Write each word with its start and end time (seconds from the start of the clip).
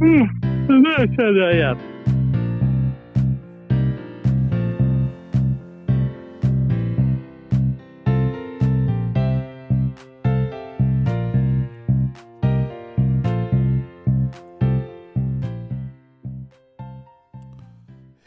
Mm, 0.00 0.28
det 0.66 0.82
där 0.82 1.16
känner 1.16 1.40
jag 1.40 1.54
igen. 1.54 1.78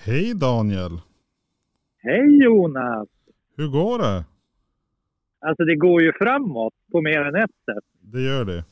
Hej 0.06 0.34
Daniel! 0.36 1.02
Hej 1.98 2.44
Jonas! 2.44 3.08
Hur 3.58 3.68
går 3.68 4.00
det? 4.00 4.26
Alltså 5.40 5.64
det 5.64 5.76
går 5.76 6.02
ju 6.02 6.14
framåt 6.14 6.74
på 6.92 7.02
mer 7.02 7.22
än 7.22 7.36
ett 7.36 7.52
sätt. 7.66 7.84
Det 8.02 8.22
gör 8.22 8.46
det. 8.46 8.64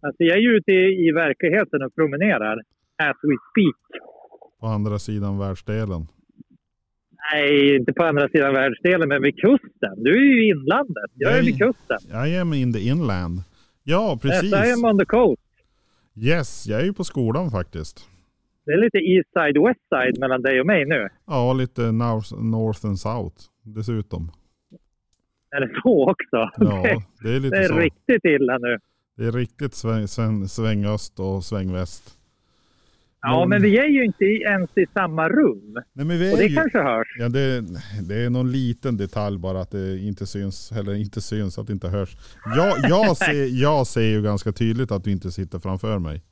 Alltså 0.00 0.22
jag 0.24 0.36
är 0.36 0.40
ju 0.40 0.56
ute 0.56 0.72
i, 0.72 1.08
i 1.08 1.12
verkligheten 1.12 1.82
och 1.82 1.94
promenerar. 1.94 2.56
As 2.96 3.16
we 3.22 3.36
speak. 3.50 4.02
På 4.60 4.66
andra 4.66 4.98
sidan 4.98 5.38
världsdelen. 5.38 6.06
Nej, 7.32 7.76
inte 7.76 7.92
på 7.92 8.04
andra 8.04 8.28
sidan 8.28 8.54
världsdelen, 8.54 9.08
men 9.08 9.22
vid 9.22 9.36
kusten. 9.36 9.94
Du 9.96 10.10
är 10.10 10.22
ju 10.22 10.44
i 10.44 10.48
inlandet. 10.48 11.10
Jag 11.14 11.38
är 11.38 11.42
vid 11.42 11.58
kusten. 11.58 12.26
I 12.26 12.38
am 12.38 12.52
in 12.52 12.72
the 12.72 12.80
inland. 12.80 13.38
Ja, 13.84 14.18
precis. 14.22 14.52
Yes, 14.52 14.66
I 14.68 14.72
am 14.72 14.84
on 14.84 14.98
the 14.98 15.04
coast. 15.04 15.42
Yes, 16.16 16.66
jag 16.66 16.80
är 16.80 16.84
ju 16.84 16.92
på 16.92 17.04
skolan 17.04 17.50
faktiskt. 17.50 18.08
Det 18.66 18.72
är 18.72 18.78
lite 18.78 18.98
east 18.98 19.28
side, 19.32 19.66
west 19.66 19.80
side 19.88 20.20
mellan 20.20 20.42
dig 20.42 20.60
och 20.60 20.66
mig 20.66 20.84
nu. 20.84 21.08
Ja, 21.26 21.52
lite 21.52 21.92
north, 21.92 22.34
north 22.34 22.86
and 22.86 22.98
south 22.98 23.36
dessutom. 23.62 24.30
Är 25.50 25.60
det 25.60 25.80
så 25.82 26.10
också? 26.10 26.50
Ja, 26.56 27.02
det 27.22 27.28
är 27.36 27.40
lite 27.40 27.56
det 27.56 27.64
är 27.64 27.68
så. 27.68 27.78
riktigt 27.78 28.24
illa 28.24 28.58
nu. 28.58 28.78
Det 29.18 29.24
är 29.26 29.32
riktigt 29.32 29.74
sväng, 29.74 30.08
sväng, 30.08 30.48
svängöst 30.48 31.20
och 31.20 31.44
svängväst. 31.44 32.14
Ja, 33.20 33.40
Men- 33.40 33.48
men 33.48 33.62
vi 33.62 33.78
är 33.78 33.84
ju 33.88 34.04
inte 34.04 34.24
ens 34.24 34.70
i 34.78 34.86
samma 34.94 35.28
rum. 35.28 35.72
Nej, 35.92 36.06
men 36.06 36.18
vi 36.18 36.32
Och 36.34 36.38
är 36.38 36.42
det 36.42 36.46
ju... 36.48 36.54
kanske 36.54 36.78
hörs. 36.82 37.16
Ja, 37.18 37.28
det, 37.28 37.60
det 38.08 38.14
är 38.24 38.30
någon 38.30 38.52
liten 38.52 38.96
detalj 38.96 39.38
bara 39.38 39.60
att 39.60 39.70
det 39.70 39.98
inte 39.98 40.26
syns, 40.26 40.72
eller 40.72 40.94
inte 40.94 41.20
syns, 41.20 41.58
att 41.58 41.66
det 41.66 41.72
inte 41.72 41.88
hörs. 41.88 42.16
Jag, 42.56 42.74
jag, 42.90 43.16
ser, 43.26 43.62
jag 43.62 43.86
ser 43.86 44.08
ju 44.08 44.22
ganska 44.22 44.52
tydligt 44.52 44.92
att 44.92 45.04
du 45.04 45.10
inte 45.10 45.30
sitter 45.30 45.58
framför 45.58 45.98
mig. 45.98 46.22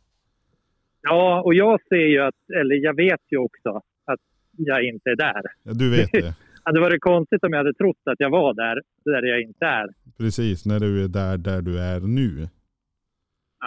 Ja, 1.03 1.42
och 1.44 1.55
jag 1.55 1.80
ser 1.88 2.06
ju 2.14 2.20
att, 2.20 2.34
eller 2.60 2.75
jag 2.84 2.97
vet 2.97 3.20
ju 3.30 3.38
också 3.38 3.69
att 4.06 4.20
jag 4.56 4.84
inte 4.84 5.10
är 5.10 5.16
där. 5.16 5.42
Ja, 5.62 5.72
Du 5.72 5.91
vet 5.91 6.12
det. 6.12 6.20
Det 6.66 6.70
hade 6.70 6.80
varit 6.80 7.00
konstigt 7.00 7.44
om 7.44 7.53
jag 7.53 7.58
hade 7.60 7.75
trott 7.75 7.97
att 8.05 8.16
jag 8.20 8.30
var 8.30 8.55
där, 8.55 8.80
där 9.05 9.22
jag 9.28 9.41
inte 9.42 9.64
är. 9.66 9.86
Precis, 10.19 10.66
när 10.66 10.80
du 10.80 11.05
är 11.05 11.08
där, 11.08 11.38
där 11.38 11.62
du 11.62 11.78
är 11.80 12.00
nu. 12.00 12.48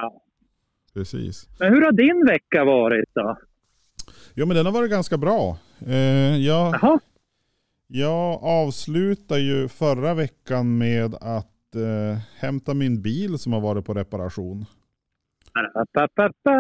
Ja. 0.02 0.22
Precis. 0.94 1.48
Men 1.60 1.74
hur 1.74 1.82
har 1.82 1.92
din 1.92 2.26
vecka 2.26 2.64
varit 2.64 3.10
då? 3.14 3.38
Jo 4.34 4.46
men 4.46 4.56
den 4.58 4.66
har 4.66 4.74
varit 4.74 4.92
ganska 4.92 5.18
bra. 5.18 5.58
Eh, 5.88 6.38
jag, 6.38 6.76
Jaha, 6.82 7.00
jag 7.88 8.44
avslutar 8.44 9.38
ju 9.38 9.68
förra 9.68 10.14
veckan 10.14 10.78
med 10.78 11.16
att 11.16 11.76
eh, 11.76 12.20
hämta 12.40 12.74
min 12.74 13.02
bil 13.02 13.40
som 13.40 13.54
har 13.54 13.62
varit 13.62 13.86
på 13.86 13.94
reparation. 13.94 14.66
Pa, 15.94 16.08
pa, 16.16 16.30
pa. 16.44 16.52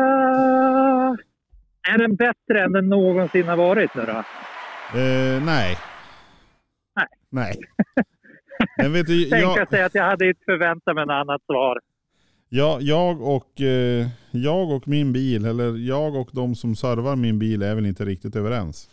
Är 1.93 1.97
den 1.97 2.15
bättre 2.15 2.63
än 2.63 2.71
den 2.71 2.89
någonsin 2.89 3.47
har 3.47 3.57
varit 3.57 3.95
nu 3.95 4.01
då? 4.05 4.23
Eh, 4.99 5.43
nej. 5.43 5.77
Nej. 6.95 7.07
Nej. 7.29 7.55
Men 8.77 8.93
vet 8.93 9.07
du, 9.07 9.23
Tänka 9.29 9.59
jag, 9.59 9.69
sig 9.69 9.83
att 9.83 9.95
jag 9.95 10.03
hade 10.03 10.27
inte 10.27 10.41
förväntat 10.45 10.95
mig 10.95 11.05
något 11.05 11.13
annat 11.13 11.41
svar. 11.45 11.79
Jag, 12.49 12.81
jag, 12.81 13.21
och, 13.21 13.61
eh, 13.61 14.07
jag 14.31 14.71
och 14.71 14.87
min 14.87 15.13
bil, 15.13 15.45
eller 15.45 15.77
jag 15.87 16.15
och 16.15 16.29
de 16.31 16.55
som 16.55 16.75
servar 16.75 17.15
min 17.15 17.39
bil 17.39 17.61
är 17.61 17.75
väl 17.75 17.85
inte 17.85 18.05
riktigt 18.05 18.35
överens. 18.35 18.89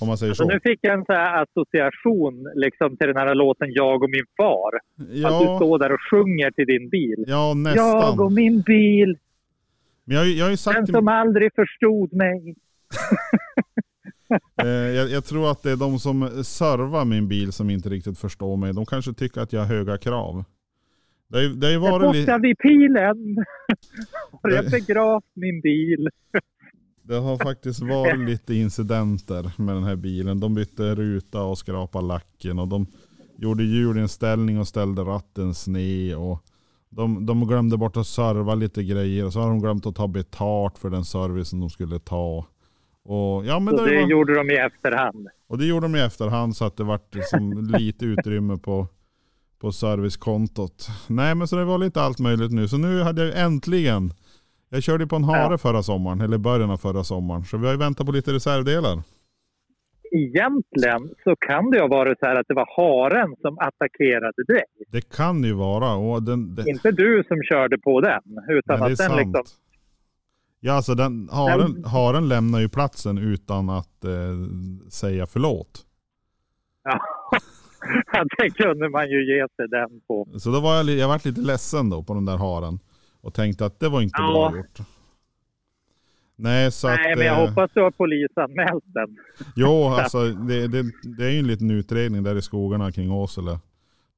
Om 0.00 0.08
man 0.08 0.18
säger 0.18 0.34
Så 0.34 0.42
så. 0.44 0.48
nu 0.50 0.60
fick 0.62 0.78
jag 0.82 0.94
en 0.98 1.04
så 1.04 1.12
här 1.12 1.42
association 1.42 2.46
liksom, 2.54 2.96
till 2.96 3.06
den 3.06 3.16
här 3.16 3.34
låten 3.34 3.68
Jag 3.72 4.02
och 4.02 4.10
min 4.10 4.24
far. 4.36 4.74
Att 4.76 5.08
du 5.12 5.18
Ja, 5.20 5.56
står 5.56 5.78
där 5.78 5.92
och 5.92 6.00
sjunger 6.10 6.50
till 6.50 6.66
din 6.66 6.88
bil. 6.88 7.24
ja 7.26 7.34
Jag 7.34 7.50
och 7.50 7.56
nästan. 7.56 8.34
min 8.34 8.60
bil, 8.60 9.18
Men 10.04 10.16
jag, 10.16 10.26
jag 10.28 10.48
har 10.48 10.56
sagt 10.56 10.76
den 10.76 10.86
till- 10.86 10.94
som 10.94 11.08
aldrig 11.08 11.54
förstod 11.54 12.12
mig. 12.12 12.54
Eh, 14.62 14.68
jag, 14.68 15.10
jag 15.10 15.24
tror 15.24 15.50
att 15.50 15.62
det 15.62 15.70
är 15.70 15.76
de 15.76 15.98
som 15.98 16.44
servar 16.44 17.04
min 17.04 17.28
bil 17.28 17.52
som 17.52 17.70
inte 17.70 17.88
riktigt 17.88 18.18
förstår 18.18 18.56
mig. 18.56 18.74
De 18.74 18.86
kanske 18.86 19.12
tycker 19.12 19.40
att 19.40 19.52
jag 19.52 19.60
har 19.60 19.66
höga 19.66 19.98
krav. 19.98 20.44
Det 21.28 21.42
ju, 21.42 21.48
det 21.54 21.72
Jag 21.72 21.80
varit, 21.80 22.16
li- 22.16 22.22
borta 22.26 22.38
vid 22.38 22.58
pilen. 22.58 23.36
Har 24.42 24.50
jag 24.50 24.70
begravt 24.70 25.24
min 25.34 25.60
bil. 25.60 26.08
det 27.02 27.14
har 27.16 27.36
faktiskt 27.44 27.80
varit 27.80 28.18
lite 28.28 28.54
incidenter 28.54 29.52
med 29.56 29.74
den 29.76 29.84
här 29.84 29.96
bilen. 29.96 30.40
De 30.40 30.54
bytte 30.54 30.94
ruta 30.94 31.42
och 31.42 31.58
skrapade 31.58 32.06
lacken 32.06 32.58
och 32.58 32.68
de 32.68 32.86
gjorde 33.36 33.62
hjulinställning 33.64 34.58
och 34.58 34.68
ställde 34.68 35.02
ratten 35.02 35.54
sned. 35.54 36.16
Och 36.16 36.42
de, 36.90 37.26
de 37.26 37.46
glömde 37.46 37.76
bort 37.76 37.96
att 37.96 38.06
serva 38.06 38.54
lite 38.54 38.84
grejer 38.84 39.24
och 39.26 39.32
så 39.32 39.40
har 39.40 39.48
de 39.48 39.60
glömt 39.60 39.86
att 39.86 39.94
ta 39.96 40.08
betalt 40.08 40.78
för 40.78 40.90
den 40.90 41.04
servicen 41.04 41.60
de 41.60 41.70
skulle 41.70 41.98
ta. 41.98 42.46
Och, 43.04 43.46
ja, 43.46 43.60
men 43.60 43.76
Så 43.76 43.84
det 43.84 43.90
det 43.94 44.02
var, 44.02 44.08
gjorde 44.10 44.34
de 44.34 44.50
i 44.50 44.54
efterhand. 44.56 45.28
Och 45.46 45.58
det 45.58 45.66
gjorde 45.66 45.86
de 45.86 45.96
i 45.96 46.00
efterhand 46.00 46.56
så 46.56 46.64
att 46.64 46.76
det 46.76 46.84
vart 46.84 47.14
liksom 47.14 47.68
lite 47.78 48.04
utrymme 48.04 48.56
på, 48.56 48.86
på 49.60 49.72
servicekontot. 49.72 50.88
Nej 51.08 51.34
men 51.34 51.48
så 51.48 51.56
det 51.56 51.64
var 51.64 51.78
lite 51.78 52.00
allt 52.02 52.18
möjligt 52.18 52.52
nu. 52.52 52.68
Så 52.68 52.78
nu 52.78 53.02
hade 53.02 53.24
jag 53.26 53.40
äntligen, 53.44 54.10
jag 54.68 54.82
körde 54.82 55.06
på 55.06 55.16
en 55.16 55.24
hare 55.24 55.52
Ja. 55.52 55.58
förra 55.58 55.82
sommaren, 55.82 56.20
eller 56.20 56.38
början 56.38 56.70
av 56.70 56.76
förra 56.76 57.04
sommaren. 57.04 57.44
Så 57.44 57.56
vi 57.56 57.64
har 57.66 57.72
ju 57.72 57.78
väntat 57.78 58.06
på 58.06 58.12
lite 58.12 58.32
reservdelar. 58.32 59.02
Egentligen 60.12 61.08
så 61.24 61.36
kan 61.36 61.70
det 61.70 61.80
ha 61.80 61.88
varit 61.88 62.18
så 62.18 62.26
här 62.26 62.36
att 62.40 62.46
det 62.48 62.54
var 62.54 62.68
haren 62.76 63.36
som 63.40 63.58
attackerade 63.58 64.44
dig. 64.48 64.62
Det 64.88 65.16
kan 65.16 65.44
ju 65.44 65.52
vara. 65.52 65.94
Och 65.94 66.22
den, 66.22 66.54
den, 66.54 66.68
Inte 66.68 66.90
du 66.90 67.24
som 67.28 67.42
körde 67.42 67.78
på 67.78 68.00
den. 68.00 68.22
Utan 68.48 68.80
nej, 68.80 68.88
det 68.88 68.92
att 68.92 68.98
den 68.98 69.08
sant. 69.08 69.16
liksom... 69.20 69.42
Ja 70.60 70.72
alltså 70.72 70.94
den, 70.94 71.28
haren, 71.32 71.84
haren 71.84 72.28
lämnar 72.28 72.60
ju 72.60 72.68
platsen 72.68 73.18
utan 73.18 73.70
att 73.70 74.04
eh, 74.04 74.10
säga 74.90 75.26
förlåt. 75.26 75.84
Ja, 76.84 77.00
det 78.38 78.50
kunde 78.50 78.88
man 78.88 79.10
ju 79.10 79.36
ge 79.36 79.46
sig 79.56 79.68
den 79.68 80.00
på. 80.08 80.28
Så 80.38 80.50
då 80.50 80.60
var 80.60 80.76
jag, 80.76 80.86
jag 80.90 81.08
varit 81.08 81.24
lite 81.24 81.40
ledsen 81.40 81.90
då 81.90 82.02
på 82.02 82.14
den 82.14 82.24
där 82.24 82.36
haren. 82.36 82.78
Och 83.20 83.34
tänkte 83.34 83.66
att 83.66 83.80
det 83.80 83.88
var 83.88 84.02
inte 84.02 84.20
Ja. 84.22 84.32
bra 84.50 84.56
gjort. 84.58 84.78
Nej 86.36 86.72
så 86.72 86.88
Nej, 86.88 87.12
att... 87.12 87.18
men 87.18 87.26
jag 87.26 87.42
eh, 87.42 87.48
hoppas 87.48 87.70
du 87.74 87.80
har 87.82 87.90
polisanmält 87.90 88.84
den. 88.86 89.16
Jo, 89.56 89.84
alltså 90.00 90.24
det, 90.24 90.68
det, 90.68 90.82
det 91.16 91.24
är 91.24 91.30
ju 91.30 91.38
en 91.38 91.46
liten 91.46 91.70
utredning 91.70 92.22
där 92.22 92.36
i 92.36 92.42
skogarna 92.42 92.92
kring 92.92 93.12
Åsele. 93.12 93.58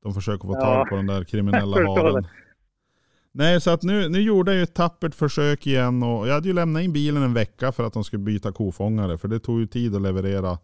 De 0.02 0.14
försöker 0.14 0.46
få 0.48 0.54
Ja, 0.54 0.60
tag 0.60 0.88
på 0.88 0.96
den 0.96 1.06
där 1.06 1.24
kriminella 1.30 1.76
haren. 1.76 2.26
Nej, 3.32 3.60
så 3.60 3.70
att 3.70 3.82
nu, 3.82 4.08
nu 4.08 4.20
gjorde 4.20 4.50
jag 4.50 4.56
ju 4.56 4.62
ett 4.62 4.74
tappert 4.74 5.14
försök 5.14 5.66
igen 5.66 6.02
och 6.02 6.28
jag 6.28 6.34
hade 6.34 6.48
ju 6.48 6.54
lämnat 6.54 6.82
in 6.82 6.92
bilen 6.92 7.22
en 7.22 7.34
vecka 7.34 7.72
för 7.72 7.84
att 7.86 7.92
de 7.92 8.04
skulle 8.04 8.22
byta 8.22 8.52
kofångare. 8.52 9.18
För 9.18 9.28
det 9.28 9.38
tog 9.38 9.60
ju 9.60 9.66
tid 9.66 9.94
att 9.96 10.02
leverera 10.02 10.58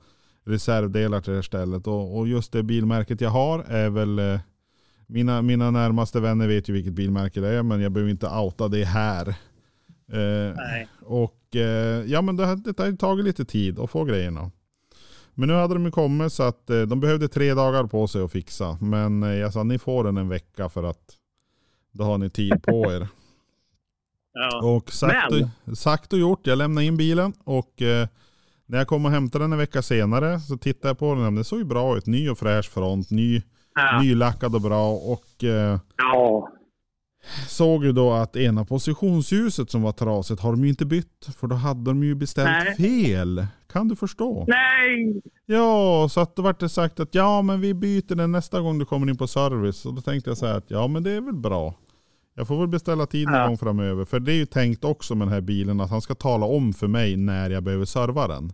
reservdelar 0.46 1.20
till 1.20 1.30
det 1.30 1.36
här 1.36 1.42
stället. 1.42 1.86
Och, 1.86 2.18
och 2.18 2.28
just 2.28 2.52
det 2.52 2.62
bilmärket 2.62 3.20
jag 3.20 3.30
har 3.30 3.58
är 3.58 3.90
väl 3.90 4.18
eh, 4.18 4.40
mina, 5.06 5.42
mina 5.42 5.70
närmaste 5.70 6.20
vänner 6.20 6.48
vet 6.48 6.68
ju 6.68 6.72
vilket 6.72 6.92
bilmärke 6.92 7.40
det 7.40 7.48
är 7.48 7.62
men 7.62 7.80
jag 7.80 7.92
behöver 7.92 8.10
inte 8.10 8.26
outa 8.28 8.68
det 8.68 8.84
här. 8.84 9.28
Eh, 10.12 10.54
Nej. 10.56 10.88
och 11.00 11.56
eh, 11.56 12.04
ja 12.06 12.22
men 12.22 12.36
det, 12.36 12.46
har- 12.46 12.56
det 12.56 12.78
har 12.82 12.92
tagit 12.96 13.24
lite 13.24 13.44
tid 13.44 13.78
att 13.78 13.90
få 13.90 14.04
grejerna. 14.04 14.50
Men 15.34 15.48
nu 15.48 15.54
hade 15.54 15.74
de 15.74 15.84
ju 15.84 15.90
kommit 15.90 16.32
så 16.32 16.42
att 16.42 16.70
eh, 16.70 16.82
de 16.82 17.00
behövde 17.00 17.28
tre 17.28 17.54
dagar 17.54 17.84
på 17.84 18.06
sig 18.08 18.22
att 18.22 18.32
fixa. 18.32 18.78
Men 18.80 19.22
eh, 19.22 19.28
jag 19.34 19.52
sa 19.52 19.62
ni 19.62 19.78
får 19.78 20.04
den 20.04 20.16
en 20.16 20.28
vecka 20.28 20.68
för 20.68 20.82
att 20.84 21.16
då 21.92 22.04
har 22.04 22.18
ni 22.18 22.30
tid 22.30 22.62
på 22.62 22.92
er. 22.92 23.08
Ja. 24.32 24.66
Och 24.66 24.90
sagt, 24.92 25.32
och, 25.66 25.78
sagt 25.78 26.12
och 26.12 26.18
gjort, 26.18 26.46
jag 26.46 26.58
lämnade 26.58 26.84
in 26.86 26.96
bilen 26.96 27.32
och 27.44 27.82
eh, 27.82 28.08
när 28.66 28.78
jag 28.78 28.86
kom 28.86 29.04
och 29.04 29.10
hämtade 29.10 29.44
den 29.44 29.52
en 29.52 29.58
vecka 29.58 29.82
senare 29.82 30.40
så 30.40 30.56
tittade 30.56 30.88
jag 30.88 30.98
på 30.98 31.14
den. 31.14 31.34
Den 31.34 31.44
såg 31.44 31.58
ju 31.58 31.64
bra 31.64 31.96
ut. 31.96 32.06
Ny 32.06 32.28
och 32.30 32.38
fräsch 32.38 32.70
front, 32.70 33.10
ny, 33.10 33.42
Ja. 33.74 34.00
nylackad 34.02 34.54
och 34.54 34.60
bra. 34.60 34.90
Och 34.92 35.44
eh, 35.44 35.78
ja. 35.96 36.48
såg 37.48 37.84
ju 37.84 37.92
då 37.92 38.12
att 38.12 38.36
ena 38.36 38.64
positionsljuset 38.64 39.70
som 39.70 39.82
var 39.82 39.92
trasigt 39.92 40.40
har 40.40 40.50
de 40.52 40.62
ju 40.64 40.68
inte 40.70 40.84
bytt. 40.86 41.28
För 41.38 41.46
då 41.46 41.56
hade 41.56 41.84
de 41.90 42.02
ju 42.04 42.14
beställt 42.14 42.48
Nej. 42.48 42.76
fel. 42.76 43.46
Kan 43.72 43.88
du 43.88 43.96
förstå? 43.96 44.44
Nej! 44.48 45.22
Ja, 45.46 46.08
så 46.10 46.20
att 46.20 46.36
då 46.36 46.42
vart 46.42 46.60
det 46.60 46.68
sagt 46.68 47.00
att 47.00 47.14
ja 47.14 47.42
men 47.42 47.60
vi 47.60 47.74
byter 47.74 48.14
den 48.14 48.32
nästa 48.32 48.60
gång 48.60 48.78
du 48.78 48.84
kommer 48.84 49.08
in 49.10 49.16
på 49.16 49.26
service. 49.26 49.86
Och 49.86 49.94
då 49.94 50.00
tänkte 50.00 50.30
jag 50.30 50.38
så 50.38 50.46
här 50.46 50.56
att 50.58 50.70
ja 50.70 50.86
men 50.88 51.02
det 51.02 51.10
är 51.10 51.20
väl 51.20 51.34
bra. 51.36 51.74
Jag 52.38 52.48
får 52.48 52.58
väl 52.58 52.68
beställa 52.68 53.06
tid 53.06 53.26
någon 53.28 53.34
Ja. 53.40 53.46
gång 53.46 53.58
framöver. 53.58 54.04
För 54.04 54.20
det 54.20 54.32
är 54.32 54.36
ju 54.36 54.46
tänkt 54.46 54.84
också 54.84 55.14
med 55.14 55.26
den 55.26 55.34
här 55.34 55.40
bilen 55.40 55.80
att 55.80 55.90
han 55.90 56.00
ska 56.00 56.14
tala 56.14 56.46
om 56.46 56.72
för 56.72 56.86
mig 56.86 57.16
när 57.16 57.50
jag 57.50 57.62
behöver 57.62 57.84
serva 57.84 58.28
den. 58.28 58.52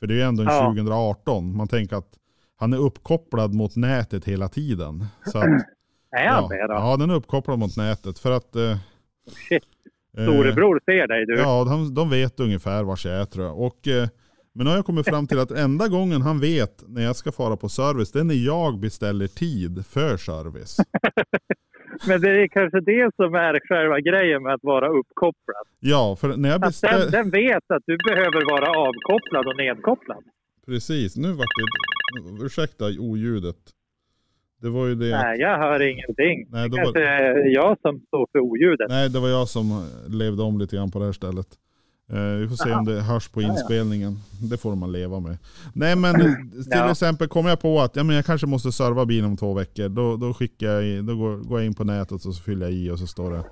För 0.00 0.06
det 0.06 0.14
är 0.14 0.16
ju 0.16 0.22
ändå 0.22 0.42
en 0.42 0.48
Ja. 0.48 0.60
2018. 0.66 1.56
Man 1.56 1.68
tänker 1.68 1.96
att 1.96 2.12
han 2.56 2.72
är 2.72 2.76
uppkopplad 2.78 3.54
mot 3.54 3.76
nätet 3.76 4.24
hela 4.24 4.48
tiden. 4.48 5.06
Så 5.32 5.38
att, 5.38 5.44
Är 6.16 6.24
ja, 6.24 6.32
han 6.32 6.48
det 6.48 6.66
då? 6.66 6.74
ja, 6.74 6.96
den 6.96 7.10
är 7.10 7.14
uppkopplad 7.14 7.58
mot 7.58 7.76
nätet. 7.76 8.18
För 8.18 8.30
att 8.30 8.56
eh, 8.56 8.76
Shit. 9.48 9.62
Storebror 10.12 10.80
ser 10.84 11.06
dig 11.08 11.26
du. 11.26 11.36
Ja, 11.38 11.64
de, 11.64 11.94
de 11.94 12.10
vet 12.10 12.40
ungefär 12.40 12.82
var 12.84 13.00
jag 13.04 13.14
är 13.14 13.24
tror 13.24 13.46
jag. 13.46 13.58
Och, 13.60 13.88
eh, 13.88 14.08
men 14.54 14.64
nu 14.64 14.70
har 14.70 14.76
jag 14.76 14.86
kommit 14.86 15.08
fram 15.08 15.26
till 15.26 15.38
att 15.38 15.50
enda 15.50 15.88
gången 15.88 16.22
han 16.22 16.40
vet 16.40 16.84
när 16.88 17.02
jag 17.02 17.16
ska 17.16 17.32
fara 17.32 17.56
på 17.56 17.68
service, 17.68 18.12
det 18.12 18.20
är 18.20 18.24
när 18.24 18.34
jag 18.46 18.80
beställer 18.80 19.26
tid 19.26 19.86
för 19.86 20.16
service. 20.16 20.76
Men 22.08 22.20
det 22.20 22.30
är 22.42 22.48
kanske 22.48 22.80
det 22.80 23.14
som 23.16 23.34
är 23.34 23.60
själva 23.68 24.00
grejen 24.00 24.42
med 24.42 24.54
att 24.54 24.64
vara 24.64 24.88
uppkopplad. 24.88 25.66
Ja, 25.80 26.16
för 26.20 26.36
när 26.36 26.48
jag 26.48 26.64
Att 26.64 26.80
den, 26.80 27.10
den 27.10 27.30
vet 27.30 27.70
att 27.70 27.82
du 27.86 27.96
behöver 28.08 28.50
vara 28.50 28.68
avkopplad 28.88 29.46
och 29.46 29.56
nedkopplad. 29.56 30.24
Precis, 30.66 31.16
nu 31.16 31.32
vart 31.32 31.46
det... 31.56 32.44
Ursäkta 32.44 32.84
oljudet. 32.98 33.56
Det 34.62 34.68
var 34.68 34.86
ju 34.86 34.94
det... 34.94 35.10
Nej, 35.10 35.40
jag 35.40 35.58
hör 35.58 35.80
ingenting. 35.82 36.46
Nej, 36.50 36.68
det 36.68 36.76
var- 36.76 36.84
kanske 36.84 37.04
är 37.04 37.54
jag 37.54 37.76
som 37.82 38.00
står 38.00 38.28
för 38.32 38.38
oljudet. 38.38 38.86
Nej, 38.88 39.10
det 39.10 39.20
var 39.20 39.28
jag 39.28 39.48
som 39.48 39.88
levde 40.08 40.42
om 40.42 40.58
lite 40.58 40.76
grann 40.76 40.90
på 40.90 40.98
det 40.98 41.04
här 41.04 41.12
stället. 41.12 41.46
Eh, 42.12 42.18
vi 42.20 42.48
får 42.48 42.56
se 42.56 42.72
om 42.72 42.84
det 42.84 43.00
hörs 43.00 43.28
på 43.28 43.42
inspelningen. 43.42 44.18
Det 44.42 44.56
får 44.56 44.74
man 44.76 44.92
leva 44.92 45.20
med. 45.20 45.38
Nej 45.74 45.96
men 45.96 46.14
till 46.14 46.64
Ja. 46.70 46.90
exempel 46.90 47.28
kommer 47.28 47.50
jag 47.50 47.60
på 47.60 47.80
att 47.80 47.96
ja, 47.96 48.02
men 48.04 48.16
jag 48.16 48.24
kanske 48.26 48.46
måste 48.46 48.72
serva 48.72 49.06
bilen 49.06 49.24
om 49.30 49.36
två 49.36 49.54
veckor. 49.54 49.88
Då, 49.88 50.16
då, 50.16 50.34
skickar 50.34 50.66
jag 50.66 50.84
i, 50.84 51.00
då 51.02 51.16
går, 51.16 51.36
går 51.36 51.58
jag 51.60 51.66
in 51.66 51.74
på 51.74 51.84
nätet 51.84 52.12
och 52.12 52.20
så 52.34 52.42
fyller 52.42 52.66
jag 52.66 52.74
i 52.74 52.90
och 52.90 52.98
så 52.98 53.06
står 53.06 53.30
det 53.30 53.44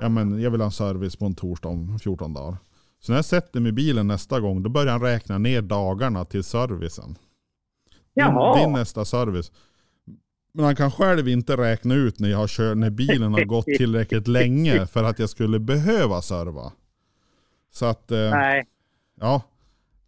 ja, 0.00 0.08
men 0.08 0.40
jag 0.40 0.50
vill 0.50 0.60
ha 0.60 0.66
en 0.66 0.72
service 0.72 1.16
på 1.16 1.26
en 1.26 1.34
torsdag 1.34 1.68
om 1.68 1.98
14 1.98 2.34
dagar. 2.34 2.56
Så 3.00 3.12
när 3.12 3.18
jag 3.18 3.24
sätter 3.24 3.60
mig 3.60 3.68
i 3.68 3.72
bilen 3.72 4.06
nästa 4.06 4.40
gång 4.40 4.62
då 4.62 4.70
börjar 4.70 4.92
han 4.92 5.00
räkna 5.02 5.38
ner 5.38 5.62
dagarna 5.62 6.24
till 6.24 6.44
servicen. 6.44 7.06
Din, 7.06 7.14
Jaha. 8.14 8.60
din 8.60 8.72
nästa 8.72 9.04
service. 9.04 9.52
Men 10.54 10.64
han 10.64 10.76
kan 10.76 10.90
själv 10.90 11.28
inte 11.28 11.56
räkna 11.56 11.94
ut 11.94 12.18
när, 12.18 12.28
jag 12.28 12.38
har 12.38 12.48
kört, 12.48 12.76
när 12.76 12.90
bilen 12.90 13.32
har 13.34 13.44
gått 13.44 13.64
tillräckligt 13.64 14.28
länge 14.28 14.86
för 14.86 15.04
att 15.04 15.18
jag 15.18 15.30
skulle 15.30 15.58
behöva 15.58 16.22
serva. 16.22 16.72
Så 17.72 17.86
att, 17.86 18.10
eh, 18.10 18.18
Nej. 18.30 18.64
ja, 19.20 19.42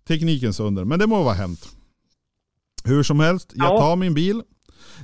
teknikens 0.09 0.61
under. 0.61 0.85
Men 0.85 0.99
det 0.99 1.07
må 1.07 1.23
vara 1.23 1.35
hänt. 1.35 1.61
Hur 2.85 3.03
som 3.03 3.21
helst, 3.21 3.53
jag 3.55 3.73
Ja. 3.75 3.79
tar 3.81 3.97
min 3.97 4.15
bil, 4.15 4.43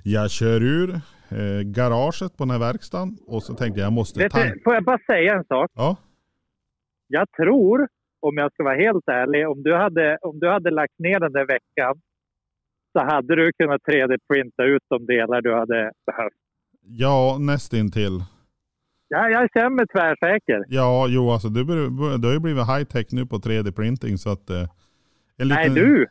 jag 0.05 0.31
kör 0.31 0.63
ur 0.63 0.91
eh, 1.31 1.61
garaget 1.65 2.37
på 2.37 2.45
den 2.45 2.51
här 2.51 2.59
verkstaden 2.59 3.19
och 3.27 3.43
så 3.43 3.55
tänkte 3.55 3.81
jag 3.81 3.87
jag 3.87 3.93
måste 3.93 4.21
Vet 4.21 4.33
tanka. 4.33 4.55
du, 4.55 4.61
får 4.65 4.75
jag 4.75 4.85
bara 4.85 4.99
säga 5.07 5.35
en 5.35 5.45
sak? 5.45 5.71
Ja, 5.75 5.97
Jag 7.07 7.27
tror, 7.37 7.89
om 8.21 8.37
jag 8.37 8.53
ska 8.53 8.65
vara 8.65 8.77
helt 8.77 9.09
ärlig, 9.09 9.49
om 9.49 9.63
du 9.63 9.75
hade, 9.77 10.19
om 10.23 10.39
du 10.39 10.49
hade 10.51 10.71
lagt 10.71 10.99
ner 10.99 11.21
den 11.21 11.33
där 11.33 11.47
veckan 11.47 12.01
så 12.93 13.05
hade 13.05 13.37
du 13.37 13.53
kunnat 13.53 13.81
3D-printa 13.83 14.63
ut 14.65 14.83
de 14.89 15.07
delar 15.07 15.43
du 15.43 15.55
hade 15.55 15.93
behövt. 16.07 16.33
ja 16.83 17.37
nästintill. 17.41 18.25
Ja, 19.13 19.29
jag 19.29 19.49
känner 19.55 19.71
mig 19.71 19.87
tvärsäker. 19.87 20.65
Ja, 20.69 21.07
jo 21.09 21.31
alltså 21.31 21.49
bör- 21.49 22.19
det 22.19 22.27
har 22.29 22.33
ju 22.35 22.41
blivit 22.41 22.67
high 22.67 22.85
tech 22.85 23.07
nu 23.11 23.27
på 23.27 23.37
3D-printing 23.39 24.17
så 24.17 24.31
att 24.33 24.51
eh, 24.51 24.57
en 25.39 25.49
Nej, 25.49 25.69
liten- 25.69 25.75
du. 25.75 26.07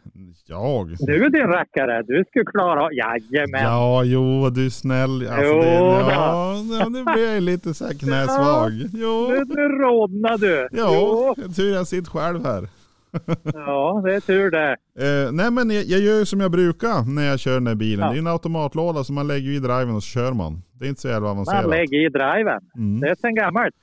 Jag? 0.45 0.95
Du 0.99 1.29
din 1.29 1.47
rackare, 1.47 2.03
du 2.03 2.23
skulle 2.29 2.45
klara 2.45 2.83
av... 2.83 2.89
Jajamän. 2.93 3.63
Ja, 3.63 4.03
jo, 4.03 4.49
du 4.49 4.65
är 4.65 4.69
snäll. 4.69 5.27
Alltså, 5.27 5.43
Jo 5.53 5.61
det, 5.61 5.69
ja, 6.13 6.55
ja, 6.79 6.89
nu 6.89 7.03
blir 7.03 7.33
jag 7.33 7.43
lite 7.43 7.73
så 7.73 7.85
här 7.85 7.93
knäsvag. 7.99 8.71
Jo, 8.93 9.27
Nu, 9.29 9.43
nu 9.55 9.61
rodnar 9.69 10.37
du. 10.37 10.67
ja, 10.71 11.35
tur 11.55 11.73
jag 11.73 11.87
sitter 11.87 12.11
själv 12.11 12.45
här. 12.45 12.67
Ja, 13.53 14.01
det 14.05 14.15
är 14.15 14.19
tur 14.19 14.51
det. 14.51 14.71
Eh, 14.99 15.31
nej 15.31 15.51
men 15.51 15.69
jag, 15.69 15.83
jag 15.83 15.99
gör 15.99 16.19
ju 16.19 16.25
som 16.25 16.39
jag 16.39 16.51
brukar 16.51 17.15
när 17.15 17.23
jag 17.27 17.39
kör 17.39 17.53
den 17.53 17.67
här 17.67 17.75
bilen. 17.75 18.05
Ja. 18.05 18.11
Det 18.11 18.17
är 18.17 18.19
en 18.19 18.27
automatlåda 18.27 19.03
så 19.03 19.13
man 19.13 19.27
lägger 19.27 19.51
i 19.51 19.59
driven 19.59 19.95
och 19.95 20.03
så 20.03 20.09
kör 20.09 20.33
man. 20.33 20.61
Det 20.73 20.85
är 20.85 20.89
inte 20.89 21.01
så 21.01 21.07
jävla 21.07 21.27
Man 21.27 21.31
avancerat. 21.31 21.69
lägger 21.69 22.05
i 22.05 22.09
driven. 22.09 22.59
Mm. 22.77 22.99
Det 22.99 23.09
är 23.09 23.15
sen 23.15 23.35
gammalt. 23.35 23.75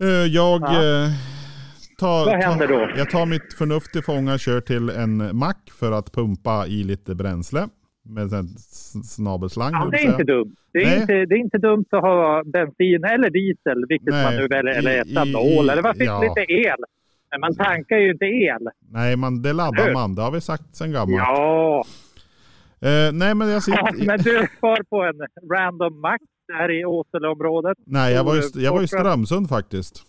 Eh, 0.00 0.08
jag 0.08 0.60
Ja. 0.60 0.66
eh, 0.66 1.08
tar, 1.98 2.24
Vad 2.26 2.42
händer 2.44 2.66
tar, 2.66 2.74
då? 2.74 2.90
jag 2.96 3.10
tar 3.10 3.26
mitt 3.26 3.54
förnuft 3.58 3.92
till 3.92 4.02
fånga 4.02 4.38
kör 4.38 4.60
till 4.60 4.90
en 4.90 5.36
mack 5.36 5.70
för 5.78 5.92
att 5.92 6.12
pumpa 6.12 6.66
i 6.66 6.84
lite 6.84 7.14
bränsle. 7.14 7.68
Med 8.04 8.32
en 8.32 8.48
snabelslang. 9.04 9.72
Ja, 9.72 9.88
det 9.92 9.96
är 9.98 10.06
inte 10.10 10.24
dumt. 10.24 10.54
Det 10.72 10.78
är, 10.78 10.86
Nej. 10.86 11.00
inte, 11.00 11.12
det 11.12 11.34
är 11.34 11.38
inte 11.38 11.58
dumt 11.58 11.84
att 11.90 12.00
ha 12.02 12.42
bensin 12.46 13.04
eller 13.04 13.30
diesel, 13.30 13.84
vilket 13.88 14.08
Nej, 14.14 14.24
man 14.24 14.34
nu 14.36 14.46
väljer, 14.48 14.74
eller 14.78 15.00
etanol, 15.00 15.70
eller 15.70 15.82
varför 15.82 16.04
ja. 16.04 16.20
lite 16.22 16.52
el? 16.52 16.76
Men 17.30 17.40
man 17.40 17.54
tankar 17.54 17.96
ju 17.96 18.10
inte 18.12 18.24
el. 18.24 18.68
Nej, 18.90 19.16
man, 19.16 19.42
det 19.42 19.52
laddar 19.52 19.92
man. 19.92 20.14
Det 20.14 20.22
har 20.22 20.30
vi 20.30 20.40
sagt 20.40 20.76
sedan 20.76 20.92
gammalt. 20.92 21.16
Ja, 21.18 21.84
Eh, 22.82 23.12
nej 23.12 23.34
men 23.34 23.48
jag 23.48 23.54
ja 23.56 23.60
sitter... 23.60 24.06
men 24.06 24.18
du 24.18 24.46
var 24.60 24.82
på 24.90 25.02
en 25.02 25.48
random 25.52 26.00
mack 26.00 26.20
där 26.48 26.80
i 26.80 26.84
Åseleområdet. 26.84 27.78
Nej, 27.86 28.14
jag 28.14 28.24
var, 28.24 28.34
ju, 28.36 28.42
jag 28.54 28.72
var 28.72 28.82
i 28.82 28.86
Strömsund 28.88 29.48
faktiskt. 29.48 30.02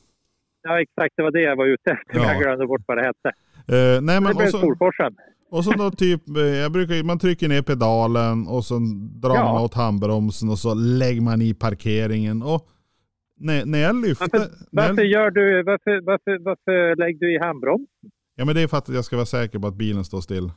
Ja, 0.63 0.81
exakt. 0.81 1.13
Det 1.17 1.23
var 1.23 1.31
det 1.31 1.41
jag 1.41 1.55
var 1.55 1.65
ute 1.65 1.91
efter. 1.91 2.19
Ja. 2.19 2.33
Jag 2.33 2.41
glömde 2.41 2.67
bort 2.67 2.81
vad 2.87 2.97
det 2.97 3.03
hette. 3.05 3.29
Eh, 3.67 4.01
nej, 4.01 4.15
Det 4.15 4.21
men, 4.21 4.23
blev 4.23 4.35
och, 4.47 4.49
så, 4.51 4.57
Storforsen. 4.57 5.13
och 5.51 5.63
så 5.63 5.71
då 5.71 5.91
typ, 5.91 6.37
eh, 6.37 6.43
jag 6.43 6.71
brukar, 6.71 7.03
man 7.03 7.19
trycker 7.19 7.47
ner 7.47 7.61
pedalen 7.61 8.47
och 8.47 8.65
så 8.65 8.79
drar 9.21 9.35
Ja. 9.35 9.53
man 9.53 9.61
åt 9.63 9.73
handbromsen 9.73 10.49
och 10.49 10.59
så 10.59 10.73
lägger 10.73 11.21
man 11.21 11.41
i 11.41 11.53
parkeringen. 11.53 12.41
Och 12.43 12.67
när, 13.41 13.65
när 13.65 13.79
jag 13.79 13.95
lyfter... 13.95 14.29
Varför, 14.31 14.49
varför 14.71 15.01
gör 15.03 15.31
du... 15.31 15.63
Varför, 15.63 16.01
varför, 16.01 16.43
varför 16.43 16.95
lägger 16.95 17.19
du 17.19 17.35
i 17.35 17.39
handbroms 17.39 17.89
ja 18.35 18.45
men 18.45 18.55
det 18.55 18.61
är 18.61 18.67
för 18.67 18.77
att 18.77 18.89
jag 18.89 19.05
ska 19.05 19.15
vara 19.15 19.25
säker 19.25 19.59
på 19.59 19.67
att 19.67 19.75
bilen 19.75 20.03
står 20.05 20.21
still. 20.21 20.51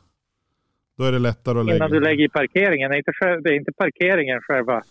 Då 0.99 1.05
är 1.05 1.13
det 1.13 1.19
lättare 1.19 1.59
att 1.59 1.67
lägga... 1.67 1.77
innan 1.77 1.91
du 1.91 2.01
lägger 2.01 2.25
i 2.25 2.29
parkeringen? 2.29 2.93
Är 2.93 2.97
inte, 2.97 3.13
själv- 3.13 3.43
det 3.43 3.51
är 3.51 3.55
inte 3.55 3.73
parkeringen 3.73 4.41
själva 4.41 4.83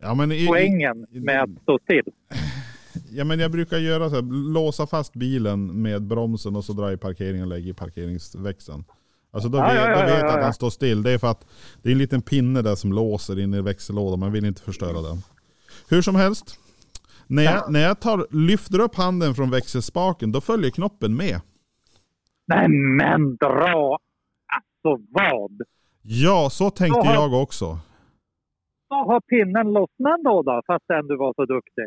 ja, 0.00 0.14
men 0.14 0.32
i, 0.32 0.46
poängen 0.46 1.06
i- 1.10 1.20
med 1.20 1.42
att 1.42 1.50
stå 1.62 1.78
still? 1.82 2.12
Ja 3.10 3.24
men 3.24 3.40
jag 3.40 3.50
brukar 3.50 3.78
göra 3.78 4.08
så 4.10 4.14
här, 4.14 4.52
låsa 4.52 4.86
fast 4.86 5.14
bilen 5.14 5.82
med 5.82 6.02
bromsen 6.02 6.56
och 6.56 6.64
så 6.64 6.72
dra 6.72 6.92
i 6.92 6.96
parkeringen 6.96 7.42
och 7.42 7.48
lägga 7.48 7.70
i 7.70 7.74
parkeringsväxeln. 7.74 8.84
Alltså 9.30 9.48
då, 9.48 9.58
Ja, 9.58 9.64
vet, 9.66 9.74
ja, 9.76 9.88
då 9.88 10.00
vet 10.06 10.08
jag 10.08 10.20
ja, 10.30 10.36
att 10.36 10.42
han 10.44 10.54
står 10.54 10.70
still. 10.70 11.02
Det 11.02 11.10
är 11.10 11.18
för 11.18 11.30
att 11.30 11.46
det 11.82 11.88
är 11.88 11.92
en 11.92 11.98
liten 11.98 12.22
pinne 12.22 12.62
där 12.62 12.74
som 12.74 12.92
låser 12.92 13.40
in 13.40 13.54
i 13.54 13.60
växellådan. 13.62 14.18
Man 14.20 14.32
vill 14.32 14.44
inte 14.44 14.62
förstöra 14.62 15.02
den. 15.02 15.16
Hur 15.90 16.02
som 16.02 16.14
helst. 16.16 16.58
När 17.28 17.42
jag, 17.42 17.72
när 17.72 17.80
jag 17.80 18.00
tar, 18.00 18.26
lyfter 18.30 18.80
upp 18.80 18.94
handen 18.96 19.34
från 19.34 19.50
växelspaken 19.50 20.32
då 20.32 20.40
följer 20.40 20.70
knoppen 20.70 21.16
med. 21.16 21.40
Nej 22.46 22.68
men 22.68 23.36
dra! 23.36 23.98
Alltså 24.56 25.04
vad? 25.10 25.60
Ja, 26.02 26.48
så 26.50 26.70
tänkte 26.70 27.00
Jaha. 27.04 27.14
jag 27.14 27.42
också. 27.42 27.78
Då 28.88 28.94
har 28.94 29.20
pinnen 29.20 29.72
lossnat 29.72 30.20
då, 30.24 30.42
då 30.42 30.62
fastän 30.66 31.06
du 31.06 31.16
var 31.16 31.34
så 31.34 31.44
duktig? 31.44 31.84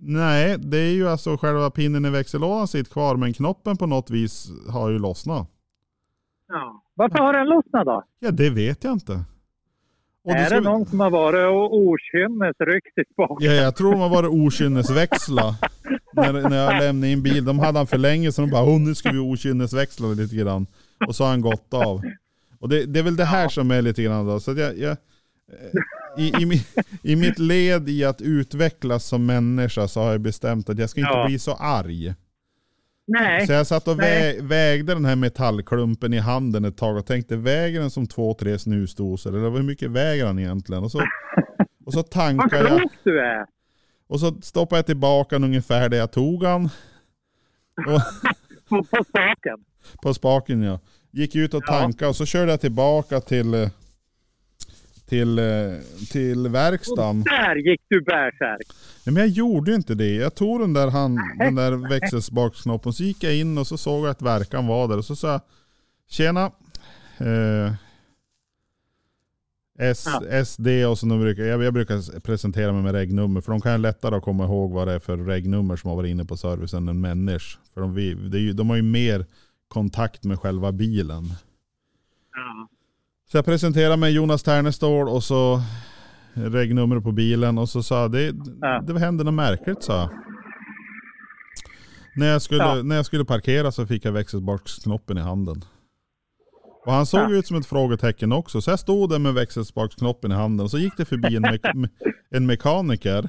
Nej, 0.00 0.56
det 0.58 0.78
är 0.78 0.92
ju 0.92 1.08
alltså 1.08 1.36
själva 1.36 1.70
pinnen 1.70 2.04
i 2.04 2.10
växellådan 2.10 2.68
sitter 2.68 2.92
kvar 2.92 3.16
men 3.16 3.32
knoppen 3.32 3.76
på 3.76 3.86
något 3.86 4.10
vis 4.10 4.50
har 4.72 4.90
ju 4.90 4.98
lossnat. 4.98 5.50
Ja. 6.48 6.82
Varför 6.94 7.18
har 7.18 7.32
den 7.32 7.46
lossnat 7.46 7.86
då? 7.86 8.04
Ja, 8.18 8.30
det 8.30 8.50
vet 8.50 8.84
jag 8.84 8.92
inte. 8.92 9.24
Och 10.28 10.34
är 10.40 10.50
det 10.50 10.54
vi- 10.60 10.64
någon 10.64 10.86
som 10.86 11.00
har 11.00 11.10
varit 11.10 11.72
okynnesryckt 11.72 12.98
i 12.98 13.12
spaken? 13.12 13.46
Ja, 13.46 13.52
jag 13.52 13.76
tror 13.76 13.90
de 13.92 14.00
har 14.00 14.08
varit 14.08 14.30
okynnesväxla. 14.30 15.56
när, 16.12 16.32
när 16.32 16.56
jag 16.56 16.82
lämnade 16.82 17.12
in 17.12 17.22
bil. 17.22 17.44
De 17.44 17.58
hade 17.58 17.78
han 17.78 17.86
för 17.86 17.98
länge 17.98 18.32
så 18.32 18.40
de 18.40 18.50
bara, 18.50 18.64
oh, 18.64 18.80
nu 18.80 18.94
ska 18.94 19.10
vi 19.12 19.18
okynnesväxla 19.18 20.08
lite 20.08 20.36
grann. 20.36 20.66
Och 21.06 21.14
så 21.16 21.24
har 21.24 21.30
han 21.30 21.40
gått 21.40 21.74
av. 21.74 22.02
Och 22.60 22.68
det, 22.68 22.84
det 22.86 22.98
är 22.98 23.02
väl 23.02 23.16
det 23.16 23.24
här 23.24 23.48
som 23.48 23.70
är 23.70 23.82
lite 23.82 24.02
grann 24.02 24.26
då. 24.26 24.40
Så 24.40 24.52
jag, 24.52 24.78
jag, 24.78 24.90
eh, 24.90 26.24
i, 26.24 26.28
i, 26.28 26.64
I 27.12 27.16
mitt 27.16 27.38
led 27.38 27.88
i 27.88 28.04
att 28.04 28.20
utvecklas 28.22 29.04
som 29.04 29.26
människa 29.26 29.88
så 29.88 30.00
har 30.00 30.10
jag 30.12 30.20
bestämt 30.20 30.68
att 30.68 30.78
jag 30.78 30.90
ska 30.90 31.00
inte 31.00 31.12
Ja. 31.12 31.26
bli 31.26 31.38
så 31.38 31.54
arg. 31.54 32.14
Nej. 33.10 33.46
Så 33.46 33.52
jag 33.52 33.66
satt 33.66 33.88
och 33.88 34.00
vä 34.00 34.34
vägde 34.40 34.94
den 34.94 35.04
här 35.04 35.16
metallklumpen 35.16 36.14
i 36.14 36.18
handen 36.18 36.64
ett 36.64 36.76
tag 36.76 36.96
och 36.96 37.06
tänkte, 37.06 37.36
väger 37.36 37.80
den 37.80 37.90
som 37.90 38.06
två, 38.06 38.34
tre 38.34 38.58
snusdosor? 38.58 39.36
Eller 39.36 39.50
hur 39.50 39.62
mycket 39.62 39.90
väger 39.90 40.26
han 40.26 40.38
egentligen? 40.38 40.84
Och 40.84 40.90
så, 40.90 40.98
och 41.86 41.92
så 41.92 41.98
Vad 41.98 42.10
tankar 42.10 42.56
jag. 42.56 42.66
klok 42.66 42.92
du 43.04 43.20
är! 43.20 43.46
Och 44.08 44.20
så 44.20 44.34
stoppade 44.42 44.78
jag 44.78 44.86
tillbaka 44.86 45.34
den 45.36 45.44
ungefär 45.44 45.88
där 45.88 45.98
jag 45.98 46.12
tog. 46.12 46.42
Och, 46.42 48.00
På, 48.68 48.84
spaken. 49.04 49.64
på 50.02 50.14
spaken 50.14 50.62
ja. 50.62 50.80
Gick 51.10 51.36
ut 51.36 51.54
och 51.54 51.62
Ja. 51.66 51.72
tankade 51.80 52.08
och 52.08 52.16
så 52.16 52.26
körde 52.26 52.50
jag 52.50 52.60
tillbaka 52.60 53.20
till, 53.20 53.54
eh, 53.54 53.68
till, 55.08 55.38
eh, 55.38 55.44
till 56.10 56.48
verkstaden. 56.48 57.22
Där 57.22 57.56
gick 57.56 57.80
du 57.88 58.00
bärsärk. 58.00 58.66
Nej, 59.06 59.14
men 59.14 59.16
jag 59.16 59.28
gjorde 59.28 59.70
ju 59.70 59.76
inte 59.76 59.94
det. 59.94 60.14
Jag 60.14 60.34
tog 60.34 60.60
den 60.60 60.72
där, 60.72 60.90
hand, 60.90 61.18
den 61.38 61.54
där 61.54 61.88
växelspaksknoppen 61.90 62.92
så 62.92 63.02
gick 63.02 63.22
jag 63.24 63.36
in 63.36 63.58
och 63.58 63.66
så 63.66 63.76
såg 63.76 64.04
jag 64.04 64.10
att 64.10 64.22
verkan 64.22 64.66
var 64.66 64.88
där. 64.88 64.98
Och 64.98 65.04
så 65.04 65.16
sa 65.16 65.32
jag, 65.32 65.40
tjena. 66.08 66.44
Eh, 67.18 67.72
S, 69.80 70.04
Ja. 70.30 70.44
SD 70.44 70.66
och 70.88 70.98
så 70.98 71.06
nu 71.06 71.18
brukar 71.18 71.42
jag, 71.42 71.62
jag 71.62 71.72
brukar 71.74 72.20
presentera 72.20 72.72
mig 72.72 72.82
med 72.82 72.92
regnummer 72.94 73.40
för 73.40 73.52
de 73.52 73.60
kan 73.60 73.82
lättare 73.82 74.16
att 74.16 74.22
komma 74.22 74.44
ihåg 74.44 74.72
vad 74.72 74.88
det 74.88 74.94
är 74.94 74.98
för 74.98 75.16
regnummer 75.16 75.76
som 75.76 75.88
har 75.90 75.96
varit 75.96 76.10
inne 76.10 76.24
på 76.24 76.36
servicen 76.36 76.88
än 76.88 77.00
människor. 77.00 77.60
För 77.74 77.80
de, 77.80 77.94
vi- 77.94 78.38
ju, 78.38 78.52
de 78.52 78.70
har 78.70 78.76
ju 78.76 78.82
mer 78.82 79.26
kontakt 79.68 80.24
med 80.24 80.38
själva 80.40 80.72
bilen. 80.72 81.24
Ja. 82.34 82.68
Så 83.32 83.38
jag 83.38 83.44
presenterade 83.44 83.96
mig 83.96 84.12
Jonas 84.12 84.42
Ternestål 84.42 85.08
och 85.08 85.24
så 85.24 85.62
regnummer 86.34 87.00
på 87.00 87.12
bilen 87.12 87.58
och 87.58 87.68
så 87.68 87.82
sa 87.82 88.00
jag, 88.00 88.12
det, 88.12 88.34
Ja. 88.60 88.82
det 88.86 88.98
hände 88.98 89.24
något 89.24 89.34
märkligt 89.34 89.82
sa 89.82 89.96
jag. 90.00 90.10
När 92.16 92.26
jag, 92.26 92.42
skulle, 92.42 92.62
Ja. 92.64 92.82
när 92.82 92.96
jag 92.96 93.06
skulle 93.06 93.24
parkera 93.24 93.72
så 93.72 93.86
fick 93.86 94.04
jag 94.04 94.12
växelspaksknoppen 94.12 95.18
i 95.18 95.20
handen. 95.20 95.64
Och 96.86 96.92
han 96.92 97.06
såg 97.06 97.20
Ja. 97.20 97.30
ut 97.34 97.46
som 97.46 97.56
ett 97.56 97.66
frågetecken 97.66 98.32
också. 98.32 98.60
Så 98.60 98.70
jag 98.70 98.78
stod 98.78 99.10
där 99.10 99.18
med 99.18 99.34
växelspaksknoppen 99.34 100.32
i 100.32 100.34
handen 100.34 100.64
och 100.64 100.70
så 100.70 100.78
gick 100.78 100.96
det 100.96 101.04
förbi 101.04 101.36
en, 101.36 101.42
me 101.80 101.88
en 102.30 102.46
mekaniker. 102.46 103.28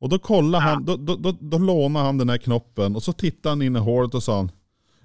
Och 0.00 0.08
då 0.08 0.18
kollade 0.18 0.64
han, 0.64 0.84
då, 0.84 0.96
då, 0.96 1.16
då, 1.16 1.36
då 1.40 1.58
lånade 1.58 2.04
han 2.06 2.18
den 2.18 2.28
här 2.30 2.38
knoppen 2.38 2.96
och 2.96 3.02
så 3.02 3.12
tittade 3.12 3.48
han 3.52 3.62
in 3.62 3.76
i 3.76 3.78
hålet 3.78 4.14
och 4.14 4.22
sa 4.22 4.36
han, 4.36 4.50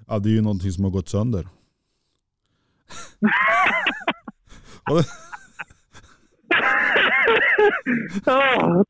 ja 0.06 0.18
det 0.18 0.28
är 0.28 0.32
ju 0.32 0.40
någonting 0.40 0.72
som 0.72 0.84
har 0.84 0.90
gått 0.90 1.08
sönder. 1.08 1.48
Ja, 8.24 8.84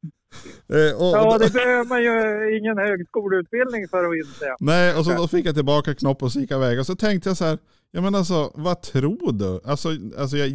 eh, 0.73 0.78
ja, 0.78 1.31
då- 1.33 1.38
det 1.38 1.52
behöver 1.52 1.85
man 1.88 2.02
ju 2.02 2.59
ingen 2.59 2.78
högskoleutbildning 2.78 3.88
för 3.88 4.05
att 4.05 4.17
inse. 4.26 4.57
Nej, 4.61 4.95
och 4.97 5.05
så 5.05 5.14
då 5.14 5.28
fick 5.28 5.47
jag 5.47 5.55
tillbaka 5.55 5.95
knoppen 5.95 6.26
och 6.26 6.33
så 6.33 6.40
gick 6.40 6.50
jag 6.50 6.59
iväg. 6.59 6.78
Och 6.81 6.87
så 6.87 6.97
tänkte 6.97 7.28
jag 7.31 7.37
så 7.37 7.45
här, 7.45 7.59
ja 7.90 8.00
men 8.00 8.14
alltså 8.14 8.50
vad 8.55 8.83
tror 8.83 9.33
du? 9.33 9.61
Alltså, 9.71 9.88
alltså 10.19 10.37
jag, 10.37 10.49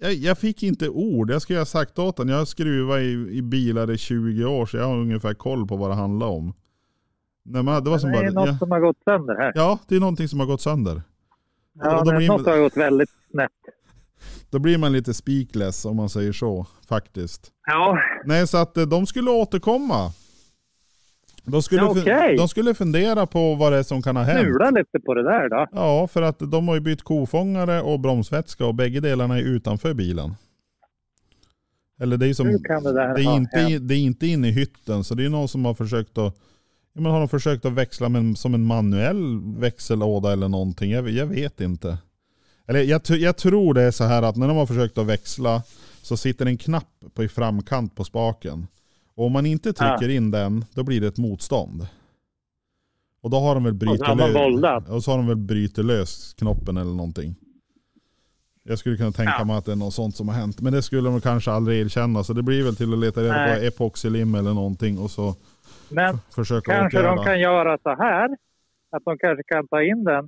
jag, 0.00 0.12
jag 0.14 0.38
fick 0.38 0.62
inte 0.62 0.88
ord. 0.88 1.30
Jag 1.30 1.42
skulle 1.42 1.58
ha 1.58 1.66
sagt 1.66 1.98
åt 1.98 2.18
honom, 2.18 2.32
jag 2.32 2.38
har 2.38 2.44
skruvat 2.44 2.98
i, 3.00 3.28
i 3.32 3.42
bilar 3.42 3.90
i 3.90 3.98
20 3.98 4.44
år 4.44 4.66
så 4.66 4.76
jag 4.76 4.84
har 4.84 4.96
ungefär 4.96 5.34
koll 5.34 5.66
på 5.66 5.76
vad 5.76 5.90
det 5.90 5.94
handlar 5.94 6.26
om. 6.26 6.54
Nej, 7.44 7.62
men 7.62 7.84
det 7.84 7.90
var 7.90 7.98
som 7.98 8.12
det 8.12 8.18
är 8.18 8.30
bara, 8.32 8.44
något 8.44 8.48
ja, 8.48 8.58
som 8.58 8.70
har 8.70 8.80
gått 8.80 8.98
sönder 9.04 9.34
här. 9.36 9.52
ja 9.54 9.78
det 9.88 9.96
är 9.96 10.00
någonting 10.00 10.28
som 10.28 10.40
har 10.40 10.46
gått 10.46 10.60
sönder. 10.60 11.02
Ja, 11.80 12.02
då 12.04 12.10
det, 12.10 12.16
blir- 12.16 12.28
något 12.28 12.46
har 12.46 12.58
gått 12.58 12.76
väldigt 12.76 13.10
snett. 13.30 13.50
Då 14.50 14.58
blir 14.58 14.78
man 14.78 14.92
lite 14.92 15.14
speakless 15.14 15.84
om 15.84 15.96
man 15.96 16.08
säger 16.08 16.32
så 16.32 16.66
faktiskt. 16.88 17.50
Ja, 17.66 17.98
Nej, 18.24 18.46
så 18.46 18.56
att 18.56 18.76
eh, 18.76 18.86
de 18.86 19.06
skulle 19.06 19.30
återkomma. 19.30 20.12
De 21.44 21.62
skulle, 21.62 21.82
Ja, 21.82 21.90
okej. 21.90 22.36
de 22.36 22.48
skulle 22.48 22.74
fundera 22.74 23.26
på 23.26 23.54
vad 23.54 23.72
det 23.72 23.78
är 23.78 23.82
som 23.82 24.02
kan 24.02 24.16
ha 24.16 24.22
hänt. 24.22 24.40
snula 24.40 24.70
lite 24.70 25.00
på 25.00 25.14
det 25.14 25.22
där 25.22 25.48
då. 25.48 25.66
Ja, 25.72 26.06
för 26.06 26.22
att 26.22 26.38
de 26.38 26.68
har 26.68 26.74
ju 26.74 26.80
bytt 26.80 27.02
kofångare 27.02 27.82
och 27.82 28.00
bromsvätska 28.00 28.66
och 28.66 28.74
bägge 28.74 29.00
delarna 29.00 29.38
är 29.38 29.42
utanför 29.42 29.94
bilen. 29.94 30.34
Eller 32.00 32.16
det 32.16 32.26
är 32.28 32.34
som, 32.34 32.46
det 32.46 32.58
det 32.58 33.22
är 33.22 33.34
inte, 33.36 33.58
hänt? 33.58 33.88
det 33.88 33.94
är 33.94 33.98
inte 34.00 34.26
inne 34.26 34.48
i 34.48 34.50
hytten 34.50 35.04
så 35.04 35.14
det 35.14 35.24
är 35.24 35.28
någon 35.28 35.48
som 35.48 35.64
har 35.64 35.74
försökt 35.74 36.18
att 36.18 36.34
ja, 36.98 37.02
men 37.02 37.12
har 37.12 37.18
de 37.18 37.28
försökt 37.28 37.64
att 37.64 37.72
växla 37.72 38.08
med, 38.08 38.38
som 38.38 38.54
en 38.54 38.64
manuell 38.64 39.40
växellåda 39.40 40.32
eller 40.32 40.48
någonting? 40.48 40.90
Jag, 40.90 41.10
jag 41.10 41.26
vet 41.26 41.60
inte. 41.60 41.98
Eller 42.66 42.80
jag, 42.82 43.00
jag 43.08 43.36
tror 43.36 43.74
det 43.74 43.82
är 43.82 43.90
så 43.90 44.04
här 44.04 44.22
att 44.22 44.36
när 44.36 44.48
de 44.48 44.56
har 44.56 44.66
försökt 44.66 44.98
att 44.98 45.06
växla 45.06 45.62
så 46.02 46.16
sitter 46.16 46.46
en 46.46 46.56
knapp 46.58 47.04
på 47.14 47.24
i 47.24 47.28
framkant 47.28 47.94
på 47.94 48.04
spaken. 48.04 48.66
Och 49.14 49.26
om 49.26 49.32
man 49.32 49.46
inte 49.46 49.72
trycker 49.72 50.08
in 50.08 50.30
den, 50.30 50.64
då 50.74 50.82
blir 50.82 51.00
det 51.00 51.06
ett 51.06 51.18
motstånd. 51.18 51.86
Och 53.22 53.30
då 53.30 53.40
har 53.40 53.54
de 53.54 53.64
väl 53.64 53.74
brutit 53.74 54.00
lös- 54.06 54.34
voldat. 54.34 54.88
och 54.88 55.04
så 55.04 55.10
har 55.10 55.18
de 55.18 55.26
väl 55.26 55.36
brutit 55.36 55.84
lös 55.84 56.34
knoppen 56.38 56.76
eller 56.76 56.90
någonting. 56.92 57.34
Jag 58.64 58.78
skulle 58.78 58.96
kunna 58.96 59.12
tänka 59.12 59.34
Ja. 59.38 59.44
mig 59.44 59.56
att 59.56 59.64
det 59.64 59.72
är 59.72 59.76
något 59.76 59.94
sånt 59.94 60.16
som 60.16 60.28
har 60.28 60.34
hänt. 60.34 60.60
Men 60.60 60.72
det 60.72 60.82
skulle 60.82 61.08
de 61.10 61.20
kanske 61.20 61.50
aldrig 61.50 61.80
erkänna. 61.80 62.24
Så 62.24 62.32
det 62.32 62.42
blir 62.42 62.62
väl 62.64 62.76
till 62.76 62.92
att 62.92 62.98
leta 62.98 63.20
reda 63.22 63.34
på 63.56 63.60
epoxylim 63.62 64.34
eller 64.34 64.54
någonting 64.54 64.98
och 64.98 65.10
så 65.10 65.34
Men 65.90 66.18
försöka 66.34 66.72
kanske 66.72 66.98
åtgärda. 66.98 67.14
de 67.16 67.24
kan 67.24 67.40
göra 67.40 67.78
så 67.82 67.90
här. 67.90 68.36
Att 68.90 69.04
de 69.04 69.18
kanske 69.18 69.42
kan 69.42 69.68
ta 69.68 69.82
in 69.82 70.04
den 70.04 70.24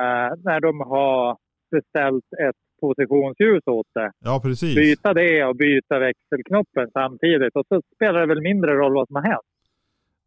eh, 0.00 0.36
när 0.44 0.60
de 0.60 0.80
har 0.80 1.36
beställt 1.70 2.24
ett 2.48 2.56
positionsljus 2.80 3.66
åt 3.66 3.86
det. 3.94 4.12
Ja 4.18 4.40
precis. 4.44 4.74
Byta 4.74 5.14
det 5.14 5.44
och 5.44 5.56
byta 5.56 5.98
växelknoppen 5.98 6.90
samtidigt. 6.92 7.56
Och 7.56 7.66
så 7.68 7.82
spelar 7.94 8.20
det 8.20 8.26
väl 8.26 8.40
mindre 8.42 8.72
roll 8.74 8.94
vad 8.94 9.06
som 9.06 9.16
har 9.16 9.22
hänt. 9.22 9.40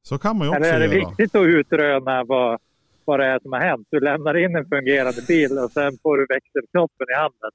Så 0.01 0.17
kan 0.17 0.37
man 0.37 0.47
ju 0.47 0.51
också 0.53 0.63
Eller 0.63 0.75
är 0.75 0.79
det 0.89 0.95
göra. 0.95 1.09
viktigt 1.09 1.35
att 1.35 1.45
utröna 1.45 2.23
vad, 2.23 2.59
vad 3.05 3.19
det 3.19 3.25
är 3.25 3.39
som 3.39 3.51
har 3.51 3.59
hänt? 3.59 3.87
Du 3.91 3.99
lämnar 3.99 4.37
in 4.45 4.55
en 4.55 4.65
fungerande 4.65 5.21
bil 5.27 5.51
och 5.57 5.71
sen 5.71 5.97
får 6.03 6.17
du 6.17 6.25
växelknoppen 6.29 7.07
i 7.13 7.15
handen. 7.15 7.51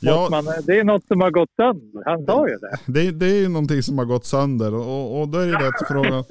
Ja, 0.00 0.28
Man, 0.30 0.44
det 0.66 0.78
är 0.78 0.84
något 0.84 1.06
som 1.06 1.20
har 1.20 1.30
gått 1.30 1.50
sönder. 1.56 2.02
Han 2.04 2.24
sa 2.26 2.48
ju 2.48 2.56
det. 2.56 2.78
det, 2.86 3.10
det 3.10 3.26
är 3.26 3.40
ju 3.40 3.48
någonting 3.48 3.82
som 3.82 3.98
har 3.98 4.04
gått 4.04 4.24
sönder. 4.24 4.74
Och, 4.74 5.20
och 5.20 5.28
då 5.28 5.38
är 5.38 5.46
det 5.46 5.66
rätt 5.66 5.88
fråga. 5.88 6.24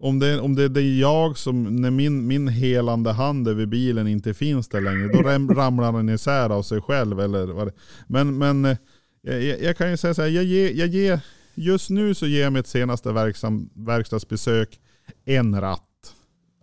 Om 0.00 0.18
det, 0.18 0.40
om 0.40 0.54
det, 0.54 0.68
det 0.68 0.80
är 0.80 1.00
jag 1.00 1.38
som, 1.38 1.76
när 1.80 1.90
min, 1.90 2.26
min 2.26 2.48
helande 2.48 3.12
hand 3.12 3.48
över 3.48 3.66
bilen 3.66 4.06
inte 4.06 4.34
finns 4.34 4.68
där 4.68 4.80
längre, 4.80 5.08
då 5.08 5.22
ram, 5.22 5.50
ramlar 5.54 5.92
den 5.92 6.08
isär 6.08 6.50
av 6.50 6.62
sig 6.62 6.80
själv. 6.80 7.20
Eller 7.20 7.46
vad 7.46 7.72
men 8.06 8.38
men 8.38 8.64
eh, 8.64 8.76
jag 9.22 9.62
jag 9.62 9.76
kan 9.76 9.90
ju 9.90 9.96
säga 9.96 10.14
så 10.14 10.22
här, 10.22 10.28
jag 10.28 10.44
ger, 10.44 10.72
jag 10.72 10.88
ger, 10.88 11.20
just 11.54 11.90
nu 11.90 12.14
så 12.14 12.26
ger 12.26 12.42
jag 12.42 12.52
mitt 12.52 12.66
senaste 12.66 13.12
verksam, 13.12 13.70
verkstadsbesök 13.74 14.80
en 15.24 15.60
ratt 15.60 15.87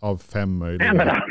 av 0.06 0.18
fem 0.18 0.58
möjliga. 0.58 0.90
En 0.90 0.98
ratt. 0.98 1.24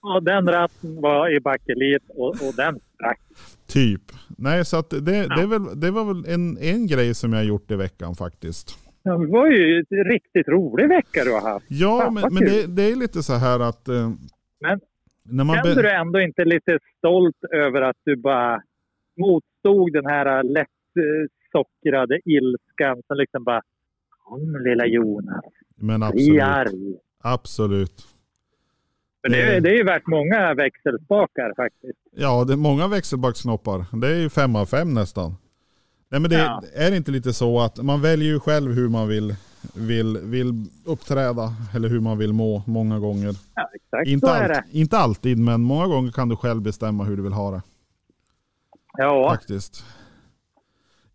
Och 0.00 0.22
den 0.22 0.46
ratten 0.48 1.00
var 1.00 1.36
i 1.36 1.40
bakelit 1.40 2.02
och, 2.08 2.28
och 2.28 2.54
den 2.56 2.78
sprack. 2.94 3.20
Typ. 3.66 4.02
Nej, 4.38 4.64
så 4.64 4.76
att 4.78 4.90
det, 4.90 5.00
det, 5.00 5.42
är 5.42 5.46
väl, 5.46 5.80
det 5.80 5.90
var 5.90 6.04
väl 6.04 6.34
en, 6.34 6.58
en 6.58 6.86
grej 6.86 7.14
som 7.14 7.32
jag 7.32 7.44
gjort 7.44 7.70
i 7.70 7.76
veckan 7.76 8.14
faktiskt. 8.14 8.78
Ja, 9.02 9.18
Det 9.18 9.26
var 9.26 9.46
ju 9.50 9.84
en 9.90 10.04
riktigt 10.04 10.48
rolig 10.48 10.88
vecka 10.88 11.24
du 11.24 11.32
har 11.32 11.40
haft. 11.52 11.66
Ja, 11.68 12.00
Fan, 12.04 12.14
men, 12.14 12.34
men 12.34 12.42
det, 12.44 12.66
det 12.76 12.82
är 12.82 12.96
lite 12.96 13.22
så 13.22 13.32
här 13.34 13.60
att... 13.68 13.88
Eh, 13.88 14.10
Men 14.60 14.80
när 15.24 15.44
man 15.44 15.56
Kände 15.56 15.74
be- 15.74 15.82
du 15.82 15.90
ändå 15.90 16.20
inte 16.20 16.44
lite 16.44 16.78
stolt 16.98 17.44
över 17.54 17.82
att 17.82 17.96
du 18.04 18.16
bara 18.16 18.62
motstod 19.20 19.92
den 19.92 20.06
här 20.06 20.42
lätt 20.42 20.66
eh, 20.98 21.28
sockrade 21.52 22.20
ilskan 22.24 23.02
som 23.06 23.16
liksom 23.16 23.44
bara 23.44 23.62
Kom 24.24 24.56
lilla 24.64 24.86
Jonas, 24.86 25.44
men 25.76 26.00
bli 26.00 26.06
absolut. 26.40 26.42
arg. 26.42 26.96
Absolut. 27.32 28.06
För 29.22 29.28
det, 29.30 29.42
är- 29.42 29.48
Mm. 29.50 29.62
det 29.62 29.68
är 29.70 29.74
ju 29.74 29.84
värt 29.84 30.06
många 30.06 30.54
växelspakar 30.54 31.52
faktiskt. 31.56 31.98
Ja, 32.16 32.44
det 32.44 32.52
är 32.52 32.56
många 32.56 32.88
växelbacksknoppar. 32.88 33.86
Det 34.00 34.08
är 34.08 34.14
ju 34.20 34.28
fem 34.30 34.56
av 34.56 34.66
fem 34.66 34.94
nästan. 34.94 35.36
Nej 36.08 36.20
men 36.20 36.30
det 36.30 36.36
Ja. 36.38 36.62
är 36.74 36.90
det 36.90 36.96
inte 36.96 37.10
lite 37.10 37.32
så 37.32 37.60
att 37.60 37.82
man 37.82 38.00
väljer 38.02 38.28
ju 38.28 38.40
själv 38.40 38.72
hur 38.72 38.88
man 38.88 39.08
vill, 39.08 39.34
vill, 39.74 40.18
vill 40.18 40.64
uppträda 40.84 41.54
eller 41.74 41.88
hur 41.88 42.00
man 42.00 42.18
vill 42.18 42.32
må 42.32 42.62
många 42.66 42.98
gånger. 42.98 43.34
Ja, 43.54 43.68
exakt 43.74 44.08
Inte, 44.08 44.26
så 44.26 44.32
är 44.32 44.40
allt, 44.50 44.52
det. 44.72 44.78
inte 44.78 44.98
alltid 44.98 45.38
men 45.38 45.60
många 45.60 45.86
gånger 45.86 46.12
kan 46.12 46.28
du 46.28 46.36
själv 46.36 46.60
bestämma 46.62 47.04
hur 47.04 47.16
du 47.16 47.22
vill 47.22 47.32
ha 47.32 47.50
det. 47.50 47.62
Ja, 48.98 49.30
Faktiskt. 49.30 49.84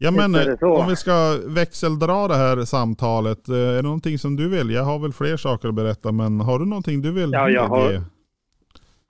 Ja 0.03 0.11
men 0.11 0.35
eh, 0.35 0.63
om 0.63 0.87
vi 0.87 0.95
ska 0.95 1.37
växeldra 1.47 2.27
det 2.27 2.35
här 2.35 2.65
samtalet. 2.65 3.49
eh, 3.49 3.55
Är 3.55 3.73
det 3.75 3.81
någonting 3.81 4.17
som 4.17 4.35
du 4.35 4.49
vill? 4.49 4.69
Jag 4.69 4.83
har 4.83 4.99
väl 4.99 5.13
fler 5.13 5.37
saker 5.37 5.67
att 5.69 5.75
berätta 5.75 6.11
men 6.11 6.39
har 6.39 6.59
du 6.59 6.65
någonting 6.65 7.01
du 7.01 7.11
vill 7.11 7.29
Ja, 7.33 7.49
jag 7.49 7.67
har- 7.67 7.83
medge? 7.89 8.03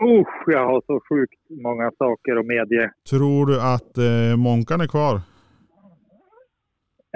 usch 0.04 0.44
jag 0.48 0.66
har 0.68 0.82
så 0.88 1.00
sjukt 1.10 1.62
många 1.64 1.92
saker 1.98 2.36
att 2.40 2.46
medge. 2.46 2.92
Tror 3.10 3.46
du 3.46 3.62
att 3.62 3.98
eh, 3.98 4.38
Månkan 4.38 4.82
är 4.82 4.88
kvar? 4.88 5.16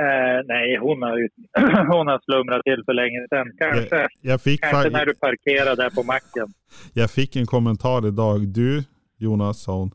Eh, 0.02 0.40
nej, 0.46 0.78
hon 0.82 1.02
har, 1.02 1.18
hon 1.98 2.08
har 2.08 2.20
slumrat 2.26 2.62
till 2.64 2.84
för 2.86 2.94
länge 2.94 3.20
sedan. 3.30 3.48
Kanske, 3.58 4.08
Jag 4.22 4.42
fick, 4.42 4.62
kanske 4.62 4.90
när 4.90 5.06
du 5.06 5.14
parkerar 5.16 5.76
där 5.76 5.90
på 5.90 6.04
macken. 6.04 6.54
jag 6.94 7.12
fick 7.12 7.36
en 7.36 7.46
kommentar 7.46 8.08
idag. 8.08 8.48
Du 8.48 8.84
Jonas 9.18 9.64
sa 9.64 9.78
hon. 9.78 9.92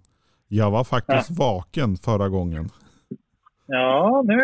Jag 0.49 0.71
var 0.71 0.85
faktiskt 0.85 1.31
vaken 1.39 1.97
förra 1.97 2.29
gången. 2.29 2.69
Ja, 3.73 4.23
nu, 4.25 4.35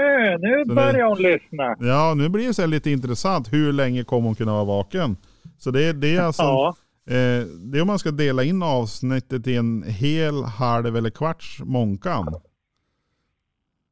nu 0.41 0.65
Så 0.67 0.75
börjar 0.75 1.07
hon 1.09 1.19
lyssna. 1.23 1.77
Ja 1.81 2.15
nu 2.17 2.29
blir 2.29 2.47
det 2.47 2.55
så 2.55 2.67
lite 2.67 2.91
intressant. 2.91 3.53
Hur 3.53 3.73
länge 3.73 4.05
kommer 4.05 4.27
hon 4.27 4.35
kunna 4.35 4.53
vara 4.53 4.65
vaken? 4.65 5.17
Så 5.59 5.71
det, 5.71 5.93
det 5.93 6.17
är 6.17 6.23
alltså 6.23 6.43
Ja, 6.43 6.77
Eh, 7.09 7.47
det 7.47 7.79
är 7.79 7.81
om 7.81 7.87
man 7.87 7.99
ska 7.99 8.11
dela 8.11 8.45
in 8.45 8.63
avsnittet 8.63 9.47
i 9.47 9.57
en 9.57 9.83
hel, 9.83 10.45
halv 10.45 10.97
eller 10.97 11.11
kvarts 11.11 11.61
Månkan. 11.65 12.27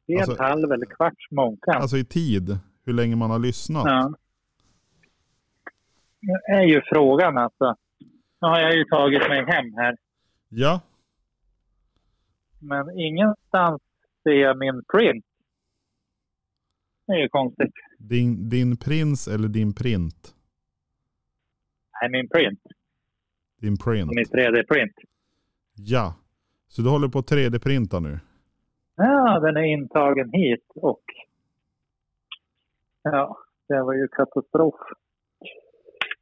helt 0.09 0.29
alltså- 0.29 0.43
halv 0.43 0.73
eller 0.73 0.87
kvarts 0.87 1.31
månkan. 1.31 1.75
Alltså 1.83 1.97
i 1.97 2.05
tid, 2.05 2.59
hur 2.87 2.93
länge 2.93 3.17
man 3.17 3.31
har 3.31 3.39
lyssnat. 3.39 3.85
Ja. 3.87 4.13
Nu 6.21 6.33
är 6.57 6.63
ju 6.63 6.83
frågan 6.93 7.39
alltså. 7.39 7.75
Nu 8.41 8.49
har 8.49 8.61
jag 8.61 8.75
ju 8.77 8.85
tagit 8.85 9.29
mig 9.29 9.45
hem 9.47 9.75
här. 9.77 9.97
Ja, 10.49 10.81
Men 12.59 12.99
ingenstans 12.99 13.83
ser 14.25 14.31
jag 14.31 14.59
min 14.59 14.83
print. 14.93 15.25
Det 17.07 17.13
är 17.13 17.19
ju 17.19 17.29
konstigt. 17.29 17.73
din, 17.99 18.49
din 18.49 18.77
prins 18.77 19.29
eller 19.29 19.49
din 19.49 19.75
print? 19.75 20.35
Nej, 22.01 22.11
min 22.11 22.29
print. 22.29 22.61
Din 23.61 23.77
print. 23.79 24.11
Min 24.15 24.25
3D-print. 24.25 24.93
Ja. 25.75 26.15
Så 26.69 26.83
du 26.83 26.89
håller 26.89 27.09
på 27.09 27.19
att 27.19 27.31
3D-printa 27.31 28.01
nu? 28.01 28.19
Ja, 28.97 29.41
den 29.41 29.57
är 29.57 29.63
intagen 29.65 30.31
hit 30.33 30.65
och... 30.75 31.03
Ja, 33.03 33.37
det 33.69 33.83
var 33.83 33.95
ju 33.95 34.09
katastrof. 34.09 34.75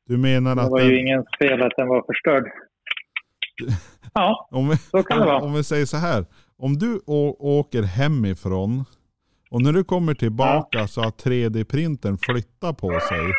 Du 0.04 0.16
menar 0.18 0.56
Det 0.56 0.62
att 0.62 0.70
var 0.70 0.80
ju 0.80 0.90
den, 0.90 0.98
ingen 0.98 1.24
fel 1.38 1.62
att 1.62 1.72
den 1.76 1.88
var 1.88 2.02
förstörd. 2.06 2.44
Ja, 4.14 4.48
om, 4.50 4.68
vi, 4.68 4.76
så 4.76 5.02
kan 5.02 5.18
det 5.20 5.26
vara. 5.26 5.40
om 5.44 5.52
vi 5.54 5.64
säger 5.64 5.86
så 5.86 5.96
här. 5.96 6.24
Om 6.64 6.78
du 6.78 7.00
åker 7.38 7.82
hemifrån 7.82 8.84
Och 9.50 9.62
när 9.62 9.72
du 9.72 9.84
kommer 9.84 10.14
tillbaka 10.14 10.86
så 10.86 11.00
har 11.00 11.10
3D-printern 11.10 12.18
flyttat 12.22 12.78
på 12.78 12.88
sig. 12.88 13.32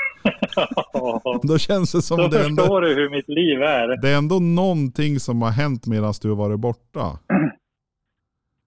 Då 1.47 1.57
känns 1.57 1.91
det 1.91 2.01
som 2.01 2.17
Då 2.17 2.27
det 2.27 2.45
ändå, 2.45 2.61
förstår 2.61 2.81
du 2.81 2.93
hur 2.93 3.09
mitt 3.09 3.27
liv 3.27 3.61
är. 3.61 4.01
det 4.01 4.09
är 4.09 4.17
ändå 4.17 4.39
någonting 4.39 5.19
som 5.19 5.41
har 5.41 5.49
hänt 5.49 5.87
medan 5.87 6.13
du 6.21 6.29
har 6.29 6.35
varit 6.35 6.59
borta. 6.59 7.19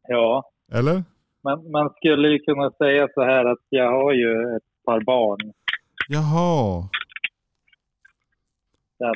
Ja, 0.08 0.50
Eller? 0.72 1.04
man, 1.42 1.70
man 1.70 1.90
skulle 1.96 2.28
ju 2.28 2.38
kunna 2.38 2.70
säga 2.70 3.08
så 3.14 3.22
här 3.24 3.44
att 3.44 3.64
jag 3.68 3.90
har 3.90 4.12
ju 4.12 4.56
ett 4.56 4.84
par 4.84 5.00
barn. 5.04 5.52
Jaha. 6.08 6.88
Den 8.98 9.14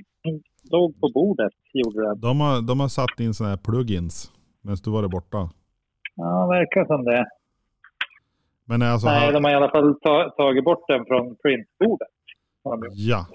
låg 0.70 1.00
på 1.00 1.10
bordet, 1.14 1.52
gjorde 1.72 2.06
den. 2.08 2.20
De 2.20 2.40
har, 2.40 2.62
de 2.62 2.80
har 2.80 2.88
satt 2.88 3.20
in 3.20 3.34
sådana 3.34 3.50
här 3.54 3.62
plugins 3.62 4.32
medan 4.62 4.76
du 4.84 4.90
varit 4.90 5.10
borta. 5.10 5.50
Ja, 6.16 6.46
verkar 6.46 6.84
som 6.84 7.04
det. 7.04 7.26
Men 8.64 8.82
alltså, 8.82 9.06
Nej, 9.08 9.32
de 9.32 9.44
har 9.44 9.50
i 9.50 9.54
alla 9.54 9.70
fall 9.70 10.00
ta, 10.00 10.30
tagit 10.36 10.64
bort 10.64 10.84
den 10.88 11.04
från 11.04 11.36
printbordet. 11.42 12.08
ja. 12.90 13.26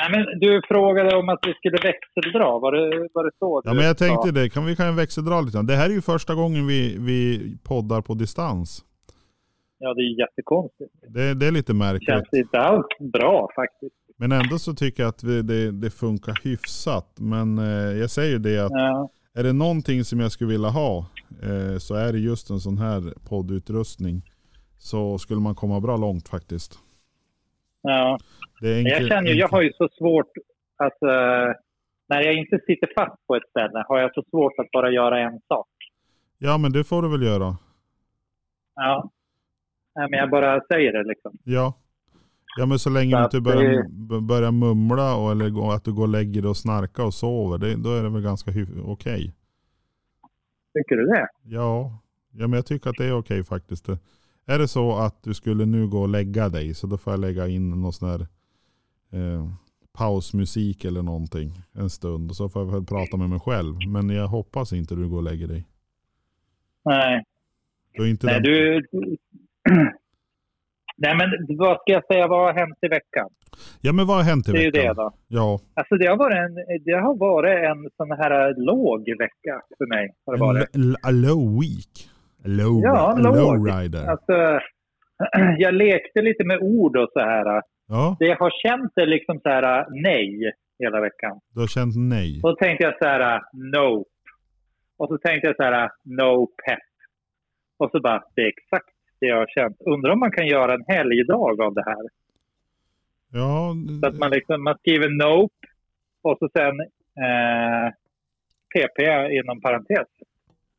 Nej, 0.00 0.10
men 0.10 0.40
du 0.40 0.60
frågade 0.68 1.16
om 1.16 1.28
att 1.28 1.38
vi 1.46 1.54
skulle 1.54 1.76
växeldra. 1.76 2.58
Var 2.58 2.72
det, 2.72 3.08
var 3.14 3.24
det 3.24 3.30
så? 3.38 3.62
ja, 3.64 3.74
men 3.74 3.84
jag 3.84 3.98
tänkte 3.98 4.28
sa? 4.28 4.32
det. 4.34 4.48
Kan 4.50 4.64
vi 4.66 4.76
kan 4.76 4.86
ju 4.86 4.92
växeldra 4.94 5.40
lite. 5.40 5.62
Det 5.62 5.74
här 5.74 5.86
är 5.90 5.94
ju 5.94 6.00
första 6.02 6.34
gången 6.34 6.66
vi, 6.66 6.96
vi 6.98 7.40
poddar 7.64 8.00
på 8.00 8.14
distans. 8.14 8.84
Ja, 9.78 9.94
det 9.94 10.00
är 10.00 10.18
jättekonstigt. 10.20 10.90
Det, 11.08 11.34
det 11.34 11.46
är 11.46 11.50
lite 11.50 11.72
Det 11.72 11.78
märkligt. 11.78 12.06
känns 12.08 12.28
inte 12.32 12.58
alls 12.60 12.86
bra 13.12 13.48
faktiskt. 13.56 13.94
Men 14.16 14.32
ändå 14.32 14.58
så 14.58 14.74
tycker 14.74 15.02
jag 15.02 15.08
att 15.10 15.24
vi, 15.24 15.42
det, 15.42 15.70
det 15.70 15.90
funkar 15.90 16.34
hyfsat. 16.44 17.16
Men 17.20 17.58
eh, 17.58 17.98
jag 18.00 18.10
säger 18.10 18.38
det 18.38 18.58
att 18.58 18.70
Ja, 18.72 19.10
är 19.34 19.42
det 19.42 19.52
någonting 19.52 20.04
som 20.04 20.20
jag 20.20 20.32
skulle 20.32 20.50
vilja 20.50 20.68
ha 20.68 20.98
eh, 21.42 21.78
så 21.78 21.94
är 21.94 22.12
det 22.12 22.18
just 22.18 22.50
en 22.50 22.60
sån 22.60 22.78
här 22.78 23.14
poddutrustning. 23.28 24.22
Så 24.78 25.18
skulle 25.18 25.40
man 25.40 25.54
komma 25.54 25.80
bra 25.80 25.96
långt 25.96 26.28
faktiskt. 26.28 26.78
ja. 27.82 28.18
Det 28.60 28.68
är 28.68 28.82
Men 28.82 28.92
jag 28.92 29.08
känner 29.08 29.30
ju, 29.30 29.38
jag 29.38 29.48
har 29.48 29.62
ju 29.62 29.72
så 29.72 29.88
svårt 29.98 30.30
att... 30.76 31.02
eh, 31.02 31.54
när 32.08 32.22
jag 32.22 32.34
inte 32.34 32.58
sitter 32.66 32.88
fast 32.94 33.26
på 33.26 33.36
ett 33.36 33.48
ställe 33.50 33.84
har 33.88 33.98
jag 33.98 34.14
så 34.14 34.22
svårt 34.30 34.52
att 34.58 34.70
bara 34.70 34.90
göra 34.90 35.20
en 35.20 35.40
sak. 35.48 35.68
Ja 36.38 36.58
men 36.58 36.72
det 36.72 36.84
får 36.84 37.02
du 37.02 37.10
väl 37.10 37.22
göra. 37.22 37.56
Ja. 38.74 39.10
Men 39.94 40.12
jag 40.12 40.30
bara 40.30 40.60
säger 40.60 40.92
det 40.92 41.04
liksom. 41.04 41.38
Ja. 41.44 41.74
Ja 42.56 42.66
men 42.66 42.78
så 42.78 42.90
länge 42.90 43.12
Så 43.12 43.18
du 43.18 43.24
inte 43.24 43.40
börjar, 43.40 43.82
det- 43.88 44.20
börjar 44.20 44.52
mumla 44.52 45.16
och, 45.16 45.30
eller 45.30 45.74
att 45.74 45.84
du 45.84 45.92
går 45.92 46.02
och 46.02 46.08
lägger 46.08 46.42
dig 46.42 46.48
och 46.50 46.56
snarkar 46.56 47.04
och 47.04 47.14
sover. 47.14 47.58
Det, 47.58 47.76
då 47.76 47.90
är 47.94 48.02
det 48.02 48.08
väl 48.10 48.22
ganska 48.22 48.50
okej. 48.84 49.34
Tycker 50.78 50.96
du 50.96 51.06
det? 51.06 51.28
Ja. 51.42 51.98
ja 52.32 52.46
men 52.46 52.52
jag 52.52 52.66
tycker 52.66 52.90
att 52.90 52.96
det 52.98 53.04
är 53.06 53.12
okej 53.18 53.44
faktiskt. 53.44 53.84
Det- 53.86 53.98
Är 54.46 54.58
det 54.58 54.68
så 54.68 54.92
att 54.96 55.22
du 55.22 55.34
skulle 55.34 55.66
nu 55.66 55.88
gå 55.88 56.00
och 56.02 56.08
lägga 56.08 56.48
dig 56.48 56.74
så 56.74 56.86
då 56.86 56.98
får 56.98 57.12
jag 57.12 57.20
lägga 57.20 57.48
in 57.48 57.70
någon 57.70 57.92
sån 57.92 58.08
här 58.08 58.20
eh, 59.12 59.48
pausmusik 59.92 60.84
eller 60.84 61.02
någonting 61.02 61.52
en 61.72 61.90
stund. 61.90 62.30
Och 62.30 62.36
så 62.36 62.48
får 62.48 62.62
jag 62.64 62.72
väl 62.72 62.84
prata 62.84 63.16
med 63.16 63.30
mig 63.30 63.40
själv. 63.40 63.74
Men 63.88 64.08
jag 64.08 64.28
hoppas 64.28 64.72
inte 64.72 64.94
du 64.94 65.08
går 65.08 65.16
och 65.16 65.22
lägger 65.22 65.48
dig. 65.48 65.66
Nej. 66.84 67.24
Du 67.92 68.02
är 68.02 68.06
inte 68.10 68.26
Nej, 68.26 68.34
den... 68.40 68.42
du... 68.52 68.86
Nej, 71.04 71.14
men 71.18 71.28
vad 71.58 71.76
ska 71.80 71.92
jag 71.92 72.06
säga? 72.06 72.26
Vad 72.28 72.40
har 72.46 72.52
hänt 72.60 72.78
i 72.86 72.88
veckan? 72.88 73.28
Ja 73.80 73.92
men 73.92 74.06
vad 74.06 74.16
har 74.16 74.24
hänt 74.24 74.48
i 74.48 74.52
Det 74.52 74.58
är 74.58 74.62
ju 74.62 74.70
veckan? 74.70 74.96
det 74.96 75.02
då. 75.02 75.12
Ja. 75.28 75.58
Alltså 75.74 75.94
det 75.96 76.06
har 76.06 76.16
varit 76.16 76.36
en, 76.36 76.54
det 76.84 76.92
har 77.06 77.14
varit 77.30 77.58
en 77.70 77.80
sån 77.96 78.10
här 78.20 78.54
låg 78.70 79.00
vecka 79.18 79.54
för 79.78 79.86
mig. 79.94 80.04
Har 80.26 80.32
det 80.34 80.40
varit. 80.40 80.68
a 81.08 81.10
low 81.10 81.60
week. 81.60 81.94
A 82.44 82.48
low, 82.60 82.80
Ja, 82.82 83.14
låg. 83.18 83.36
low 83.36 83.66
rider. 83.66 84.04
Alltså, 84.10 84.60
jag 85.58 85.74
lekte 85.74 86.22
lite 86.22 86.44
med 86.44 86.58
ord 86.60 86.96
och 86.96 87.08
så 87.12 87.20
här. 87.20 87.62
Ja, 87.88 88.16
Det 88.18 88.32
har 88.40 88.50
känt 88.68 88.92
det 88.96 89.06
liksom 89.06 89.40
så 89.42 89.48
här 89.48 89.86
nej 90.02 90.52
hela 90.78 91.00
veckan. 91.00 91.40
du 91.54 91.60
har 91.60 91.66
känt 91.66 91.94
nej. 91.96 92.40
Då 92.42 92.56
tänkte 92.56 92.84
jag 92.84 92.94
så 92.98 93.04
här 93.04 93.40
nope. 93.72 94.08
Och 94.98 95.08
så 95.08 95.18
tänkte 95.18 95.46
jag 95.48 95.56
så 95.56 95.62
här 95.62 95.90
no 96.04 96.46
pep. 96.46 96.78
Och 97.78 97.90
så 97.90 98.00
bara, 98.00 98.22
det 98.34 98.42
är 98.42 98.48
exakt 98.48 98.91
det 99.22 99.28
jag 99.34 99.36
har 99.36 99.46
känt. 99.46 99.76
Undrar 99.80 100.12
om 100.12 100.20
man 100.20 100.32
kan 100.32 100.46
göra 100.46 100.74
en 100.74 100.84
helgdag 100.86 101.60
av 101.66 101.74
det 101.74 101.84
här. 101.86 102.04
Ja, 103.32 103.74
Så 104.00 104.06
att 104.06 104.18
man, 104.18 104.30
liksom, 104.30 104.64
man 104.64 104.78
skriver 104.78 105.08
nope 105.24 105.66
och 106.22 106.36
så 106.38 106.48
sen 106.56 106.80
eh, 107.26 107.86
PP 108.72 108.98
inom 109.38 109.60
parentes. 109.60 110.08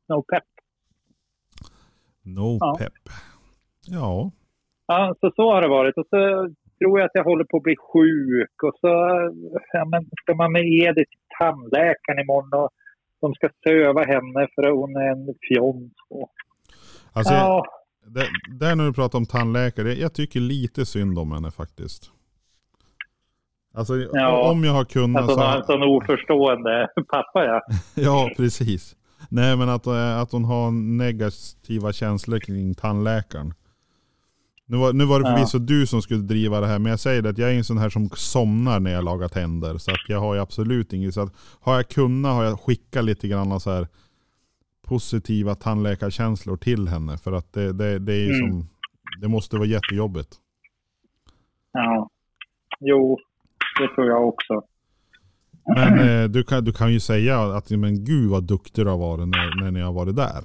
No 0.10 0.21
pep. 0.21 0.43
no 2.23 2.58
Ja. 2.60 2.75
pep. 2.79 2.93
Ja, 3.88 4.32
Ja, 4.88 5.15
så 5.19 5.32
så 5.36 5.51
har 5.53 5.62
det 5.62 5.67
varit. 5.67 5.97
Och 5.97 6.08
så 6.10 6.17
tror 6.79 6.99
jag 6.99 7.06
att 7.06 7.12
jag 7.13 7.23
håller 7.23 7.43
på 7.43 7.58
att 7.58 7.63
bli 7.63 7.75
sjuk. 7.93 8.63
Och 8.63 8.75
så 8.82 8.88
ja, 9.73 9.86
men 9.86 10.06
ska 10.21 10.36
man 10.36 10.51
med 10.51 10.63
Edith 10.65 11.10
till 11.10 11.19
tandläkaren 11.39 12.19
imorgon 12.19 12.63
och 12.63 12.69
de 13.21 13.34
ska 13.34 13.49
söva 13.63 14.03
henne 14.03 14.47
för 14.56 14.63
att 14.67 14.75
hon 14.75 14.95
är 14.95 15.10
en 15.12 15.25
fjons. 15.47 15.93
Alltså 17.13 17.34
ja, 17.34 17.65
det, 18.08 18.28
där 18.60 18.76
när 18.76 18.86
du 18.86 18.94
pratar 18.94 19.18
om 19.20 19.26
tandläkare, 19.26 19.94
jag, 19.94 20.13
tycker 20.13 20.39
lite 20.39 20.86
synd 20.86 21.20
om 21.20 21.32
henne 21.32 21.52
faktiskt. 21.52 22.12
Alltså 23.76 23.98
Ja, 24.13 24.52
om 24.52 24.63
jag 24.63 24.74
har 24.74 24.86
kunnat 24.86 25.24
att 25.24 25.30
hon 25.30 25.39
har 25.39 25.58
en 25.58 25.63
sån 25.63 25.84
oförstående 25.84 26.88
pappa. 27.10 27.46
Ja. 27.46 27.62
Ja, 27.96 28.30
precis. 28.38 28.96
Nej 29.30 29.58
men 29.58 29.70
att, 29.70 29.88
eh, 29.88 30.20
att 30.20 30.32
hon 30.32 30.46
har 30.46 30.72
negativa 30.72 31.94
känslor 31.94 32.39
kring 32.39 32.74
tandläkaren. 32.76 33.54
Nu 34.66 34.78
var, 34.78 34.94
nu 34.94 35.06
var 35.06 35.20
det 35.20 35.30
Ja. 35.30 35.36
förvisso 35.36 35.60
du 35.60 35.88
som 35.88 36.02
skulle 36.02 36.22
driva 36.22 36.60
det 36.60 36.68
här, 36.68 36.80
men 36.80 36.89
jag 36.89 37.00
säger 37.00 37.22
det 37.22 37.30
att 37.30 37.38
jag 37.38 37.50
är 37.52 37.58
en 37.58 37.63
sån 37.63 37.78
här 37.78 37.89
som 37.89 38.10
somnar 38.10 38.80
när 38.80 38.92
jag 38.92 39.04
lagar 39.04 39.28
tänder. 39.28 39.78
Så 39.78 39.92
att 39.92 40.10
jag 40.10 40.20
har 40.20 40.36
ju 40.36 40.42
absolut 40.42 40.94
inget. 40.94 41.13
Så 41.13 41.22
att 41.22 41.34
har 41.62 41.76
jag 41.76 41.89
kunnat 41.89 42.34
har 42.36 42.44
jag 42.44 42.60
skickat 42.60 43.06
lite 43.06 43.28
grann 43.28 43.60
så 43.60 43.72
här 43.72 43.88
positiva 44.88 45.56
tandläkarkänslor 45.56 46.58
till 46.58 46.88
henne. 46.88 47.17
För 47.17 47.32
att 47.32 47.54
det, 47.54 47.74
det, 47.74 48.00
det 48.00 48.13
är 48.13 48.30
Mm. 48.30 48.52
som, 48.52 48.69
det 49.22 49.28
måste 49.28 49.56
vara 49.58 49.67
jättejobbigt. 49.67 50.30
ja. 51.72 52.10
Jo, 52.80 53.17
det 53.80 53.88
tror 53.96 54.08
jag 54.08 54.28
också. 54.28 54.62
Men 55.76 56.00
eh, 56.24 56.30
du, 56.30 56.43
kan, 56.43 56.63
du 56.63 56.74
kan 56.74 56.93
ju 56.93 57.00
säga 57.00 57.39
att 57.39 57.69
men 57.69 58.06
gud 58.06 58.30
vad 58.30 58.43
duktig 58.43 58.86
du 58.86 58.89
har 58.89 58.98
varit 58.98 59.28
när, 59.28 59.62
när 59.63 59.72
ni 59.72 59.82
har 59.82 59.93
varit 59.93 60.15
där. 60.15 60.43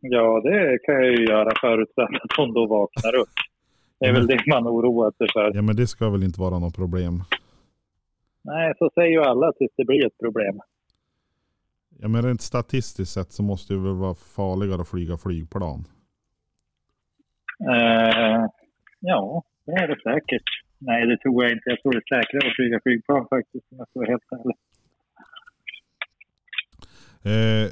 Ja, 0.00 0.40
det 0.44 0.78
kan 0.86 0.94
jag 0.94 1.06
ju 1.06 1.24
göra 1.26 1.50
förutsatt 1.60 2.10
att 2.24 2.36
hon 2.36 2.52
då 2.54 2.66
vaknar 2.66 3.14
upp. 3.14 3.28
Det 4.00 4.06
är 4.06 4.12
väl 4.12 4.26
det 4.26 4.40
man 4.46 4.66
oroar 4.68 5.12
sig 5.18 5.26
för. 5.32 5.52
Ja 5.54 5.62
men 5.62 5.76
det 5.76 5.86
ska 5.86 6.10
väl 6.10 6.22
inte 6.22 6.40
vara 6.40 6.58
något 6.58 6.76
problem. 6.76 7.22
Nej, 8.44 8.74
så 8.78 8.90
säger 8.94 9.10
ju 9.10 9.20
alla 9.22 9.52
tills 9.52 9.72
det 9.76 9.84
blir 9.84 10.06
ett 10.06 10.18
problem. 10.18 10.60
Ja 12.02 12.08
men 12.08 12.22
rent 12.22 12.40
statistiskt 12.42 13.12
sett 13.12 13.32
så 13.32 13.42
måste 13.42 13.72
det 13.74 13.80
väl 13.80 13.94
vara 13.94 14.14
farligare 14.14 14.80
att 14.82 14.88
flyga 14.88 15.16
flygplan. 15.16 15.84
Eh, 17.70 18.46
ja, 19.00 19.42
det 19.66 19.72
är 19.72 19.88
det 19.88 19.96
säkert. 20.02 20.42
Nej, 20.78 21.06
det 21.06 21.16
tror 21.18 21.42
jag 21.44 21.52
inte. 21.52 21.62
Jag 21.70 21.82
tror 21.82 21.92
det 21.92 21.98
är 21.98 22.22
säkrare 22.22 22.50
att 22.50 22.56
flyga 22.56 22.80
flygplan 22.82 23.26
faktiskt, 23.30 23.66
om 23.72 23.78
jag 23.78 23.88
ska 23.88 23.98
vara 24.00 24.10
helt 24.10 24.32
ärlig. 24.32 24.56
Eh, 27.24 27.70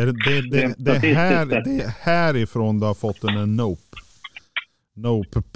är 0.00 0.06
det, 0.06 0.12
det, 0.12 0.40
det, 0.50 0.74
det, 1.00 1.10
är 1.10 1.14
här, 1.14 1.46
det 1.46 1.82
är 1.82 1.88
härifrån 1.88 2.80
du 2.80 2.86
har 2.86 2.94
fått 2.94 3.24
en, 3.24 3.56
nope. 3.56 3.82
Nope. 4.94 5.40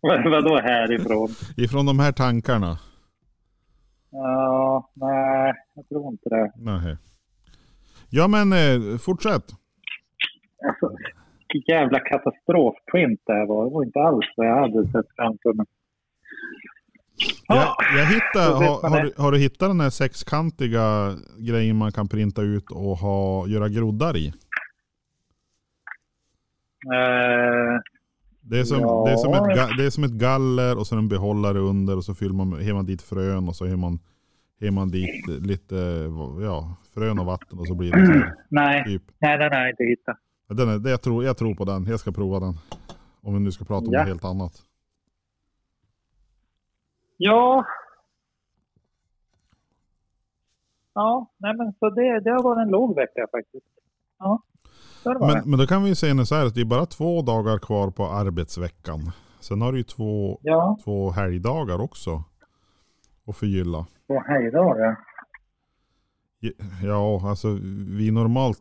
Vad- 0.00 0.30
Vadå 0.30 0.60
härifrån? 0.60 1.28
Ifrån 1.56 1.86
de 1.86 1.98
här 1.98 2.12
tankarna. 2.12 2.78
Ja, 4.16 4.90
nej, 4.94 5.54
jag 5.74 5.88
tror 5.88 6.12
inte 6.12 6.28
det. 6.28 6.52
Nej. 6.56 6.96
Ja 8.10 8.28
men 8.28 8.52
eh, 8.52 8.98
fortsätt. 8.98 9.44
Alltså, 10.68 10.96
jävla 11.66 12.00
katastrofprint 12.00 13.20
det 13.26 13.32
här 13.32 13.46
var. 13.46 13.64
Det 13.64 13.70
var 13.70 13.84
inte 13.84 14.00
alls 14.00 14.26
vad 14.36 14.46
jag 14.46 14.60
hade 14.60 14.88
sett 14.88 15.06
framför 15.16 15.52
mig. 15.52 15.66
Jag, 17.48 17.76
jag 17.96 18.06
hittar, 18.06 18.52
har, 18.52 18.88
har, 18.90 19.02
du, 19.02 19.12
har 19.16 19.32
du 19.32 19.38
hittat 19.38 19.68
den 19.68 19.80
här 19.80 19.90
sexkantiga 19.90 21.16
grejen 21.38 21.76
man 21.76 21.92
kan 21.92 22.08
printa 22.08 22.42
ut 22.42 22.70
och 22.70 22.96
ha, 22.96 23.46
göra 23.46 23.68
groddar 23.68 24.16
i? 24.16 24.26
Eh, 26.94 27.80
Det 28.46 28.58
är, 28.60 28.64
som, 28.64 28.80
Ja. 28.80 29.04
det, 29.06 29.12
är 29.12 29.16
som 29.16 29.34
ett, 29.34 29.76
det 29.78 29.84
är 29.86 29.90
som 29.90 30.04
ett 30.04 30.10
galler 30.12 30.78
och 30.78 30.86
så 30.86 30.96
en 30.96 31.08
behållare 31.08 31.58
under 31.58 31.96
och 31.96 32.04
så 32.04 32.14
fyller 32.14 32.34
man, 32.34 32.52
har 32.52 32.74
man 32.74 32.86
dit 32.86 33.02
frön 33.02 33.48
och 33.48 33.56
så 33.56 33.66
har 33.68 33.76
man, 33.76 33.98
har 34.60 34.70
man 34.70 34.88
dit 34.90 35.26
lite 35.28 35.74
ja, 36.42 36.76
frön 36.94 37.18
och 37.18 37.26
vatten 37.26 37.58
och 37.58 37.66
så 37.66 37.74
blir 37.74 37.92
det 37.92 38.06
så 38.06 38.12
här, 38.12 38.34
nej, 38.48 38.84
typ. 38.84 39.02
nej, 39.18 39.38
den 39.38 39.52
har 39.52 39.58
jag 39.60 39.70
inte 39.70 39.84
hittat. 39.84 40.16
Den 40.48 40.68
är, 40.68 40.78
det 40.78 40.90
jag, 40.90 41.02
tror, 41.02 41.24
jag 41.24 41.36
tror 41.36 41.54
på 41.54 41.64
den, 41.64 41.84
jag 41.86 42.00
ska 42.00 42.12
prova 42.12 42.40
den. 42.40 42.54
Om 43.20 43.34
vi 43.34 43.40
nu 43.40 43.52
ska 43.52 43.64
prata 43.64 43.86
om 43.86 43.92
Ja. 43.92 43.98
något 43.98 44.08
helt 44.08 44.24
annat. 44.24 44.52
Ja. 47.16 47.64
ja, 50.94 51.30
nej 51.38 51.54
men 51.56 51.72
så 51.78 51.90
det, 51.90 52.20
det 52.20 52.30
har 52.30 52.42
varit 52.42 52.62
en 52.66 52.70
låg 52.70 52.94
vecka 52.96 53.26
faktiskt. 53.32 53.66
Ja, 54.18 54.42
Men, 55.04 55.50
men 55.50 55.58
då 55.58 55.66
kan 55.66 55.84
vi 55.84 55.94
säga 55.94 56.24
så 56.24 56.34
här 56.34 56.46
att 56.46 56.54
det 56.54 56.60
är 56.60 56.64
bara 56.64 56.86
två 56.86 57.22
dagar 57.22 57.58
kvar 57.58 57.90
på 57.90 58.06
arbetsveckan. 58.06 59.10
Sen 59.40 59.60
har 59.62 59.72
du 59.72 59.78
ju 59.78 59.84
två, 59.84 60.38
Ja, 60.42 60.78
två 60.84 61.10
helgdagar 61.10 61.80
också 61.80 62.22
att 63.26 63.36
förgylla. 63.36 63.86
på 64.06 64.22
helgdagar. 64.28 64.96
Ja, 66.84 67.28
alltså 67.30 67.48
vi 67.98 68.10
normalt, 68.10 68.58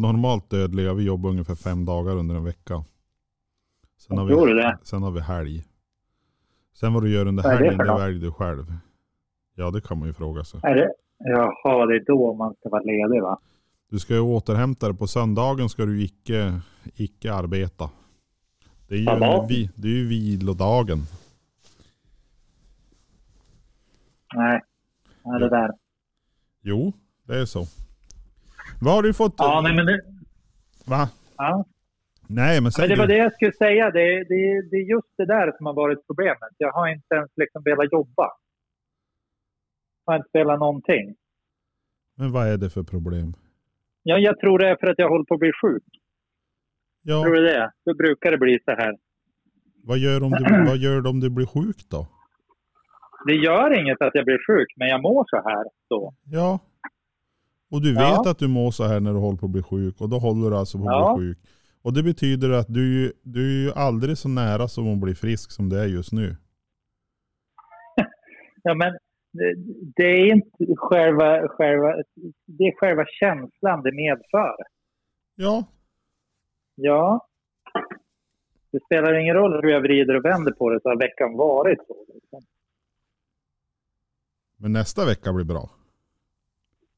normalt 0.00 0.50
dödliga, 0.50 0.94
vi 0.94 1.04
jobbar 1.04 1.30
ungefär 1.30 1.54
fem 1.54 1.84
dagar 1.84 2.16
under 2.16 2.34
en 2.34 2.44
vecka. 2.44 2.84
Sen 3.98 4.18
har 4.18 4.24
vi, 4.24 4.52
det? 4.52 4.78
sen 4.82 5.02
har 5.02 5.10
vi 5.10 5.20
helg. 5.20 5.64
Sen 6.74 6.94
vad 6.94 7.02
du 7.02 7.10
gör 7.10 7.26
under 7.26 7.42
det 7.42 7.48
helgen, 7.48 7.78
det 7.78 7.84
något? 7.84 8.00
väljer 8.00 8.20
du 8.20 8.32
själv. 8.32 8.72
Ja, 9.54 9.70
det 9.70 9.80
kan 9.80 9.98
man 9.98 10.08
ju 10.08 10.14
fråga 10.14 10.44
sig. 10.44 10.60
Är 10.62 10.74
det? 10.74 10.92
Jaha, 11.18 11.86
det 11.86 11.94
är 11.96 12.04
då 12.06 12.34
man 12.34 12.54
ska 12.54 12.68
vara 12.68 12.82
ledig 12.82 13.22
va? 13.22 13.38
Du 13.90 13.98
ska 13.98 14.14
ju 14.14 14.20
återhämta 14.20 14.88
dig. 14.88 14.96
På 14.96 15.06
söndagen 15.06 15.68
ska 15.68 15.86
du 15.86 16.02
icke, 16.02 16.60
icke 16.94 17.32
arbeta. 17.32 17.90
Det 18.88 18.94
är 18.94 18.98
ju, 18.98 19.08
en, 19.08 19.46
vi, 19.48 19.70
det 19.74 19.88
är 19.88 19.92
ju 19.92 20.08
vilodagen. 20.08 20.98
Nej, 24.34 24.60
nej 25.24 25.40
det 25.40 25.48
där. 25.48 25.70
Jo, 26.62 26.92
det 27.24 27.38
är 27.38 27.44
så. 27.44 27.64
Vad 28.80 28.94
har 28.94 29.02
du 29.02 29.14
fått? 29.14 29.34
Ja, 29.38 29.60
nej 29.60 29.74
men 29.76 29.86
det... 29.86 30.00
Va? 30.84 31.08
Ja. 31.36 31.64
Nej, 32.26 32.60
men 32.60 32.72
Men 32.78 32.88
det 32.88 32.96
var 32.96 33.06
det 33.06 33.16
jag 33.16 33.32
skulle 33.32 33.52
säga. 33.52 33.90
Det, 33.90 34.24
det, 34.24 34.62
det 34.70 34.76
är 34.76 34.90
just 34.90 35.16
det 35.16 35.26
där 35.26 35.52
som 35.56 35.66
har 35.66 35.74
varit 35.74 36.06
problemet. 36.06 36.52
Jag 36.58 36.72
har 36.72 36.88
inte 36.88 37.14
ens 37.14 37.30
liksom 37.36 37.62
velat 37.62 37.92
jobba. 37.92 38.30
Jag 40.04 40.12
har 40.12 40.16
inte 40.16 40.30
velat 40.32 40.58
någonting. 40.58 41.16
Men 42.14 42.32
vad 42.32 42.48
är 42.48 42.56
det 42.56 42.70
för 42.70 42.82
problem? 42.82 43.34
Ja, 44.08 44.18
jag 44.18 44.40
tror 44.40 44.58
det 44.58 44.68
är 44.68 44.76
för 44.80 44.86
att 44.86 44.98
jag 44.98 45.08
håller 45.08 45.24
på 45.24 45.34
att 45.34 45.40
bli 45.40 45.52
sjuk. 45.62 45.84
Ja, 47.02 47.22
Tror 47.22 47.34
du 47.34 47.42
det? 47.42 47.70
Då 47.84 47.94
brukar 47.94 48.30
det 48.30 48.38
bli 48.38 48.58
så 48.64 48.70
här. 48.70 48.92
vad 49.84 49.98
gör, 49.98 50.22
om 50.22 50.30
du, 50.30 50.64
vad 50.70 50.76
gör 50.76 51.00
du 51.00 51.08
om 51.08 51.20
du 51.20 51.30
blir 51.30 51.46
sjuk 51.46 51.76
då? 51.90 52.06
Det 53.26 53.34
gör 53.34 53.80
inget 53.80 54.02
att 54.02 54.14
jag 54.14 54.24
blir 54.24 54.38
sjuk, 54.46 54.68
men 54.76 54.88
jag 54.88 55.02
mår 55.02 55.24
så 55.28 55.36
här 55.36 55.64
då. 55.90 56.14
Ja. 56.24 56.58
Och 57.70 57.82
du 57.82 57.90
vet 57.94 58.02
Ja. 58.02 58.30
att 58.30 58.38
du 58.38 58.48
mår 58.48 58.70
så 58.70 58.84
här 58.84 59.00
när 59.00 59.12
du 59.12 59.18
håller 59.18 59.38
på 59.38 59.46
att 59.46 59.52
bli 59.52 59.62
sjuk 59.62 60.00
och 60.00 60.08
då 60.08 60.18
håller 60.18 60.50
du 60.50 60.56
alltså 60.56 60.78
på 60.78 60.84
att 60.84 60.90
Ja. 60.94 61.16
bli 61.16 61.26
sjuk. 61.26 61.38
Och 61.82 61.92
det 61.94 62.02
betyder 62.02 62.50
att 62.50 62.66
du, 62.68 63.12
du 63.22 63.40
är 63.60 63.64
ju 63.66 63.72
aldrig 63.72 64.18
så 64.18 64.28
nära 64.28 64.68
som 64.68 64.92
att 64.92 64.98
bli 65.00 65.14
frisk 65.14 65.50
som 65.52 65.68
det 65.68 65.80
är 65.80 65.86
just 65.86 66.12
nu. 66.12 66.36
Ja, 68.62 68.74
men 68.74 68.98
det, 69.96 70.02
är 70.02 70.34
inte 70.34 70.74
själva, 70.76 71.48
själva, 71.48 71.94
det 72.46 72.64
är 72.64 72.76
själva 72.76 73.04
känslan 73.06 73.82
det 73.82 73.92
medför. 73.92 74.56
Ja, 75.34 75.64
Ja. 76.80 77.26
Det 78.70 78.84
spelar 78.84 79.14
ingen 79.14 79.34
roll 79.34 79.62
hur 79.62 79.70
jag 79.70 79.80
vrider 79.80 80.16
och 80.16 80.24
vänder 80.24 80.52
på 80.52 80.70
det 80.70 80.80
så 80.82 80.88
har 80.88 80.96
veckan 80.96 81.36
varit 81.36 81.78
så. 81.86 82.04
Liksom. 82.14 82.42
men 84.56 84.72
nästa 84.72 85.06
vecka 85.06 85.32
blir 85.32 85.44
bra. 85.44 85.70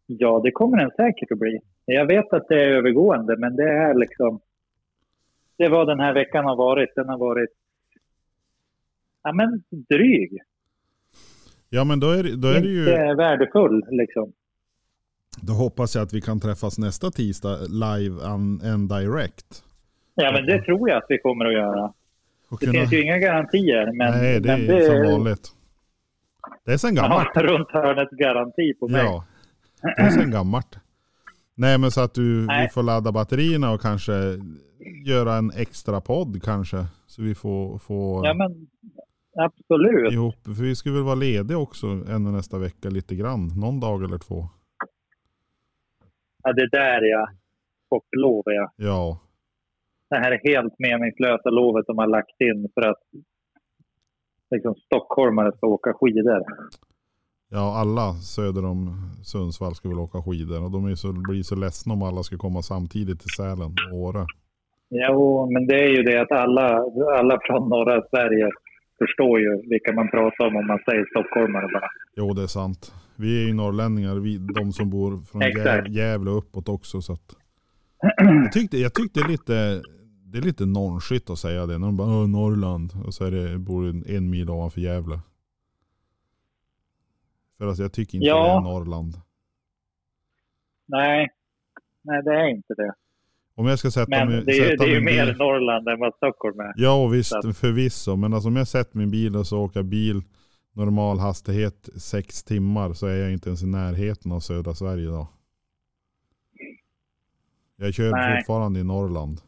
Ja, 0.07 0.41
det 0.45 0.51
kommer 0.51 0.77
den 0.77 0.91
säkert 0.91 1.33
att 1.33 1.39
bli. 1.39 1.61
Jag 1.85 2.07
vet 2.07 2.33
att 2.33 2.49
det 2.49 2.65
är 2.65 2.69
övergående, 2.69 3.37
men 3.37 3.57
det 3.57 3.71
är 3.71 3.95
liksom... 3.95 4.41
Det 5.57 5.65
är 5.65 5.71
vad 5.71 5.87
den 5.87 6.01
här 6.01 6.15
veckan 6.15 6.45
har 6.45 6.57
varit. 6.57 6.95
Den 6.95 7.09
har 7.09 7.19
varit... 7.19 7.51
Ja, 9.23 9.33
men 9.33 9.63
dryg. 9.71 10.39
Ja 11.71 11.85
men 11.85 12.01
då 12.01 12.11
är, 12.11 12.23
det- 12.23 12.37
då 12.37 12.49
är 12.49 12.61
det 12.61 12.69
ju, 12.69 12.81
Inte 12.81 13.15
värdefull, 13.15 13.85
liksom. 13.91 14.33
då 15.41 15.53
hoppas 15.53 15.95
jag 15.95 16.03
att 16.03 16.13
vi 16.13 16.21
kan 16.21 16.41
träffas 16.41 16.79
nästa 16.79 17.11
tisdag 17.11 17.59
live 17.69 18.25
and, 18.27 18.89
direct. 18.89 19.63
Ja, 20.15 20.33
men 20.33 20.47
det 20.47 20.63
tror 20.63 20.89
jag 20.89 20.99
att 20.99 21.07
vi 21.09 21.19
kommer 21.19 21.45
att 21.45 21.53
göra. 21.53 21.93
Och 22.49 22.59
Det 22.61 22.67
kunna, 22.67 22.79
finns 22.79 22.93
ju 22.93 23.03
inga 23.03 23.19
garantier, 23.19 23.93
men... 23.93 24.11
nej 24.21 24.41
det 24.41 24.49
men 24.57 24.71
är 24.77 24.81
som 25.05 25.13
vanligt. 25.13 25.49
Det 26.65 26.73
är 26.73 26.77
sen 26.77 26.95
gammalt. 26.95 27.29
Ja, 27.35 27.43
runt 27.43 27.71
hörnet 27.71 28.11
garanti 28.11 28.75
på 28.81 28.89
mig. 28.89 29.05
Ja, 29.05 29.25
det 29.83 30.03
är 30.03 30.11
sen 30.11 30.31
gammalt. 30.31 30.77
Nej 31.55 31.79
men 31.79 31.91
så 31.91 32.01
att 32.01 32.15
du, 32.15 32.41
vi 32.41 32.69
får 32.73 32.83
ladda 32.83 33.13
batterierna 33.13 33.71
och 33.73 33.81
kanske 33.81 34.13
göra 35.07 35.35
en 35.37 35.51
extra 35.57 36.01
podd 36.01 36.43
kanske. 36.43 36.87
Så 37.07 37.23
vi 37.23 37.35
får, 37.35 37.79
får 37.79 38.27
Ja, 38.27 38.35
men 38.35 38.67
absolut. 39.45 40.13
ihop. 40.13 40.45
För 40.45 40.63
vi 40.63 40.75
ska 40.77 40.93
väl 40.93 41.03
vara 41.03 41.15
lediga 41.15 41.59
också 41.59 41.87
ännu 41.87 42.31
nästa 42.31 42.59
vecka 42.59 42.89
lite 42.89 43.15
grann. 43.15 43.61
Någon 43.61 43.81
dag 43.81 44.05
eller 44.05 44.19
två. 44.19 44.49
Ja, 46.43 46.53
det 46.53 46.69
där 46.69 47.03
ja. 47.03 47.29
Sportlov 47.87 48.43
ja. 48.45 48.73
Ja, 48.77 49.19
Det 50.11 50.17
här 50.17 50.41
helt 50.45 50.79
meningslösa 50.79 51.51
lovet 51.51 51.87
de 51.87 51.99
har 51.99 52.07
lagt 52.07 52.41
in 52.41 52.69
för 52.75 52.83
att 52.83 53.03
liksom, 54.51 54.75
stockholmare 54.75 55.53
ska 55.57 55.67
åka 55.67 55.93
skidor. 55.93 56.43
ja 57.49 57.77
alla 57.77 58.13
söder 58.15 58.65
om 58.65 59.11
Sundsvall 59.25 59.75
ska 59.75 59.89
väl 59.89 59.99
åka 59.99 60.23
skidor. 60.23 60.65
Och 60.65 60.71
de 60.71 60.87
är 60.87 60.95
så, 60.95 61.13
blir 61.13 61.43
så 61.43 61.57
ledsna 61.57 61.93
om 61.93 62.03
alla 62.03 62.23
ska 62.23 62.37
komma 62.39 62.63
samtidigt 62.63 63.21
till 63.21 63.31
Sälen 63.37 63.75
och 63.93 63.99
Åre. 63.99 64.27
Jo, 64.89 65.51
men 65.53 65.67
det 65.67 65.85
är 65.85 65.89
ju 65.89 66.03
det 66.03 66.21
att 66.23 66.33
alla, 66.33 66.85
alla 67.19 67.39
från 67.47 67.69
norra 67.69 68.03
Sverige 68.11 68.51
förstår 69.03 69.41
ju 69.41 69.51
vilka 69.73 69.93
man 69.93 70.11
pratar 70.11 70.47
om 70.47 70.57
om 70.57 70.67
man 70.67 70.79
säger 70.89 71.05
stockholmare 71.11 71.69
bara. 71.75 71.89
Jo 72.17 72.35
det 72.35 72.43
är 72.43 72.47
sant. 72.61 72.95
Vi 73.17 73.43
är 73.43 73.47
ju 73.49 73.55
norrlänningar, 73.55 74.15
vi, 74.17 74.39
de 74.39 74.73
som 74.73 74.91
bor 74.91 75.23
från 75.23 75.43
Exakt. 75.43 75.67
Gäv, 75.67 75.97
Gävle 75.97 76.31
uppåt 76.31 76.69
också. 76.69 77.01
Så 77.03 77.13
att, 77.13 77.37
jag, 78.17 78.53
tyckte, 78.53 78.77
jag 78.79 78.95
tyckte 78.95 79.21
lite, 79.29 79.83
det 80.25 80.39
är 80.39 80.43
lite 80.43 80.67
nonchigt 80.67 81.31
att 81.31 81.39
säga 81.39 81.67
det. 81.67 81.79
När 81.79 81.87
de 81.87 81.97
bara 81.97 82.27
Norrland 82.27 82.93
och 83.07 83.15
så 83.15 83.25
är 83.25 83.31
det, 83.31 83.59
bor 83.59 83.89
en, 83.89 84.05
en 84.07 84.31
mil 84.31 84.51
ovanför 84.51 84.81
Gävle. 84.81 85.21
För 87.59 87.67
alltså, 87.67 87.83
jag 87.83 87.93
tycker 87.93 88.15
inte 88.19 88.27
Ja. 88.27 88.45
det 88.45 88.51
är 88.51 88.61
Norrland. 88.73 89.15
Nej, 90.87 91.29
nej 92.03 92.23
det 92.23 92.35
är 92.35 92.49
inte 92.49 92.75
det. 92.75 92.95
Om 93.61 93.67
jag 93.67 93.79
ska 93.79 93.91
sätta 93.91 94.11
Men 94.11 94.29
mig, 94.29 94.45
det 94.47 94.53
är, 94.53 94.71
sätta 94.71 94.85
det 94.85 94.91
är 94.91 94.95
ju 94.95 95.01
mer 95.01 95.27
bil, 95.27 95.37
Norrland 95.37 95.89
än 95.89 96.01
vad 96.01 96.15
Stockholm 96.15 96.61
är. 96.61 96.73
Ja 96.77 97.07
visst, 97.07 97.43
Så 97.43 97.53
förvisso. 97.53 98.17
Men 98.17 98.35
alltså 98.35 98.49
om 98.49 98.57
jag 98.57 98.69
sätter 98.69 98.99
min 98.99 99.11
bil 99.11 99.37
och 99.37 99.47
så 99.47 99.59
åker 99.59 99.83
bil 99.83 100.23
normal 100.73 101.19
hastighet 101.19 101.89
sex 101.97 102.45
timmar 102.45 102.93
så 102.93 103.07
är 103.07 103.17
jag 103.17 103.33
inte 103.33 103.49
ens 103.49 103.63
i 103.63 103.67
närheten 103.67 104.33
av 104.33 104.41
södra 104.41 104.75
Sverige 104.75 105.07
då. 105.07 105.29
Jag 107.77 107.95
kör 107.95 108.11
Nej. 108.11 108.39
fortfarande 108.39 108.81
i 108.81 108.85
Norrland. 108.85 109.41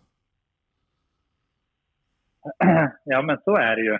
Ja, 3.04 3.22
men 3.22 3.38
så 3.44 3.56
är 3.56 3.76
det 3.76 3.82
ju. 3.82 3.98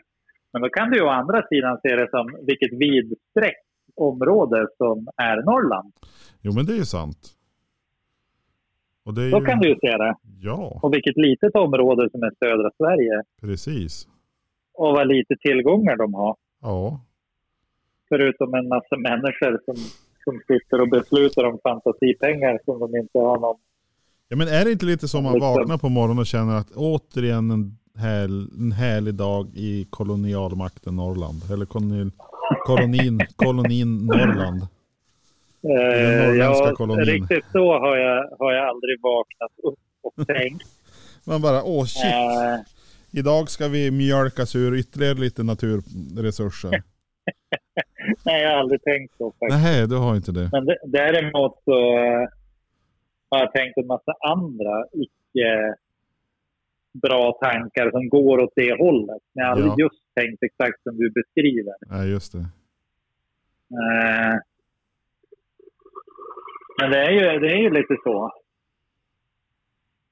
Men 0.53 0.62
då 0.62 0.68
kan 0.68 0.90
du 0.90 0.96
ju 0.96 1.05
å 1.05 1.09
andra 1.09 1.46
sidan 1.48 1.79
se 1.83 1.96
det 1.96 2.11
som 2.11 2.46
vilket 2.46 2.72
vidsträckt 2.72 3.66
område 3.96 4.66
som 4.77 5.09
är 5.16 5.37
Norrland. 5.37 5.92
Jo 6.40 6.53
men 6.53 6.66
det 6.66 6.72
är 6.72 6.77
ju 6.77 6.85
sant. 6.85 7.37
Och 9.05 9.15
det 9.15 9.23
är 9.23 9.31
Så 9.31 9.38
ju, 9.38 9.45
kan 9.45 9.59
du 9.61 9.69
ju 9.69 9.75
se 9.81 9.97
det. 9.97 10.15
Ja, 10.41 10.79
Och 10.83 10.95
vilket 10.95 11.17
litet 11.17 11.55
område 11.57 12.11
som 12.11 12.23
är 12.23 12.31
södra 12.38 12.71
Sverige. 12.77 13.23
precis. 13.41 14.09
Och 14.75 14.93
vad 14.97 15.07
lite 15.09 15.35
tillgångar 15.41 15.97
de 15.97 16.15
har. 16.15 16.37
Ja, 16.62 17.01
Förutom 18.09 18.55
en 18.55 18.69
massa 18.69 18.97
människor 18.97 19.61
som, 19.65 19.75
som 20.25 20.41
sitter 20.49 20.81
och 20.81 20.88
beslutar 20.88 21.45
om 21.45 21.59
fantasipengar 21.62 22.59
som 22.65 22.79
de 22.81 22.97
inte 22.97 23.19
har 23.19 23.38
någon... 23.41 23.57
ja 24.29 24.37
men 24.37 24.49
är 24.49 24.65
det 24.65 24.73
inte 24.73 24.87
lite 24.87 25.09
som 25.09 25.25
man 25.25 25.33
Liksom. 25.33 25.55
vaknar 25.55 25.79
på 25.79 25.88
morgonen 25.88 26.19
och 26.19 26.27
känner 26.27 26.55
att 26.57 26.71
återigen 26.77 27.51
en, 27.51 27.79
härl, 27.97 28.49
en 28.59 28.73
härlig 28.73 29.15
dag 29.15 29.51
i 29.55 29.87
kolonialmakten 29.91 30.97
Norrland. 30.97 31.41
Eller 31.53 31.67
kolonil, 31.67 32.11
kolonin, 32.67 33.21
kolonin 33.37 34.07
Norrland. 34.07 34.61
Eh, 35.64 36.35
ja, 36.38 36.72
kolonin. 36.77 37.05
riktigt 37.05 37.44
så 37.53 37.79
har 37.79 37.96
jag, 37.96 38.37
har 38.38 38.53
jag 38.53 38.68
aldrig 38.68 39.01
vaknat 39.03 39.53
upp 39.62 39.79
och 40.03 40.27
tänkt. 40.37 40.66
Man 41.27 41.42
bara 41.42 41.62
åh 41.64 41.85
shit. 41.85 42.05
Eh, 42.05 42.57
Idag 43.14 43.48
ska 43.51 43.68
vi 43.68 43.90
mjölkas 43.90 44.57
ur 44.57 44.75
ytterligare 44.79 45.14
lite 45.14 45.42
naturresurser. 45.42 46.70
nej, 48.25 48.42
jag 48.42 48.51
har 48.51 48.57
aldrig 48.59 48.83
tänkt 48.83 49.14
så 49.18 49.31
faktiskt. 49.40 49.62
Nej, 49.62 49.88
du 49.88 49.96
har 49.96 50.16
inte 50.16 50.33
det. 50.33 50.48
Men 50.53 50.64
d- 50.66 50.77
däremot 50.87 51.62
så 51.64 51.96
eh, 51.98 52.29
har 53.31 53.38
jag 53.38 53.53
tänkt 53.53 53.79
en 53.79 53.87
massa 53.87 54.12
andra 54.20 54.85
icke 54.92 55.75
bra 57.03 57.38
tankar 57.42 57.90
som 57.90 58.09
går 58.09 58.38
åt 58.40 58.53
det 58.57 58.77
hållet. 58.79 59.22
Men 59.33 59.42
jag 59.42 59.46
har 59.46 59.53
aldrig 59.53 59.70
Ja. 59.70 59.77
just 59.79 60.03
tänkt 60.14 60.42
exakt 60.42 60.83
som 60.83 60.96
du 60.96 61.11
beskriver. 61.11 61.75
Nej, 61.87 62.11
just 62.11 62.33
det. 62.33 62.38
Eh, 63.81 64.37
men 66.83 66.90
det 66.90 66.99
är 66.99 67.11
ju, 67.11 67.38
det 67.40 67.53
är 67.53 67.62
ju 67.66 67.71
lite 67.71 67.97
så. 68.05 68.31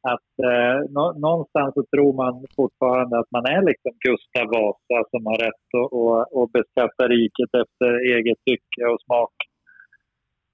Att 0.03 0.33
eh, 0.51 0.91
nå, 0.91 1.13
någonstans 1.13 1.75
så 1.75 1.85
tror 1.93 2.13
man 2.13 2.47
fortfarande 2.57 3.19
att 3.19 3.31
man 3.31 3.45
är 3.47 3.63
liksom 3.63 3.93
Gustav 4.07 4.47
Vasa 4.47 5.09
som 5.11 5.27
har 5.27 5.39
rätt 5.47 5.69
att 5.79 5.93
och, 5.93 6.37
och 6.37 6.51
beskatta 6.51 7.09
riket 7.09 7.51
efter 7.63 8.15
eget 8.15 8.39
tycke 8.45 8.87
och 8.93 9.01
smak. 9.01 9.35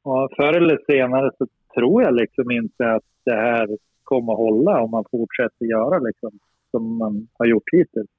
Och 0.02 0.30
förr 0.36 0.56
eller 0.56 0.78
senare 0.86 1.30
så 1.38 1.46
tror 1.74 2.02
jag 2.02 2.14
liksom 2.14 2.50
inte 2.50 2.92
att 2.92 3.10
det 3.24 3.36
här 3.36 3.68
kommer 4.04 4.32
att 4.32 4.38
hålla 4.38 4.82
om 4.82 4.90
man 4.90 5.04
fortsätter 5.10 5.64
göra 5.66 5.98
liksom 5.98 6.30
som 6.70 6.98
man 6.98 7.28
har 7.38 7.46
gjort 7.46 7.70
hittills. 7.72 8.15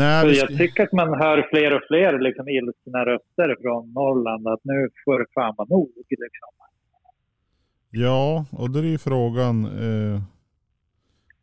Nej, 0.00 0.22
Så 0.22 0.28
vi 0.28 0.38
jag 0.38 0.48
ska- 0.48 0.56
tycker 0.58 0.82
att 0.82 0.92
man 0.92 1.08
hör 1.08 1.46
fler 1.50 1.70
och 1.76 1.82
fler 1.88 2.12
liksom 2.26 2.48
ilskna 2.48 3.00
röster 3.06 3.56
från 3.62 3.92
Norrland 3.92 4.48
att 4.48 4.60
nu 4.64 4.88
får 5.04 5.18
det 5.18 5.26
fan 5.34 5.54
vara 5.58 5.68
nog. 5.68 5.90
Liksom. 6.08 6.48
Ja, 7.90 8.44
och 8.50 8.70
då 8.70 8.78
är 8.78 8.82
ju 8.82 8.98
frågan. 8.98 9.64
Eh, 9.64 10.20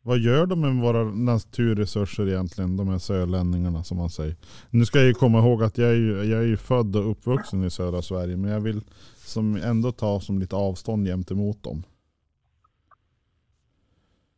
vad 0.02 0.18
gör 0.18 0.46
de 0.46 0.60
med 0.60 0.74
våra 0.82 1.04
naturresurser 1.04 2.28
egentligen? 2.28 2.76
De 2.76 2.88
här 2.88 2.98
sörlänningarna 2.98 3.84
som 3.84 3.96
man 3.96 4.10
säger. 4.10 4.36
Nu 4.70 4.84
ska 4.84 4.98
jag 4.98 5.06
ju 5.08 5.14
komma 5.14 5.38
ihåg 5.38 5.62
att 5.62 5.78
jag 5.78 5.90
är 5.90 5.94
ju, 5.94 6.22
jag 6.24 6.42
är 6.42 6.46
ju 6.46 6.56
född 6.56 6.96
och 6.96 7.10
uppvuxen 7.10 7.64
i 7.64 7.70
södra 7.70 8.02
Sverige. 8.02 8.36
Men 8.36 8.50
jag 8.50 8.60
vill 8.60 8.80
som 9.16 9.56
ändå 9.56 9.92
ta 9.92 10.20
som 10.20 10.38
lite 10.38 10.56
avstånd 10.56 11.06
gentemot 11.06 11.62
dem. 11.62 11.82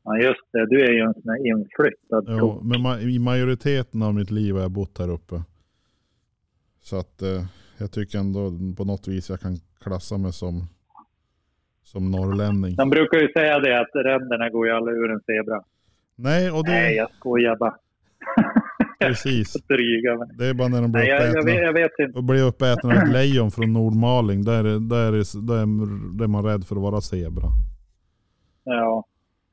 Ja, 0.04 0.16
just 0.18 0.40
det. 0.52 0.66
Du 0.66 0.84
är 0.84 0.92
ju 0.92 1.00
en 1.00 1.14
sån 1.14 1.22
här 1.28 1.46
inflyttad 1.46 2.24
Jo, 2.28 2.38
ko. 2.38 2.60
men 2.64 2.80
ma- 2.80 3.00
i 3.00 3.18
majoriteten 3.18 4.02
av 4.02 4.14
mitt 4.14 4.30
liv 4.30 4.54
har 4.54 4.62
jag 4.62 4.70
bott 4.70 4.98
här 4.98 5.10
uppe. 5.10 5.42
Så 6.80 6.98
att 6.98 7.22
eh, 7.22 7.44
jag 7.78 7.92
tycker 7.92 8.18
ändå 8.18 8.52
på 8.76 8.84
något 8.84 9.08
vis 9.08 9.30
jag 9.30 9.40
kan 9.40 9.56
klassa 9.80 10.18
mig 10.18 10.32
som, 10.32 10.64
som 11.84 12.10
norrlänning. 12.10 12.76
De 12.76 12.90
brukar 12.90 13.18
ju 13.18 13.32
säga 13.32 13.58
det 13.58 13.80
att 13.80 13.90
ränderna 13.94 14.50
går 14.50 14.66
ju 14.66 14.72
aldrig 14.72 14.96
ur 14.96 15.10
en 15.12 15.20
zebra. 15.20 15.62
Nej, 16.16 16.50
och 16.50 16.64
det, 16.64 16.70
Nej, 16.70 16.94
jag 16.96 17.10
skojar 17.18 17.56
bara. 17.56 17.76
precis. 19.00 19.52
Det 20.38 20.46
är 20.46 20.54
bara 20.54 20.68
när 20.68 20.82
de 20.82 20.92
blir 20.92 21.02
Nej, 21.02 21.10
jag, 21.10 21.20
jag, 21.22 21.30
uppätna. 21.30 21.72
vet, 21.72 21.90
jag 21.98 22.08
vet 22.14 22.24
blir 22.24 22.42
uppäten 22.46 22.90
av 22.90 22.96
ett 22.96 23.12
lejon 23.12 23.50
från 23.50 23.72
Nordmaling, 23.72 24.44
där, 24.44 24.64
är- 24.64 24.88
där, 24.88 25.06
är, 25.12 25.46
där, 25.46 25.54
är, 25.62 26.16
där 26.16 26.24
är 26.24 26.28
man 26.28 26.44
rädd 26.44 26.64
för 26.66 26.76
att 26.76 26.82
vara 26.82 27.00
zebra. 27.00 27.44
Ja. 28.64 29.04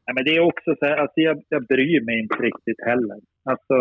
Nej, 0.09 0.13
men 0.15 0.25
det 0.25 0.35
är 0.35 0.49
också 0.51 0.75
så 0.79 0.85
här, 0.85 0.97
alltså 0.97 1.19
jag, 1.19 1.43
jag 1.49 1.65
bryr 1.67 2.05
mig 2.05 2.19
inte 2.19 2.35
riktigt 2.35 2.81
heller. 2.85 3.19
Alltså, 3.43 3.77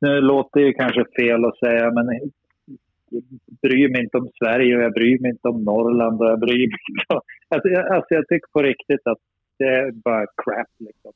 nu 0.00 0.20
låter 0.20 0.60
det 0.60 0.66
ju 0.66 0.72
kanske 0.72 1.04
fel 1.20 1.44
att 1.44 1.58
säga, 1.58 1.90
men 1.90 2.06
jag 2.12 3.22
bryr 3.62 3.88
mig 3.92 4.00
inte 4.04 4.16
om 4.16 4.28
Sverige 4.38 4.76
och 4.76 4.82
jag 4.82 4.92
bryr 4.92 5.18
mig 5.22 5.30
inte 5.30 5.48
om 5.48 5.64
Norrland 5.64 6.20
och 6.20 6.26
jag 6.26 6.40
bryr 6.40 6.66
mig 6.72 6.80
inte 6.90 7.14
om... 7.14 7.20
Alltså, 7.48 7.68
jag, 7.68 7.84
alltså 7.94 8.14
jag 8.14 8.28
tycker 8.28 8.48
på 8.52 8.62
riktigt 8.62 9.04
att 9.04 9.18
det 9.58 9.64
är 9.64 9.92
bara 9.92 10.26
crap 10.42 10.72
liksom. 10.78 11.12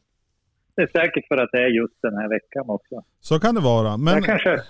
Det 0.75 0.83
är 0.83 0.91
säkert 1.01 1.29
för 1.29 1.37
att 1.37 1.53
det 1.53 1.63
är 1.63 1.69
just 1.69 1.99
den 2.03 2.15
här 2.17 2.29
veckan 2.29 2.65
också. 2.67 2.97
Så 3.21 3.41
kan 3.41 3.55
det 3.55 3.61
vara. 3.61 3.97
Men 3.97 4.15
jag 4.15 4.25
kanske... 4.25 4.51
jag, 4.51 4.61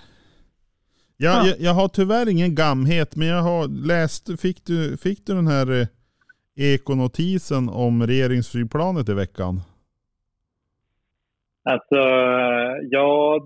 Ja. 1.17 1.47
jag, 1.47 1.55
jag 1.59 1.73
har 1.73 1.87
tyvärr 1.87 2.29
ingen 2.29 2.55
gamhet, 2.55 3.15
men 3.15 3.27
jag 3.27 3.41
har 3.41 3.87
läst, 3.87 4.41
fick 4.41 4.65
du, 4.65 4.97
fick 4.97 5.25
du 5.25 5.33
den 5.33 5.47
här 5.47 5.81
eh, 5.81 5.87
ekonotisen 6.55 7.69
om 7.69 8.07
regeringsflygplanet 8.07 9.09
i 9.09 9.13
veckan? 9.13 9.61
Alltså, 11.63 11.95
ja, 12.89 13.39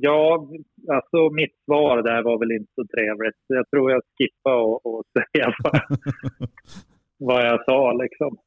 ja, 0.00 0.48
alltså 0.88 1.30
mitt 1.30 1.54
svar 1.64 2.02
där 2.02 2.22
var 2.22 2.38
väl 2.38 2.52
inte 2.52 2.72
så 2.74 2.84
trevligt. 2.94 3.36
Så 3.46 3.54
Jag 3.54 3.70
tror 3.70 3.90
jag 3.90 4.02
skippar 4.18 4.54
och, 4.54 4.86
och 4.86 5.04
säga 5.12 5.54
vad, 5.62 5.80
vad 7.18 7.46
jag 7.46 7.64
sa 7.64 7.92
liksom. 7.92 8.38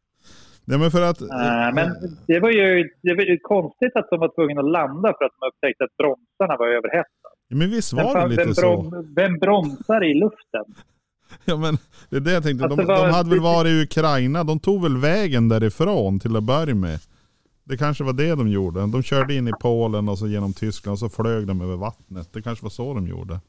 Ja, 0.65 0.77
men 0.77 0.91
för 0.91 1.01
att, 1.01 1.21
Äh, 1.21 1.73
men 1.75 1.87
det 2.27 2.39
var, 2.39 2.51
ju, 2.51 2.89
det 3.01 3.13
var 3.15 3.23
ju 3.23 3.37
konstigt 3.37 3.95
att 3.95 4.09
de 4.09 4.19
var 4.19 4.35
tvungna 4.35 4.61
att 4.61 4.71
landa 4.71 5.13
för 5.17 5.25
att 5.25 5.31
de 5.39 5.47
upptäckte 5.47 5.83
att 5.83 5.97
bromsarna 5.97 6.57
var 6.57 6.67
överhettade. 6.67 7.35
men 7.49 7.69
visst 7.69 7.93
var 7.93 8.21
det 8.21 8.27
lite 8.27 8.43
vem, 8.43 8.53
så? 8.53 8.61
brom, 8.61 9.13
vem 9.15 9.39
bromsar 9.39 10.03
i 10.03 10.13
luften? 10.13 10.65
Ja, 11.45 11.57
men 11.57 11.77
det 12.09 12.15
är 12.15 12.19
det 12.19 12.31
jag 12.31 12.43
tänkte. 12.43 12.67
De, 12.67 12.75
de 12.75 13.13
hade 13.13 13.29
väl 13.29 13.39
varit 13.39 13.69
i 13.69 13.81
Ukraina. 13.81 14.43
De 14.43 14.59
tog 14.59 14.83
väl 14.83 14.97
vägen 14.97 15.49
därifrån 15.49 16.19
till 16.19 16.35
att 16.35 16.43
börja 16.43 16.75
med. 16.75 16.99
Det 17.63 17.77
kanske 17.77 18.03
var 18.03 18.13
det 18.13 18.35
de 18.35 18.47
gjorde. 18.47 18.79
De 18.79 19.03
körde 19.03 19.35
in 19.35 19.47
i 19.47 19.51
Polen 19.61 20.09
och 20.09 20.19
så 20.19 20.27
genom 20.27 20.53
Tyskland 20.53 20.93
och 20.93 20.99
så 20.99 21.09
flög 21.09 21.47
de 21.47 21.61
över 21.61 21.75
vattnet. 21.75 22.33
Det 22.33 22.41
kanske 22.41 22.63
var 22.63 22.69
så 22.69 22.93
de 22.93 23.07
gjorde. 23.07 23.39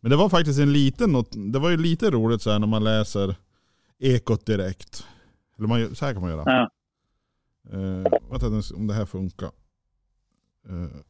Men 0.00 0.10
det 0.10 0.16
var 0.16 0.28
faktiskt 0.28 0.60
en 0.60 0.72
liten, 0.72 1.24
det 1.52 1.58
var 1.58 1.70
ju 1.70 1.76
lite 1.76 2.10
roligt 2.10 2.42
så 2.42 2.50
här 2.50 2.58
när 2.58 2.66
man 2.66 2.84
läser 2.84 3.36
Ekot 3.98 4.46
direkt. 4.46 5.06
Eller 5.58 5.68
man, 5.68 5.94
så 5.94 6.04
här 6.04 6.12
kan 6.12 6.22
man 6.22 6.30
göra. 6.30 6.42
Ja. 6.46 6.70
Uh, 7.78 8.06
vänta 8.30 8.46
om 8.76 8.86
det 8.86 8.94
här 8.94 9.06
funkar. 9.06 9.50
Eh, 10.68 11.00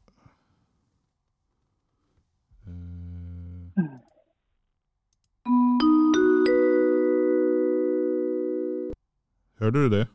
Hörde 9.65 9.83
du 9.83 9.89
det? 9.89 10.07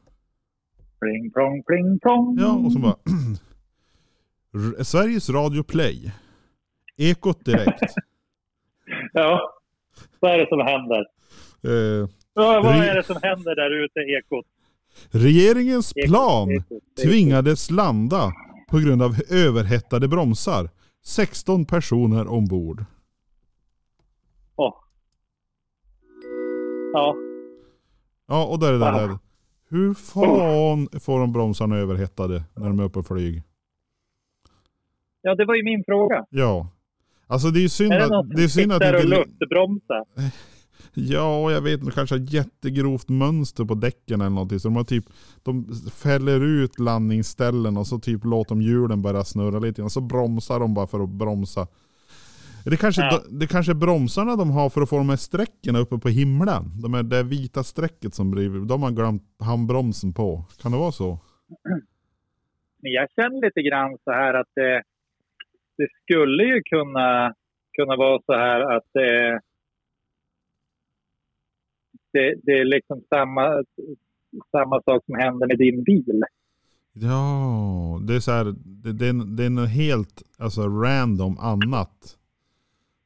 Pling 1.00 1.32
plong, 1.32 1.64
pling 1.64 2.00
plong. 2.00 2.38
Ja, 2.40 2.54
och 2.66 2.72
så 2.74 2.80
bara. 2.80 2.96
Sveriges 4.84 5.30
Radio 5.30 5.64
Play. 5.64 6.12
Ekot 6.98 7.46
direkt. 7.46 7.82
Ja, 9.14 9.54
vad 10.20 10.32
är 10.32 10.38
det 10.38 10.48
som 10.50 10.60
händer? 10.60 11.00
Eh, 11.64 12.10
Ja, 12.34 12.62
vad 12.64 12.76
är 12.76 12.96
det 12.96 13.04
som 13.04 13.16
händer 13.24 13.56
där 13.56 13.84
ute 13.86 14.00
i 14.00 14.14
ekot? 14.18 14.46
regeringens 15.12 15.94
plan 15.94 16.52
ekot, 16.52 16.66
ekot. 16.72 16.84
tvingades 17.04 17.72
landa 17.72 18.32
på 18.70 18.78
grund 18.80 19.02
av 19.02 19.16
överhettade 19.30 20.08
bromsar. 20.08 20.70
16 21.06 21.66
personer 21.66 22.28
ombord. 22.28 22.86
Åh. 24.56 24.74
Ja, 26.94 27.16
Ja, 28.28 28.46
och 28.46 28.60
där 28.60 28.68
är 28.68 28.74
det 28.74 28.80
där. 29.08 29.18
Hur 29.69 29.93
fan 29.93 30.99
får 30.99 31.19
de 31.19 31.34
bromsarna 31.34 31.77
överhettade 31.77 32.43
när 32.55 32.67
de 32.67 32.79
är 32.79 32.84
uppe 32.84 32.99
och 32.99 33.08
flyg? 33.08 33.43
ja, 35.21 35.36
det 35.36 35.45
var 35.45 35.55
ju 35.55 35.63
min 35.63 35.84
fråga. 35.84 36.25
Ja. 36.29 36.69
Alltså 37.27 37.49
det 37.49 37.60
är 37.60 37.62
ju 37.62 37.69
synd 37.69 37.93
Är 37.93 37.99
det 37.99 38.19
att... 38.19 38.29
Det 38.29 38.43
är 38.43 38.47
synd 38.47 38.71
att 38.71 38.82
och 38.82 38.88
inte... 38.88 39.08
luftbromsar? 39.08 40.05
Ja, 40.93 41.51
jag 41.51 41.62
vet 41.62 41.79
inte. 41.79 41.91
Kanske 41.91 42.15
har 42.15 42.34
jättegrovt 42.34 43.10
mönster 43.10 43.65
på 43.65 43.75
däcken 43.75 44.21
eller 44.21 44.29
någonting. 44.29 44.60
Så 44.60 44.67
de 44.67 44.75
har 44.75 44.84
typ... 44.84 45.05
De 45.43 45.73
fäller 45.93 46.41
ut 46.41 46.79
landningsställen 46.79 47.77
och 47.77 47.88
så 47.88 47.99
typ 47.99 48.25
låter 48.25 48.49
de 48.49 48.62
hjulen 48.62 49.01
börja 49.01 49.23
snurra 49.23 49.60
lite 49.60 49.82
grann. 49.82 49.89
Så 49.89 50.01
bromsar 50.01 50.60
de 50.60 50.73
bara 50.73 50.88
för 50.88 50.99
att 50.99 51.10
bromsa. 51.10 51.67
Det 52.65 52.78
kanske, 52.78 53.02
Ja. 53.02 53.22
det 53.30 53.48
kanske 53.48 53.72
är 53.72 53.76
bromsarna 53.76 54.36
de 54.36 54.52
har 54.52 54.69
för 54.69 54.82
att 54.82 54.89
få 54.89 54.98
de 54.98 55.10
här 55.10 55.15
strecken 55.15 55.76
uppe 55.76 55.98
på 55.98 56.10
himlen. 56.10 56.82
De 56.82 56.93
är 56.93 57.04
det 57.04 57.24
vita 57.24 57.63
strecket 57.63 58.13
som 58.13 58.32
blir... 58.32 58.50
De 58.67 58.84
har 58.84 58.91
glömt 58.91 59.24
handbromsen 59.39 60.13
på. 60.13 60.45
Kan 60.62 60.72
det 60.72 60.78
vara 60.78 60.91
så? 60.91 61.19
Men 62.82 62.91
jag 62.91 63.08
känner 63.15 63.45
lite 63.45 63.62
grann 63.62 63.98
så 64.04 64.12
här 64.12 64.34
att 64.34 64.48
det, 64.56 64.84
det 65.78 65.88
skulle 66.04 66.43
ju 66.43 66.62
kunna, 66.63 67.34
kunna 67.78 67.95
vara 67.95 68.22
så 68.26 68.34
här 68.34 68.76
att 68.78 68.84
det, 68.93 69.39
det, 72.13 72.36
det 72.43 72.52
är 72.52 72.65
liksom 72.65 73.02
samma, 73.10 73.63
samma 74.52 74.82
sak 74.82 75.06
som 75.06 75.15
händer 75.15 75.48
med 75.48 75.58
din 75.58 75.84
bil. 75.84 76.24
Ja, 76.93 78.00
det 78.08 78.15
är 78.15 78.19
så 78.19 78.32
här, 78.32 78.45
det, 78.65 78.93
det, 78.93 79.08
är, 79.08 79.36
det 79.38 79.45
är 79.45 79.50
något 79.50 79.69
helt 79.69 80.24
alltså, 80.38 80.62
random 80.62 81.38
annat 81.39 82.18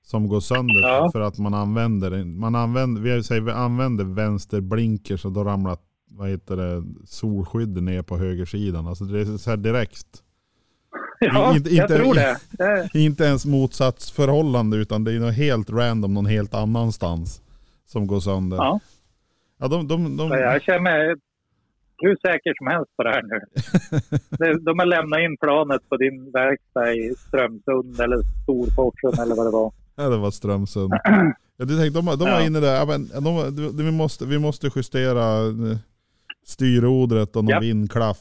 som 0.06 0.28
går 0.28 0.40
sönder 0.40 0.82
Ja. 0.82 1.10
för 1.12 1.22
att 1.22 1.38
man 1.38 1.54
använder 1.54 2.24
man 2.26 2.56
använder, 2.56 3.02
vi 3.02 3.24
säger 3.24 3.42
vi 3.42 3.52
använder 3.52 4.04
vänster 4.06 4.62
blinker 4.62 5.18
så 5.18 5.30
då 5.30 5.44
ramlar 5.44 5.78
vad 6.12 6.30
heter 6.30 6.58
det, 6.58 6.84
solskyddet 7.06 7.84
ner 7.84 8.02
på 8.02 8.18
högersidan. 8.18 8.88
Alltså 8.88 9.04
det 9.04 9.20
är 9.22 9.26
så 9.38 9.50
här 9.50 9.58
direkt. 9.58 10.08
Ja, 11.20 11.56
Inte- 11.56 11.76
jag 11.76 11.84
inte- 11.86 11.98
tror 11.98 12.14
det. 12.14 12.38
Inte 13.00 13.24
ens 13.24 13.46
motsatsförhållande 13.46 14.78
utan 14.78 15.04
det 15.04 15.14
är 15.14 15.20
något 15.20 15.34
helt 15.36 15.70
random 15.70 16.14
någon 16.14 16.26
helt 16.26 16.54
annanstans 16.54 17.42
som 17.86 18.08
går 18.08 18.20
sönder. 18.20 18.58
Ja. 18.58 18.80
Ja, 19.60 19.68
de, 19.68 19.88
de, 19.88 20.18
de, 20.18 20.30
Jag 20.30 20.62
känner 20.64 20.80
mig 20.80 21.16
hur 21.98 22.16
säker 22.16 22.54
som 22.58 22.68
helst 22.68 22.92
på 22.98 23.04
det 23.04 23.10
här 23.10 23.22
nu. 23.24 23.40
De- 24.54 24.64
De 24.64 24.80
har 24.80 24.86
lämnat 24.86 25.20
in 25.20 25.38
planet 25.38 25.90
på 25.90 25.98
din 25.98 26.32
verkstad 26.32 26.94
i 26.94 27.14
Strömsund 27.28 28.00
eller 28.00 28.18
Storforsen 28.44 29.24
eller 29.24 29.36
vad 29.36 29.46
det 29.48 29.52
var. 29.52 29.74
Ja, 29.96 30.10
det 30.10 30.18
var 30.18 30.32
Strömsund. 30.32 30.94
Ja, 31.58 31.66
du 31.66 31.78
tänkte, 31.78 32.00
de, 32.02 32.06
de 32.06 32.32
var 32.32 32.42
inne 32.46 32.60
där, 32.60 32.76
ja, 32.76 32.86
men, 32.86 33.08
de, 33.24 33.56
de, 33.56 33.84
vi, 33.86 33.92
måste, 33.92 34.26
vi 34.26 34.40
måste 34.40 34.70
justera 34.76 35.48
eh, 35.48 35.78
styrrodret 36.46 37.36
och 37.36 37.44
någon 37.44 37.52
Ja. 37.52 37.60
vindklaff. 37.60 38.18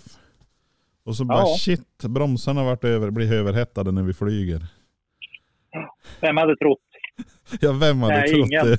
Och 1.04 1.16
så 1.16 1.24
bara 1.24 1.38
Ja. 1.38 1.56
shit, 1.58 1.98
bromsarna 2.08 2.64
vart 2.64 2.84
över, 2.84 3.10
blir 3.10 3.32
överhettade 3.32 3.92
när 3.92 4.02
vi 4.02 4.12
flyger. 4.12 4.66
Vem 6.20 6.36
hade 6.36 6.56
trott? 6.56 6.78
Ja, 7.60 7.72
vem 7.72 8.02
hade 8.02 8.14
Nej, 8.14 8.28
trott 8.32 8.46
ingen. 8.46 8.66
det? 8.66 8.78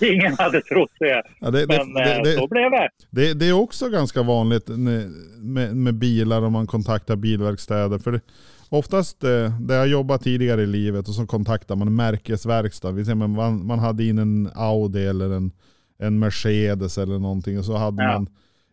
Ingen 0.12 0.34
hade 0.38 0.60
trott 0.62 0.90
det. 0.98 1.22
Ja, 1.40 1.50
det, 1.50 1.66
Men 1.66 1.94
det, 1.94 2.14
eh, 2.16 2.22
det, 2.22 2.32
så 2.32 2.48
blev 2.48 2.70
det. 2.70 3.34
det, 3.34 3.48
är 3.48 3.52
också 3.52 3.88
ganska 3.88 4.22
vanligt 4.22 4.68
med, 4.68 5.76
med, 5.76 5.94
bilar 5.94 6.42
om 6.42 6.52
man 6.52 6.66
kontaktar 6.66 7.16
bilverkstäder. 7.16 7.98
För 7.98 8.20
Oftast 8.68 9.24
eh, 9.24 9.60
där 9.60 9.76
jag 9.76 9.88
jobbat 9.88 10.22
tidigare 10.22 10.62
i 10.62 10.66
livet 10.66 11.08
och 11.08 11.14
så 11.14 11.26
kontaktar 11.26 11.76
man 11.76 11.94
märkesverkstad. 11.94 12.90
Vi 12.92 13.04
säger, 13.04 13.14
man, 13.26 13.66
man 13.66 13.78
hade 13.78 14.04
in 14.04 14.18
en 14.18 14.50
Audi 14.54 15.06
eller 15.06 15.30
en, 15.30 15.52
en 15.98 16.18
Mercedes 16.18 16.98
eller 16.98 17.18
någonting 17.18 17.58
och 17.58 17.64
så 17.64 17.76
hade 17.76 18.02
Ja. 18.02 18.12
man 18.12 18.28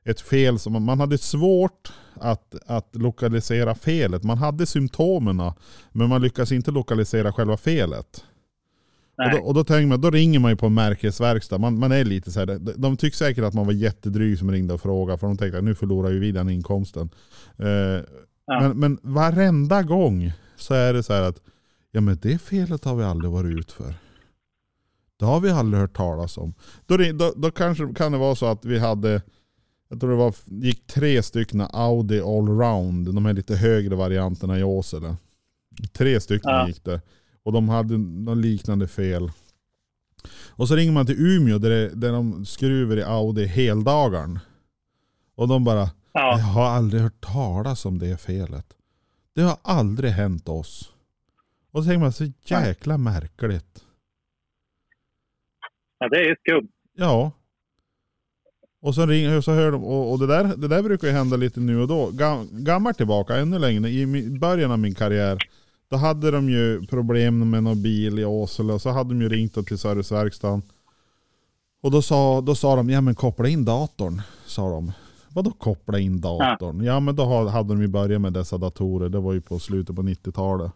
ett 0.05 0.21
fel 0.21 0.59
som 0.59 0.83
man 0.85 0.99
hade 0.99 1.17
svårt 1.17 1.93
att, 2.15 2.55
att 2.65 2.95
lokalisera 2.95 3.75
felet. 3.75 4.23
Man 4.23 4.37
hade 4.37 4.65
symptomen 4.65 5.51
men 5.91 6.09
man 6.09 6.21
lyckas 6.21 6.51
inte 6.51 6.71
lokalisera 6.71 7.33
själva 7.33 7.57
felet. 7.57 8.23
Och 9.17 9.31
då, 9.31 9.37
och 9.47 9.53
då 9.53 9.63
tänker 9.63 9.87
man, 9.87 10.01
då 10.01 10.11
ringer 10.11 10.39
man 10.39 10.51
ju 10.51 10.57
på 10.57 10.65
en 10.65 10.73
märkesverkstad. 10.73 11.57
Man, 11.57 11.79
man 11.79 11.91
är 11.91 12.03
lite 12.05 12.31
så 12.31 12.39
här, 12.39 12.45
de, 12.45 12.71
de 12.77 12.97
tycker 12.97 13.17
säkert 13.17 13.43
att 13.43 13.53
man 13.53 13.65
var 13.65 13.73
jättedryg 13.73 14.39
som 14.39 14.51
ringde 14.51 14.73
och 14.73 14.81
frågade 14.81 15.17
för 15.19 15.27
de 15.27 15.37
tänkte 15.37 15.57
att 15.57 15.63
nu 15.63 15.75
förlorar 15.75 16.09
ju 16.11 16.19
vi 16.19 16.31
den 16.31 16.49
inkomsten. 16.49 17.09
Eh, 17.57 18.01
Ja. 18.45 18.59
men, 18.61 18.79
men 18.79 18.99
varenda 19.01 19.83
gång 19.83 20.31
så 20.55 20.73
är 20.73 20.93
det 20.93 21.03
så 21.03 21.13
här 21.13 21.21
att 21.21 21.41
ja 21.91 22.01
men 22.01 22.17
det 22.21 22.37
felet 22.37 22.83
har 22.85 22.95
vi 22.95 23.03
aldrig 23.03 23.31
varit 23.31 23.57
ut 23.59 23.71
för. 23.71 23.95
Det 25.17 25.25
har 25.25 25.39
vi 25.39 25.49
aldrig 25.49 25.81
hört 25.81 25.95
talas 25.95 26.37
om. 26.37 26.53
Då, 26.85 26.97
då, 26.97 27.33
då 27.35 27.51
kanske 27.51 27.93
kan 27.93 28.11
det 28.11 28.17
vara 28.17 28.35
så 28.35 28.45
att 28.45 28.65
vi 28.65 28.79
hade, 28.79 29.21
jag 29.89 29.99
tror 29.99 30.09
det 30.09 30.15
var, 30.15 30.35
gick 30.45 30.87
tre 30.87 31.23
stycken 31.23 31.61
Audi 31.61 32.21
allround, 32.21 33.15
de 33.15 33.25
här 33.25 33.33
lite 33.33 33.55
högre 33.55 33.95
varianterna 33.95 34.59
i 34.59 34.63
Åsele. 34.63 35.15
Tre 35.93 36.19
stycken 36.19 36.51
Ja. 36.51 36.67
gick 36.67 36.83
det. 36.83 37.01
Och 37.43 37.51
de 37.51 37.69
hade 37.69 37.97
något 37.97 38.37
liknande 38.37 38.87
fel. 38.87 39.31
Och 40.49 40.67
så 40.67 40.75
ringer 40.75 40.91
man 40.91 41.05
till 41.05 41.19
Umeå 41.19 41.57
där, 41.57 41.69
det, 41.69 41.89
där 41.89 42.11
de 42.11 42.45
skruvar 42.45 42.97
i 42.97 43.03
Audi 43.03 43.45
heldagarn. 43.45 44.39
Och 45.35 45.47
de 45.47 45.63
bara, 45.63 45.89
Ja. 46.13 46.37
jag 46.37 46.45
har 46.45 46.65
aldrig 46.65 47.01
hört 47.01 47.21
talas 47.21 47.85
om 47.85 47.99
det 47.99 48.21
felet. 48.21 48.73
Det 49.35 49.41
har 49.41 49.57
aldrig 49.61 50.11
hänt 50.11 50.49
oss. 50.49 50.93
Och 51.71 51.83
så 51.83 51.89
tänker 51.89 51.99
man, 51.99 52.13
så 52.13 52.31
jäkla 52.45 52.97
märkligt. 52.97 53.83
ja, 55.99 56.07
det 56.09 56.17
är 56.17 56.35
skumt. 56.35 56.71
Ja. 56.95 57.31
Och 58.81 58.95
så, 58.95 59.05
ring, 59.05 59.41
så 59.41 59.51
hör 59.51 59.71
de, 59.71 59.83
och, 59.83 60.11
och 60.11 60.19
det, 60.19 60.27
där, 60.27 60.43
det 60.57 60.67
där 60.67 60.83
brukar 60.83 61.07
ju 61.07 61.13
hända 61.13 61.37
lite 61.37 61.59
nu 61.59 61.81
och 61.81 61.87
då. 61.87 62.11
Gam, 62.11 62.49
gammalt 62.51 62.97
tillbaka, 62.97 63.35
ännu 63.35 63.59
längre, 63.59 63.89
i 63.89 64.29
början 64.39 64.71
av 64.71 64.79
min 64.79 64.95
karriär. 64.95 65.37
Då 65.87 65.97
hade 65.97 66.31
de 66.31 66.49
ju 66.49 66.85
problem 66.85 67.49
med 67.49 67.63
någon 67.63 67.81
bil 67.81 68.19
i 68.19 68.25
Åsele 68.25 68.73
och 68.73 68.81
så 68.81 68.89
hade 68.89 69.09
de 69.09 69.21
ju 69.21 69.29
ringt 69.29 69.67
till 69.67 69.77
serviceverkstaden. 69.77 70.61
Och 71.81 71.91
då 71.91 72.01
sa, 72.01 72.41
då 72.41 72.55
sa 72.55 72.75
de, 72.75 72.89
ja 72.89 73.01
men 73.01 73.15
koppla 73.15 73.47
in 73.47 73.65
datorn, 73.65 74.21
sa 74.45 74.69
de. 74.69 74.91
Vadå 75.33 75.51
koppla 75.51 75.99
in 75.99 76.21
datorn? 76.21 76.83
Ja, 76.83 76.99
men 76.99 77.15
då 77.15 77.23
ha- 77.23 77.49
hade 77.49 77.69
de 77.73 77.81
ju 77.81 77.87
börjat 77.87 78.21
med 78.21 78.33
dessa 78.33 78.57
datorer, 78.57 79.09
det 79.09 79.19
var 79.19 79.33
ju 79.33 79.41
på 79.41 79.59
slutet 79.59 79.95
på 79.95 80.01
90-talet. 80.01 80.71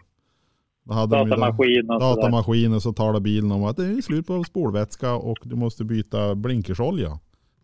Då 0.83 0.93
hade 0.93 1.15
de 1.15 1.23
ju 1.27 1.29
då- 1.29 1.35
Datamaskin 1.35 1.89
och 1.89 2.01
sådär. 2.01 2.15
datamaskinen 2.15 2.81
så 2.81 2.93
talar 2.93 3.19
bilen 3.19 3.51
om 3.51 3.63
att 3.63 3.77
det 3.77 3.85
är 3.85 4.01
slut 4.01 4.27
på 4.27 4.43
spolvätska 4.43 5.13
och 5.13 5.37
du 5.43 5.55
måste 5.55 5.83
byta 5.83 6.35
blinkersolja. 6.35 7.19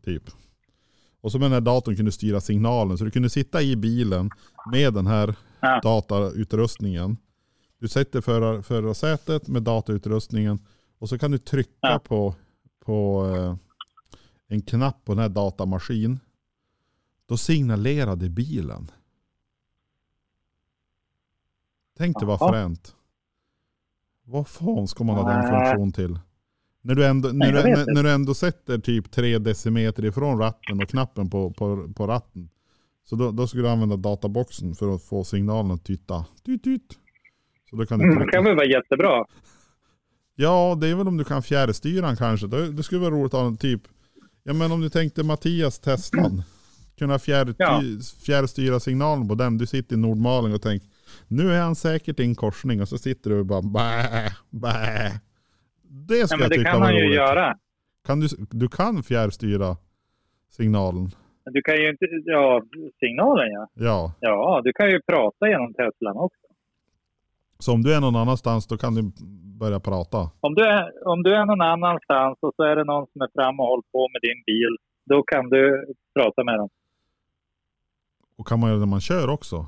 Typ. 0.05 0.23
Och 1.21 1.31
så 1.31 1.39
med 1.39 1.45
den 1.45 1.51
här 1.53 1.61
datorn 1.61 1.95
kunde 1.95 2.11
styra 2.11 2.41
signalen. 2.41 2.97
Så 2.97 3.03
du 3.05 3.11
kunde 3.11 3.29
sitta 3.29 3.61
i 3.61 3.75
bilen 3.75 4.29
med 4.71 4.93
den 4.93 5.07
här 5.07 5.35
Ja. 5.61 5.79
datautrustningen. 5.83 7.17
Du 7.79 7.87
sätter 7.87 8.21
förar, 8.21 8.61
förarsätet 8.61 9.47
med 9.47 9.63
datautrustningen 9.63 10.59
och 10.99 11.09
så 11.09 11.17
kan 11.19 11.31
du 11.31 11.37
trycka 11.37 11.71
Ja. 11.81 11.99
på, 12.03 12.35
på 12.85 13.25
eh, 13.35 13.55
en 14.47 14.61
knapp 14.61 15.05
på 15.05 15.11
den 15.13 15.19
här 15.21 15.29
datamaskin. 15.29 16.19
Då 17.33 17.37
signalerade 17.37 18.29
bilen. 18.29 18.91
Tänk 21.97 22.19
dig 22.19 22.27
vad 22.27 22.39
fränt. 22.39 22.95
Vad 24.23 24.47
fan 24.47 24.87
ska 24.87 25.03
man 25.03 25.15
ha 25.15 25.31
den 25.31 25.49
funktion 25.49 25.91
till? 25.91 26.19
När 26.81 26.95
du, 26.95 27.05
ändå, 27.05 27.29
när, 27.29 27.51
du, 27.51 27.63
när, 27.63 27.93
när 27.93 28.03
du 28.03 28.11
ändå 28.11 28.33
sätter 28.33 28.77
typ 28.77 29.11
tre 29.11 29.37
decimeter 29.37 30.05
ifrån 30.05 30.39
ratten 30.39 30.81
och 30.83 30.89
knappen 30.89 31.29
på, 31.29 31.53
på, 31.53 31.93
på 31.95 32.07
ratten. 32.07 32.49
Så 33.03 33.15
då, 33.15 33.31
då 33.31 33.47
skulle 33.47 33.63
du 33.63 33.69
använda 33.69 33.97
databoxen 33.97 34.75
för 34.75 34.95
att 34.95 35.03
få 35.03 35.23
signalen 35.23 35.71
att 35.71 35.85
tyta. 35.85 36.25
Tyt, 36.45 36.63
tyt. 36.63 36.99
Så 37.69 37.75
då 37.75 37.85
kan 37.85 37.99
du 37.99 38.05
Mm, 38.05 38.19
det 38.19 38.31
kan 38.31 38.43
väl 38.43 38.55
vara 38.55 38.67
jättebra. 38.67 39.25
Ja, 40.35 40.77
det 40.81 40.87
är 40.87 40.95
väl 40.95 41.07
om 41.07 41.17
du 41.17 41.23
kan 41.23 41.43
fjärrstyra 41.43 42.07
den 42.07 42.15
kanske. 42.15 42.47
Det, 42.47 42.71
det 42.71 42.83
skulle 42.83 43.01
vara 43.01 43.11
roligt 43.11 43.33
att 43.33 43.39
ha 43.39 43.47
en 43.47 43.57
typ. 43.57 43.81
Ja 44.43 44.53
men 44.53 44.71
om 44.71 44.81
du 44.81 44.89
tänkte 44.89 45.23
Mattias 45.23 45.79
Teslan. 45.79 46.43
Kunna 46.97 47.19
fjärr, 47.19 47.53
Ja. 47.57 47.81
fjärrstyra 48.25 48.79
signalen 48.79 49.27
på 49.27 49.35
den. 49.35 49.57
Du 49.57 49.65
sitter 49.65 49.95
i 49.95 49.99
Nordmaling 49.99 50.53
och 50.53 50.61
tänker. 50.61 50.87
Nu 51.27 51.51
är 51.53 51.61
han 51.61 51.75
säkert 51.75 52.19
i 52.19 52.23
en 52.23 52.35
korsning 52.35 52.81
och 52.81 52.87
så 52.87 52.97
sitter 52.97 53.29
du 53.29 53.39
och 53.39 53.45
bara 53.45 53.61
bä, 53.61 54.29
bä. 54.49 55.11
Det 55.83 56.27
ska 56.27 56.37
men 56.37 56.41
jag 56.43 56.51
det 56.51 56.55
tycka 56.57 56.71
kan 56.71 56.79
var 56.81 56.87
man 56.87 56.95
ju 56.95 57.03
roligt. 57.03 57.15
göra. 57.15 57.57
Kan 58.05 58.19
du, 58.19 58.27
du 58.51 58.67
kan 58.67 59.03
fjärrstyra 59.03 59.77
signalen. 60.49 61.09
Du 61.45 61.61
kan 61.61 61.75
ju 61.75 61.89
inte... 61.89 62.05
Ja, 62.25 62.61
signalen 62.99 63.51
ja. 63.51 63.67
Ja. 63.73 64.13
Ja, 64.19 64.61
du 64.63 64.73
kan 64.73 64.89
ju 64.89 65.01
prata 65.01 65.47
genom 65.49 65.73
Teslan 65.73 66.17
också. 66.17 66.39
Så 67.59 67.73
om 67.73 67.81
du 67.83 67.93
är 67.93 68.01
någon 68.01 68.15
annanstans 68.15 68.67
då 68.67 68.77
kan 68.77 68.95
du 68.95 69.01
börja 69.59 69.79
prata. 69.79 70.17
Om 70.39 70.55
du, 70.55 70.61
är, 70.63 71.07
om 71.07 71.23
du 71.23 71.35
är 71.35 71.45
någon 71.45 71.61
annanstans 71.61 72.37
och 72.41 72.53
så 72.55 72.63
är 72.63 72.75
det 72.75 72.83
någon 72.83 73.07
som 73.13 73.21
är 73.21 73.29
framme 73.35 73.61
och 73.63 73.67
håller 73.69 73.87
på 73.91 74.07
med 74.13 74.21
din 74.21 74.43
bil, 74.45 74.73
då 75.09 75.23
kan 75.23 75.49
du 75.49 75.85
prata 76.19 76.43
med 76.43 76.57
dem. 76.59 76.69
Och 78.35 78.47
kan 78.47 78.59
man 78.59 78.69
göra 78.69 78.79
det 78.79 78.85
när 78.85 78.89
man 78.89 79.01
kör 79.01 79.27
också. 79.29 79.67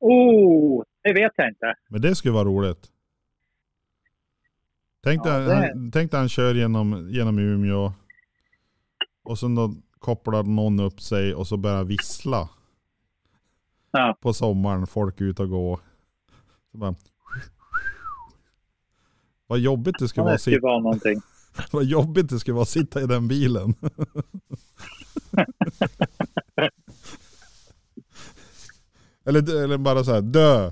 Oh, 0.00 0.82
det 1.02 1.12
vet 1.12 1.32
jag 1.36 1.48
inte. 1.48 1.74
Men 1.88 2.00
det 2.00 2.14
skulle 2.14 2.34
vara 2.34 2.44
roligt. 2.44 2.90
Tänk 5.02 5.24
dig, 5.24 5.32
Ja, 5.32 5.38
det- 5.38 5.54
han, 5.54 5.90
tänk 5.92 6.12
han 6.12 6.28
kör 6.28 6.54
genom, 6.54 7.08
genom 7.10 7.38
Umeå. 7.38 7.92
Och 9.22 9.38
sen 9.38 9.54
då 9.54 9.74
kopplar 9.98 10.42
någon 10.42 10.80
upp 10.80 11.00
sig 11.00 11.34
och 11.34 11.46
så 11.46 11.56
börjar 11.56 11.84
vissla. 11.84 12.48
Ja. 13.90 14.18
På 14.20 14.32
sommaren, 14.32 14.86
folk 14.86 15.20
ute 15.20 15.42
och. 15.42 15.80
Så 16.72 16.78
bara, 16.78 16.94
vad 19.46 19.58
jobbigt 19.58 19.94
det 19.98 20.08
skulle 20.08 20.22
Ja, 20.22 20.24
vara 20.24 20.34
att 20.34 20.40
sitta, 20.42 20.60
vara 20.66 20.96
vad 21.72 21.84
jobbigt 21.84 22.28
det 22.28 22.38
skulle 22.40 22.54
vara 22.54 22.62
att 22.62 22.68
sitta 22.68 23.02
i 23.02 23.06
den 23.06 23.28
bilen. 23.28 23.74
eller, 29.26 29.64
eller 29.64 29.78
bara 29.78 30.04
så 30.04 30.12
här, 30.12 30.20
dö. 30.20 30.70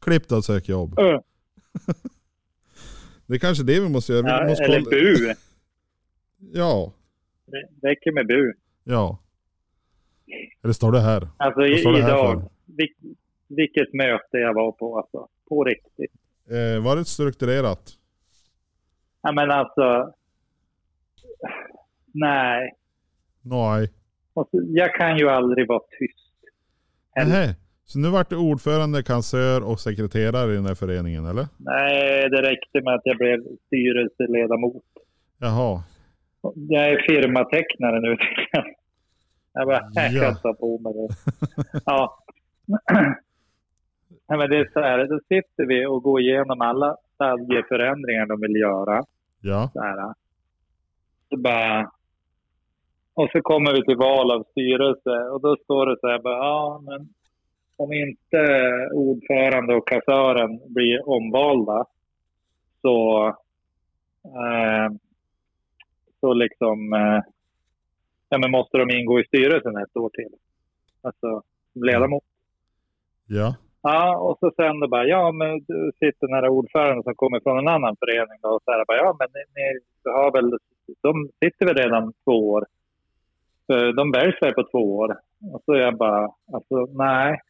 Klipp 0.00 0.32
och 0.32 0.44
sök 0.44 0.68
jobb. 0.68 0.98
Ö, 0.98 1.18
Det 3.26 3.34
är 3.34 3.38
kanske 3.38 3.64
det 3.64 3.80
vi 3.80 3.88
måste 3.88 4.12
göra. 4.12 4.22
Vi 4.22 4.28
Ja, 4.30 4.46
måste 4.48 4.64
eller 4.64 4.78
kolla- 4.84 4.90
bu. 4.90 5.34
Ja, 6.52 6.92
Det 7.46 7.88
räcker 7.88 8.12
med 8.12 8.26
bu. 8.26 8.52
ja. 8.84 9.18
Eller 10.62 10.72
står 10.72 10.92
det 10.92 11.00
här? 11.00 11.28
Alltså 11.36 11.66
i, 11.66 11.82
det 11.82 11.88
här 11.90 11.98
idag, 11.98 12.40
för? 12.42 12.50
vil, 12.76 12.88
vilket 13.48 13.94
möte 13.94 14.36
jag 14.38 14.54
var 14.54 14.72
på 14.72 14.98
alltså. 14.98 15.28
På 15.48 15.64
riktigt. 15.64 16.12
Eh, 16.50 16.82
var 16.84 16.96
det 16.96 17.04
strukturerat? 17.04 17.92
Ja 19.22 19.32
men 19.32 19.50
alltså. 19.50 20.12
Nej. 22.12 22.72
Nej. 23.50 23.90
Alltså, 24.34 24.56
jag 24.66 24.94
kan 24.94 25.18
ju 25.18 25.28
aldrig 25.30 25.68
vara 25.68 25.80
tyst. 25.98 26.28
Nähä. 27.16 27.54
Så 27.84 27.98
nu 27.98 28.08
vart 28.10 28.30
du 28.30 28.36
ordförande, 28.36 29.02
kansör 29.02 29.68
och 29.70 29.80
sekreterare 29.80 30.52
i 30.52 30.54
den 30.54 30.66
här 30.66 30.74
föreningen 30.74 31.26
eller? 31.26 31.46
Nej, 31.56 32.28
det 32.30 32.42
räckte 32.42 32.80
med 32.82 32.94
att 32.94 33.00
jag 33.04 33.16
blev 33.16 33.38
styrelseledamot. 33.66 34.84
Jaha. 35.38 35.82
Jag 36.54 36.88
är 36.88 37.04
firmatecknare 37.08 38.00
nu. 38.00 38.16
Jag 39.52 39.66
bara, 39.66 39.90
jag 39.92 40.12
Ja. 40.12 40.22
kan 40.22 40.36
ta 40.36 40.54
på 40.54 40.78
mig 40.78 40.92
det. 40.92 41.08
Ja. 41.86 42.18
Nej, 44.28 44.38
men 44.38 44.50
det 44.50 44.56
är 44.58 44.70
så 44.72 44.80
här, 44.80 44.98
då 45.06 45.18
sitter 45.28 45.66
vi 45.66 45.86
och 45.86 46.02
går 46.02 46.20
igenom 46.20 46.60
alla 46.60 46.96
stadgeförändringar 47.14 48.26
de 48.26 48.40
vill 48.40 48.56
göra. 48.60 49.04
Ja. 49.40 49.70
Så 49.72 49.80
här. 49.82 50.14
Så 51.28 51.36
bara, 51.36 51.90
och 53.18 53.30
så 53.32 53.40
kommer 53.42 53.72
vi 53.72 53.84
till 53.84 53.96
val 53.96 54.30
av 54.30 54.44
styrelse 54.50 55.10
och 55.32 55.40
då 55.40 55.56
står 55.56 55.86
det 55.86 55.96
så 56.00 56.08
här, 56.08 56.18
bara, 56.18 56.36
ja 56.36 56.82
men 56.84 57.08
om 57.76 57.92
inte 57.92 58.42
ordförande 58.92 59.74
och 59.74 59.88
kassören 59.88 60.60
blir 60.74 61.08
omvalda 61.08 61.84
så, 62.82 63.26
eh, 64.24 64.88
så 66.20 66.32
liksom, 66.32 66.92
eh, 66.92 67.20
ja 68.28 68.38
men 68.38 68.50
måste 68.50 68.78
de 68.78 68.90
ingå 68.90 69.20
i 69.20 69.24
styrelsen 69.24 69.76
ett 69.76 69.96
år 69.96 70.10
till. 70.10 70.34
Alltså 71.02 71.42
ledamot. 71.74 72.24
Ja. 73.26 73.54
Ja, 73.82 74.16
och 74.16 74.38
så 74.40 74.52
sen 74.56 74.80
då 74.80 74.88
bara, 74.88 75.04
ja 75.04 75.32
men 75.32 75.64
du 75.68 75.92
sitter 75.98 76.26
den 76.26 76.36
här 76.36 76.48
ordföranden 76.48 77.02
som 77.02 77.14
kommer 77.14 77.40
från 77.40 77.58
en 77.58 77.68
annan 77.68 77.96
förening 77.96 78.38
då 78.42 78.48
och 78.48 78.62
så 78.64 78.70
här, 78.70 78.84
bara, 78.84 78.96
ja 78.96 79.16
men 79.18 79.28
ni, 79.34 79.42
ni 79.54 79.80
har 80.12 80.32
väl, 80.32 80.58
de 81.02 81.30
sitter 81.44 81.66
väl 81.66 81.76
redan 81.76 82.12
två 82.24 82.50
år. 82.50 82.64
De 83.96 84.12
väljs 84.12 84.42
väl 84.42 84.54
på 84.54 84.62
två 84.70 84.96
år. 84.96 85.16
Och 85.52 85.62
så 85.64 85.76
jag 85.76 85.96
bara, 85.96 86.30
alltså 86.52 86.86
nej. 86.92 87.40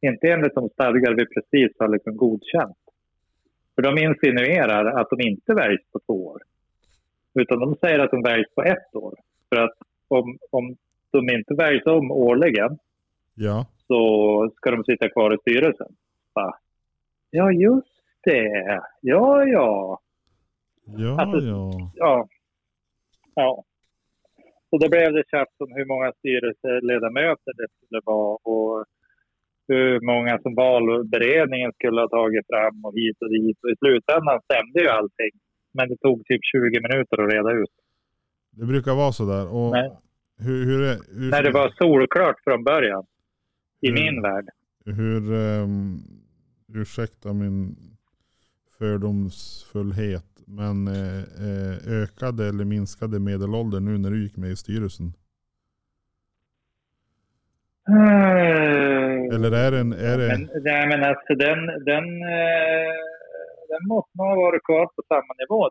inte 0.00 0.26
enligt 0.32 0.54
de 0.54 0.68
stadgar 0.68 1.14
vi 1.14 1.26
precis 1.26 1.76
har 1.78 1.88
liksom 1.88 2.16
godkänt. 2.16 2.76
För 3.74 3.82
de 3.82 3.98
insinuerar 4.02 5.00
att 5.00 5.10
de 5.10 5.20
inte 5.20 5.54
väljs 5.54 5.82
på 5.92 5.98
två 6.06 6.26
år. 6.26 6.42
Utan 7.34 7.58
de 7.60 7.74
säger 7.74 7.98
att 7.98 8.10
de 8.10 8.22
väljs 8.22 8.54
på 8.54 8.62
ett 8.62 8.94
år. 8.96 9.14
För 9.48 9.56
att 9.56 9.74
om, 10.08 10.38
om 10.50 10.76
de 11.10 11.30
inte 11.30 11.54
väljs 11.54 11.86
om 11.86 12.10
årligen 12.10 12.78
Ja. 13.34 13.66
så 13.86 14.50
ska 14.56 14.70
de 14.70 14.84
sitta 14.84 15.08
kvar 15.08 15.34
i 15.34 15.38
styrelsen. 15.38 15.94
Va? 16.32 16.58
Ja, 17.30 17.52
just 17.52 18.02
det. 18.24 18.80
Ja, 19.00 19.44
ja. 19.44 20.00
Ja, 20.96 21.20
Alltså- 21.20 21.46
ja. 21.46 21.90
Ja. 21.94 22.28
ja. 23.34 23.64
Och 24.74 24.80
då 24.82 24.88
blev 24.94 25.12
det 25.12 25.24
tjafs 25.32 25.56
om 25.64 25.70
hur 25.78 25.84
många 25.92 26.12
styrelseledamöter 26.18 27.52
det 27.60 27.68
skulle 27.76 28.00
vara 28.04 28.34
och 28.54 28.84
hur 29.68 30.00
många 30.00 30.38
som 30.42 30.54
valberedningen 30.54 31.72
skulle 31.72 32.00
ha 32.00 32.08
tagit 32.08 32.46
fram 32.52 32.84
och 32.84 32.94
hit 32.94 33.16
och 33.24 33.30
dit. 33.30 33.58
Och 33.64 33.70
i 33.70 33.76
slutändan 33.82 34.40
stämde 34.48 34.78
ju 34.84 34.88
allting. 34.88 35.32
Men 35.76 35.88
det 35.88 35.96
tog 35.96 36.24
typ 36.26 36.40
20 36.52 36.58
minuter 36.86 37.16
att 37.22 37.32
reda 37.34 37.50
ut. 37.62 37.74
Det 38.50 38.66
brukar 38.66 38.94
vara 38.94 39.12
så 39.12 39.24
där. 39.34 39.46
Och 39.56 39.70
Nej. 39.70 39.90
hur, 40.38 40.64
hur, 40.68 40.78
hur, 41.18 41.30
När 41.30 41.42
det 41.42 41.50
var 41.50 41.68
solklart 41.68 42.36
från 42.44 42.64
början. 42.64 43.04
I 43.80 43.88
Mm. 43.88 44.02
min 44.04 44.22
värld. 44.22 44.48
hur 44.84 45.32
um, 45.32 45.98
ursäkta 46.74 47.32
min 47.32 47.76
fördomsfullhet, 48.78 50.33
men 50.46 50.88
eh, 50.88 51.22
eh, 51.46 52.02
ökade 52.02 52.48
eller 52.48 52.64
minskade 52.64 53.20
medelålder 53.20 53.80
nu 53.80 53.98
när 53.98 54.10
du 54.10 54.22
gick 54.22 54.36
med 54.36 54.50
i 54.50 54.56
styrelsen? 54.56 55.12
Eller 59.34 59.52
är 59.52 59.70
det 59.70 59.80
en, 59.80 59.92
är 59.92 60.18
det, 60.18 60.28
Men, 60.28 60.62
nej, 60.62 60.88
men 60.88 61.04
alltså 61.04 61.34
den, 61.34 61.58
den, 61.66 62.04
eh, 62.22 62.94
den 63.68 63.88
måste 63.88 64.10
nog 64.18 64.26
ha 64.26 64.36
varit 64.36 64.64
kvar 64.64 64.86
på 64.86 65.02
samma 65.08 65.34
nivå. 65.38 65.70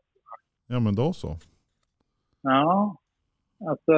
ja 0.68 0.80
men 0.80 0.96
då 0.96 1.14
så. 1.14 1.36
Ja. 2.42 2.98
Alltså, 3.70 3.94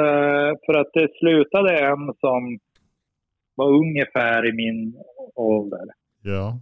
för 0.65 0.73
att 0.81 0.89
det 0.93 1.07
slutade 1.19 1.79
en 1.79 2.13
som 2.19 2.59
var 3.55 3.69
ungefär 3.69 4.49
i 4.49 4.53
min 4.53 4.95
ålder. 5.35 5.85
Ja. 6.21 6.59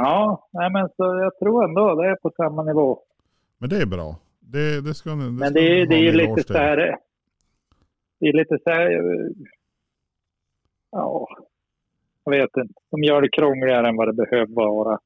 Ja, 0.00 0.48
nej, 0.52 0.70
men 0.72 0.88
så 0.88 1.04
jag 1.04 1.38
tror 1.38 1.64
ändå 1.64 2.02
det 2.02 2.08
är 2.08 2.16
på 2.16 2.30
samma 2.36 2.62
nivå. 2.62 2.98
Men 3.58 3.70
det 3.70 3.76
är 3.76 3.86
bra. 3.86 4.16
Det, 4.40 4.80
det 4.80 4.94
ska 4.94 5.10
det 5.10 5.16
Men 5.16 5.38
ska 5.38 5.60
det, 5.60 5.86
det 5.86 5.94
är 5.94 6.02
ju 6.02 6.12
lite 6.12 6.42
så 6.42 6.52
här... 6.52 6.76
Det 8.20 8.26
är 8.26 8.32
lite 8.32 8.58
så 8.64 8.70
här... 8.70 8.90
Ja, 10.90 11.28
jag 12.24 12.30
vet 12.30 12.56
inte. 12.56 12.74
De 12.90 13.02
gör 13.02 13.22
det 13.22 13.28
krångligare 13.28 13.88
än 13.88 13.96
vad 13.96 14.08
det 14.08 14.12
behöver 14.12 14.54
vara. 14.54 14.98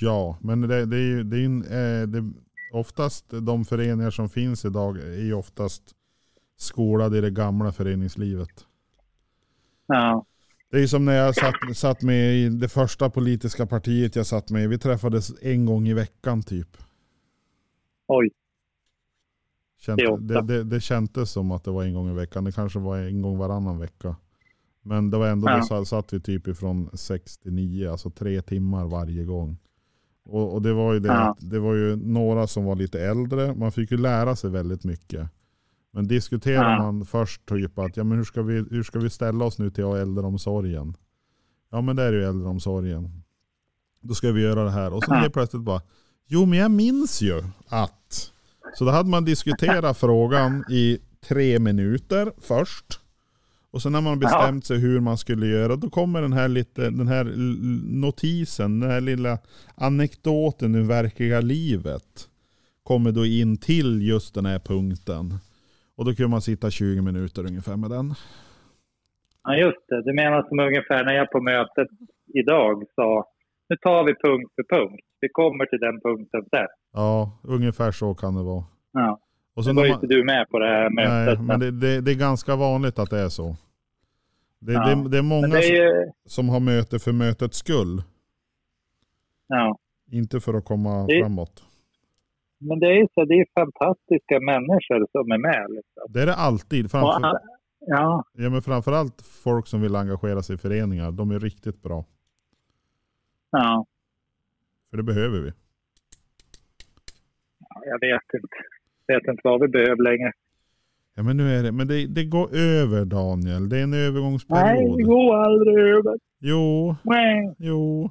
Ja, 0.00 0.38
men 0.40 0.60
det, 0.60 0.86
det 0.86 0.96
är 0.96 1.00
ju 1.00 1.22
det 1.22 1.36
är, 1.36 1.44
en, 1.44 1.62
eh, 1.62 2.06
det, 2.08 2.32
oftast 2.72 3.30
de 3.46 3.64
föreningar 3.64 4.10
som 4.10 4.28
finns 4.28 4.64
idag 4.64 4.96
är 4.96 5.24
ju 5.24 5.34
oftast 5.34 5.82
skolade 6.56 7.18
i 7.18 7.20
det 7.20 7.30
gamla 7.30 7.72
föreningslivet. 7.72 8.66
Ja, 9.86 10.24
Det 10.70 10.82
är 10.82 10.86
som 10.86 11.04
när 11.04 11.12
jag 11.16 11.34
satt, 11.34 11.54
satt 11.76 12.02
med 12.02 12.34
i 12.34 12.48
det 12.48 12.68
första 12.68 13.10
politiska 13.10 13.66
partiet 13.66 14.16
jag 14.16 14.26
satt 14.26 14.50
med 14.50 14.64
i. 14.64 14.66
Vi 14.66 14.78
träffades 14.78 15.32
en 15.42 15.66
gång 15.66 15.88
i 15.88 15.94
veckan 15.94 16.42
typ. 16.42 16.76
oj. 18.06 18.30
Känt, 19.78 20.00
Det 20.20 20.42
det, 20.42 20.64
det, 20.64 20.80
kändes 20.80 21.30
som 21.30 21.50
att 21.50 21.64
det 21.64 21.70
var 21.70 21.84
en 21.84 21.94
gång 21.94 22.10
i 22.10 22.14
veckan. 22.14 22.44
Det 22.44 22.52
kanske 22.52 22.78
var 22.78 22.98
en 22.98 23.22
gång 23.22 23.38
varannan 23.38 23.78
vecka. 23.78 24.16
Men 24.82 25.10
det 25.10 25.18
var 25.18 25.28
ändå, 25.28 25.48
Ja. 25.50 25.66
då 25.70 25.84
satt, 25.84 26.12
vi 26.12 26.20
typ 26.20 26.48
ifrån 26.48 26.90
6 26.94 27.38
till 27.38 27.52
9, 27.52 27.90
alltså 27.90 28.10
tre 28.10 28.42
timmar 28.42 28.86
varje 28.86 29.24
gång. 29.24 29.58
Och, 30.24 30.54
och 30.54 30.62
det 30.62 30.72
var 30.72 30.92
ju 30.94 31.00
det 31.00 31.08
Ja. 31.08 31.36
det 31.40 31.58
var 31.58 31.74
ju 31.74 31.96
några 31.96 32.46
som 32.46 32.64
var 32.64 32.76
lite 32.76 33.00
äldre. 33.00 33.54
Man 33.54 33.72
fick 33.72 33.90
ju 33.90 33.96
lära 33.96 34.36
sig 34.36 34.50
väldigt 34.50 34.84
mycket. 34.84 35.28
Men 35.96 36.08
diskuterar 36.08 36.70
Ja. 36.76 36.82
man 36.82 37.04
först 37.06 37.46
typ 37.46 37.78
att 37.78 37.96
ja, 37.96 38.04
men 38.04 38.18
hur, 38.18 38.24
ska 38.24 38.42
vi, 38.42 38.64
hur 38.70 38.82
ska 38.82 38.98
vi 38.98 39.10
ställa 39.10 39.44
oss 39.44 39.58
nu 39.58 39.70
till 39.70 39.84
äldreomsorgen? 39.84 40.94
Ja 41.70 41.80
men 41.80 41.96
det 41.96 42.02
är 42.02 42.12
ju 42.12 42.24
äldreomsorgen. 42.24 43.22
Då 44.00 44.14
ska 44.14 44.32
vi 44.32 44.42
göra 44.42 44.64
det 44.64 44.70
här. 44.70 44.92
Och 44.92 45.04
så 45.04 45.10
Ja. 45.14 45.16
helt 45.16 45.32
plötsligt 45.32 45.62
bara, 45.62 45.82
jo 46.26 46.46
men 46.46 46.58
jag 46.58 46.70
minns 46.70 47.22
ju 47.22 47.42
att. 47.68 48.32
Så 48.74 48.84
då 48.84 48.90
hade 48.90 49.08
man 49.08 49.24
diskuterat 49.24 49.98
frågan 49.98 50.64
i 50.70 50.98
tre 51.28 51.58
minuter 51.58 52.32
först. 52.40 53.00
Och 53.70 53.82
sen 53.82 53.92
när 53.92 54.00
man 54.00 54.18
bestämt 54.18 54.64
sig 54.64 54.78
hur 54.78 55.00
man 55.00 55.18
skulle 55.18 55.46
göra, 55.46 55.76
då 55.76 55.90
kommer 55.90 56.22
den 56.22 56.32
här, 56.32 56.48
lite, 56.48 56.90
den 56.90 57.08
här 57.08 57.24
notisen, 58.00 58.80
den 58.80 58.90
här 58.90 59.00
lilla 59.00 59.38
anekdoten 59.74 60.74
ur 60.74 60.82
verkliga 60.82 61.40
livet. 61.40 62.28
Kommer 62.82 63.12
då 63.12 63.26
in 63.26 63.56
till 63.56 64.02
just 64.02 64.34
den 64.34 64.46
här 64.46 64.58
punkten. 64.58 65.38
Och 65.96 66.04
då 66.04 66.12
kan 66.14 66.30
man 66.30 66.40
sitta 66.40 66.70
20 66.70 67.02
minuter 67.02 67.46
ungefär 67.46 67.76
med 67.76 67.90
den. 67.90 68.14
Ja, 69.42 69.56
just 69.56 69.88
det. 69.88 70.02
Du 70.02 70.14
menar 70.14 70.48
som 70.48 70.58
ungefär 70.58 71.04
när 71.04 71.12
jag 71.14 71.30
på 71.30 71.40
mötet 71.40 71.88
idag 72.34 72.82
sa 72.94 73.24
nu 73.68 73.76
tar 73.76 74.04
vi 74.04 74.14
punkt 74.14 74.52
för 74.56 74.76
punkt. 74.76 75.02
Vi 75.20 75.28
kommer 75.32 75.66
till 75.66 75.78
den 75.78 76.00
punkten 76.00 76.42
sen. 76.50 76.66
Ja, 76.92 77.38
ungefär 77.42 77.92
så 77.92 78.14
kan 78.14 78.34
det 78.34 78.42
vara. 78.42 78.64
Ja. 78.92 79.20
Och 79.54 79.60
Nu 79.60 79.62
sen 79.62 79.76
var 79.76 79.84
ju 79.84 79.92
inte 79.92 80.06
du 80.06 80.24
med 80.24 80.48
på 80.50 80.58
det 80.58 80.66
här 80.68 80.90
nej, 80.90 81.08
mötet. 81.08 81.44
men 81.44 81.60
det, 81.60 81.70
det, 81.70 82.00
det 82.00 82.10
är 82.10 82.14
ganska 82.18 82.56
vanligt 82.56 82.98
att 82.98 83.10
det 83.10 83.18
är 83.18 83.28
så. 83.28 83.56
Det, 84.58 84.72
Ja. 84.72 84.94
det, 84.94 85.08
det 85.08 85.18
är 85.18 85.22
många 85.22 85.46
det 85.48 85.58
är 85.66 85.84
ju... 85.84 86.10
som 86.26 86.48
har 86.48 86.60
möte 86.60 86.98
för 86.98 87.12
mötets 87.12 87.58
skull. 87.58 88.02
Ja. 89.48 89.78
Inte 90.12 90.40
för 90.40 90.54
att 90.54 90.64
komma 90.64 91.06
Det- 91.06 91.20
framåt. 91.22 91.62
Men 92.58 92.78
det 92.78 92.86
är 92.86 93.08
så, 93.14 93.24
det 93.24 93.34
är 93.34 93.46
fantastiska 93.54 94.40
människor 94.40 95.06
som 95.12 95.30
är 95.32 95.38
med. 95.38 95.66
Liksom. 95.70 96.02
Det 96.08 96.22
är 96.22 96.26
det 96.26 96.34
alltid. 96.34 96.84
Och, 96.84 96.90
Framför, 96.90 97.38
ja, 97.80 98.24
ja, 98.32 98.50
men 98.50 98.62
framförallt 98.62 99.22
folk 99.22 99.66
som 99.66 99.80
vill 99.82 99.96
engagera 99.96 100.42
sig 100.42 100.54
i 100.54 100.58
föreningar. 100.58 101.10
De 101.12 101.30
är 101.30 101.38
riktigt 101.40 101.82
bra. 101.82 102.04
ja, 103.50 103.86
För 104.90 104.96
det 104.96 105.02
behöver 105.02 105.40
vi. 105.40 105.52
ja, 107.58 107.82
jag 107.84 108.00
vet 108.00 108.34
inte. 108.42 108.56
Jag 109.06 109.14
vet 109.20 109.28
inte 109.28 109.40
vad 109.44 109.60
vi 109.60 109.68
behöver 109.68 110.02
längre. 110.02 110.32
Ja, 111.14 111.22
men 111.22 111.36
nu 111.36 111.50
är 111.58 111.62
det, 111.62 111.72
men 111.72 111.88
det, 111.88 112.06
det 112.06 112.24
går 112.24 112.54
över 112.56 113.04
Daniel. 113.04 113.68
Det 113.68 113.78
är 113.78 113.82
en 113.82 113.90
Nej, 113.90 114.06
övergångsperiod. 114.06 114.98
det 114.98 115.02
går 115.04 115.36
aldrig 115.36 115.78
över. 115.84 116.18
Jo, 116.38 116.96
Nej. 117.02 117.54
jo. 117.58 118.10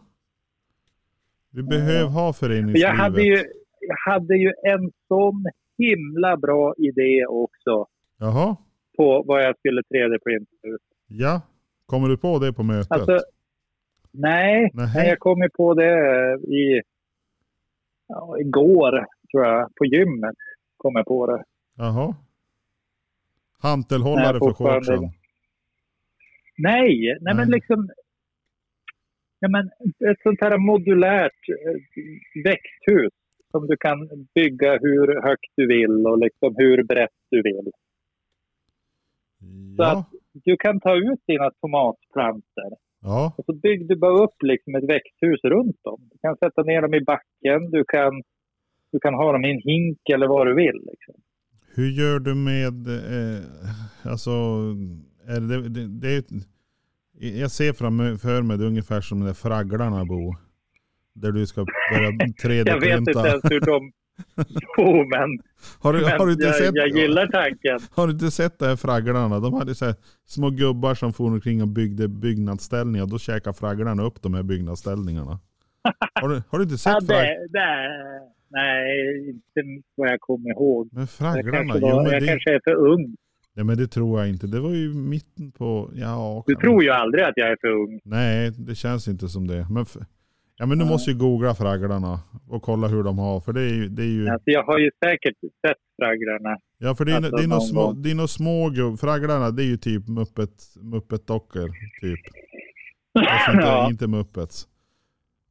Vi 1.52 1.64
behöver 1.64 2.10
ha 2.10 2.34
föreningslivet. 2.34 2.82
Jag 2.82 2.94
hade, 2.96 3.22
ju, 3.22 3.44
hade 4.06 4.36
ju 4.38 4.54
en 4.64 4.92
sån 5.08 5.46
himla 5.78 6.38
bra 6.38 6.74
idé 6.78 7.26
också 7.26 7.86
Jaha, 8.20 8.58
på 8.98 9.24
vad 9.28 9.44
jag 9.44 9.58
skulle 9.58 9.82
3D-printa 9.82 10.68
ut. 10.68 10.82
ja. 11.08 11.42
Kommer 11.86 12.08
du 12.10 12.18
på 12.18 12.40
det 12.40 12.54
på 12.54 12.64
mötet? 12.64 12.92
Alltså, 12.92 13.20
nej, 14.12 14.72
men 14.74 15.08
jag 15.08 15.20
kom 15.20 15.42
ju 15.42 15.50
på 15.50 15.74
det 15.74 15.94
i, 16.48 16.82
ja, 18.08 18.40
igår, 18.40 19.06
tror 19.32 19.46
jag, 19.46 19.76
på 19.76 19.86
gymmet. 19.86 20.36
Kom 20.78 20.96
jag 20.96 21.06
på 21.06 21.28
det. 21.28 21.44
Jaha. 21.78 22.16
Hantelhållare 23.62 24.40
för 24.40 24.54
shortsen. 24.54 25.02
Nej, 26.58 26.90
nej, 26.98 27.18
Nej. 27.22 27.36
men 27.36 27.50
liksom... 27.50 27.90
Ja, 29.40 29.48
men 29.50 29.66
ett 30.12 30.22
sånt 30.24 30.42
här 30.42 30.58
modulärt 30.58 31.50
eh, 31.50 32.44
växthus 32.44 33.14
som 33.56 33.68
du 33.68 33.78
kan 33.78 33.98
bygga 34.36 34.72
hur 34.86 35.22
högt 35.28 35.52
du 35.56 35.68
vill 35.68 36.08
och 36.10 36.18
liksom 36.26 36.56
hur 36.58 36.84
brett 36.84 37.20
du 37.32 37.42
vill. 37.42 37.68
Så 39.76 39.84
Ja, 39.84 39.92
att 39.92 40.10
du 40.48 40.58
kan 40.58 40.80
ta 40.80 40.96
ut 40.96 41.22
dina 41.28 41.52
tomatplantor 41.62 42.72
ja. 43.02 43.34
och 43.38 43.46
så 43.46 43.54
bygger 43.54 43.86
du 43.88 43.96
bara 43.96 44.24
upp 44.24 44.40
liksom 44.44 44.76
ett 44.76 44.90
växthus 44.96 45.42
runt 45.44 45.84
dem. 45.84 46.00
Du 46.12 46.18
kan 46.22 46.38
sätta 46.38 46.62
ner 46.64 46.82
dem 46.82 46.94
i 46.94 47.02
backen, 47.02 47.72
du 47.72 47.84
kan, 47.88 48.14
du 48.92 49.00
kan 49.00 49.14
ha 49.14 49.32
dem 49.32 49.46
i 49.46 49.52
en 49.52 49.62
hink 49.72 50.10
eller 50.14 50.28
vad 50.28 50.48
du 50.48 50.54
vill. 50.56 50.80
Liksom. 50.92 51.16
Hur 51.76 51.90
gör 52.00 52.20
du 52.20 52.36
med, 52.36 52.78
eh, 52.88 53.42
alltså, 54.12 54.32
är 55.28 55.40
det, 55.50 55.70
det, 55.70 55.88
det 55.88 56.26
jag 57.20 57.52
ser 57.52 57.74
framför 57.74 58.42
mig 58.42 58.58
det 58.58 58.64
är 58.64 58.68
ungefär 58.68 59.02
som 59.02 59.20
de 59.20 59.26
där 59.26 59.34
fragglarna 59.34 60.06
Bo. 60.06 60.36
Där 61.16 61.32
du 61.32 61.46
ska 61.48 61.66
börja 61.92 62.06
Jag 62.66 62.80
vet 62.80 63.00
inte 63.00 63.12
3D-printa. 63.12 63.28
ens 63.28 63.44
hur 63.44 63.60
de... 63.60 63.92
Jo, 64.78 65.06
men, 65.10 65.40
Har 65.80 65.94
du, 65.94 66.06
har, 66.06 66.18
du 66.20 66.26
men 66.26 66.30
inte 66.32 66.46
jag, 66.46 66.56
sett, 66.56 66.76
jag 66.76 66.88
gillar 66.90 67.28
tanken. 67.28 67.80
har 67.96 68.08
du 68.08 68.14
inte 68.14 68.32
sett 68.32 68.60
de 68.60 68.66
här 68.66 68.76
fragglarna? 68.76 69.40
De 69.40 69.54
hade 69.54 69.76
så 69.76 69.94
små 70.26 70.50
gubbar 70.50 70.96
som 70.96 71.14
for 71.14 71.28
omkring 71.32 71.62
och 71.62 71.68
byggde 71.68 72.08
byggnadsställningar. 72.08 73.06
Då 73.06 73.20
käkar 73.20 73.54
fragglarna 73.54 74.04
upp 74.04 74.22
de 74.22 74.34
här 74.34 74.44
byggnadsställningarna. 74.44 75.40
Har 76.22 76.30
du, 76.30 76.42
har 76.50 76.58
du 76.60 76.64
inte 76.64 76.74
Ja, 76.74 76.78
sett 76.78 77.08
frag, 77.08 77.08
det, 77.08 77.48
det, 77.50 77.90
nej, 78.50 79.30
inte 79.30 79.84
vad 79.96 80.10
jag 80.10 80.20
kommer 80.22 80.50
ihåg. 80.50 80.90
men 80.92 81.02
Jag 81.02 81.10
fragglarna? 81.10 81.58
kanske, 81.58 81.80
Jo, 81.80 81.88
var, 81.96 82.04
men 82.04 82.12
jag 82.14 82.22
det, 82.22 82.28
kanske 82.28 82.56
är 82.56 82.60
för 82.64 82.76
ung. 82.76 83.16
Nej 83.54 83.66
men 83.66 83.78
det 83.78 83.88
tror 83.88 84.20
jag 84.20 84.30
inte. 84.30 84.48
Det 84.48 84.60
var 84.60 84.72
ju 84.74 84.94
mitten 84.94 85.52
på, 85.52 85.92
ja. 85.96 86.44
Du 86.48 86.56
tror 86.56 86.84
ju 86.84 86.90
aldrig 86.90 87.24
att 87.24 87.34
jag 87.36 87.48
är 87.52 87.58
för 87.62 87.68
ung. 87.68 88.00
Nej, 88.04 88.52
det 88.58 88.76
känns 88.76 89.08
inte 89.08 89.30
som 89.30 89.48
det. 89.48 89.68
Men, 89.70 89.86
ja, 90.58 90.66
men 90.66 90.80
du 90.80 90.86
måste 90.86 91.12
ju 91.12 91.18
googla 91.18 91.56
fragglarna 91.56 92.20
och 92.50 92.62
kolla 92.62 92.88
hur 92.88 93.04
de 93.04 93.20
har. 93.20 93.40
För 93.40 93.54
det 93.54 93.62
är 93.62 93.74
ju, 93.74 93.90
det 93.90 94.04
är 94.04 94.08
ju 94.08 94.30
Alltså, 94.30 94.50
jag 94.50 94.64
har 94.64 94.80
ju 94.80 94.92
säkert 95.06 95.36
sett 95.40 95.78
fragglarna. 96.02 96.58
ja 96.78 96.96
för 96.96 97.06
det 97.06 97.12
är, 97.12 97.16
alltså, 97.16 97.36
det 97.36 97.44
är, 97.44 97.48
några 97.48 97.62
små, 97.62 97.94
det 97.94 98.12
är 98.12 98.16
några 98.16 98.28
små 98.28 98.70
gubb, 98.70 99.00
fragglarna 99.00 99.52
det 99.52 99.64
är 99.64 99.68
ju 99.68 99.78
typ 99.78 100.08
muppet, 100.08 100.64
muppet-dockor 100.76 101.70
typ. 102.02 102.20
Fast 103.30 103.50
inte, 103.54 103.66
ja. 103.68 103.90
inte 103.90 104.08
muppets. 104.08 104.68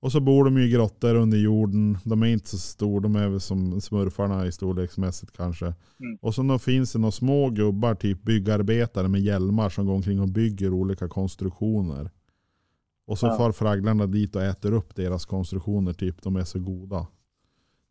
Och 0.05 0.13
så 0.13 0.21
bor 0.21 0.45
de 0.45 0.59
ju 0.59 0.65
i 0.65 0.71
grottor 0.71 1.15
under 1.15 1.39
jorden. 1.39 1.99
De 2.05 2.23
är 2.23 2.27
inte 2.27 2.49
så 2.49 2.59
stora, 2.59 3.01
de 3.01 3.17
är 3.17 3.29
väl 3.29 3.41
som 3.41 3.81
smurfarna 3.81 4.47
i 4.47 4.53
storleksmässigt 4.53 5.37
kanske. 5.37 5.65
Mm. 5.67 6.19
Och 6.21 6.35
så 6.35 6.59
finns 6.59 6.93
det 6.93 6.99
några 6.99 7.13
små 7.13 7.51
gubbar, 7.51 7.95
typ 7.95 8.23
byggarbetare 8.23 9.09
med 9.09 9.21
hjälmar 9.21 9.69
som 9.69 9.87
går 9.87 9.95
omkring 9.95 10.21
och 10.21 10.29
bygger 10.29 10.73
olika 10.73 11.09
konstruktioner. 11.09 12.11
Och 13.07 13.19
så 13.19 13.27
Ja. 13.27 13.37
far 13.37 13.53
fragglarna 13.53 14.07
dit 14.07 14.37
och 14.37 14.43
äter 14.43 14.73
upp 14.73 14.95
deras 14.95 15.25
konstruktioner, 15.27 15.93
typ 15.93 16.23
de 16.23 16.37
är 16.37 16.45
så 16.45 16.59
goda. 16.59 17.07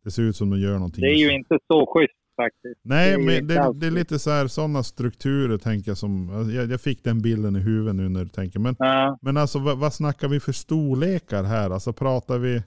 Det 0.04 0.12
ser 0.12 0.24
ut 0.24 0.36
som 0.36 0.50
de 0.50 0.60
gör 0.60 0.74
någonting. 0.74 1.02
Det 1.02 1.08
är 1.12 1.18
ju 1.18 1.32
inte 1.32 1.58
så 1.68 1.86
schysst 1.94 2.14
faktiskt. 2.36 2.80
Nej, 2.82 3.12
det 3.12 3.18
men 3.18 3.48
det, 3.48 3.72
det 3.76 3.88
är 3.88 3.92
lite 3.92 4.20
så 4.20 4.30
här 4.30 4.48
sådana 4.48 4.84
strukturer 4.84 5.58
tänker 5.58 5.90
jag 5.92 5.98
som, 5.98 6.30
jag, 6.56 6.72
jag 6.72 6.82
fick 6.82 7.04
den 7.04 7.22
bilden 7.22 7.56
i 7.56 7.60
huvudet 7.60 7.96
nu 7.96 8.10
när 8.10 8.24
du 8.24 8.30
tänker. 8.30 8.60
Men 8.60 8.76
Ja. 8.80 9.18
men 9.22 9.38
alltså 9.38 9.60
vad, 9.60 9.78
vad 9.80 9.94
snackar 9.94 10.28
vi 10.28 10.40
för 10.40 10.52
storlekar 10.52 11.44
här? 11.44 11.70
Alltså 11.70 11.94
pratar 11.94 12.38
vi... 12.40 12.64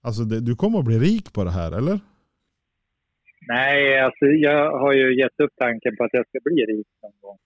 Alltså 0.00 0.22
det, 0.22 0.40
du 0.40 0.56
kommer 0.56 0.78
att 0.78 0.84
bli 0.84 0.98
rik 0.98 1.32
på 1.32 1.44
det 1.44 1.50
här 1.50 1.72
eller? 1.72 2.00
Nej, 3.48 4.00
alltså 4.00 4.24
jag 4.24 4.78
har 4.78 4.92
ju 4.92 5.18
gett 5.20 5.40
upp 5.40 5.50
tanken 5.56 5.96
på 5.96 6.04
att 6.04 6.10
jag 6.12 6.26
ska 6.28 6.38
bli 6.44 6.54
rik 6.64 6.86
någon 7.02 7.12
gång. 7.20 7.38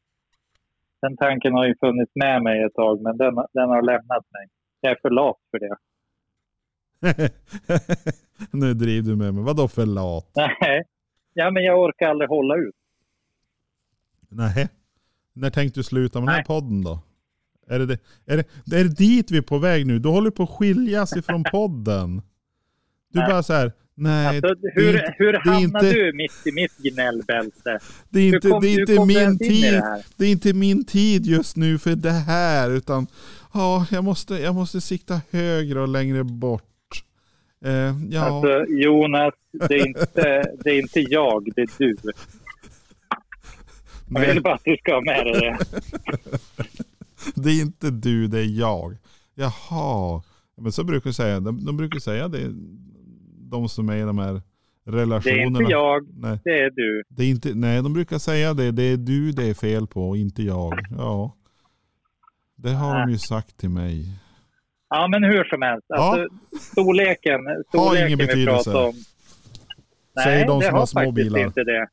Den 1.03 1.17
tanken 1.17 1.53
har 1.53 1.67
ju 1.67 1.75
funnits 1.81 2.13
med 2.15 2.43
mig 2.43 2.63
ett 2.63 2.75
tag, 2.75 3.03
men 3.03 3.17
den, 3.17 3.35
den 3.35 3.69
har 3.69 3.83
lämnat 3.83 4.25
mig. 4.33 4.49
Jag 4.81 4.93
är 4.93 4.99
för 5.03 5.11
lat 5.11 5.37
för 5.51 5.59
det. 5.59 5.77
nu 8.51 8.75
driver 8.75 9.11
du 9.11 9.17
med 9.17 9.35
mig. 9.35 9.45
Vadå 9.45 9.69
för 9.69 9.87
lat? 9.87 10.31
Nej, 10.37 10.83
ja, 11.35 11.51
men 11.51 11.65
jag 11.65 11.81
orkar 11.81 12.09
aldrig 12.09 12.29
hålla 12.31 12.57
ut. 12.57 12.75
Nej. 14.29 14.69
När 15.33 15.51
tänkte 15.51 15.81
du 15.81 15.85
sluta 15.85 16.21
med 16.21 16.29
den 16.29 16.33
här 16.33 16.39
Nej. 16.39 16.47
podden 16.47 16.83
då? 16.83 16.99
Är 17.67 17.79
det, 17.79 17.87
det, 17.87 17.99
är, 18.27 18.45
det, 18.65 18.77
är 18.77 18.85
det 18.85 18.97
dit 18.97 19.31
vi 19.31 19.39
är 19.39 19.43
på 19.43 19.59
väg 19.59 19.87
nu? 19.87 19.99
Du 19.99 20.09
håller 20.09 20.31
på 20.31 20.43
att 20.43 20.51
skiljas 20.51 21.17
ifrån 21.17 21.45
podden. 21.53 22.23
Du 23.09 23.19
Nej. 23.19 23.29
bara 23.29 23.43
så 23.43 23.53
här, 23.53 23.73
nej. 23.95 24.27
Alltså, 24.27 24.55
det 24.55 24.71
hur 24.75 24.93
inte- 24.95 25.15
hur 25.19 25.33
hamnar 25.33 25.85
inte- 25.85 25.93
du 25.93 26.13
mitt 26.13 26.47
i 26.47 26.53
mitt 26.53 26.77
gnällbälte? 26.79 27.79
Det 28.11 28.21
är 28.21 28.35
inte, 28.35 28.49
kom- 28.49 28.61
det 28.63 28.69
är 28.69 28.81
inte 28.81 29.05
min 29.07 29.39
tid. 29.39 29.73
det? 29.73 30.03
Det 30.17 30.25
är 30.25 30.31
inte 30.31 30.53
min 30.53 30.85
tid 30.85 31.27
just 31.27 31.57
nu 31.57 31.79
för 31.79 31.97
det 31.97 32.11
här. 32.11 32.71
Utan 32.71 33.07
ja, 33.55 33.87
jag, 33.91 34.05
måste, 34.05 34.35
jag 34.35 34.55
måste 34.55 34.81
sikta 34.81 35.21
högre 35.31 35.81
och 35.81 35.89
längre 35.89 36.25
bort. 36.25 36.63
Eh, 37.65 37.95
ja, 38.11 38.21
Alltså, 38.25 38.65
Jonas, 38.73 39.35
det 39.69 39.75
är, 39.75 39.87
inte, 39.87 40.45
det 40.65 40.71
är 40.71 40.81
inte 40.81 41.01
jag, 41.01 41.49
det 41.57 41.63
är 41.63 41.69
du. 41.79 41.97
Jag 42.03 42.15
nej, 44.21 44.33
vill 44.35 44.43
bara 44.43 44.55
att 44.55 44.65
du 44.65 44.77
ska 44.77 44.95
ha 44.95 45.01
med 45.01 45.27
dig 45.27 45.33
det. 45.41 45.59
det 47.35 47.51
är 47.51 47.61
inte 47.61 47.91
du, 47.91 48.27
det 48.27 48.39
är 48.39 48.59
jag. 48.61 48.97
Jaha. 49.35 50.23
Men 50.61 50.73
så 50.73 50.85
brukar 50.85 51.09
jag 51.09 51.15
säga, 51.15 51.41
de, 51.41 51.65
de 51.65 51.77
brukar 51.77 51.99
säga 51.99 52.29
det. 52.29 52.53
De 53.53 53.69
som 53.69 53.89
är 53.89 53.97
i 53.97 54.01
de 54.03 54.19
här 54.19 54.33
Det 54.85 54.91
relationerna. 54.93 55.41
är 55.43 55.47
inte 55.47 55.73
jag, 55.73 56.07
Nej, 56.17 56.39
det 56.45 56.61
är 56.61 56.71
du. 56.71 57.03
det 57.09 57.23
är 57.25 57.31
inte, 57.31 57.55
nej, 57.55 57.83
de 57.83 57.93
brukar 57.93 58.19
säga 58.19 58.55
det. 58.55 58.71
Det 58.71 58.83
är 58.83 58.97
du 58.97 59.33
det 59.33 59.45
är 59.51 59.55
fel 59.55 59.87
på 59.87 60.17
inte 60.17 60.43
jag. 60.43 60.73
Ja. 60.99 61.37
Det 62.57 62.71
har 62.71 63.01
de 63.01 63.11
ju 63.13 63.19
sagt 63.19 63.57
till 63.57 63.69
mig. 63.71 64.05
Ja, 64.89 65.09
men 65.09 65.25
hur 65.25 65.45
som 65.45 65.63
helst. 65.63 65.91
Alltså, 65.91 66.29
storleken, 66.61 67.41
storleken 67.69 68.07
ingen 68.07 68.19
vi 68.19 68.27
betydelse. 68.27 68.71
pratar 68.71 68.87
om. 68.89 68.93
Säger 70.25 70.37
Nej, 70.39 70.47
de 70.47 70.59
det 70.61 70.65
som 70.67 70.73
har 70.75 70.79
har 70.81 70.87
små 70.87 71.01
faktiskt 71.01 71.15
bilar. 71.15 71.41
inte 71.47 71.65
det. 71.65 71.87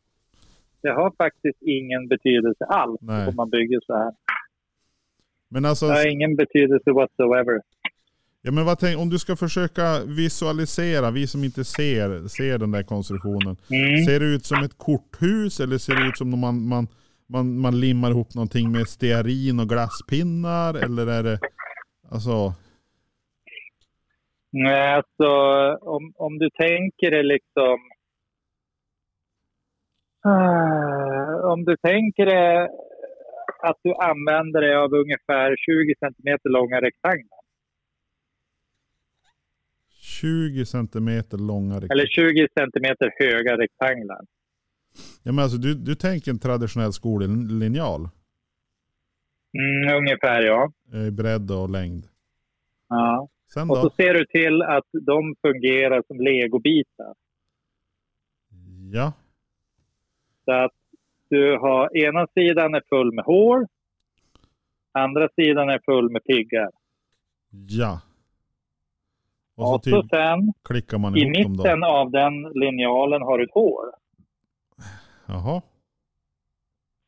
Det 0.82 0.90
har 0.90 1.12
faktiskt 1.18 1.62
ingen 1.62 2.08
betydelse 2.08 2.66
alls 2.66 2.98
Nej. 3.02 3.28
om 3.28 3.36
man 3.36 3.50
bygger 3.50 3.80
så 3.86 3.94
här. 3.98 4.12
Men 5.50 5.66
alltså, 5.66 5.88
Det 5.88 5.94
har 5.94 6.12
ingen 6.12 6.36
betydelse 6.36 6.92
whatsoever. 6.92 7.62
Ja, 8.42 8.52
men 8.52 8.66
vad 8.66 8.80
tänk, 8.80 9.00
om 9.00 9.10
du 9.10 9.20
ska 9.20 9.36
försöka 9.36 9.84
visualisera, 10.06 11.12
vi 11.12 11.28
som 11.28 11.44
inte 11.44 11.64
ser, 11.64 12.28
ser 12.28 12.58
den 12.58 12.72
där 12.72 12.84
konstruktionen. 12.84 13.56
Mm. 13.72 14.06
Ser 14.06 14.20
det 14.20 14.26
ut 14.26 14.46
som 14.46 14.64
ett 14.64 14.78
korthus 14.78 15.60
eller 15.60 15.78
ser 15.78 15.96
det 15.96 16.08
ut 16.10 16.18
som 16.18 16.34
om 16.34 16.40
man, 16.40 16.68
man, 16.68 16.88
man, 17.28 17.60
man 17.60 17.80
limmar 17.80 18.10
ihop 18.10 18.36
någonting 18.36 18.72
med 18.72 18.88
stearin 18.88 19.60
och 19.60 19.70
glasspinnar? 19.70 20.74
Eller 20.74 21.08
är 21.08 21.24
det, 21.24 21.40
alltså, 22.12 22.54
Nej, 24.52 24.94
alltså 24.94 25.28
om, 25.82 26.14
om 26.16 26.38
du 26.38 26.50
tänker 26.50 27.12
det 27.12 27.24
liksom... 27.24 27.78
Ah, 30.24 31.52
om 31.52 31.66
du 31.66 31.78
tänker 31.78 32.26
det 32.26 32.70
att 33.60 33.78
du 33.84 33.94
använder 33.94 34.62
dig 34.62 34.76
av 34.76 34.94
ungefär 34.94 35.56
20 35.56 35.96
centimeter 36.00 36.50
långa 36.50 36.82
rektanglar. 36.82 37.39
20 40.10 40.66
centimeter 40.66 41.38
långa. 41.38 41.80
rekt- 41.80 41.92
Eller 41.92 42.08
20 42.08 42.48
centimeter 42.60 43.12
höga 43.20 43.58
rektanglar. 43.58 44.20
Ja, 45.24 45.32
men 45.32 45.40
alltså, 45.44 45.58
du, 45.58 45.74
du 45.74 45.96
tänker 45.96 46.32
en 46.32 46.40
traditionell 46.40 46.94
skollinjal 46.94 48.10
Mm, 49.54 49.98
ungefär 49.98 50.42
ja. 50.42 50.72
eh, 50.94 51.00
i 51.08 51.12
bredd 51.12 51.52
och 51.52 51.70
längd. 51.70 52.08
ja. 52.90 53.28
Och 53.70 53.78
så 53.78 53.90
ser 53.98 54.14
du 54.14 54.26
till 54.26 54.62
att 54.62 54.86
de 55.02 55.36
fungerar 55.42 56.04
som 56.08 56.18
legobitar. 56.20 57.14
Ja, 58.94 59.14
Så 60.46 60.52
att 60.52 60.72
du 61.30 61.52
har 61.58 61.98
ena 61.98 62.28
sidan 62.34 62.74
är 62.76 62.82
full 62.90 63.14
med 63.14 63.26
hår. 63.26 63.68
Andra 64.92 65.30
sidan 65.36 65.70
är 65.70 65.80
full 65.86 66.12
med 66.12 66.24
piggar. 66.24 66.70
ja. 67.70 68.02
Och 69.60 69.84
så 69.84 69.90
så 69.90 70.02
typ 70.02 70.10
sen 70.10 70.54
klickar 70.64 70.98
man 70.98 71.18
i 71.18 71.30
mitten 71.30 71.84
av 71.84 72.12
den 72.12 72.42
linjalen 72.42 73.22
har 73.22 73.38
du 73.38 73.44
ett 73.44 73.54
hår. 73.54 73.86
Jaha. 75.26 75.62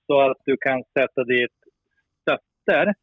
Så 0.08 0.22
att 0.22 0.38
du 0.46 0.58
kan 0.58 0.84
sätta 0.84 1.24
dit 1.24 1.52
stötter 2.22 2.94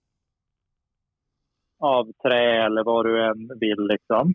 av 1.79 2.13
trä 2.23 2.65
eller 2.67 2.85
vad 2.85 3.07
du 3.07 3.25
än 3.27 3.59
vill. 3.61 3.87
Liksom. 3.89 4.35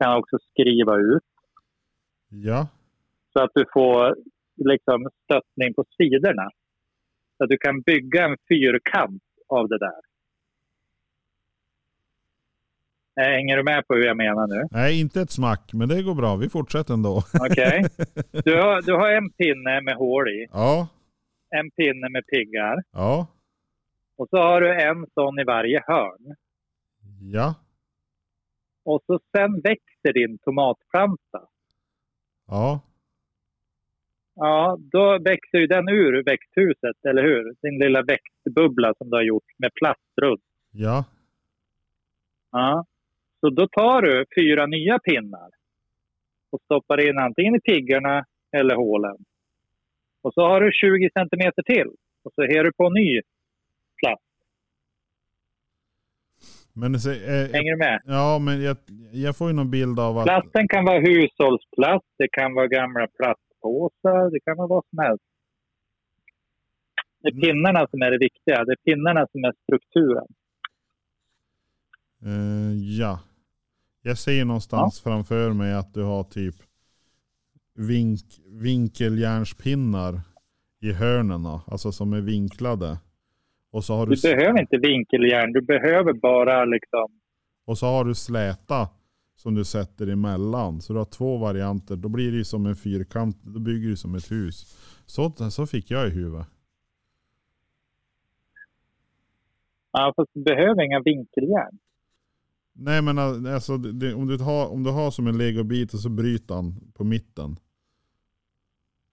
Kan 0.00 0.18
också 0.18 0.38
skriva 0.50 0.96
ut 0.96 1.22
Ja. 2.28 2.68
så 3.32 3.44
att 3.44 3.50
du 3.54 3.64
får 3.72 4.16
liksom, 4.56 5.08
stöttning 5.24 5.74
på 5.74 5.84
sidorna. 5.96 6.50
Så 7.36 7.44
att 7.44 7.50
du 7.50 7.58
kan 7.58 7.80
bygga 7.80 8.24
en 8.24 8.36
fyrkant 8.48 9.22
av 9.48 9.68
det 9.68 9.78
där. 9.78 9.88
Eh, 9.88 10.00
Hänger 13.16 13.56
du 13.56 13.62
med 13.62 13.86
på 13.86 13.94
hur 13.94 14.04
jag 14.06 14.16
menar 14.16 14.46
nu? 14.46 14.68
Nej, 14.70 15.00
inte 15.00 15.20
ett 15.20 15.30
smack, 15.30 15.70
men 15.72 15.88
det 15.88 16.02
går 16.02 16.14
bra. 16.14 16.36
Vi 16.36 16.48
fortsätter 16.48 16.94
ändå. 16.94 17.22
Okej. 17.50 17.84
Du, 18.44 18.54
har, 18.60 18.82
du 18.82 18.92
har 18.92 19.10
en 19.10 19.30
pinne 19.30 19.80
med 19.80 19.96
hål 19.96 20.28
i, 20.28 20.46
Ja, 20.52 20.88
en 21.50 21.70
pinne 21.70 22.08
med 22.08 22.26
piggar 22.26 22.82
ja, 22.92 23.26
och 24.16 24.28
så 24.30 24.36
har 24.36 24.60
du 24.60 24.82
en 24.82 25.06
sån 25.14 25.38
i 25.38 25.44
varje 25.44 25.82
hörn. 25.86 26.36
ja, 27.32 27.54
Och 28.84 29.02
så 29.06 29.20
sen 29.36 29.60
växer 29.60 30.12
din 30.12 30.38
tomatplanta. 30.38 31.40
ja, 32.46 32.80
Ja, 34.38 34.76
då 34.80 35.18
växer 35.18 35.58
ju 35.58 35.66
den 35.66 35.88
ur 35.88 36.22
växthuset, 36.24 37.04
eller 37.08 37.22
hur? 37.22 37.54
Din 37.62 37.78
lilla 37.78 38.02
växtbubbla 38.02 38.94
som 38.98 39.10
du 39.10 39.16
har 39.16 39.22
gjort 39.22 39.44
med 39.58 39.70
plast 39.74 40.12
runt. 40.22 40.40
ja, 40.72 41.04
Ja. 42.52 42.84
Så 43.40 43.50
då 43.50 43.68
tar 43.68 44.02
du 44.02 44.24
fyra 44.36 44.66
nya 44.66 44.98
pinnar 44.98 45.50
och 46.50 46.60
stoppar 46.64 47.08
in 47.08 47.18
antingen 47.18 47.54
i 47.54 47.60
piggarna 47.60 48.24
eller 48.56 48.74
hålen. 48.74 49.16
Och 50.22 50.34
så 50.34 50.40
har 50.40 50.60
du 50.60 50.72
20 50.72 51.10
centimeter 51.18 51.62
till 51.62 51.88
och 52.24 52.32
så 52.34 52.42
har 52.42 52.64
du 52.64 52.72
på 52.72 52.90
ny 52.90 53.20
plast. 54.00 54.22
Men 56.72 57.00
så, 57.00 57.10
eh, 57.10 57.46
Hänger 57.56 57.72
du 57.72 57.78
med? 57.78 58.00
ja, 58.04 58.38
men 58.38 58.62
jag, 58.62 58.76
jag 59.12 59.36
får 59.36 59.48
ju 59.48 59.54
någon 59.54 59.70
bild 59.70 60.00
av 60.00 60.18
att... 60.18 60.24
Plasten 60.24 60.68
kan 60.68 60.84
vara 60.84 61.00
hushållsplast, 61.00 62.10
det 62.18 62.28
kan 62.28 62.54
vara 62.54 62.66
gamla 62.66 63.06
plastpåsar, 63.18 64.30
det 64.30 64.40
kan 64.40 64.56
vara 64.56 64.66
vad 64.66 64.84
som 64.90 64.98
helst. 64.98 65.24
Det 67.20 67.28
är 67.28 67.40
pinnarna 67.46 67.86
som 67.90 68.02
är 68.02 68.10
det 68.10 68.18
viktiga. 68.18 68.64
Det 68.64 68.72
är 68.72 68.82
pinnarna 68.90 69.26
som 69.32 69.44
är 69.44 69.52
strukturen. 69.62 70.26
Eh, 72.24 72.74
ja. 72.98 73.20
Jag 74.02 74.18
ser 74.18 74.44
någonstans 74.44 75.00
framför 75.00 75.52
mig 75.52 75.74
att 75.74 75.94
du 75.94 76.02
har 76.02 76.24
typ 76.24 76.54
vink, 77.74 78.20
vinkeljärnspinnar 78.46 80.20
i 80.80 80.92
hörnen, 80.92 81.46
alltså 81.46 81.92
som 81.92 82.12
är 82.12 82.20
vinklade. 82.20 82.98
Och 83.70 83.84
så 83.84 83.94
har 83.94 84.06
Du 84.06 84.14
du, 84.14 84.34
behöver 84.34 84.60
inte 84.60 84.76
vinkeljärn, 84.76 85.52
du 85.52 85.60
behöver 85.60 86.12
bara 86.12 86.64
liksom... 86.64 87.06
och 87.64 87.78
så 87.78 87.86
har 87.86 88.04
du 88.04 88.14
släta 88.14 88.88
som 89.36 89.54
du 89.54 89.64
sätter 89.64 90.06
emellan. 90.06 90.80
Så 90.80 90.92
du 90.92 90.98
har 90.98 91.04
två 91.04 91.36
varianter. 91.36 91.96
Då 91.96 92.08
blir 92.08 92.32
det 92.32 92.44
som 92.44 92.66
en 92.66 92.76
fyrkant. 92.76 93.36
Då 93.42 93.60
bygger 93.60 93.88
du 93.88 93.96
som 93.96 94.14
ett 94.14 94.30
hus. 94.30 94.76
Så, 95.06 95.30
så 95.50 95.66
fick 95.66 95.90
jag 95.90 96.06
i 96.06 96.10
huvudet. 96.10 96.46
Ja, 99.92 100.12
fast 100.16 100.30
du 100.34 100.42
behöver 100.42 100.82
inga 100.82 101.00
vinkeljärn. 101.00 101.78
Nej 102.78 103.02
men 103.02 103.18
alltså, 103.18 103.78
det, 103.78 104.14
om, 104.14 104.26
du 104.26 104.38
har, 104.38 104.68
om 104.68 104.82
du 104.82 104.90
har 104.90 105.10
som 105.10 105.26
en 105.26 105.38
legobit 105.38 105.94
och 105.94 106.00
så 106.00 106.08
bryter 106.08 106.54
han 106.54 106.92
på 106.94 107.04
mitten. 107.04 107.56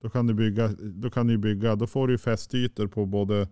Då 0.02 0.10
kan 0.10 0.28
du 0.28 0.34
bygga, 0.34 0.68
då 0.80 1.10
kan 1.10 1.28
du 1.28 1.38
bygga, 1.38 1.76
då 1.76 1.88
får 1.88 2.08
du 2.08 2.14
ju 2.14 2.18
fästytor 2.18 2.88
på 2.88 3.06
både 3.06 3.48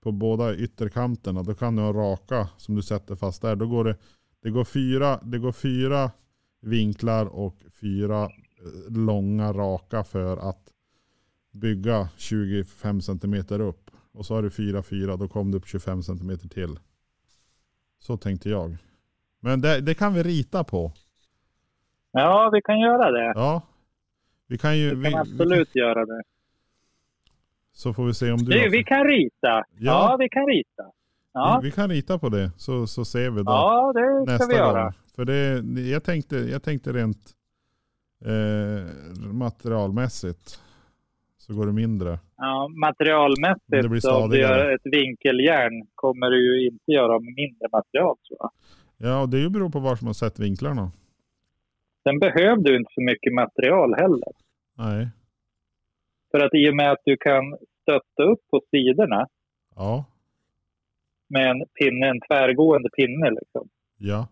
på 0.00 0.12
båda 0.12 0.56
ytterkanterna. 0.56 1.42
Då 1.42 1.54
kan 1.54 1.76
du 1.76 1.82
ha 1.82 1.92
raka 1.92 2.48
som 2.56 2.74
du 2.74 2.82
sätter 2.82 3.14
fast 3.16 3.42
där. 3.42 3.56
Då 3.56 3.66
går 3.66 3.84
det, 3.84 3.96
det 4.42 4.50
går 4.50 4.64
fyra, 4.64 5.20
det 5.22 5.38
går 5.38 5.52
fyra 5.52 6.10
vinklar 6.60 7.26
och 7.26 7.56
fyra 7.80 8.24
eh, 8.24 8.92
långa 8.92 9.52
raka 9.52 10.04
för 10.04 10.36
att 10.36 10.72
bygga 11.52 12.08
25 12.16 13.00
centimeter 13.00 13.60
upp. 13.60 13.90
Och 14.12 14.26
så 14.26 14.34
har 14.34 14.42
du 14.42 14.50
fyra, 14.50 14.82
fyra, 14.82 15.16
då 15.16 15.28
kom 15.28 15.50
du 15.50 15.58
upp 15.58 15.66
25 15.66 16.02
centimeter 16.02 16.48
till. 16.48 16.78
Så 17.98 18.16
tänkte 18.16 18.50
jag. 18.50 18.76
Men 19.40 19.60
det, 19.60 19.80
det 19.80 19.94
kan 19.94 20.14
vi 20.14 20.22
rita 20.22 20.64
på. 20.64 20.92
Ja, 22.12 22.50
vi 22.52 22.62
kan 22.62 22.80
göra 22.80 23.10
det. 23.10 23.32
Ja. 23.34 23.62
Vi 24.46 24.58
kan 24.58 24.78
ju... 24.78 24.88
Vi 24.90 24.96
Vi, 24.96 25.02
kan 25.02 25.12
vi, 25.12 25.18
absolut 25.18 25.74
göra 25.74 26.06
det. 26.06 26.22
så 27.72 27.92
får 27.92 28.06
vi 28.06 28.14
se 28.14 28.30
om 28.32 28.38
du... 28.38 28.52
Du, 28.52 28.60
har- 28.60 28.68
vi 28.68 28.84
kan 28.84 29.04
rita. 29.04 29.64
Ja, 29.78 30.16
vi 30.20 30.28
kan 30.28 30.46
rita. 30.46 30.82
Ja, 31.32 31.58
vi, 31.62 31.68
vi 31.68 31.72
kan 31.74 31.88
rita 31.90 32.18
på 32.18 32.28
det 32.28 32.50
så, 32.56 32.86
så 32.86 33.04
ser 33.04 33.30
vi 33.30 33.42
då. 33.42 33.50
ja 33.52 33.92
det 33.94 34.22
ska 34.24 34.32
nästa 34.32 34.46
vi 34.48 34.54
göra. 34.54 34.82
gång. 34.82 34.92
För 35.16 35.24
det, 35.24 35.62
jag, 35.90 36.04
tänkte, 36.04 36.36
jag 36.36 36.62
tänkte 36.62 36.92
rent 36.92 37.30
eh, 38.24 38.86
materialmässigt 39.32 40.60
så 41.38 41.54
går 41.54 41.66
det 41.66 41.72
mindre. 41.72 42.18
Ja, 42.36 42.68
Det 42.72 42.78
materialmässigt, 42.80 43.88
blir 43.90 44.00
så 44.00 44.16
om 44.24 44.30
du 44.30 44.38
gör 44.40 44.74
ett 44.74 44.80
vinkeljärn 44.84 45.86
kommer 45.94 46.26
du 46.30 46.60
ju 46.60 46.66
inte 46.68 46.92
göra 46.92 47.18
mindre 47.20 47.68
material. 47.72 48.16
tror 48.28 48.38
jag. 48.38 48.50
Ja, 48.98 49.22
och 49.22 49.28
det 49.28 49.50
beror 49.50 49.70
på 49.70 49.78
var 49.80 49.98
man 50.02 50.14
sett 50.14 50.38
vinklarna. 50.38 50.92
Sen 52.02 52.18
behöver 52.18 52.62
du 52.62 52.76
inte 52.76 52.90
så 52.94 53.00
mycket 53.00 53.32
material 53.34 53.94
heller. 53.94 54.32
Nej. 54.74 55.08
För 56.30 56.38
att 56.46 56.54
i 56.54 56.70
och 56.70 56.76
med 56.76 56.92
att 56.92 57.02
du 57.04 57.16
kan 57.16 57.56
stötta 57.82 58.22
upp 58.22 58.40
på 58.50 58.60
sidorna 58.70 59.26
Ja. 59.76 60.04
med 61.28 61.50
en 61.50 61.64
pinne, 61.78 62.06
en 62.08 62.20
tvärgående 62.20 62.88
pinne, 62.90 63.30
liksom, 63.30 63.68
Ja. 63.98 64.28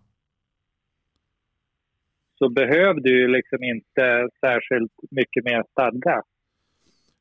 så 2.38 2.48
behöver 2.48 3.00
du 3.00 3.28
liksom 3.28 3.62
inte 3.62 4.28
särskilt 4.40 4.92
mycket 5.10 5.44
mer 5.44 5.62
stadga. 5.70 6.22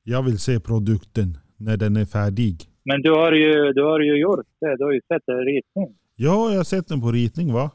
Jag 0.04 0.24
vill 0.24 0.39
se 0.39 0.60
produkten 0.60 1.38
när 1.58 1.78
den 1.78 1.96
är 1.96 2.06
färdig. 2.06 2.56
Men 2.84 3.02
du 3.02 3.12
har 3.12 3.32
ju, 3.32 3.74
du 3.74 3.84
har 3.84 4.00
ju 4.00 4.16
gjort 4.20 4.46
det. 4.60 4.78
Du 4.78 4.84
har 4.84 4.91
ju 4.91 5.02
sett 5.08 5.28
en 5.28 5.46
ritning. 5.46 5.98
Ja, 6.16 6.49
jag 6.51 6.57
har 6.57 6.63
sett 6.63 6.88
den 6.88 7.01
på 7.01 7.11
ritning 7.11 7.53
va? 7.53 7.72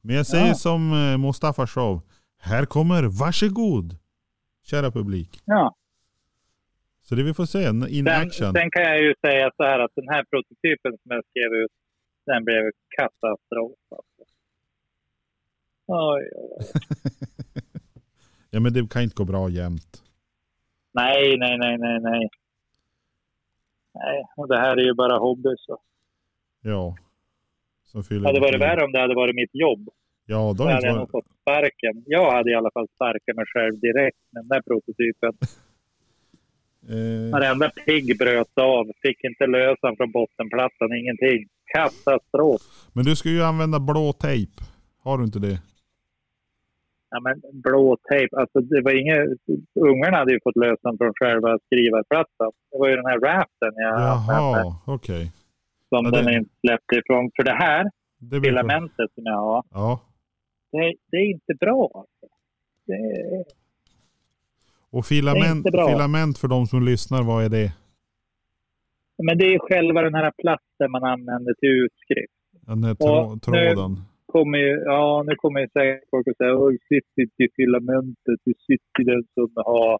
Men 0.00 0.16
jag 0.16 0.26
säger 0.26 0.46
Ja. 0.48 0.54
som 0.54 0.92
eh, 0.92 1.18
Mustafa 1.18 1.66
Show. 1.66 2.00
Här 2.38 2.64
kommer 2.66 3.02
varsågod. 3.02 3.96
Kära 4.62 4.90
publik. 4.90 5.40
Ja. 5.44 5.74
Så 7.02 7.14
det 7.14 7.22
vi 7.22 7.34
får 7.34 7.46
se, 7.46 7.64
in 7.68 7.82
Sen, 8.04 8.08
action. 8.08 8.52
sen 8.52 8.70
kan 8.70 8.82
jag 8.82 9.02
ju 9.02 9.14
säga 9.26 9.50
så 9.56 9.62
här 9.62 9.78
att 9.78 9.90
den 9.94 10.08
här 10.08 10.24
prototypen 10.24 10.92
som 11.02 11.10
jag 11.10 11.24
skrev 11.30 11.52
ut, 11.64 11.70
den 12.26 12.44
blev 12.44 12.62
katastrof. 12.98 13.78
Alltså. 13.90 14.32
Oj, 15.86 16.30
oj, 16.36 16.50
oj. 16.58 16.66
Ja 18.52 18.60
men 18.60 18.72
det 18.72 18.90
kan 18.90 19.02
inte 19.02 19.14
gå 19.14 19.24
bra 19.24 19.48
jämt. 19.48 20.02
Nej, 20.92 21.36
nej, 21.38 21.58
nej, 21.58 21.78
nej, 21.78 22.00
nej. 22.00 22.28
Nej, 23.94 24.22
och 24.36 24.48
det 24.48 24.56
här 24.58 24.76
är 24.76 24.82
ju 24.84 24.94
bara 24.94 25.18
hobby. 25.18 25.48
Så. 25.58 25.78
Ja. 26.60 26.96
Som 27.92 28.02
fyller 28.04 28.20
Det 28.20 28.28
hade 28.28 28.40
varit 28.40 28.60
värre 28.60 28.84
om 28.84 28.92
det 28.92 29.00
hade 29.00 29.14
varit 29.14 29.34
mitt 29.34 29.54
jobb. 29.54 29.88
Ja, 30.26 30.54
Då 30.58 30.64
hade 30.64 30.86
jag 30.86 30.96
nog 30.96 31.10
fått 31.10 31.24
sparken. 31.40 31.94
Jag 32.06 32.30
hade 32.36 32.50
i 32.50 32.54
alla 32.54 32.70
fall 32.70 32.88
sparkat 32.94 33.36
mig 33.36 33.44
själv 33.54 33.80
direkt 33.80 34.18
med 34.32 34.42
den 34.42 34.48
där 34.48 34.62
prototypen. 34.62 35.32
Eh, 36.88 37.32
Varenda 37.32 37.70
pigg 37.86 38.18
bröt 38.18 38.58
av. 38.58 38.84
Fick 39.02 39.24
inte 39.24 39.46
lösa 39.46 39.96
från 39.96 40.10
bottenplattan, 40.12 40.88
ingenting. 41.00 41.48
Katastrof. 41.74 42.60
men 42.92 43.04
du 43.04 43.16
ska 43.16 43.28
ju 43.28 43.42
använda 43.42 43.80
blå 43.80 44.12
tejp. 44.12 44.52
Har 45.02 45.18
du 45.18 45.24
inte 45.24 45.38
det? 45.38 45.58
Ja, 47.10 47.20
men 47.20 47.40
blå 47.52 47.96
tejp, 48.10 48.36
alltså 48.36 48.60
det 48.60 48.82
var 48.82 48.92
inget... 49.00 49.28
Ungarna 49.80 50.16
hade 50.16 50.32
ju 50.32 50.38
fått 50.42 50.56
lösa 50.56 50.80
den 50.82 50.98
från 50.98 51.12
själva 51.14 51.58
skrivarplattan. 51.66 52.50
Det 52.70 52.78
var 52.78 52.88
ju 52.88 52.96
den 52.96 53.06
här 53.06 53.20
raften 53.20 53.72
jag 53.76 53.94
använde 54.00 54.32
Jaha, 54.32 54.74
okej. 54.86 55.32
Som 55.90 56.04
Ja, 56.04 56.10
det- 56.10 56.22
den 56.22 56.34
inte 56.34 56.54
släppte 56.60 56.94
ifrån. 56.96 57.30
För 57.36 57.42
det 57.44 57.56
här 57.66 57.90
Det 58.18 58.40
filamentet 58.40 59.08
som 59.14 59.22
jag 59.24 59.36
har, 59.48 59.62
Ja. 59.70 60.00
det, 60.72 60.94
det 61.10 61.16
är 61.16 61.30
inte 61.30 61.54
bra. 61.60 61.90
Alltså. 61.94 62.26
Det 62.86 63.44
Och 64.90 65.04
filament, 65.06 65.66
filament 65.92 66.38
för 66.38 66.48
de 66.48 66.66
som 66.66 66.82
lyssnar, 66.84 67.22
vad 67.22 67.44
är 67.44 67.48
det? 67.48 67.72
men 69.22 69.38
det 69.38 69.44
är 69.54 69.58
själva 69.58 70.02
den 70.02 70.14
här 70.14 70.32
plasten 70.42 70.90
man 70.90 71.04
använder 71.04 71.54
till 71.54 71.68
utskrift. 71.84 72.32
Den 72.66 72.84
här 72.84 72.92
Och 72.92 72.98
trå- 72.98 73.34
nu- 73.34 73.40
tråden. 73.40 73.96
Kommer 74.26 74.58
ju, 74.58 74.82
ja, 74.84 75.22
nu 75.26 75.34
kommer 75.36 75.60
ju 75.60 75.68
säkert 75.68 76.08
folk 76.10 76.28
att 76.28 76.36
säga 76.36 76.52
att 76.52 76.58
inte 77.16 77.42
i 77.44 77.48
filamentet, 77.56 78.38
det 78.44 78.54
sitter 78.66 79.00
i 79.00 79.04
den 79.04 79.24
som 79.34 79.52
har 79.56 79.98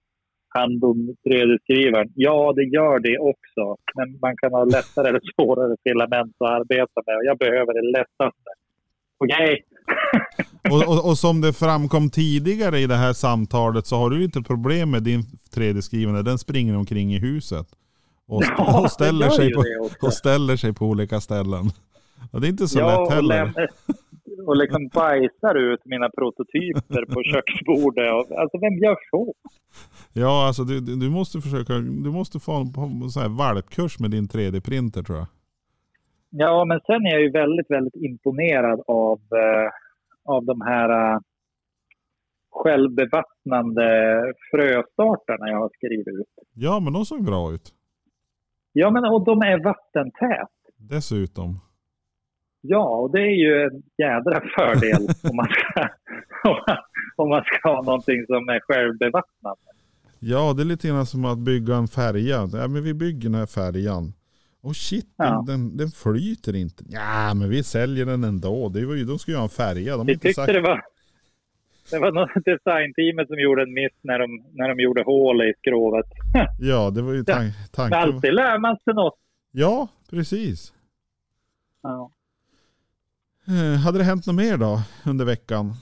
hand 0.59 0.84
om 0.84 0.98
3D-skrivaren. 1.24 2.09
Ja, 2.14 2.53
det 2.57 2.64
gör 2.64 2.98
det 2.98 3.18
också. 3.18 3.76
Men 3.96 4.18
man 4.20 4.36
kan 4.36 4.53
ha 4.53 4.64
lättare 4.64 5.09
eller 5.09 5.20
svårare 5.34 5.76
filament 5.84 6.36
att 6.38 6.51
arbeta 6.51 6.98
med. 7.07 7.16
Och 7.16 7.24
jag 7.24 7.38
behöver 7.38 7.72
det 7.74 7.98
lättaste. 7.98 8.51
Okej? 9.24 9.64
Och, 10.70 10.88
och, 10.88 11.09
och 11.09 11.18
som 11.18 11.40
det 11.40 11.53
framkom 11.53 12.11
tidigare 12.11 12.78
i 12.78 12.86
det 12.86 12.94
här 12.94 13.12
samtalet 13.12 13.86
så 13.86 13.96
har 13.96 14.11
du 14.11 14.18
lite 14.18 14.42
problem 14.42 14.90
med 14.90 15.03
din 15.03 15.22
3D-skrivande. 15.55 16.22
Den 16.22 16.38
springer 16.38 16.76
omkring 16.76 17.12
i 17.14 17.18
huset. 17.18 17.66
Och, 18.28 18.42
Ja, 18.59 18.80
och, 18.80 18.90
ställer 18.90 19.28
sig 19.28 19.53
på, 19.53 19.64
och 20.07 20.12
ställer 20.12 20.57
sig 20.57 20.74
på 20.74 20.84
olika 20.86 21.20
ställen. 21.20 21.64
Och 22.32 22.40
det 22.40 22.46
är 22.46 22.48
inte 22.48 22.68
så 22.68 22.78
ja, 22.78 22.86
lätt 23.03 23.12
heller. 23.12 23.53
och 24.46 24.57
liksom 24.57 24.88
bajsar 24.88 25.55
ut 25.55 25.80
mina 25.84 26.09
prototyper 26.18 27.05
på 27.14 27.22
köksbordet. 27.32 28.12
Och, 28.14 28.38
alltså, 28.40 28.59
vem 28.59 28.74
gör 28.78 28.96
så? 29.11 29.34
Ja, 30.12 30.46
alltså 30.46 30.64
du, 30.64 30.80
du 30.80 31.11
måste 31.11 31.40
försöka, 31.40 31.72
du 31.78 32.11
måste 32.11 32.40
få 32.40 32.52
en 32.52 33.11
så 33.11 33.20
här 33.20 33.28
valpkurs 33.28 33.98
med 33.98 34.11
din 34.11 34.28
3D-printer 34.28 35.02
tror 35.02 35.18
jag. 35.18 35.26
Ja, 36.30 36.64
men 36.64 36.80
sen 36.86 37.06
är 37.06 37.11
jag 37.11 37.22
ju 37.22 37.30
väldigt, 37.30 37.70
väldigt 37.70 37.96
imponerad 37.96 38.80
av, 38.86 39.18
eh, 39.18 39.70
av 40.24 40.44
de 40.44 40.61
här 40.61 41.14
eh, 41.14 41.18
självbevattnande 42.50 43.84
fröstartarna 44.50 45.48
jag 45.48 45.58
har 45.58 45.70
skrivit 45.76 46.08
ut. 46.08 46.28
Ja, 46.54 46.80
men 46.80 46.92
de 46.92 47.04
såg 47.04 47.24
bra 47.24 47.52
ut. 47.52 47.74
Ja, 48.72 48.90
men 48.90 49.04
och 49.04 49.24
de 49.24 49.42
är 49.42 49.64
vattentät. 49.64 50.48
Dessutom. 50.76 51.61
Ja, 52.61 52.96
och 52.96 53.12
det 53.12 53.20
är 53.20 53.36
ju 53.44 53.62
en 53.62 53.82
jädra 53.98 54.40
fördel 54.56 55.08
om, 55.30 55.36
man 55.36 55.46
ska, 55.46 55.88
om, 56.50 56.56
man, 56.66 56.76
om 57.16 57.28
man 57.28 57.42
ska 57.44 57.68
ha 57.68 57.82
någonting 57.82 58.26
som 58.26 58.48
är 58.48 58.61
självbevattnande. 58.61 59.70
Ja, 60.22 60.52
det 60.52 60.62
är 60.62 60.64
lite 60.64 60.88
grann 60.88 61.06
som 61.06 61.24
att 61.24 61.38
bygga 61.38 61.76
en 61.76 61.88
färja. 61.88 62.48
Ja, 62.52 62.68
men 62.68 62.82
vi 62.82 62.94
bygger 62.94 63.20
den 63.28 63.34
här 63.34 63.46
färjan. 63.46 64.12
Och 64.62 64.76
shit, 64.76 65.06
Ja. 65.16 65.44
den, 65.46 65.76
den, 65.76 65.90
flyter 65.90 66.56
inte. 66.56 66.84
Ja, 66.88 67.34
men 67.34 67.48
vi 67.48 67.62
säljer 67.62 68.06
den 68.06 68.24
ändå. 68.24 68.68
Det 68.68 68.86
var 68.86 68.94
ju, 68.94 69.04
de 69.04 69.18
ska 69.18 69.30
ju 69.32 69.36
ha 69.36 69.44
en 69.44 69.48
färja. 69.50 69.96
De 69.96 70.06
Vi 70.06 70.12
tyckte 70.12 70.32
sagt... 70.34 70.52
det 70.52 70.60
var, 70.60 70.82
det 71.90 71.98
var 71.98 72.12
något 72.12 72.30
designteamet 72.44 73.28
som 73.28 73.38
gjorde 73.40 73.62
en 73.62 73.74
miss 73.74 73.92
när 74.02 74.18
de, 74.18 74.44
när 74.52 74.68
de 74.68 74.82
gjorde 74.82 75.02
hål 75.02 75.42
i 75.42 75.52
skrovet. 75.58 76.06
Ja, 76.60 76.90
det 76.90 77.02
var 77.02 77.12
ju 77.12 77.22
tan- 77.22 77.52
tanken. 77.72 77.98
alltid 77.98 78.34
lär 78.34 78.58
man 78.58 78.76
sig 78.84 78.94
något. 78.94 79.18
Ja, 79.52 79.88
precis. 80.10 80.72
Ja. 81.82 82.10
Eh, 83.46 83.78
hade 83.80 83.98
det 83.98 84.04
hänt 84.04 84.26
något 84.26 84.36
mer 84.36 84.56
då 84.56 84.80
under 85.06 85.24
veckan? 85.24 85.74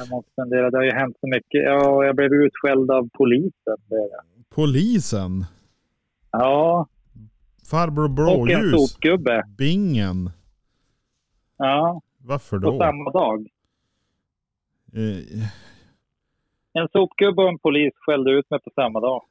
Jag 0.00 0.10
måste 0.10 0.30
fundera, 0.34 0.70
det 0.70 0.76
har 0.78 0.84
ju 0.84 0.92
hänt 0.92 1.16
så 1.20 1.26
mycket. 1.26 1.64
Ja, 1.64 2.04
jag 2.04 2.16
blev 2.16 2.32
utskälld 2.32 2.90
av 2.90 3.08
polisen. 3.12 3.76
Polisen. 4.48 5.44
Ja, 6.30 6.86
Farbror 7.70 8.04
och 8.04 8.10
en 8.10 8.14
Blåljus. 8.60 8.90
sopgubbe. 8.92 9.44
Bingen. 9.58 10.30
Ja, 11.56 12.00
Varför 12.18 12.58
på 12.58 12.70
då? 12.70 12.78
samma 12.78 13.10
dag. 13.10 13.48
Eh, 14.92 15.48
En 16.72 16.88
sopgubbe 16.92 17.42
och 17.42 17.48
en 17.48 17.58
polis 17.58 17.92
skällde 17.96 18.30
ut 18.30 18.50
mig 18.50 18.60
på 18.60 18.70
samma 18.74 19.00
dag. 19.00 19.22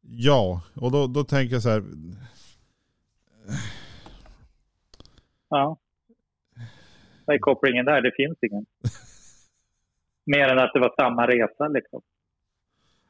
Ja, 0.00 0.62
och 0.76 0.92
då, 0.92 1.06
då 1.06 1.24
tänker 1.24 1.54
jag 1.54 1.62
så 1.62 1.68
här. 1.68 1.82
Ja. 5.48 5.76
Vad 7.24 7.36
är 7.36 7.40
kopplingen 7.40 7.84
där? 7.84 8.00
Det 8.02 8.12
finns 8.16 8.38
ingen. 8.42 8.66
Mer 10.32 10.48
än 10.48 10.58
att 10.58 10.70
det 10.74 10.80
var 10.80 10.94
samma 11.00 11.26
resa 11.26 11.68
liksom. 11.68 12.00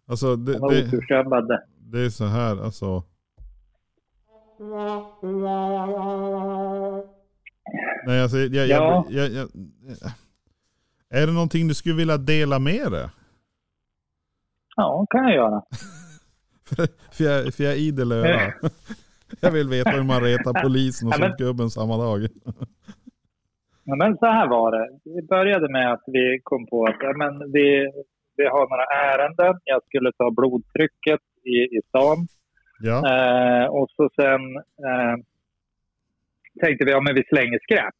Alltså 0.06 0.36
det, 0.36 0.52
De 0.52 0.58
var 0.60 1.42
det, 1.42 1.62
det 1.78 2.00
är 2.00 2.10
så 2.10 2.24
här 2.24 2.64
alltså. 2.64 3.02
Nej 8.06 8.22
alltså 8.22 8.36
jag, 8.38 8.66
jag, 8.66 8.68
Ja. 8.68 9.06
jag, 9.10 9.30
jag, 9.30 9.48
Är 11.10 11.26
det 11.26 11.32
någonting 11.32 11.68
du 11.68 11.74
skulle 11.74 11.94
vilja 11.94 12.16
dela 12.18 12.58
med 12.58 12.92
dig? 12.92 13.08
Ja, 14.76 15.06
kan 15.10 15.22
jag 15.24 15.34
göra. 15.34 15.62
För, 17.12 17.24
jag, 17.24 17.54
för 17.54 17.64
jag 17.64 17.72
är 17.72 17.76
idel 17.76 18.12
öra. 18.12 18.52
Jag 19.40 19.50
vill 19.50 19.68
veta 19.68 19.90
hur 19.90 20.02
man 20.02 20.20
retar 20.20 20.62
polisen 20.62 21.08
och 21.08 21.14
Ja, 21.14 21.18
men- 21.20 21.30
sopgubben 21.30 21.70
samma 21.70 21.96
dag. 21.96 22.28
Ja, 23.84 23.94
men 23.96 24.18
så 24.18 24.26
här 24.26 24.48
var 24.48 24.70
det. 24.72 24.88
Det 25.04 25.22
började 25.26 25.68
med 25.72 25.92
att 25.92 26.02
vi 26.06 26.40
kom 26.42 26.66
på 26.66 26.84
att 26.84 26.96
ja, 27.00 27.12
men 27.16 27.52
vi, 27.52 27.90
vi 28.36 28.44
har 28.46 28.68
några 28.68 28.84
ärenden. 29.14 29.60
Jag 29.64 29.82
skulle 29.84 30.12
ta 30.12 30.30
blodtrycket 30.30 31.20
i, 31.44 31.56
i 31.76 31.80
stan. 31.88 32.16
Ja, 32.82 32.96
Eh, 33.12 33.66
och 33.66 33.90
så 33.90 34.10
sen 34.16 34.56
eh, 34.88 35.14
tänkte 36.60 36.84
vi, 36.84 36.90
ja 36.90 37.00
men 37.00 37.14
vi 37.14 37.24
slänger 37.24 37.58
skräp. 37.62 37.94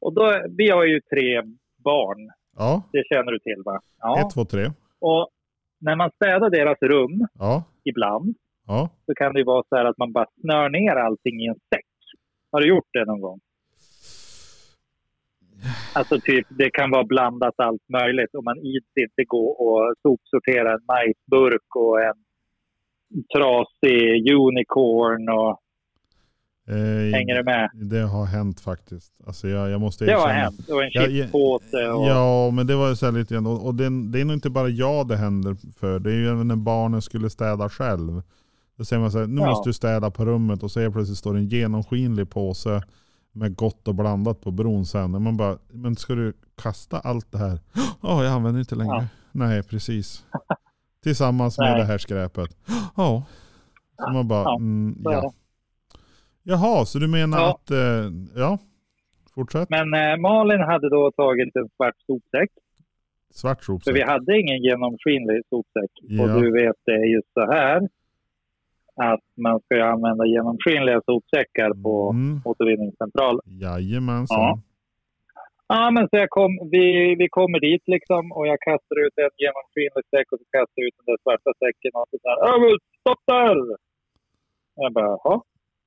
Och 0.00 0.14
då, 0.14 0.42
vi 0.58 0.70
har 0.70 0.84
ju 0.84 1.00
tre 1.00 1.42
barn. 1.84 2.30
ja. 2.56 2.82
Det 2.92 3.02
känner 3.12 3.32
du 3.32 3.38
till 3.38 3.62
va? 3.64 3.80
Ja. 4.00 4.20
Ett, 4.20 4.34
två, 4.34 4.44
tre. 4.44 4.64
Och 5.00 5.28
när 5.80 5.96
man 5.96 6.10
städar 6.10 6.50
deras 6.50 6.78
rum 6.82 7.26
Ja, 7.38 7.64
ibland 7.84 8.34
ja. 8.66 8.90
så 9.06 9.14
kan 9.14 9.32
det 9.32 9.38
ju 9.38 9.44
vara 9.44 9.62
så 9.68 9.76
här 9.76 9.84
att 9.84 9.98
man 9.98 10.12
bara 10.12 10.26
snör 10.40 10.68
ner 10.68 10.96
allting 10.96 11.40
i 11.40 11.46
en 11.46 11.54
säck. 11.74 11.86
Har 12.52 12.60
du 12.60 12.68
gjort 12.68 12.88
det 12.92 13.04
någon 13.04 13.20
gång? 13.20 13.40
Alltså 15.94 16.20
typ, 16.20 16.46
det 16.50 16.70
kan 16.70 16.90
vara 16.90 17.04
blandat 17.04 17.54
allt 17.56 17.88
möjligt 17.88 18.34
och 18.34 18.44
man 18.44 18.58
ids 18.58 18.92
inte 18.96 19.24
gå 19.26 19.46
och 19.48 19.94
sopsortera 20.02 20.72
en 20.72 20.84
majsburk 20.86 21.76
och 21.76 22.00
en 22.08 22.18
trasig 23.36 24.32
unicorn 24.32 25.28
och 25.28 25.60
Eh, 26.68 27.12
hänger 27.14 27.34
du 27.34 27.42
med? 27.44 27.70
Det 27.74 28.00
har 28.00 28.24
hänt 28.24 28.60
faktiskt. 28.60 29.12
Alltså 29.26 29.48
jag, 29.48 29.70
jag 29.70 29.80
måste 29.80 30.04
Det 30.04 30.12
har 30.12 30.28
hänt. 30.28 30.68
Och 30.68 30.84
en 30.84 30.90
chipspåse 30.90 31.88
och... 31.88 32.06
Ja, 32.08 32.50
men 32.50 32.66
det 32.66 32.76
var 32.76 32.88
ju 32.88 32.96
så 32.96 33.06
här 33.06 33.12
lite 33.12 33.34
grann. 33.34 33.46
Och 33.46 33.66
och 33.66 33.74
det, 33.74 33.84
det 34.12 34.20
är 34.20 34.24
nog 34.24 34.36
inte 34.36 34.50
bara 34.50 34.68
jag 34.68 35.08
det 35.08 35.16
händer 35.16 35.56
för. 35.80 35.98
Det 35.98 36.10
är 36.10 36.14
ju 36.14 36.28
även 36.28 36.48
när 36.48 36.56
barnen 36.56 37.02
skulle 37.02 37.30
städa 37.30 37.68
själv. 37.68 38.22
Då 38.76 38.84
säger 38.84 39.00
man 39.00 39.10
så 39.12 39.18
här, 39.18 39.26
nu 39.26 39.40
Ja. 39.40 39.46
måste 39.46 39.68
du 39.68 39.72
städa 39.72 40.10
på 40.10 40.24
rummet 40.24 40.62
och 40.62 40.70
så 40.70 40.80
helt 40.80 40.94
plötsligt 40.94 41.18
står 41.18 41.34
det 41.34 41.40
en 41.40 41.48
genomskinlig 41.48 42.30
påse 42.30 42.82
med 43.34 43.56
gott 43.56 43.88
och 43.88 43.94
blandat 43.94 44.40
på 44.40 44.50
bron 44.50 44.86
sen. 44.86 45.10
Man 45.22 45.36
bara, 45.36 45.58
men 45.72 45.96
ska 45.96 46.14
du 46.14 46.32
kasta 46.62 46.98
allt 46.98 47.32
det 47.32 47.38
här? 47.38 47.58
Ja, 48.02 48.24
jag 48.24 48.32
använder 48.32 48.60
inte 48.60 48.74
längre. 48.74 48.94
Ja. 48.96 49.06
Nej, 49.32 49.62
precis. 49.62 50.24
Tillsammans 51.02 51.58
med 51.58 51.70
Nej. 51.70 51.78
det 51.80 51.84
här 51.86 51.98
skräpet. 51.98 52.50
Ja. 52.96 53.22
Så 53.96 54.12
man 54.12 54.28
bara, 54.28 54.42
Ja, 54.44 54.56
mm, 54.56 54.96
ja. 55.04 55.32
Jaha, 56.42 56.84
så 56.84 56.98
du 56.98 57.08
menar 57.08 57.38
Ja. 57.38 57.50
att, 57.50 57.70
eh, 57.70 58.10
ja, 58.36 58.58
fortsätt. 59.34 59.70
Men 59.70 59.94
eh, 59.94 60.16
Malin 60.16 60.60
hade 60.60 60.90
då 60.90 61.10
tagit 61.16 61.56
en 61.56 61.68
svart 61.76 61.94
sopsäck. 62.06 62.50
Svart 63.30 63.58
För 63.58 63.64
sopsäck. 63.64 63.96
vi 63.96 64.02
hade 64.02 64.38
ingen 64.40 64.62
genomskinlig 64.62 65.42
sopsäck. 65.50 65.90
Ja. 66.02 66.22
Och 66.22 66.40
du 66.42 66.52
vet, 66.52 66.76
det 66.84 66.92
är 66.92 67.06
ju 67.14 67.20
så 67.34 67.40
här 67.52 67.88
att 68.96 69.24
man 69.46 69.60
ska 69.60 69.84
använda 69.84 70.26
genomskinliga 70.26 71.00
sopsäckar 71.10 71.70
på 71.82 72.10
Mm. 72.10 72.40
återvinningscentral. 72.44 73.40
Jajamensan. 73.62 74.40
Ja. 74.40 74.58
Ja, 75.66 75.90
men 75.90 76.04
så 76.08 76.16
jag 76.16 76.30
kom, 76.30 76.52
vi, 76.74 77.14
vi 77.22 77.28
kommer 77.28 77.58
dit 77.68 77.82
liksom 77.94 78.32
och 78.36 78.46
jag 78.46 78.58
kastar 78.68 78.96
ut 79.06 79.14
en 79.24 79.34
genomskinlig 79.44 80.04
säck 80.12 80.26
och 80.32 80.38
så 80.42 80.46
kastar 80.56 80.76
jag 80.80 80.86
ut 80.88 80.96
den 81.00 81.06
där 81.10 81.18
svarta 81.24 81.50
säcken 81.62 81.92
och 82.00 82.06
så 82.10 82.16
där. 82.26 82.36
Men 82.62 82.78
stopp 83.02 83.22
där! 83.32 83.56
Jag 84.82 84.92
bara, 84.92 85.10
jaha. 85.24 85.36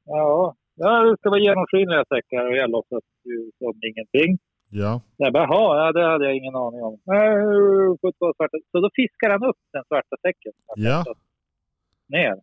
Ja, 0.06 0.56
ja, 0.76 0.92
det 1.06 1.18
ska 1.18 1.30
vara 1.30 1.46
genomskinliga 1.48 2.04
säckar 2.14 2.44
och 2.50 2.58
jag 2.62 2.70
låtsas 2.76 3.04
ju 3.30 3.38
som 3.60 3.74
ingenting. 3.90 4.32
Ja. 4.70 5.02
Jag 5.18 5.34
bara, 5.34 5.44
jaha, 5.52 5.68
ja, 5.82 5.92
det 5.92 6.06
hade 6.12 6.26
jag 6.26 6.36
ingen 6.36 6.56
aning 6.56 6.82
om. 6.90 6.96
Svarta. 8.38 8.58
Så 8.72 8.78
då 8.84 8.90
fiskar 9.00 9.30
han 9.30 9.44
upp 9.50 9.62
den 9.74 9.84
svarta 9.90 10.16
säcken. 10.26 10.54
Ja. 10.76 11.04
Ner. 12.16 12.36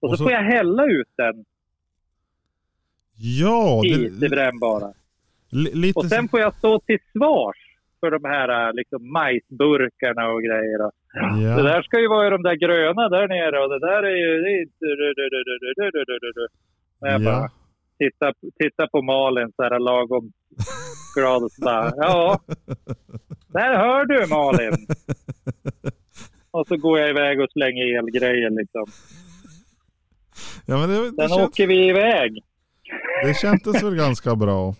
Och 0.00 0.08
så, 0.08 0.12
Och 0.12 0.18
så- 0.18 0.24
får 0.24 0.32
jag 0.32 0.42
hälla 0.42 0.84
ut 0.84 1.08
den 1.16 1.44
Ja, 3.18 3.82
i 3.84 4.08
det, 4.20 4.28
brännbara. 4.28 4.92
li- 5.50 5.74
lite 5.74 5.98
Och 5.98 6.06
sen 6.06 6.28
får 6.28 6.40
jag 6.40 6.54
stå 6.54 6.80
till 6.80 6.98
svars 7.12 7.56
för 8.00 8.10
de 8.10 8.24
här 8.24 8.72
liksom, 8.72 9.12
majsburkarna 9.12 10.28
och 10.28 10.42
grejer. 10.42 10.78
då. 10.78 10.90
Det 11.36 11.42
ja. 11.42 11.62
där 11.62 11.82
ska 11.82 12.00
ju 12.00 12.08
vara 12.08 12.26
i 12.26 12.30
de 12.30 12.42
där 12.42 12.54
gröna 12.54 13.08
där 13.08 13.28
nere 13.28 13.58
och 13.64 13.68
det 13.70 13.78
där 13.78 14.02
är 14.02 14.16
ju... 14.16 14.42
Det 14.42 14.50
är. 14.50 14.66
Och 17.00 17.08
jag 17.08 17.24
bara 17.24 17.34
ja. 17.34 17.50
tittar, 17.98 18.34
tittar 18.62 18.86
på 18.86 19.02
Malin 19.02 19.52
så 19.56 19.62
här 19.62 19.78
lagom 19.78 20.32
glad 21.16 21.42
och 21.44 21.50
så 21.52 21.64
bara, 21.64 21.92
ja. 21.96 22.40
Där 23.48 23.76
hör 23.76 24.04
du 24.04 24.26
Malin. 24.26 24.86
Och 26.50 26.66
så 26.66 26.76
går 26.76 26.98
jag 26.98 27.10
iväg 27.10 27.40
och 27.40 27.50
slänger 27.52 27.98
elgrejer 27.98 28.50
liksom. 28.50 28.86
Ja 30.66 30.78
men 30.78 30.88
det, 30.88 30.94
det, 30.94 31.16
Sen 31.16 31.28
känns, 31.28 31.48
åker 31.48 31.66
vi 31.66 31.88
iväg. 31.88 32.42
det 33.24 33.34
kändes 33.34 33.82
väl 33.82 33.96
ganska 33.96 34.36
bra? 34.36 34.74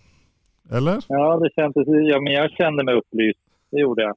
Eller? 0.72 0.98
Ja, 1.08 1.36
det 1.36 1.50
kändes... 1.54 1.86
Ja, 1.86 2.20
men 2.20 2.32
jag 2.32 2.50
kände 2.50 2.84
mig 2.84 2.94
upplyst. 2.94 3.40
Det 3.70 3.80
gjorde 3.80 4.02
jag. 4.02 4.16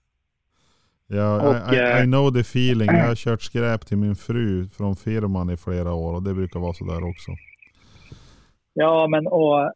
Ja, 1.07 1.49
Och, 1.49 1.73
I, 1.73 1.77
I, 1.77 1.79
I 1.79 1.99
eh, 1.99 2.03
know 2.03 2.33
the 2.33 2.39
feeling. 2.39 2.87
Jag 2.87 3.07
har 3.07 3.15
kört 3.15 3.41
skräp 3.41 3.85
till 3.85 3.97
min 3.97 4.15
fru 4.15 4.67
från 4.67 4.95
firman 4.95 5.49
i 5.49 5.57
flera 5.57 5.93
år 5.93 6.13
och 6.13 6.23
det 6.23 6.33
brukar 6.33 6.59
vara 6.59 6.73
sådär 6.73 7.09
också. 7.09 7.31
Ja, 8.73 9.07
men 9.07 9.27
och, 9.27 9.73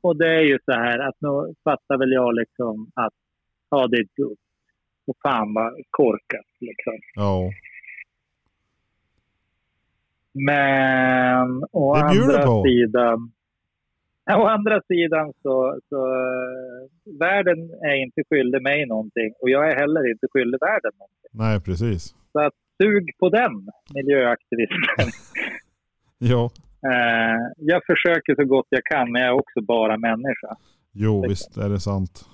och 0.00 0.16
det 0.16 0.28
är 0.28 0.40
ju 0.42 0.58
så 0.64 0.72
här 0.72 0.98
att 0.98 1.16
nu 1.18 1.54
fattar 1.64 1.98
väl 1.98 2.12
jag 2.12 2.34
liksom 2.34 2.90
att 2.94 3.12
ja, 3.70 3.86
det 3.86 3.96
är 3.96 4.06
dumt. 4.16 4.36
Och 5.06 5.16
fan 5.22 5.54
vad 5.54 5.72
korkat 5.90 6.46
liksom. 6.60 6.92
Ja. 7.14 7.50
Men 10.34 11.64
å 11.72 11.94
andra 11.94 12.42
på. 12.46 12.64
sidan 12.66 13.32
Å 14.36 14.46
andra 14.46 14.80
sidan 14.88 15.32
så, 15.42 15.78
så 15.88 15.96
eh, 16.06 17.18
världen 17.20 17.58
är 17.90 17.94
inte 18.02 18.22
skyldig 18.30 18.62
mig 18.62 18.86
någonting 18.86 19.32
och 19.40 19.50
jag 19.50 19.70
är 19.72 19.76
heller 19.76 20.10
inte 20.12 20.26
skyldig 20.32 20.58
världen 20.60 20.92
någonting. 20.98 21.30
Nej, 21.32 21.60
precis. 21.60 22.14
Så 22.32 22.40
att 22.40 22.52
sug 22.82 23.10
på 23.20 23.28
den 23.28 23.52
miljöaktivisten. 23.94 25.08
Ja. 26.24 26.50
eh, 26.90 27.40
jag 27.58 27.82
försöker 27.86 28.34
så 28.34 28.44
gott 28.44 28.66
jag 28.68 28.84
kan 28.84 29.12
men 29.12 29.22
jag 29.22 29.28
är 29.34 29.38
också 29.40 29.60
bara 29.60 29.96
människa. 29.98 30.56
Jo, 30.92 31.24
visst 31.28 31.56
är 31.56 31.68
det 31.68 31.80
sant. 31.80 32.24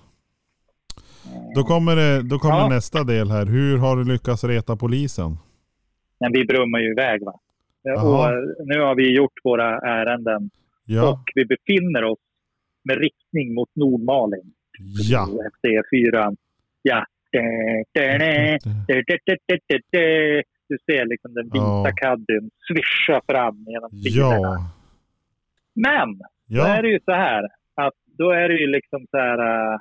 Då 1.55 1.63
kommer, 1.63 1.97
det, 1.97 2.23
då 2.23 2.39
kommer 2.39 2.57
Ja. 2.59 2.69
nästa 2.69 3.05
del 3.05 3.31
här. 3.31 3.47
Hur 3.47 3.79
har 3.79 3.97
du 3.97 4.05
lyckats 4.05 4.45
reta 4.45 4.77
polisen? 4.77 5.37
Men 6.21 6.33
vi 6.33 6.45
brummar 6.45 6.79
ju 6.79 6.91
iväg 6.93 7.25
va. 7.25 7.41
Jaha. 7.83 8.03
Och 8.19 8.25
eh, 8.33 8.39
nu 8.65 8.81
har 8.81 8.95
vi 8.95 9.17
gjort 9.17 9.33
våra 9.45 9.79
ärenden 9.79 10.51
Ja. 10.85 11.13
och 11.13 11.23
vi 11.35 11.45
befinner 11.45 12.05
oss 12.05 12.19
med 12.85 12.97
riktning 12.99 13.55
mot 13.55 13.69
Nordmalin. 13.77 14.53
Ja. 15.11 15.23
Efter 15.47 15.69
E4. 15.69 16.37
Ja. 16.83 17.05
Du 20.69 20.79
ser 20.87 21.07
liksom 21.07 21.35
den 21.35 21.45
vita 21.45 21.59
Ja. 21.59 21.93
caddien 21.97 22.51
svischa 22.69 23.21
fram 23.29 23.65
genom 23.69 23.91
bilarna. 23.91 24.37
Ja. 24.39 24.71
Men 25.75 26.19
då 26.47 26.63
är 26.63 26.77
Ja. 26.77 26.83
det 26.83 26.89
ju 26.89 27.01
så 27.05 27.13
här 27.13 27.43
att 27.75 27.95
då 28.19 28.31
är 28.31 28.49
det 28.49 28.55
ju 28.61 28.67
liksom 28.67 29.07
så 29.11 29.19
här. 29.19 29.39
äh, 29.73 29.79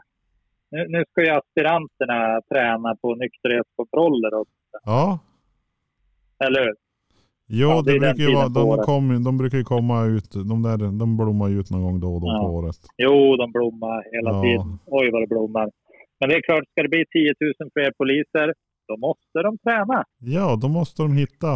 Nu, 0.71 0.85
nu 0.89 1.03
ska 1.11 1.21
ju 1.23 1.29
aspiranterna 1.29 2.41
träna 2.51 2.95
på 2.95 3.15
nykterhetskontroller 3.15 4.33
och 4.33 4.47
Ja. 4.85 5.19
eller 6.45 6.61
hur? 6.65 6.75
Ja, 7.47 7.81
det 7.85 7.93
det 7.93 7.99
brukar 7.99 8.23
ju 8.29 8.35
vara, 8.35 8.49
de, 8.49 8.77
kom, 8.89 9.23
de 9.23 9.37
brukar 9.37 9.57
ju 9.57 9.63
komma 9.63 10.05
ut, 10.05 10.31
de, 10.51 10.55
där, 10.63 10.77
de 10.99 11.17
blommar 11.17 11.47
ju 11.47 11.59
ut 11.59 11.69
någon 11.71 11.83
gång 11.83 11.99
då 11.99 12.09
och 12.15 12.21
då 12.21 12.27
Ja. 12.27 12.39
på 12.41 12.47
året. 12.55 12.75
Jo, 12.97 13.35
de 13.41 13.51
blommar 13.51 13.97
hela 14.15 14.31
Ja. 14.35 14.41
tiden. 14.43 14.79
Oj, 14.85 15.05
vad 15.11 15.21
det 15.23 15.27
blommar. 15.27 15.67
Men 16.19 16.29
det 16.29 16.35
är 16.35 16.41
klart, 16.41 16.63
ska 16.71 16.83
det 16.83 16.89
bli 16.89 17.03
10 17.11 17.33
000 17.59 17.69
fler 17.75 17.91
poliser, 18.01 18.47
då 18.89 18.97
måste 19.07 19.37
de 19.47 19.51
träna. 19.65 20.03
Ja, 20.37 20.55
då 20.61 20.67
måste 20.67 21.01
de 21.05 21.11
hitta 21.23 21.51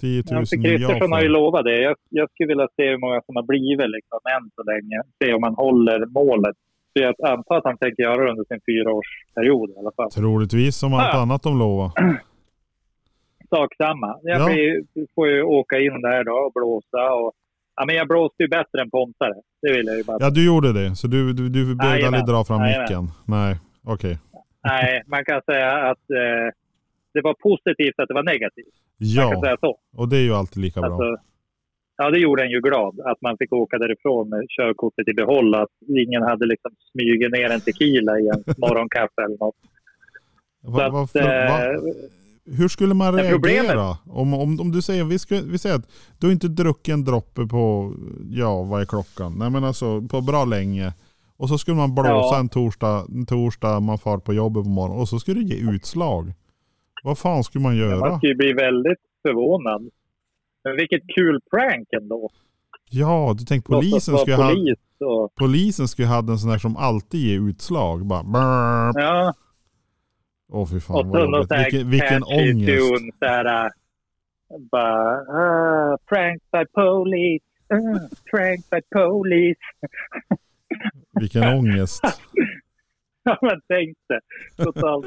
10 0.00 0.16
000 0.16 0.24
Ja, 0.30 0.46
för 0.46 0.56
nya 0.56 0.78
Kristersson 0.78 1.12
har 1.12 1.22
ju 1.22 1.28
lovat 1.28 1.64
det. 1.64 1.78
Jag, 1.88 1.94
jag 2.18 2.26
skulle 2.30 2.48
vilja 2.48 2.68
se 2.76 2.84
hur 2.92 2.98
många 3.04 3.18
som 3.26 3.36
har 3.36 3.46
blivit 3.52 3.90
liksom, 3.96 4.20
än 4.34 4.44
så 4.56 4.62
länge. 4.72 4.96
Se 5.18 5.26
om 5.36 5.40
man 5.40 5.54
håller 5.64 5.98
målet 6.20 6.56
Så 6.92 6.96
jag 7.04 7.14
antar 7.34 7.54
att 7.58 7.64
han 7.70 7.78
tänker 7.78 8.02
göra 8.02 8.20
det 8.24 8.30
under 8.30 8.44
sin 8.50 8.60
fyraårsperiod 8.68 9.68
i 9.70 9.74
alla 9.80 9.92
fall. 9.96 10.10
Troligtvis 10.10 10.76
som 10.82 10.94
allt 10.94 11.14
Ja. 11.14 11.20
annat 11.22 11.42
de 11.42 11.58
lovar. 11.58 11.90
Sak 13.50 13.74
samma. 13.76 14.18
Jag 14.22 14.40
Ja. 14.40 14.46
blir, 14.46 14.84
får 15.14 15.28
ju 15.28 15.42
åka 15.42 15.78
in 15.80 16.00
där 16.02 16.24
då 16.24 16.32
och 16.32 16.52
blåsa. 16.52 17.12
Och, 17.14 17.32
ja, 17.76 17.84
men 17.86 17.96
jag 17.96 18.08
blåste 18.08 18.42
ju 18.42 18.48
bättre 18.48 18.80
än 18.82 18.90
Pontare. 18.90 19.34
Det 19.62 19.72
vill 19.72 19.86
jag 19.86 19.96
ju 19.96 20.04
bara 20.04 20.16
Ja, 20.20 20.30
du 20.30 20.46
gjorde 20.46 20.72
det. 20.72 20.96
Så 20.96 21.06
du, 21.06 21.32
du, 21.32 21.48
du 21.48 21.74
behövde 21.74 22.06
aldrig 22.06 22.26
dra 22.26 22.44
fram 22.44 22.60
Jajamän. 22.60 22.82
micken? 22.82 23.04
Nej, 23.26 23.56
okej. 23.84 24.18
Nej, 24.64 25.02
man 25.06 25.24
kan 25.24 25.42
säga 25.42 25.72
att 25.90 26.10
eh, 26.10 26.46
det 27.14 27.20
var 27.22 27.34
positivt 27.34 27.94
att 28.00 28.08
det 28.08 28.14
var 28.14 28.22
negativt. 28.22 28.74
Man 29.16 29.30
kan 29.30 29.34
Ja, 29.36 29.42
säga 29.44 29.56
så. 29.60 29.78
och 29.96 30.08
det 30.08 30.16
är 30.16 30.22
ju 30.22 30.34
alltid 30.34 30.62
lika 30.62 30.80
bra. 30.80 30.90
Alltså, 30.90 31.22
ja, 31.96 32.10
det 32.10 32.18
gjorde 32.18 32.42
en 32.42 32.50
ju 32.50 32.60
glad. 32.60 33.00
Att 33.00 33.20
man 33.20 33.36
fick 33.38 33.52
åka 33.52 33.78
därifrån 33.78 34.28
med 34.28 34.46
körkortet 34.48 35.08
i 35.08 35.14
behåll. 35.14 35.54
Att 35.54 35.68
ingen 35.88 36.22
hade 36.22 36.46
liksom 36.46 36.70
smugit 36.92 37.32
ner 37.32 37.50
en 37.50 37.60
tequila 37.60 38.18
i 38.18 38.28
en 38.28 38.44
morgonkaffe 38.58 39.22
eller 39.24 39.38
något. 39.38 39.54
Va, 40.62 40.84
så 40.86 40.90
va, 40.90 41.06
för, 41.06 41.20
va, 41.22 41.64
eh, 41.64 41.80
hur 42.46 42.68
skulle 42.68 42.94
man 42.94 43.14
reagera? 43.14 43.32
problemet- 43.32 43.98
Om, 44.06 44.34
om, 44.34 44.60
om 44.60 44.72
du 44.72 44.82
säger, 44.82 45.04
vi, 45.04 45.18
ska, 45.18 45.40
vi 45.40 45.58
säger 45.58 45.76
att 45.76 45.88
du 46.18 46.32
inte 46.32 46.48
druckit 46.48 46.92
en 46.94 47.04
droppe 47.04 47.46
på, 47.46 47.94
ja 48.30 48.62
vad 48.62 48.80
är 48.80 48.84
klockan? 48.84 49.34
Nej 49.38 49.50
men 49.50 49.64
alltså 49.64 50.02
på 50.02 50.20
bra 50.20 50.44
länge. 50.44 50.92
Och 51.36 51.48
så 51.48 51.58
skulle 51.58 51.76
man 51.76 51.94
blåsa 51.94 52.08
Ja. 52.10 52.38
en, 52.38 52.48
torsdag, 52.48 53.06
en 53.14 53.26
torsdag, 53.26 53.80
man 53.80 53.98
far 53.98 54.18
på 54.18 54.34
jobbet 54.34 54.62
på 54.64 54.68
morgonen 54.70 55.00
och 55.00 55.08
så 55.08 55.18
skulle 55.18 55.40
det 55.40 55.54
ge 55.54 55.70
utslag. 55.70 56.32
Vad 57.04 57.18
fan 57.18 57.44
skulle 57.44 57.62
man 57.62 57.76
göra? 57.76 57.98
Man 58.10 58.18
skulle 58.18 58.32
ju 58.32 58.36
bli 58.36 58.52
väldigt 58.52 58.98
förvånad. 59.22 59.82
Men 60.64 60.76
vilket 60.76 61.02
kul 61.16 61.40
prank 61.50 61.88
ändå. 62.02 62.30
Ja, 62.90 63.34
du 63.38 63.44
tänk 63.44 63.68
Låtsas 63.68 63.90
polisen 63.90 64.18
skulle, 64.18 64.36
ha, 64.36 64.48
polis 64.48 64.78
och, 65.00 65.34
polisen 65.34 65.88
skulle 65.88 66.08
ha 66.08 66.18
en 66.18 66.38
sån 66.38 66.50
där 66.50 66.58
som 66.58 66.76
alltid 66.76 67.20
ger 67.20 67.48
utslag. 67.48 68.06
Bara 68.06 68.22
brrr. 68.22 69.02
ja, 69.02 69.34
Åh 70.52 70.66
fy 70.70 70.80
fan 70.80 70.96
och 70.96 71.06
vad 71.06 71.20
jobbigt. 71.20 71.50
Vilken, 71.50 71.90
vilken 71.90 72.22
ångest. 72.22 72.66
tune. 72.66 73.12
Så 73.18 73.26
här, 73.26 73.64
äh, 73.64 73.70
bara, 74.70 75.18
ah, 75.18 75.98
prank 76.08 76.42
by 76.52 76.64
police. 76.74 77.44
Uh, 77.72 77.98
prank 78.30 78.70
by 78.70 78.80
police. 78.90 79.60
Vilken 81.20 81.42
ångest. 81.42 82.02
Ja, 83.28 83.38
men 83.42 83.60
tänk 83.68 83.96
det. 84.08 84.20
Totalt 84.64 85.06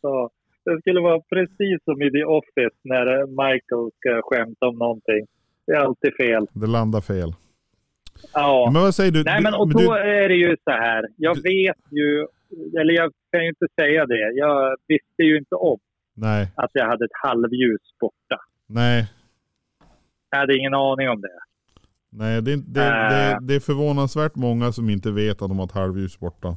sa. 0.00 0.30
Det 0.64 0.80
skulle 0.80 1.00
vara 1.00 1.20
precis 1.20 1.84
som 1.84 2.02
i 2.02 2.10
The 2.10 2.24
Office 2.24 2.76
när 2.82 3.26
Michael 3.26 3.90
ska 3.98 4.22
skämta 4.22 4.66
om 4.66 4.78
någonting. 4.78 5.26
Det 5.66 5.72
är 5.72 5.76
alltid 5.76 6.16
fel. 6.16 6.46
Det 6.52 6.66
landar 6.66 7.00
fel. 7.00 7.34
Ja. 8.32 8.70
Men 8.72 8.82
vad 8.82 8.94
säger 8.94 9.12
du? 9.12 9.22
Nej, 9.24 9.42
men 9.42 9.54
och 9.54 9.68
då 9.68 9.78
du, 9.78 9.98
är 9.98 10.28
det 10.28 10.34
ju 10.34 10.56
så 10.64 10.70
här. 10.70 11.08
Jag 11.16 11.34
vet 11.34 11.82
ju, 11.90 12.26
eller 12.80 12.92
jag 12.94 13.12
kan 13.32 13.42
ju 13.42 13.48
inte 13.48 13.66
säga 13.80 14.06
det. 14.06 14.32
Jag 14.34 14.76
visste 14.88 15.22
ju 15.22 15.38
inte 15.38 15.54
om 15.54 15.78
nej, 16.16 16.52
att 16.54 16.70
jag 16.72 16.86
hade 16.86 17.04
ett 17.04 17.20
halvljus 17.22 17.82
borta. 18.00 18.40
nej. 18.66 19.10
Jag 20.30 20.38
hade 20.38 20.56
ingen 20.56 20.74
aning 20.74 21.08
om 21.08 21.20
det. 21.20 21.28
Nej, 22.10 22.42
det, 22.42 22.56
det, 22.74 22.80
Äh. 22.80 23.10
det, 23.10 23.38
det 23.40 23.54
är 23.54 23.60
förvånansvärt 23.60 24.34
många 24.34 24.72
som 24.72 24.90
inte 24.90 25.10
vet 25.10 25.42
att 25.42 25.48
de 25.48 25.58
har 25.58 25.66
ett 25.66 25.72
halvljus 25.72 26.18
borta. 26.18 26.56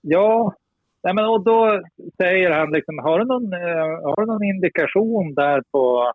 Ja, 0.00 0.54
Nej, 1.02 1.14
men 1.14 1.24
och 1.24 1.44
då 1.44 1.80
säger 2.16 2.50
han 2.50 2.70
liksom, 2.70 2.98
har 2.98 3.18
du 3.18 3.24
någon, 3.24 3.52
eh, 3.52 3.86
har 4.08 4.20
du 4.20 4.26
någon 4.26 4.42
indikation 4.44 5.34
där 5.34 5.62
på 5.72 6.12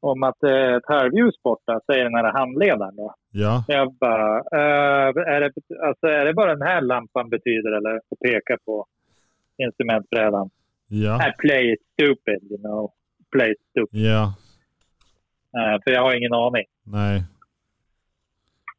om 0.00 0.22
att 0.22 0.36
det 0.40 0.50
är 0.56 0.76
ett 0.76 0.86
halvljus 0.88 1.42
borta, 1.42 1.80
säger 1.86 2.04
den 2.04 2.14
här 2.14 2.32
handledaren 2.32 2.96
då. 2.96 3.14
Ja, 3.38 3.64
Jag 3.68 3.92
bara, 3.94 4.36
eh, 4.38 5.06
är, 5.34 5.40
det, 5.40 5.52
alltså, 5.86 6.06
är 6.06 6.24
det 6.24 6.34
bara 6.34 6.54
den 6.54 6.66
här 6.68 6.80
lampan 6.80 7.30
betyder 7.30 7.72
eller? 7.72 8.00
Och 8.08 8.18
peka 8.18 8.56
på 8.64 8.86
instrumentbrädan. 9.56 10.50
ja, 10.88 11.28
I 11.28 11.32
play 11.38 11.72
it 11.72 11.80
stupid, 11.92 12.50
you 12.50 12.58
know. 12.60 12.92
Play 13.30 13.50
it 13.52 13.60
stupid. 13.70 14.00
ja, 14.00 14.34
Eh, 15.58 15.80
för 15.84 15.90
jag 15.90 16.02
har 16.02 16.16
ingen 16.16 16.32
aning. 16.34 16.64
nej. 16.82 17.22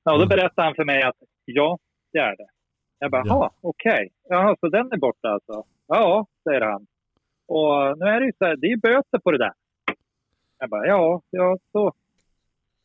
Ja, 0.04 0.14
och 0.14 0.20
då 0.20 0.26
berättade 0.28 0.62
han 0.68 0.76
för 0.76 0.86
mig 0.86 1.04
att 1.04 1.16
ja, 1.46 1.78
det 2.14 2.20
är 2.20 2.36
det. 2.38 2.48
Jag 3.00 3.12
bara, 3.12 3.24
Ja. 3.26 3.52
okej. 3.62 4.10
Jaha, 4.30 4.56
så 4.60 4.70
den 4.70 4.92
är 4.92 4.98
borta 4.98 5.28
alltså? 5.30 5.64
Ja, 5.88 6.26
säger 6.44 6.62
han. 6.62 6.88
Och 7.48 7.98
nu 8.00 8.06
är 8.06 8.20
det 8.20 8.26
ju 8.26 8.32
så 8.38 8.46
här, 8.46 8.56
det 8.56 8.68
är 8.68 8.78
böter 8.78 9.20
på 9.20 9.32
det 9.32 9.38
där. 9.38 9.54
Jag 10.60 10.70
bara, 10.70 10.88
ja, 10.88 11.22
ja, 11.30 11.58
så. 11.72 11.94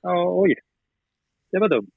Ja, 0.03 0.31
oj. 0.31 0.55
Det 1.53 1.59
var 1.59 1.69
dumt. 1.69 1.91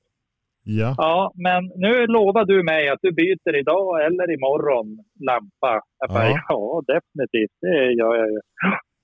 Ja, 0.68 0.96
Ja, 0.98 1.32
men 1.36 1.62
nu 1.76 2.08
lovar 2.08 2.46
du 2.46 2.64
mig 2.64 2.90
att 2.90 3.00
du 3.02 3.12
byter 3.12 3.56
idag 3.60 4.06
eller 4.06 4.28
imorgon 4.38 4.88
lampa. 5.30 5.74
Jag 6.00 6.10
bara, 6.10 6.30
Ja. 6.30 6.40
ja, 6.50 6.82
definitivt. 6.94 7.56
Det 7.62 7.92
gör 8.00 8.16
jag 8.22 8.28
ju. 8.34 8.40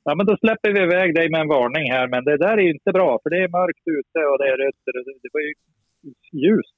Ja, 0.03 0.15
men 0.15 0.25
då 0.25 0.37
släpper 0.37 0.69
vi 0.71 0.79
iväg 0.81 1.15
dig 1.15 1.29
med 1.29 1.41
en 1.41 1.47
varning 1.47 1.91
här. 1.91 2.07
Men 2.07 2.23
det 2.23 2.37
där 2.37 2.57
är 2.57 2.69
inte 2.75 2.91
bra, 2.91 3.19
för 3.23 3.29
det 3.29 3.37
är 3.43 3.49
mörkt 3.59 3.85
ute 3.99 4.19
och 4.29 4.37
det 4.41 4.47
är 4.53 4.57
rött. 4.63 4.83
och 4.87 4.93
Det 5.23 5.29
var 5.35 5.41
ju 5.47 5.53
ljust. 6.41 6.77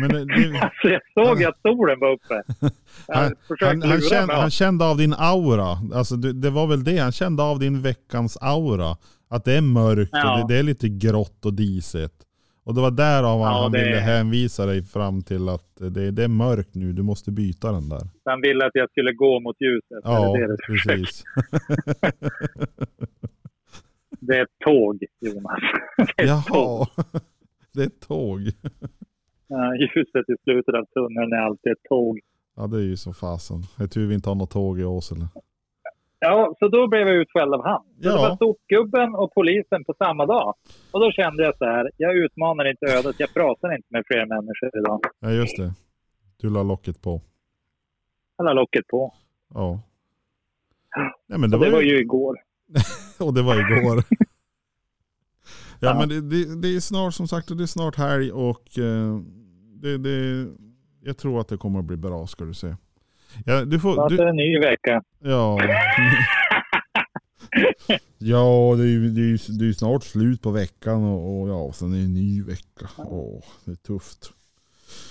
men 0.00 0.08
det, 0.08 0.24
det, 0.24 0.60
Alltså, 0.64 0.88
jag 0.88 1.02
såg 1.14 1.44
att 1.44 1.60
solen 1.62 1.98
var 2.00 2.10
uppe. 2.12 2.42
Han, 3.08 3.34
han, 3.60 3.82
han, 3.82 4.00
kände, 4.00 4.34
han 4.34 4.50
kände 4.50 4.84
av 4.90 4.96
din 4.96 5.14
aura. 5.18 5.70
Alltså 5.98 6.16
det, 6.16 6.32
det 6.32 6.50
var 6.50 6.66
väl 6.66 6.84
det, 6.84 6.98
han 6.98 7.12
kände 7.12 7.42
av 7.42 7.58
din 7.58 7.82
veckans 7.82 8.38
aura. 8.40 8.90
Att 9.30 9.44
det 9.44 9.52
är 9.56 9.60
mörkt 9.62 10.10
Ja. 10.12 10.42
och 10.42 10.48
det, 10.48 10.54
det 10.54 10.58
är 10.58 10.62
lite 10.62 10.88
grått 10.88 11.46
och 11.46 11.54
disigt. 11.54 12.14
Och 12.64 12.74
det 12.74 12.80
var 12.80 12.90
därav 12.90 13.40
han, 13.40 13.52
Ja, 13.52 13.62
han 13.62 13.72
det- 13.72 13.84
ville 13.84 13.96
hänvisa 13.96 14.66
dig 14.66 14.82
fram 14.82 15.22
till 15.22 15.48
att 15.48 15.76
det, 15.76 16.10
det 16.10 16.24
är 16.24 16.28
mörkt 16.28 16.74
nu, 16.74 16.92
du 16.92 17.02
måste 17.02 17.30
byta 17.30 17.72
den 17.72 17.88
där. 17.88 18.00
Han 18.24 18.40
ville 18.40 18.66
att 18.66 18.70
jag 18.74 18.90
skulle 18.90 19.12
gå 19.12 19.40
mot 19.40 19.56
ljuset. 19.60 20.00
Ja, 20.04 20.32
det, 20.36 20.46
det, 20.46 20.56
precis. 20.66 21.24
det 24.20 24.36
är 24.36 24.42
ett 24.42 24.58
tåg, 24.64 25.04
Jonas. 25.20 25.58
Det 26.16 26.22
är 26.22 26.36
ett 26.38 26.46
tåg. 26.46 26.48
Jaha, 26.50 26.86
det 27.74 27.82
är 27.82 27.86
ett 27.86 28.00
tåg. 28.08 28.40
Ljuset 29.80 30.28
i 30.28 30.34
slutet 30.44 30.74
av 30.74 30.84
tunneln 30.84 31.32
är 31.32 31.36
alltid 31.46 31.72
ett 31.72 31.82
tåg. 31.88 32.20
Ja 32.56 32.66
det 32.66 32.76
är 32.76 32.80
ju 32.82 32.96
så 32.96 33.12
fasen. 33.12 33.62
Det 33.76 33.82
är 33.84 33.88
tur 33.88 34.06
vi 34.06 34.14
inte 34.14 34.28
har 34.30 34.34
något 34.34 34.50
tåg 34.50 34.80
i 34.80 34.84
Åsele. 34.84 35.28
Ja, 36.22 36.54
så 36.58 36.68
då 36.68 36.88
blev 36.88 37.00
jag 37.08 37.16
utskälld 37.16 37.54
av 37.54 37.64
han. 37.64 37.82
Så 37.82 38.08
Ja. 38.08 38.12
Det 38.12 38.18
var 38.18 38.36
sopgubben 38.36 39.14
och 39.14 39.34
polisen 39.34 39.84
på 39.84 39.94
samma 39.98 40.26
dag. 40.26 40.54
Och 40.92 41.00
då 41.00 41.10
kände 41.12 41.42
jag 41.42 41.56
så 41.58 41.64
här, 41.64 41.90
jag 41.96 42.16
utmanar 42.16 42.70
inte 42.70 42.86
ödet, 42.86 43.16
jag 43.18 43.34
pratar 43.34 43.74
inte 43.76 43.86
med 43.90 44.02
fler 44.06 44.26
människor 44.26 44.70
idag. 44.78 45.00
Ja 45.20 45.30
just 45.30 45.56
det. 45.56 45.72
Du 46.40 46.50
la 46.50 46.62
locket 46.62 47.02
på. 47.02 47.20
Jag 48.36 48.44
la 48.44 48.52
locket 48.52 48.86
på. 48.86 49.14
Ja. 49.54 49.80
Nej 51.28 51.38
men 51.38 51.50
det, 51.50 51.56
Och 51.56 51.64
det 51.64 51.70
var, 51.70 51.76
var 51.76 51.82
ju... 51.82 51.90
ju 51.90 52.00
igår. 52.00 52.36
Och 53.20 53.34
det 53.34 53.42
var 53.42 53.54
igår. 53.54 53.96
ja, 54.08 54.16
Ja. 55.80 55.94
men 55.98 56.08
det, 56.08 56.20
det, 56.20 56.60
det 56.62 56.76
är 56.76 56.80
snart 56.80 57.14
som 57.14 57.28
sagt 57.28 57.48
det 57.58 57.64
är 57.64 57.66
snart 57.66 57.96
helg 57.96 58.32
och 58.32 58.78
eh, 58.78 59.20
det, 59.82 59.98
det, 59.98 60.46
jag 61.02 61.18
tror 61.18 61.40
att 61.40 61.48
det 61.48 61.56
kommer 61.56 61.78
att 61.78 61.84
bli 61.84 61.96
bra 61.96 62.26
ska 62.26 62.44
du 62.44 62.54
se. 62.54 62.74
Ja, 63.46 63.64
du 63.64 63.80
får, 63.80 63.94
Snart 63.94 64.12
är 64.12 64.16
du, 64.16 64.24
det 64.24 64.30
en 64.30 64.36
ny 64.36 64.58
vecka. 64.58 65.02
ja. 65.18 65.58
ja, 68.18 68.74
det 68.76 68.82
är 68.82 68.86
ju 68.86 69.08
det 69.10 69.20
är, 69.20 69.24
ju- 69.24 69.58
det 69.58 69.64
är 69.64 69.66
ju 69.66 69.74
snart 69.74 70.02
slut 70.02 70.42
på 70.42 70.50
veckan 70.50 71.04
och, 71.04 71.40
och 71.40 71.48
ja, 71.48 71.72
sen 71.72 71.92
är 71.92 71.96
det 71.96 72.02
en 72.04 72.14
ny 72.14 72.42
vecka. 72.42 72.86
Åh, 72.98 73.42
det 73.64 73.70
är 73.70 73.76
tufft. 73.76 74.32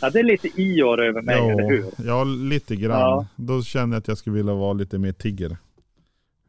Ja, 0.02 0.10
det 0.10 0.20
är 0.20 0.24
lite 0.24 0.62
i 0.62 0.84
år 0.84 1.02
över 1.02 1.22
mig, 1.22 1.36
ja, 1.38 1.52
eller 1.52 1.70
hur? 1.70 1.86
Ja, 2.08 2.24
lite 2.24 2.76
grann. 2.76 3.00
Ja. 3.00 3.28
Då 3.36 3.62
känner 3.64 3.94
jag 3.96 4.00
att 4.00 4.08
jag 4.08 4.18
skulle 4.18 4.36
vilja 4.36 4.54
vara 4.54 4.74
lite 4.74 4.98
mer 4.98 5.12
tigger. 5.12 5.58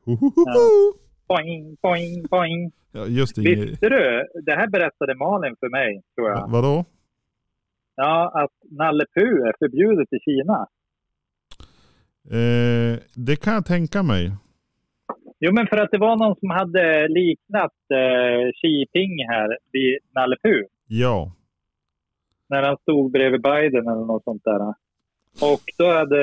Hohoho. 0.05 0.33
Ja. 0.47 0.55
Boing, 1.29 1.77
boing, 1.83 2.27
boing. 2.31 2.73
Ja, 2.93 3.07
just 3.07 3.35
det. 3.37 3.43
Inge- 3.43 3.67
Visste 3.67 3.89
du? 3.89 4.27
Det 4.43 4.53
här 4.53 4.67
berättade 4.69 5.15
Malin 5.15 5.57
för 5.61 5.69
mig, 5.69 6.03
tror 6.15 6.29
jag. 6.31 6.49
Vadå? 6.49 6.85
Ja, 7.97 8.43
att 8.45 8.71
Nalle 8.79 9.05
Puh 9.15 9.49
är 9.49 9.55
förbjudet 9.59 10.13
i 10.13 10.19
Kina. 10.25 10.67
Eh, 12.31 12.99
det 13.15 13.37
kan 13.37 13.55
jag 13.55 13.67
tänka 13.67 14.03
mig. 14.03 14.33
Jo, 15.41 15.53
men 15.53 15.67
för 15.67 15.77
att 15.77 15.91
det 15.91 15.99
var 15.99 16.17
någon 16.17 16.37
som 16.37 16.51
hade 16.51 17.09
liknat 17.09 17.73
eh, 17.95 18.53
Xi 18.53 18.69
Jinping 18.69 19.27
här 19.29 19.59
vid 19.73 19.99
Nalle 20.15 20.37
Puh. 20.43 20.63
Ja. 20.87 21.33
när 22.49 22.63
han 22.63 22.77
stod 22.77 23.13
bredvid 23.13 23.43
Biden 23.43 23.89
eller 23.89 24.05
något 24.05 24.25
sånt 24.25 24.45
där. 24.45 24.61
Och 25.41 25.61
då 25.79 25.93
hade, 25.93 26.23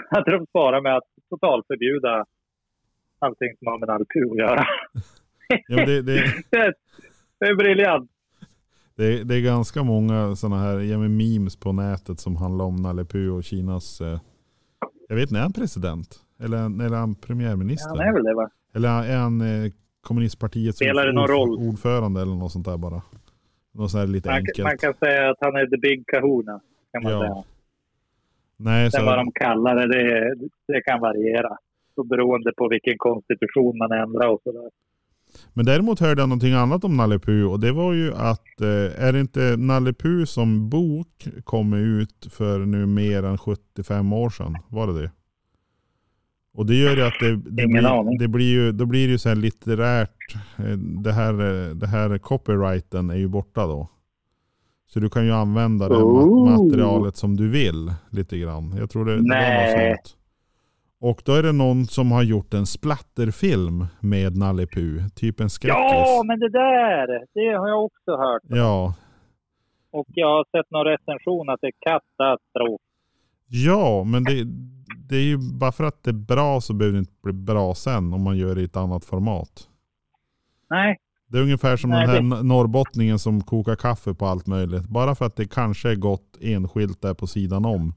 hade 0.10 0.30
de 0.30 0.46
svarat 0.46 0.82
med 0.82 0.96
att 0.96 1.08
totalförbjuda 1.30 2.24
allting 3.18 3.56
som 3.58 3.66
har 3.66 3.78
med 3.78 3.88
Nalle 3.88 4.04
Puh 4.14 4.32
att 4.32 4.38
göra. 4.38 4.64
ja 5.68 5.86
det, 5.86 6.02
det, 6.02 6.34
Det 7.38 7.46
är, 7.46 7.54
briljant. 7.54 8.10
det, 8.96 9.24
det 9.24 9.34
är 9.34 9.40
ganska 9.40 9.82
många 9.82 10.36
sådana 10.36 10.62
här 10.62 10.78
ja, 10.78 10.98
memes 10.98 11.56
på 11.56 11.72
nätet 11.72 12.20
som 12.20 12.36
handlar 12.36 12.64
om 12.64 12.76
Nalle 12.76 13.04
Puh 13.04 13.36
och 13.36 13.44
Kinas... 13.44 14.00
Eh, 14.00 14.20
jag 15.12 15.16
vet 15.16 15.30
inte, 15.30 15.38
är 15.38 15.42
han 15.42 15.52
president? 15.52 16.20
Eller, 16.40 16.58
eller 16.84 16.96
är 16.96 17.00
han 17.00 17.14
premiärminister? 17.14 17.88
Han 17.90 18.00
är 18.08 18.12
väl 18.12 18.24
det 18.24 18.34
va? 18.34 18.50
Eller 18.74 18.88
är 18.88 19.16
han 19.16 19.40
eh, 19.40 19.70
kommunistpartiets 20.00 20.78
Spelar 20.78 21.06
det 21.06 21.12
någon 21.12 21.28
roll? 21.28 21.68
ordförande 21.68 22.22
eller 22.22 22.34
något 22.34 22.52
sånt 22.52 22.66
där 22.66 22.76
bara? 22.76 23.02
Något 23.72 23.90
sånt 23.90 24.08
lite 24.10 24.28
Man, 24.28 24.36
enkelt. 24.38 24.58
man 24.62 24.78
kan 24.78 24.94
säga 24.94 25.30
att 25.30 25.36
han 25.40 25.56
är 25.56 25.66
the 25.66 25.76
big 25.78 26.06
kahuna. 26.06 26.60
kan 26.92 27.02
man 27.02 27.12
Ja. 27.12 27.20
säga. 27.20 27.44
Nej, 28.56 28.90
Sen 28.90 29.04
vad 29.04 29.14
så, 29.14 29.16
de 29.24 29.32
kallar 29.32 29.74
det, 29.76 29.86
det, 29.86 30.34
det 30.68 30.80
kan 30.82 31.00
variera. 31.00 31.56
Så 31.94 32.04
beroende 32.04 32.52
på 32.56 32.68
vilken 32.68 32.94
konstitution 32.98 33.78
man 33.78 33.92
ändrar 33.92 34.28
och 34.28 34.40
sådär. 34.44 34.70
Men 35.52 35.64
däremot 35.66 36.00
hörde 36.00 36.22
jag 36.22 36.28
någonting 36.28 36.52
annat 36.52 36.84
om 36.84 36.96
Nalle 36.96 37.18
Puh 37.18 37.44
och 37.52 37.60
det 37.60 37.72
var 37.72 37.92
ju 37.92 38.14
att 38.14 38.60
eh, 38.60 39.04
är 39.06 39.12
det 39.12 39.20
inte 39.20 39.56
Nalle 39.58 39.92
Puh 39.92 40.24
som 40.24 40.68
bok 40.68 41.28
kom 41.44 41.72
ut 41.74 42.26
för 42.30 42.58
nu 42.58 42.86
mer 42.86 43.22
än 43.22 43.38
75 43.38 44.12
år 44.12 44.30
sedan? 44.30 44.56
Var 44.68 44.86
det 44.86 45.02
det? 45.02 45.10
Och 46.54 46.66
det 46.66 46.74
gör 46.74 46.96
ju 46.96 47.02
att 47.02 47.14
det, 47.20 47.30
det, 47.36 47.66
blir, 47.66 48.18
det 48.18 48.28
blir 48.28 48.50
ju, 48.52 48.72
då 48.72 48.86
blir 48.86 49.06
det 49.06 49.12
ju 49.12 49.18
så 49.18 49.28
här 49.28 49.36
litterärt. 49.36 50.34
eh, 50.58 50.64
Det 50.78 51.12
här, 51.12 51.32
det 51.74 51.86
här 51.86 52.18
copyrighten 52.18 53.10
är 53.10 53.16
ju 53.16 53.28
borta 53.28 53.66
då. 53.66 53.88
Så 54.92 55.00
du 55.00 55.10
kan 55.10 55.24
ju 55.26 55.32
använda 55.32 55.88
det 55.88 55.94
Oh. 55.94 56.50
materialet 56.50 57.16
som 57.16 57.36
du 57.36 57.48
vill 57.48 57.92
lite 58.10 58.38
grann. 58.38 58.74
Jag 58.78 58.90
tror 58.90 59.04
det, 59.04 59.12
det 59.16 59.22
var 59.28 59.62
något 59.62 59.96
sånt. 60.04 60.16
Och 61.04 61.22
då 61.24 61.32
är 61.32 61.42
det 61.42 61.52
någon 61.52 61.86
som 61.86 62.12
har 62.12 62.22
gjort 62.22 62.54
en 62.54 62.66
splatterfilm 62.66 63.86
med 64.00 64.36
Nalle 64.36 64.66
Puh. 64.66 65.08
Typ 65.14 65.40
en 65.40 65.50
skräckis. 65.50 65.76
Ja, 65.78 66.22
men 66.26 66.40
det 66.40 66.48
där! 66.48 67.06
Det 67.34 67.58
har 67.58 67.68
jag 67.68 67.84
också 67.84 68.10
hört. 68.10 68.42
Ja, 68.44 68.94
Och 69.92 70.06
jag 70.08 70.26
har 70.26 70.44
sett 70.44 70.70
någon 70.70 70.84
recension 70.86 71.48
att 71.50 71.60
det 71.60 71.66
är 71.66 71.90
katastrof. 71.90 72.80
ja 73.46 74.04
men 74.04 74.24
det, 74.24 74.44
det 75.08 75.16
är 75.16 75.22
ju 75.22 75.38
bara 75.60 75.72
för 75.72 75.84
att 75.84 76.02
det 76.04 76.10
är 76.10 76.24
bra 76.34 76.60
så 76.60 76.72
behöver 76.74 76.94
det 76.94 76.98
inte 76.98 77.20
bli 77.22 77.32
bra 77.32 77.74
sen 77.74 78.12
om 78.12 78.22
man 78.22 78.36
gör 78.36 78.54
det 78.54 78.60
i 78.60 78.64
ett 78.64 78.76
annat 78.76 79.04
format. 79.04 79.68
Nej, 80.70 80.98
Det 81.26 81.38
är 81.38 81.42
ungefär 81.42 81.76
som 81.76 81.90
Nej, 81.90 82.06
den 82.06 82.32
här 82.32 82.42
norrbottningen 82.42 83.18
som 83.18 83.40
kokar 83.40 83.76
kaffe 83.76 84.14
på 84.14 84.26
allt 84.26 84.46
möjligt. 84.46 84.84
Bara 84.88 85.14
för 85.14 85.24
att 85.26 85.36
det 85.36 85.46
kanske 85.54 85.90
är 85.90 85.96
gott 85.96 86.38
enskilt 86.40 87.02
där 87.02 87.14
på 87.14 87.26
sidan 87.26 87.64
om. 87.64 87.94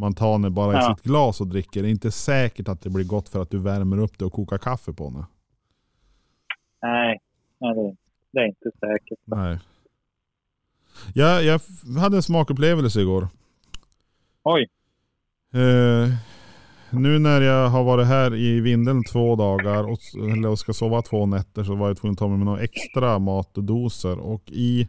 Man 0.00 0.14
tar 0.14 0.38
det 0.38 0.50
bara 0.50 0.72
i 0.72 0.76
Ja. 0.76 0.94
sitt 0.96 1.04
glas 1.04 1.40
och 1.40 1.46
dricker. 1.46 1.82
Det 1.82 1.88
är 1.88 1.90
inte 1.90 2.10
säkert 2.10 2.68
att 2.68 2.80
det 2.82 2.90
blir 2.90 3.04
gott 3.04 3.28
för 3.28 3.42
att 3.42 3.50
du 3.50 3.58
värmer 3.58 3.98
upp 3.98 4.18
det 4.18 4.24
och 4.24 4.32
kokar 4.32 4.58
kaffe 4.58 4.92
på 4.92 5.10
det. 5.10 5.24
nej, 6.82 7.18
nej 7.60 7.96
det, 8.32 8.40
är 8.40 8.46
inte 8.46 8.70
säkert. 8.80 9.18
Nej. 9.24 9.58
Jag, 11.14 11.44
jag 11.44 11.60
hade 12.00 12.16
en 12.16 12.22
smakupplevelse 12.22 13.00
igår. 13.00 13.28
Oj, 14.44 14.66
Eh, 15.54 16.08
nu 16.90 17.18
när 17.18 17.40
jag 17.40 17.68
har 17.68 17.84
varit 17.84 18.06
här 18.06 18.34
i 18.34 18.60
Vindeln 18.60 19.04
två 19.04 19.36
dagar 19.36 19.84
och, 19.84 19.98
eller 20.32 20.48
och 20.48 20.58
ska 20.58 20.72
sova 20.72 21.02
två 21.02 21.26
nätter 21.26 21.64
så 21.64 21.74
var 21.74 21.88
jag 21.88 21.96
tvungen 21.96 22.12
att 22.12 22.18
ta 22.18 22.28
med 22.28 22.38
mig 22.38 22.44
några 22.46 22.60
extra 22.62 23.18
matdoser. 23.18 24.18
Och 24.18 24.42
i, 24.46 24.88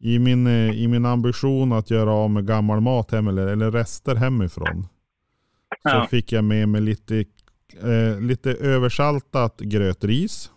i, 0.00 0.18
min, 0.18 0.46
eh, 0.46 0.70
i 0.70 0.88
min 0.88 1.04
ambition 1.06 1.72
att 1.72 1.90
göra 1.90 2.10
av 2.12 2.30
med 2.30 2.46
gammal 2.46 2.80
mat 2.80 3.10
hem 3.10 3.28
eller, 3.28 3.46
eller 3.46 3.70
rester 3.70 4.14
hemifrån. 4.14 4.82
Så 5.82 5.88
Ja. 5.88 6.06
fick 6.10 6.32
jag 6.32 6.44
med 6.44 6.68
mig 6.68 6.80
lite, 6.80 7.24
eh, 7.82 8.20
lite 8.20 8.50
översaltat 8.52 9.60
grötris 9.60 10.50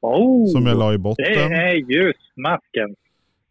oh, 0.00 0.52
som 0.52 0.66
jag 0.66 0.78
la 0.78 0.90
i 0.90 0.92
det 0.92 0.98
botten. 0.98 1.24
är 1.52 1.74
ju 1.74 2.12
smaken. 2.34 2.96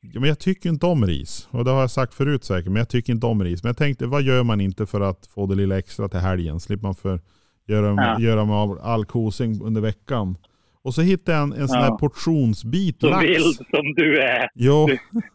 Ja, 0.01 0.19
men 0.19 0.29
jag 0.29 0.39
tycker 0.39 0.69
inte 0.69 0.85
om 0.85 1.05
ris. 1.05 1.47
Och 1.51 1.65
det 1.65 1.71
har 1.71 1.79
jag 1.81 1.91
sagt 1.91 2.13
förut 2.13 2.43
säkert. 2.43 2.65
Men 2.71 2.75
jag 2.75 2.89
tycker 2.89 3.13
inte 3.13 3.25
om 3.25 3.43
ris. 3.43 3.63
Men 3.63 3.69
jag 3.69 3.77
tänkte, 3.77 4.07
vad 4.07 4.21
gör 4.21 4.43
man 4.43 4.61
inte 4.61 4.85
för 4.85 5.01
att 5.01 5.27
få 5.27 5.45
det 5.45 5.55
lilla 5.55 5.77
extra 5.77 6.07
till 6.09 6.19
helgen? 6.19 6.59
Slipper 6.59 6.83
man 6.83 6.95
för 6.95 7.19
göra, 7.67 7.95
Ja. 8.03 8.19
göra 8.19 8.45
med 8.45 8.55
av 8.55 8.79
all 8.81 9.05
kosing 9.05 9.61
under 9.63 9.81
veckan. 9.81 10.37
Och 10.81 10.93
så 10.93 11.01
hittade 11.01 11.37
jag 11.37 11.43
en, 11.43 11.53
en 11.53 11.67
sån 11.67 11.77
här 11.77 11.87
Ja. 11.87 11.97
portionsbit 11.97 12.97
Så 13.01 13.09
lax. 13.09 13.23
vild 13.27 13.55
som 13.55 13.93
du 13.95 14.21
är. 14.21 14.47
Jo, 14.55 14.87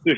Du 0.04 0.16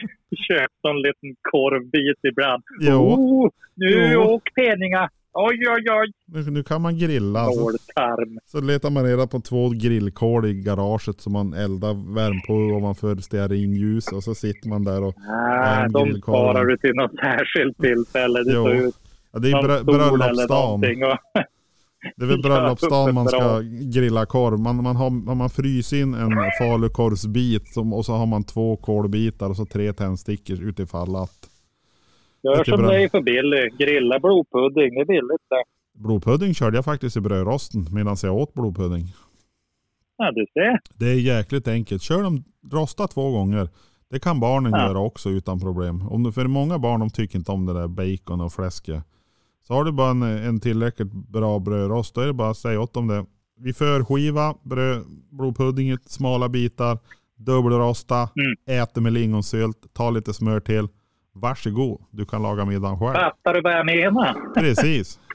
köper 0.48 0.88
en 0.90 0.96
liten 1.02 1.36
korvbit 1.52 2.18
ibland. 2.32 2.62
jo. 2.80 2.92
Oh, 2.94 3.50
nu 3.74 4.10
Jo. 4.12 4.20
åk 4.20 4.54
penningar. 4.54 5.08
Oj, 5.38 5.58
oj, 5.68 5.84
oj. 5.90 6.12
Nu, 6.26 6.50
nu 6.50 6.62
kan 6.62 6.82
man 6.82 6.98
grilla. 6.98 7.44
Så, 7.44 7.60
Nåltarm. 7.60 8.38
så 8.46 8.60
letar 8.60 8.90
man 8.90 9.04
reda 9.04 9.26
på 9.26 9.40
två 9.40 9.68
grillkol 9.70 10.46
i 10.46 10.54
garaget 10.54 11.20
som 11.20 11.32
man 11.32 11.52
eldar 11.54 12.14
värm 12.14 12.40
på 12.46 12.54
ovanför 12.76 13.16
stearinljus. 13.16 14.12
Och 14.12 14.22
så 14.24 14.34
sitter 14.34 14.68
man 14.68 14.84
där 14.84 15.04
och... 15.04 15.14
En 15.84 15.92
de 15.92 16.14
sparar 16.22 16.64
du 16.64 16.76
till 16.76 16.94
något 16.94 17.10
särskilt 17.20 17.78
tillfälle. 17.78 18.42
Det 18.42 18.52
Jo. 18.52 18.92
Ja, 19.32 19.38
det 19.38 19.50
är 19.50 19.58
eller 19.64 19.84
bröllopsdagen. 19.84 21.02
Och, 21.04 21.18
Det 22.16 22.24
är 22.24 22.28
väl 22.28 22.42
bröllopsdagen 22.42 23.14
man 23.14 23.28
ska 23.28 23.60
grilla 23.94 24.26
korv. 24.26 24.58
Man, 24.58 24.82
man 24.82 24.96
har 24.96 25.10
man, 25.10 25.50
fryser 25.50 25.96
in 25.96 26.14
en 26.14 26.30
falukorvsbit 26.58 27.68
som, 27.68 27.92
och 27.92 28.04
så 28.04 28.12
har 28.12 28.26
man 28.26 28.44
två 28.44 28.76
kolbitar 28.76 29.50
och 29.50 29.56
så 29.56 29.66
tre 29.66 29.92
tändstickor 29.92 30.62
utifall 30.62 31.16
att 31.16 31.50
gör 32.42 32.64
som 32.64 32.82
det 32.82 33.02
är 33.02 33.08
för 33.08 33.22
billigt. 33.22 33.78
Grilla 33.78 34.18
blodpudding. 34.18 34.94
Det 34.94 35.00
är 35.00 35.04
billigt 35.04 35.46
det. 35.50 35.64
blodpudding 35.94 36.54
körde 36.54 36.76
jag 36.76 36.84
faktiskt 36.84 37.16
i 37.16 37.20
brödrosten 37.20 37.86
medan 37.92 38.16
jag 38.22 38.36
åt 38.36 38.54
blodpudding. 38.54 39.04
Ja, 40.18 40.32
du 40.32 40.46
ser. 40.52 40.80
Det 40.98 41.06
är 41.06 41.20
jäkligt 41.20 41.68
enkelt. 41.68 42.02
Kör 42.02 42.22
dem 42.22 42.44
rosta 42.72 43.06
två 43.06 43.30
gånger. 43.30 43.68
Det 44.10 44.20
kan 44.20 44.40
barnen 44.40 44.72
Ja. 44.72 44.86
göra 44.86 44.98
också 44.98 45.28
utan 45.28 45.60
problem. 45.60 46.08
Om 46.08 46.22
du, 46.22 46.32
för 46.32 46.46
många 46.46 46.78
barn 46.78 47.00
de 47.00 47.10
tycker 47.10 47.38
inte 47.38 47.52
om 47.52 47.66
det 47.66 47.72
där 47.72 47.88
bacon 47.88 48.40
och 48.40 48.52
fläsket. 48.52 49.02
Så 49.66 49.74
har 49.74 49.84
du 49.84 49.92
bara 49.92 50.10
en, 50.10 50.22
en 50.22 50.60
tillräckligt 50.60 51.12
bra 51.12 51.58
brödrost, 51.58 52.14
då 52.14 52.20
är 52.20 52.26
det 52.26 52.32
bara 52.32 52.50
att 52.50 52.56
säga 52.58 52.80
åt 52.80 52.94
dem 52.94 53.06
det. 53.06 53.26
Vi 53.58 53.72
förskiva 53.72 54.54
bröd, 54.62 55.04
blodpudding 55.30 55.90
i 55.90 55.98
smala 56.06 56.48
bitar, 56.48 56.98
dubbelrosta, 57.36 58.16
Mm. 58.18 58.82
äter 58.82 59.00
med 59.00 59.12
lingonsylt, 59.12 59.76
ta 59.92 60.10
lite 60.10 60.34
smör 60.34 60.60
till. 60.60 60.88
Varsågod, 61.32 62.02
du 62.10 62.26
kan 62.26 62.42
laga 62.42 62.64
middagen 62.64 62.98
själv. 62.98 63.14
Fattar 63.14 63.54
du 63.54 63.60
vad 63.60 63.72
jag 63.72 63.86
menar? 63.86 64.54
Precis. 64.54 65.18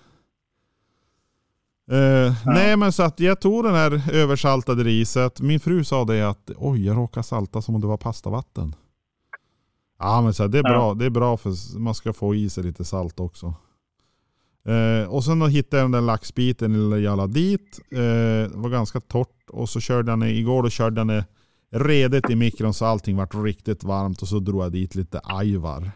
Eh, 1.92 2.34
Nej 2.46 2.78
men 2.78 2.92
så 2.92 3.04
att 3.04 3.20
jag 3.20 3.42
tog 3.42 3.64
den 3.64 3.74
här 3.76 4.14
översaltade 4.14 4.84
riset. 4.84 5.42
Min 5.42 5.60
fru 5.60 5.84
sa 5.84 6.06
det 6.06 6.30
att 6.30 6.52
oj 6.58 6.86
jag 6.86 6.98
råkade 6.98 7.24
salta 7.24 7.62
som 7.62 7.76
om 7.76 7.82
det 7.82 7.88
var 7.88 7.98
pastavatten. 7.98 8.76
Ja 10.00 10.22
men 10.22 10.34
så 10.34 10.44
här, 10.44 10.48
det 10.48 10.58
är 10.60 10.64
Ja. 10.64 10.70
bra. 10.70 10.94
Det 10.94 11.06
är 11.06 11.10
bra 11.10 11.38
för 11.38 11.80
man 11.80 11.96
ska 11.96 12.14
få 12.14 12.36
i 12.36 12.50
sig 12.50 12.64
lite 12.64 12.86
salt 12.86 13.20
också. 13.20 13.54
Eh, 14.66 15.10
och 15.10 15.24
sen 15.24 15.40
då 15.40 15.48
hittade 15.48 15.82
jag 15.82 15.86
den 15.86 15.92
där 15.92 16.02
laxbiten 16.02 16.76
eller 16.76 16.98
jag 16.98 17.18
la 17.18 17.28
dit. 17.28 17.80
Eh, 17.92 17.98
det 17.98 18.52
var 18.54 18.70
ganska 18.70 19.00
torrt. 19.00 19.50
Och 19.50 19.70
så 19.70 19.80
körde 19.80 20.12
jag 20.12 20.32
igår 20.32 20.64
då 20.64 20.70
körde 20.70 21.02
jag 21.02 21.24
redet 21.70 22.30
i 22.30 22.36
mikron 22.36 22.74
så 22.74 22.86
allting 22.86 23.18
vart 23.18 23.36
riktigt 23.36 23.84
varmt. 23.84 24.22
Och 24.22 24.28
så 24.28 24.40
drog 24.40 24.64
jag 24.64 24.72
dit 24.72 24.96
lite 24.96 25.22
ajvar. 25.24 25.92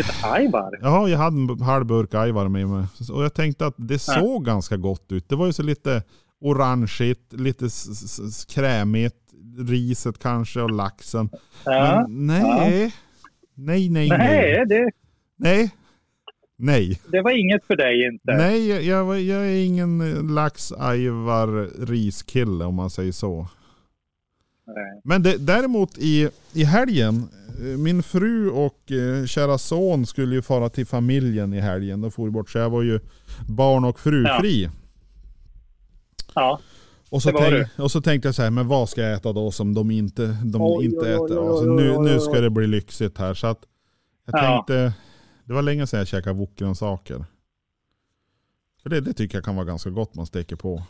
Ett 0.00 0.24
ajvar? 0.24 0.78
Ja, 0.82 1.08
jag 1.08 1.18
hade 1.18 1.52
en 1.52 1.60
halv 1.60 1.86
burk 1.86 2.14
ajvar 2.14 2.48
med 2.48 2.68
mig. 2.68 2.86
Och 3.12 3.24
jag 3.24 3.34
tänkte 3.34 3.66
att 3.66 3.74
det 3.76 3.98
såg 3.98 4.44
ganska 4.44 4.76
gott 4.76 5.12
ut. 5.12 5.28
Det 5.28 5.36
var 5.36 5.46
ju 5.46 5.52
så 5.52 5.62
lite 5.62 6.02
orangeigt, 6.40 7.32
lite 7.32 7.68
krämigt. 8.48 9.16
Riset 9.58 10.18
kanske 10.18 10.60
och 10.60 10.70
laxen. 10.70 11.30
Ja. 11.64 12.06
Men 12.08 12.26
nej. 12.26 12.94
Nej, 13.54 13.88
nej, 13.88 14.08
nej. 14.08 14.08
Nej, 14.08 14.66
det, 14.66 14.90
Nej. 15.36 15.70
Nej. 16.56 17.00
det 17.12 17.22
var 17.22 17.30
inget 17.30 17.64
för 17.64 17.76
dig 17.76 18.06
inte. 18.06 18.32
Nej, 18.36 18.68
jag, 18.86 19.20
jag, 19.20 19.46
är 19.46 19.64
ingen 19.64 19.98
lax, 20.34 20.72
ajvar, 20.72 21.70
riskille 21.86 22.64
om 22.64 22.74
man 22.74 22.90
säger 22.90 23.12
så. 23.12 23.48
Nej. 24.66 25.00
Men 25.04 25.22
det, 25.22 25.36
däremot 25.38 25.98
i, 25.98 26.28
i 26.52 26.64
helgen, 26.64 27.28
eh, 27.60 27.78
min 27.78 28.02
fru 28.02 28.50
och 28.50 28.92
eh, 28.92 29.26
kära 29.26 29.58
son 29.58 30.06
skulle 30.06 30.34
ju 30.34 30.42
fara 30.42 30.68
till 30.68 30.86
familjen 30.86 31.52
i 31.54 31.60
helgen. 31.60 32.00
De 32.00 32.10
for 32.10 32.30
bort 32.30 32.50
så 32.50 32.58
jag 32.58 32.70
var 32.70 32.82
ju 32.82 33.00
barn 33.48 33.84
och 33.84 34.00
frufri. 34.00 34.68
Ja. 36.34 36.60
Och, 37.10 37.22
så 37.22 37.30
tänk, 37.30 37.68
och 37.78 37.90
så 37.90 38.00
tänkte 38.00 38.28
jag 38.28 38.34
så 38.34 38.42
här, 38.42 38.50
men 38.50 38.68
vad 38.68 38.88
ska 38.88 39.02
jag 39.02 39.12
äta 39.12 39.32
då 39.32 39.50
som 39.50 39.74
de 39.74 39.90
inte, 39.90 40.26
de 40.44 40.62
Oj, 40.62 40.84
inte 40.84 40.96
oj, 40.98 41.08
äter? 41.10 41.38
oj, 41.42 41.48
Alltså, 41.48 41.64
nu, 41.64 41.98
nu 41.98 42.20
ska 42.20 42.40
det 42.40 42.50
bli 42.50 42.66
lyxigt 42.66 43.18
här. 43.18 43.34
Så 43.34 43.46
att 43.46 43.58
jag 44.26 44.38
Ja. 44.44 44.64
tänkte, 44.66 44.92
det 45.44 45.52
var 45.52 45.62
länge 45.62 45.86
sedan 45.86 45.98
jag 45.98 46.06
käkade 46.08 46.38
wokgrönsaker. 46.38 47.24
För 48.82 48.90
det, 48.90 49.00
det 49.00 49.12
tycker 49.12 49.36
jag 49.38 49.44
kan 49.44 49.56
vara 49.56 49.66
ganska 49.66 49.90
gott 49.90 50.14
man 50.14 50.26
steker 50.26 50.56
på. 50.56 50.82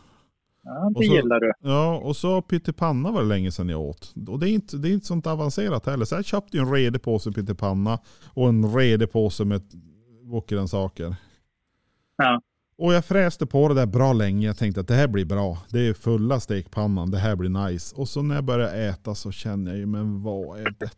ja, 0.63 0.71
det 0.89 0.95
Och 0.99 1.05
så- 1.05 1.13
gillar 1.15 1.39
du. 1.39 1.51
Ja, 1.59 1.97
och 1.97 2.15
så 2.15 2.41
pyttipanna 2.41 3.11
var 3.11 3.21
det 3.21 3.27
länge 3.27 3.51
sedan 3.51 3.69
jag 3.69 3.81
åt. 3.81 4.13
Och 4.27 4.39
det 4.39 4.49
är 4.49 4.51
inte, 4.53 4.77
det 4.77 4.89
är 4.89 4.93
inte 4.93 5.05
sånt 5.05 5.27
avancerat 5.27 5.85
heller. 5.85 6.05
Så 6.05 6.15
jag 6.15 6.25
köpte 6.25 6.57
ju 6.57 6.63
en 6.63 6.71
redig 6.73 7.01
påse 7.01 7.31
pyttipanna 7.31 7.99
och 8.33 8.49
en 8.49 8.75
redig 8.75 9.11
påse 9.11 9.45
med 9.45 9.61
wokgrönsaker. 10.23 11.15
Ja. 12.17 12.41
Och 12.77 12.93
jag 12.93 13.05
fräste 13.05 13.45
på 13.45 13.67
det 13.67 13.73
där 13.73 13.85
bra 13.85 14.13
länge. 14.13 14.47
Jag 14.47 14.57
tänkte 14.57 14.81
att 14.81 14.87
det 14.87 14.93
här 14.95 15.07
blir 15.07 15.25
bra. 15.25 15.57
Det 15.69 15.79
är 15.87 15.93
fulla 15.93 16.39
stekpannan. 16.39 17.11
Det 17.11 17.17
här 17.17 17.35
blir 17.35 17.49
nice. 17.67 17.95
Och 17.95 18.09
så 18.09 18.21
när 18.21 18.35
jag 18.35 18.43
började 18.43 18.71
äta 18.85 19.15
så 19.15 19.31
känner 19.31 19.71
jag 19.71 19.79
ju, 19.79 19.85
men 19.85 20.23
vad 20.23 20.59
är 20.59 20.75
detta? 20.79 20.95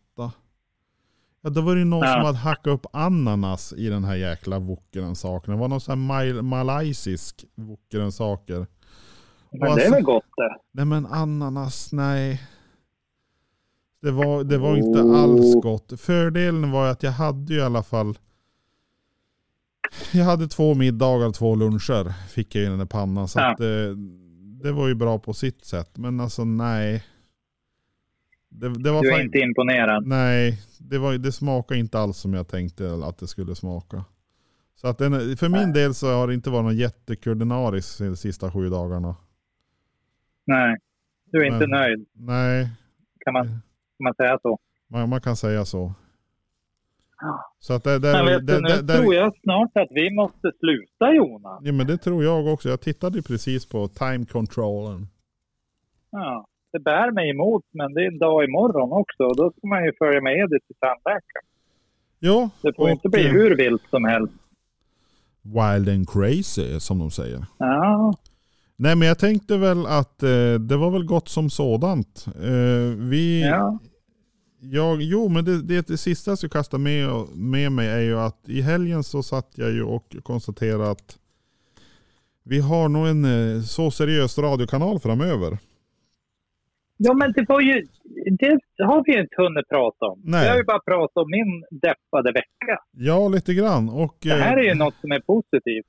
Ja, 1.41 1.49
då 1.49 1.61
var 1.61 1.75
det 1.75 1.79
ju 1.79 1.85
någon 1.85 2.05
Ja. 2.07 2.13
som 2.13 2.25
hade 2.25 2.38
hackat 2.38 2.67
upp 2.67 2.85
ananas 2.93 3.73
i 3.77 3.89
den 3.89 4.03
här 4.03 4.15
jäkla 4.15 4.59
wokgrönsaken. 4.59 5.53
Det 5.53 5.59
var 5.59 5.67
någon 5.67 5.81
sån 5.81 5.91
här 5.99 6.07
mal- 6.07 6.41
malaysisk 6.41 7.45
wokgrönsaker. 7.55 8.67
Men 9.51 9.59
Och 9.59 9.59
det 9.59 9.65
är 9.65 9.69
alltså- 9.71 9.91
väl 9.91 10.03
gott 10.03 10.23
det. 10.38 10.57
Nej 10.71 10.85
men 10.85 11.05
ananas, 11.05 11.91
nej. 11.93 12.43
Det 14.01 14.11
var, 14.11 14.43
det 14.43 14.57
var 14.57 14.77
inte 14.77 15.01
Oh. 15.01 15.21
alls 15.23 15.55
gott. 15.63 15.93
Fördelen 16.01 16.71
var 16.71 16.88
att 16.88 17.03
jag 17.03 17.11
hade 17.11 17.53
ju 17.53 17.59
i 17.59 17.63
alla 17.63 17.83
fall 17.83 18.17
jag 20.13 20.25
hade 20.25 20.47
två 20.47 20.73
middagar 20.73 21.31
två 21.31 21.55
luncher 21.55 22.13
fick 22.29 22.55
jag 22.55 22.63
i 22.63 22.67
den 22.67 22.77
där 22.79 22.85
pannan. 22.85 23.27
Så 23.27 23.39
Ja. 23.39 23.53
att, 23.53 23.59
eh, 23.59 23.95
det 24.63 24.71
var 24.71 24.88
ju 24.88 24.95
bra 24.95 25.19
på 25.19 25.33
sitt 25.33 25.65
sätt. 25.65 25.97
Men 25.97 26.19
alltså 26.19 26.43
nej. 26.45 27.03
Det, 28.49 28.83
det 28.83 28.91
var 28.91 29.01
Du 29.01 29.07
är 29.09 29.13
fan- 29.13 29.21
inte 29.21 29.37
imponerad. 29.39 30.07
Nej, 30.07 30.59
det, 30.79 30.97
var, 30.97 31.13
det 31.17 31.31
smakade 31.31 31.79
inte 31.79 31.99
alls 31.99 32.17
som 32.17 32.33
jag 32.33 32.47
tänkte 32.47 32.93
att 33.03 33.17
det 33.17 33.27
skulle 33.27 33.55
smaka. 33.55 34.05
Så 34.75 34.87
att 34.87 34.97
den, 34.97 35.37
för 35.37 35.49
min 35.49 35.73
del 35.73 35.93
så 35.93 36.07
har 36.13 36.27
det 36.27 36.33
inte 36.33 36.49
varit 36.49 36.63
någon 36.65 36.77
jättekulinariskt 36.77 37.99
de 37.99 38.15
sista 38.15 38.51
sju 38.51 38.69
dagarna. 38.69 39.15
Nej, 40.45 40.77
du 41.31 41.41
är 41.41 41.45
inte 41.45 41.67
Men- 41.67 41.69
nöjd. 41.69 42.05
Nej, 42.13 42.69
Kan 43.19 43.33
man, 43.33 43.45
kan 43.47 44.03
man 44.03 44.13
säga 44.13 44.39
så? 44.41 44.59
man, 44.87 45.09
man 45.09 45.21
kan 45.21 45.35
säga 45.35 45.65
så. 45.65 45.93
Så 47.59 47.73
att 47.73 47.85
Men 47.85 48.01
det, 48.01 48.23
vet 48.23 48.47
det, 48.47 48.61
nu 48.61 48.81
det, 48.81 48.97
tror 48.97 49.15
jag 49.15 49.33
snart 49.43 49.71
att 49.77 49.87
vi 49.91 50.15
måste 50.15 50.51
sluta 50.59 51.13
Jonas. 51.13 51.59
ja, 51.63 51.71
men 51.71 51.87
det 51.87 51.97
tror 51.97 52.23
jag 52.23 52.47
också. 52.47 52.69
Jag 52.69 52.81
tittade 52.81 53.21
precis 53.21 53.65
på 53.65 53.87
time 53.87 54.25
controllen. 54.25 55.07
Ja, 56.11 56.47
det 56.72 56.80
bär 56.80 57.11
mig 57.11 57.30
emot, 57.30 57.65
men 57.72 57.93
det 57.93 58.01
är 58.01 58.07
en 58.07 58.18
dag 58.18 58.43
imorgon 58.43 58.91
också. 58.91 59.24
Och 59.24 59.36
då 59.36 59.51
ska 59.51 59.68
man 59.68 59.86
ju 59.86 59.93
följa 59.97 60.22
med 60.22 60.34
Edith 60.34 60.68
till 60.68 60.76
tandläkaren. 60.80 61.45
Ja, 62.20 62.49
Det 62.61 62.74
får 62.76 62.84
och, 62.84 62.89
inte 62.89 63.09
bli 63.09 63.26
eh, 63.26 63.32
hur 63.32 63.55
vilt 63.55 63.84
som 63.89 64.05
helst. 64.05 64.34
Wild 65.41 65.89
and 65.89 66.09
crazy 66.09 66.80
som 66.80 66.99
de 66.99 67.11
säger. 67.11 67.45
Ja, 67.57 68.13
Nej 68.80 68.95
men 68.95 69.07
jag 69.07 69.20
tänkte 69.20 69.57
väl 69.57 69.86
att 69.86 70.24
eh, 70.24 70.53
det 70.53 70.78
var 70.78 70.91
väl 70.91 71.05
gott 71.05 71.30
som 71.30 71.49
sådant. 71.49 72.26
Eh, 72.28 72.97
vi, 72.97 73.41
ja. 73.41 73.80
Jag, 74.59 75.01
jo, 75.01 75.30
men 75.30 75.45
det, 75.45 75.61
det, 75.61 75.88
det 75.88 75.97
sista 75.97 76.32
jag 76.32 76.38
ska 76.38 76.49
kasta 76.49 76.78
med, 76.78 77.09
med 77.36 77.72
mig 77.72 77.88
är 77.88 77.99
ju 77.99 78.20
att 78.20 78.49
i 78.49 78.61
helgen 78.61 79.03
så 79.03 79.24
satt 79.24 79.51
jag 79.55 79.72
ju 79.72 79.84
och 79.84 80.15
konstaterade 80.24 80.91
att 80.91 81.18
vi 82.43 82.59
har 82.59 82.89
nog 82.89 83.07
en 83.07 83.26
eh, 83.26 83.61
så 83.61 83.91
seriös 83.91 84.38
radiokanal 84.38 84.99
framöver. 84.99 85.57
Ja, 86.97 87.13
men 87.13 87.31
det 87.31 87.45
var 87.47 87.61
ju... 87.61 87.85
Det 88.39 88.83
har 88.83 89.03
vi 89.05 89.13
ju 89.13 89.21
inte 89.21 89.35
hunnit 89.37 89.69
prata 89.69 90.05
om. 90.05 90.21
Nej. 90.23 90.43
Vi 90.43 90.49
har 90.49 90.57
ju 90.57 90.63
bara 90.63 90.79
pratat 90.79 91.17
om 91.17 91.29
min 91.31 91.79
deppade 91.81 92.31
vecka. 92.31 92.79
Ja, 92.91 93.27
lite 93.29 93.53
grann. 93.53 93.89
Och, 93.89 94.15
Det 94.21 94.29
här 94.33 94.57
eh, 94.57 94.63
är 94.63 94.67
ju 94.67 94.73
något 94.75 94.95
som 95.01 95.11
är 95.11 95.19
positivt. 95.19 95.85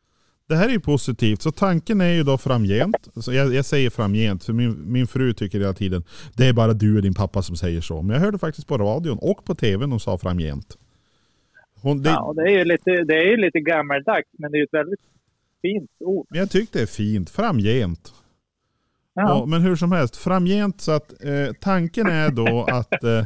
det 0.49 0.55
här 0.57 0.69
är 0.69 0.73
ju 0.73 0.81
positivt. 0.81 1.43
Så 1.43 1.51
tanken 1.53 2.01
är 2.01 2.13
ju 2.13 2.23
då 2.23 2.39
framgent. 2.39 3.09
Så 3.15 3.33
jag, 3.33 3.55
jag 3.55 3.65
säger 3.65 3.91
framgent, 3.91 4.45
för 4.45 4.53
min, 4.53 4.93
min 4.93 5.07
fru 5.07 5.33
tycker 5.33 5.59
hela 5.61 5.73
tiden 5.73 6.05
det 6.37 6.47
är 6.47 6.53
bara 6.53 6.73
du 6.73 6.97
och 6.97 7.03
din 7.03 7.15
pappa 7.15 7.43
som 7.43 7.57
säger 7.57 7.81
så. 7.81 8.03
Men 8.03 8.15
jag 8.15 8.21
hörde 8.21 8.39
faktiskt 8.39 8.69
på 8.69 8.79
radion 8.79 9.19
och 9.21 9.45
på 9.45 9.55
tvn 9.55 9.91
de 9.91 10.01
sa 10.01 10.19
framgent. 10.19 10.79
Hon, 11.83 12.03
det, 12.03 12.11
Ja, 12.11 12.33
det 12.37 12.43
är 12.43 12.59
ju 12.59 12.65
lite, 12.65 12.91
det 12.91 13.15
är 13.33 13.37
lite 13.37 13.61
gammaldags, 13.61 14.29
men 14.39 14.51
det 14.53 14.57
är 14.57 14.61
ju 14.61 14.65
ett 14.65 14.75
väldigt 14.75 15.01
fint 15.63 15.91
ord. 16.01 16.27
Men 16.31 16.39
jag 16.41 16.51
tyckte 16.51 16.79
det 16.79 16.83
är 16.83 16.87
fint. 16.87 17.31
Framgent. 17.31 18.13
Ja. 19.21 19.47
Men 19.47 19.63
hur 19.63 19.77
som 19.77 19.93
helst, 19.93 20.17
framgent 20.17 20.81
så 20.81 20.93
att 20.93 21.25
eh, 21.25 21.53
tanken 21.61 22.07
är 22.07 22.31
då 22.31 22.67
att 22.71 23.05
eh, 23.05 23.25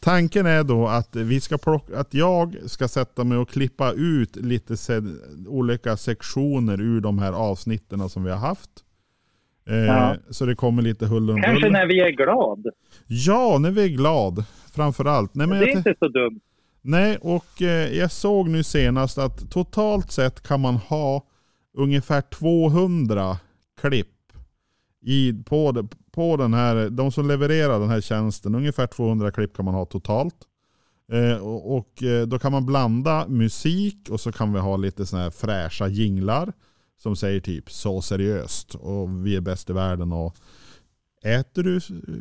Tanken 0.00 0.46
är 0.46 0.64
då 0.64 0.86
att 0.88 1.16
vi 1.16 1.40
ska 1.40 1.58
plocka, 1.58 1.98
att 1.98 2.14
jag 2.14 2.56
ska 2.66 2.88
sätta 2.88 3.24
mig 3.24 3.38
och 3.38 3.48
klippa 3.48 3.92
ut 3.92 4.36
lite 4.36 4.76
se, 4.76 5.00
olika 5.46 5.96
sektioner 5.96 6.80
ur 6.80 7.00
de 7.00 7.18
här 7.18 7.32
avsnitten 7.32 8.08
som 8.08 8.24
vi 8.24 8.30
har 8.30 8.38
haft. 8.38 8.70
Eh, 9.68 9.76
Ja. 9.76 10.16
Så 10.30 10.46
det 10.46 10.54
kommer 10.54 10.82
lite 10.82 11.06
huller 11.06 11.34
om 11.34 11.42
Kanske 11.42 11.70
när 11.70 11.86
vi 11.86 12.00
är 12.00 12.10
glad. 12.10 12.66
Ja, 13.06 13.58
när 13.58 13.70
vi 13.70 13.84
är 13.84 13.88
glad. 13.88 14.44
Framförallt. 14.74 15.34
Nej, 15.34 15.46
men 15.46 15.60
det 15.60 15.70
är 15.72 15.76
inte 15.76 15.94
så 15.98 16.08
dumt. 16.08 16.40
Nej, 16.82 17.18
och 17.20 17.62
eh, 17.62 17.96
jag 17.98 18.10
såg 18.12 18.48
nu 18.48 18.62
senast 18.62 19.18
att 19.18 19.50
totalt 19.50 20.12
sett 20.12 20.42
kan 20.48 20.60
man 20.60 20.74
ha 20.76 21.22
ungefär 21.74 22.20
200 22.20 23.38
klipp 23.80 24.32
i, 25.02 25.32
på, 25.46 25.88
på 26.12 26.36
den 26.36 26.54
här, 26.54 26.90
de 26.90 27.12
som 27.12 27.28
levererar 27.28 27.80
den 27.80 27.90
här 27.90 28.00
tjänsten. 28.00 28.54
Ungefär 28.54 28.86
200 28.86 29.32
klipp 29.32 29.56
kan 29.56 29.64
man 29.64 29.74
ha 29.74 29.84
totalt. 29.84 30.36
Eh, 31.12 31.36
och 31.36 31.76
och 31.76 32.02
eh, 32.02 32.26
då 32.26 32.38
kan 32.38 32.52
man 32.52 32.66
blanda 32.66 33.28
musik 33.28 34.08
och 34.10 34.20
så 34.20 34.32
kan 34.32 34.52
vi 34.52 34.60
ha 34.60 34.76
lite 34.76 35.06
såna 35.06 35.22
här 35.22 35.30
fräscha 35.30 35.88
jinglar 35.88 36.52
som 37.02 37.16
säger 37.16 37.40
typ 37.40 37.70
så 37.70 38.02
seriöst 38.02 38.74
och 38.74 39.26
vi 39.26 39.36
är 39.36 39.40
bäst 39.40 39.70
i 39.70 39.72
världen 39.72 40.12
och 40.12 40.36
Äter 41.22 41.62
du, 41.62 41.76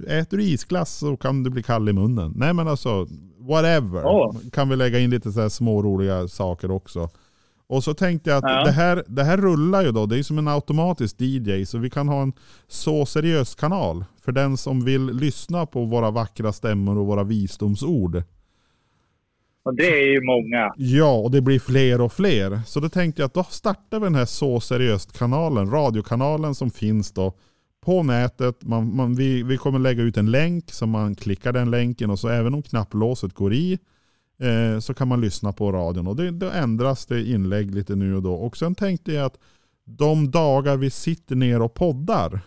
äter 0.07 0.37
du 0.37 0.43
isglass 0.43 0.97
så 0.97 1.17
kan 1.17 1.43
du 1.43 1.49
bli 1.49 1.63
kall 1.63 1.89
i 1.89 1.93
munnen. 1.93 2.33
Nej 2.35 2.53
men 2.53 2.67
alltså, 2.67 3.07
whatever. 3.39 4.05
Åh. 4.05 4.35
Kan 4.51 4.69
vi 4.69 4.75
lägga 4.75 4.99
in 4.99 5.09
lite 5.09 5.31
så 5.31 5.41
här 5.41 5.49
små 5.49 5.81
roliga 5.81 6.27
saker 6.27 6.71
också. 6.71 7.09
Och 7.69 7.83
så 7.83 7.93
tänkte 7.93 8.29
jag 8.29 8.37
att 8.37 8.51
Ja. 8.51 8.63
det, 8.65 8.71
här, 8.71 9.03
det 9.07 9.23
här 9.23 9.37
rullar 9.37 9.83
ju 9.83 9.91
då. 9.91 10.05
Det 10.05 10.19
är 10.19 10.23
som 10.23 10.37
en 10.37 10.47
automatisk 10.47 11.15
DJ. 11.21 11.65
Så 11.65 11.77
vi 11.77 11.89
kan 11.89 12.07
ha 12.07 12.21
en 12.21 12.33
så 12.67 13.05
seriös 13.05 13.55
kanal. 13.55 14.05
För 14.21 14.31
den 14.31 14.57
som 14.57 14.85
vill 14.85 15.05
lyssna 15.05 15.65
på 15.65 15.85
våra 15.85 16.11
vackra 16.11 16.53
stämmor 16.53 16.97
och 16.97 17.05
våra 17.05 17.23
visdomsord. 17.23 18.23
Och 19.63 19.75
det 19.75 19.87
är 19.87 20.11
ju 20.13 20.21
många. 20.21 20.73
Ja, 20.77 21.11
och 21.17 21.31
det 21.31 21.41
blir 21.41 21.59
fler 21.59 22.01
och 22.01 22.13
fler. 22.13 22.61
Så 22.65 22.79
då 22.79 22.89
tänkte 22.89 23.21
jag 23.21 23.27
att 23.27 23.33
då 23.33 23.43
startar 23.43 23.99
vi 23.99 24.03
den 24.05 24.15
här 24.15 24.25
Så 24.25 24.59
Seriöst-kanalen, 24.59 25.71
radiokanalen 25.71 26.55
som 26.55 26.71
finns 26.71 27.11
då 27.11 27.33
på 27.85 28.03
nätet. 28.03 28.63
Man, 28.63 28.95
man, 28.95 29.15
vi, 29.15 29.43
vi 29.43 29.57
kommer 29.57 29.79
lägga 29.79 30.03
ut 30.03 30.17
en 30.17 30.31
länk 30.31 30.71
så 30.71 30.85
man 30.87 31.15
klickar 31.15 31.53
den 31.53 31.71
länken 31.71 32.09
och 32.09 32.19
så 32.19 32.27
även 32.29 32.53
om 32.53 32.61
knapplåset 32.63 33.33
går 33.33 33.53
i 33.53 33.79
eh, 34.39 34.79
så 34.79 34.93
kan 34.93 35.07
man 35.07 35.21
lyssna 35.21 35.53
på 35.53 35.71
radion. 35.71 36.07
Och 36.07 36.15
det, 36.15 36.31
då 36.31 36.49
ändras 36.49 37.05
det 37.05 37.29
inlägg 37.29 37.75
lite 37.75 37.95
nu 37.95 38.15
och 38.15 38.23
då. 38.23 38.33
Och 38.33 38.57
sen 38.57 38.75
tänkte 38.75 39.13
jag 39.13 39.25
att 39.25 39.39
de 39.85 40.31
dagar 40.31 40.77
vi 40.77 40.89
sitter 40.89 41.35
ner 41.35 41.61
och 41.61 41.73
poddar 41.73 42.41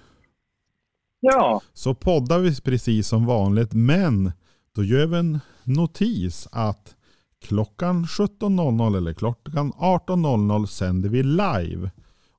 Ja, 1.25 1.61
så 1.73 1.95
poddar 1.95 2.39
vi 2.39 2.61
precis 2.61 3.09
som 3.09 3.27
vanligt 3.27 3.73
men 3.73 4.33
då 4.75 4.85
gör 4.85 5.07
vi 5.07 5.17
en 5.17 5.41
notis 5.65 6.49
att 6.53 6.97
klockan 7.41 8.05
17.00 8.05 8.97
eller 8.97 9.13
klockan 9.13 9.73
18.00 9.73 10.67
sänder 10.67 11.09
vi 11.09 11.23
live. 11.23 11.91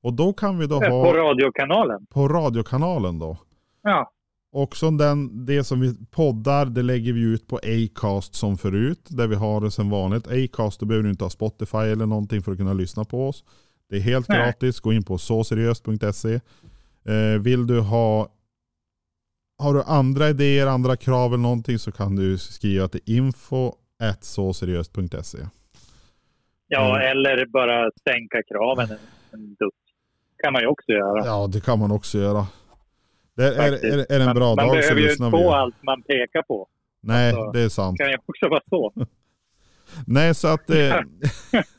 Och 0.01 0.13
då 0.13 0.33
kan 0.33 0.57
vi 0.57 0.67
då 0.67 0.79
på 0.79 0.85
ha 0.85 1.13
radiokanalen. 1.13 2.05
på 2.05 2.27
radiokanalen 2.27 3.19
då. 3.19 3.37
Ja, 3.81 4.11
Och 4.55 4.75
som 4.75 4.97
den, 4.97 5.45
det 5.45 5.63
som 5.63 5.79
vi 5.81 5.95
poddar, 6.11 6.65
det 6.65 6.81
lägger 6.81 7.13
vi 7.13 7.21
ut 7.21 7.47
på 7.47 7.57
Acast 7.63 8.35
som 8.35 8.57
förut. 8.57 9.05
Där 9.09 9.27
vi 9.27 9.35
har 9.35 9.61
det 9.61 9.71
som 9.71 9.89
vanligt. 9.89 10.27
Acast, 10.27 10.79
då 10.79 10.85
behöver 10.85 11.03
du 11.03 11.09
inte 11.09 11.23
ha 11.23 11.29
Spotify 11.29 11.77
eller 11.77 12.05
någonting 12.05 12.41
för 12.41 12.51
att 12.51 12.57
kunna 12.57 12.73
lyssna 12.73 13.03
på 13.05 13.27
oss. 13.27 13.43
Det 13.89 13.95
är 13.95 13.99
helt 14.01 14.29
Nej. 14.29 14.37
gratis. 14.37 14.79
Gå 14.79 14.93
in 14.93 15.03
på 15.03 15.17
såseriöst.se. 15.17 16.33
Eh, 17.05 17.41
vill 17.41 17.67
du 17.67 17.79
ha 17.79 18.29
har 19.57 19.73
du 19.73 19.83
andra 19.83 20.29
idéer, 20.29 20.67
andra 20.67 20.95
krav 20.95 21.33
eller 21.33 21.43
någonting 21.43 21.79
så 21.79 21.91
kan 21.91 22.15
du 22.15 22.37
skriva 22.37 22.87
till 22.87 23.01
info 23.05 23.73
såseriöst.se. 24.21 25.37
ja 26.67 26.95
Mm. 26.95 27.11
eller 27.11 27.45
bara 27.45 27.91
sänka 28.09 28.43
kraven 28.47 28.89
en, 28.91 29.39
en 29.39 29.47
dutt. 29.49 29.73
kan 30.43 30.53
man 30.53 30.61
ju 30.61 30.67
också 30.67 30.91
göra. 30.91 31.25
Ja, 31.25 31.47
det 31.47 31.61
kan 31.61 31.79
man 31.79 31.91
också 31.91 32.17
göra. 32.17 32.47
Det 33.35 33.55
är, 33.55 33.71
är, 33.71 33.71
är, 33.85 34.11
är 34.11 34.27
en 34.29 34.35
bra 34.35 34.55
man, 34.55 34.55
man 34.55 34.75
dag 34.75 34.83
så 34.83 34.93
behöver 34.93 35.01
ju 35.01 35.11
inte 35.11 35.29
få 35.31 35.53
allt 35.53 35.83
man 35.83 36.01
pekar 36.03 36.41
på. 36.41 36.67
Nej, 37.01 37.33
Alltså, 37.33 37.51
det 37.51 37.61
är 37.61 37.69
sant. 37.69 37.97
Kan 37.97 38.09
ju 38.09 38.17
också 38.25 38.49
vara 38.49 38.61
så. 38.69 38.93
Nej, 40.07 40.35
så 40.35 40.47
att, 40.47 40.69
eh, 40.69 40.95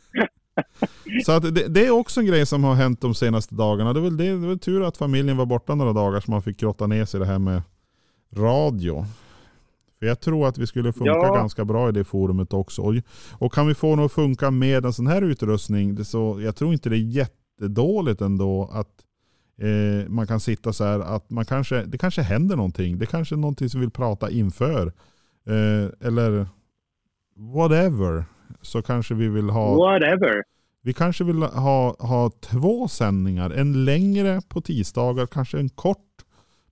så 1.27 1.33
att 1.33 1.55
det, 1.55 1.69
det 1.69 1.87
är 1.87 1.91
också 1.91 2.21
en 2.21 2.27
grej 2.27 2.47
som 2.47 2.65
har 2.65 2.75
hänt 2.75 3.01
de 3.01 3.15
senaste 3.15 3.55
dagarna. 3.55 3.93
Det 3.93 4.01
väl, 4.01 4.17
det, 4.17 4.25
det 4.25 4.47
väl 4.47 4.59
tur 4.59 4.83
att 4.83 4.97
familjen 4.97 5.37
var 5.37 5.47
borta 5.47 5.75
några 5.75 5.93
dagar 5.93 6.21
så 6.21 6.31
man 6.31 6.43
fick 6.43 6.61
grotta 6.61 6.87
ner 6.87 7.05
sig 7.05 7.19
i 7.19 7.21
det 7.21 7.27
här 7.27 7.39
med 7.39 7.63
radio. 8.37 9.07
För 9.99 10.07
jag 10.07 10.21
tror 10.21 10.49
att 10.49 10.59
vi 10.59 10.67
skulle 10.67 10.93
funka 10.93 11.11
Ja. 11.11 11.35
ganska 11.35 11.65
bra 11.65 11.89
i 11.89 11.93
det 11.93 12.05
forumet 12.05 12.53
också. 12.53 12.83
Och, 12.83 12.95
och 13.33 13.53
kan 13.53 13.67
vi 13.67 13.75
få 13.75 13.97
det 13.97 14.05
att 14.05 14.13
funka 14.13 14.51
med 14.51 14.85
en 14.85 14.93
sån 14.93 15.07
här 15.07 15.23
utrustning, 15.23 15.95
det 15.95 16.05
så, 16.05 16.41
jag 16.41 16.57
tror 16.57 16.73
inte 16.73 16.89
det 16.89 16.97
är 16.97 16.99
jättedåligt 16.99 18.21
ändå 18.21 18.71
att 18.73 19.04
eh, 19.59 20.09
man 20.09 20.27
kan 20.27 20.41
sitta 20.41 20.73
så 20.73 20.85
här 20.85 21.01
att 21.01 21.31
man 21.31 21.45
kanske, 21.45 21.83
det 21.83 21.99
kanske 21.99 22.23
händer 22.23 22.57
någonting. 22.57 22.99
Det 22.99 23.07
kanske 23.07 23.35
är 23.35 23.37
någonting 23.37 23.69
som 23.69 23.81
vi 23.81 23.87
vill 23.87 23.91
prata 23.93 24.31
inför. 24.31 24.87
Eh, 25.47 26.07
eller 26.09 26.47
whatever. 27.37 28.25
Så 28.63 28.83
kanske 28.83 29.15
vi 29.15 29.29
vill 29.29 29.51
ha 29.51 29.77
Whatever. 29.77 30.43
vi 30.83 30.93
kanske 30.93 31.25
vill 31.25 31.43
ha, 31.43 31.97
ha 31.99 32.31
två 32.41 32.89
sändningar. 32.89 33.51
En 33.51 33.85
längre 33.85 34.41
på 34.49 34.61
tisdagar, 34.61 35.27
kanske 35.27 35.59
en 35.59 35.69
kort 35.69 35.99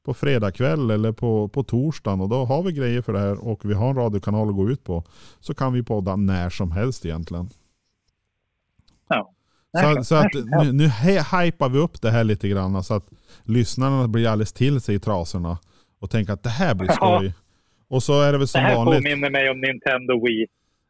på 0.05 0.15
fredagkväll 0.15 0.91
eller 0.91 1.13
på, 1.13 1.49
på 1.49 1.63
torsdagen. 1.63 2.21
Och 2.21 2.29
då 2.29 2.45
har 2.45 2.63
vi 2.63 2.73
grejer 2.73 3.03
för 3.03 3.13
det 3.13 3.19
här 3.19 3.45
och 3.49 3.65
vi 3.65 3.75
har 3.75 3.91
en 3.91 3.97
radiokanal 3.97 4.49
att 4.49 4.55
gå 4.55 4.71
ut 4.71 4.85
på. 4.85 5.05
Så 5.41 5.55
kan 5.55 5.73
vi 5.73 5.83
podda 5.83 6.17
när 6.17 6.51
som 6.51 6.73
helst 6.73 7.07
egentligen. 7.07 7.49
Ja. 9.73 9.95
Så, 9.95 10.05
så 10.05 10.15
att 10.15 10.35
nu, 10.35 10.73
nu 10.73 10.85
hypar 10.89 11.69
vi 11.69 11.79
upp 11.79 12.03
det 12.03 12.11
här 12.11 12.25
lite 12.25 12.49
grann 12.49 12.85
så 12.85 12.95
att 12.95 13.09
lyssnarna 13.45 14.09
blir 14.09 14.29
alldeles 14.29 14.53
till 14.53 14.81
sig 14.81 14.95
i 14.95 14.99
trasorna. 15.01 15.59
och 16.01 16.11
tänka 16.11 16.33
att 16.33 16.43
det 16.43 16.51
här 16.51 16.75
blir 16.75 16.89
Ja. 16.89 16.95
skoj. 16.95 17.35
Och 17.89 18.03
så 18.03 18.21
är 18.23 18.27
det 18.33 18.39
väl 18.39 18.41
Det 18.41 18.47
som 18.47 18.61
här 18.61 18.77
vanligt. 18.77 19.05
påminner 19.05 19.31
mig 19.31 19.51
om 19.51 19.61
Nintendo 19.61 20.27
Wii. 20.27 20.47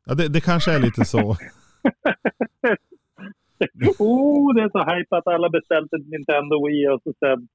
Ja, 0.06 0.14
det, 0.14 0.28
det 0.28 0.40
kanske 0.40 0.72
är 0.72 0.78
lite 0.78 1.04
så. 1.04 1.18
oh, 3.98 4.54
det 4.54 4.62
är 4.62 4.68
så 4.70 4.94
hype 4.94 5.16
att 5.16 5.26
alla 5.26 5.48
beställt 5.50 5.92
ett 5.92 6.06
Nintendo 6.08 6.66
Wii 6.66 6.88
och 6.88 7.00
så 7.04 7.12
sen... 7.20 7.48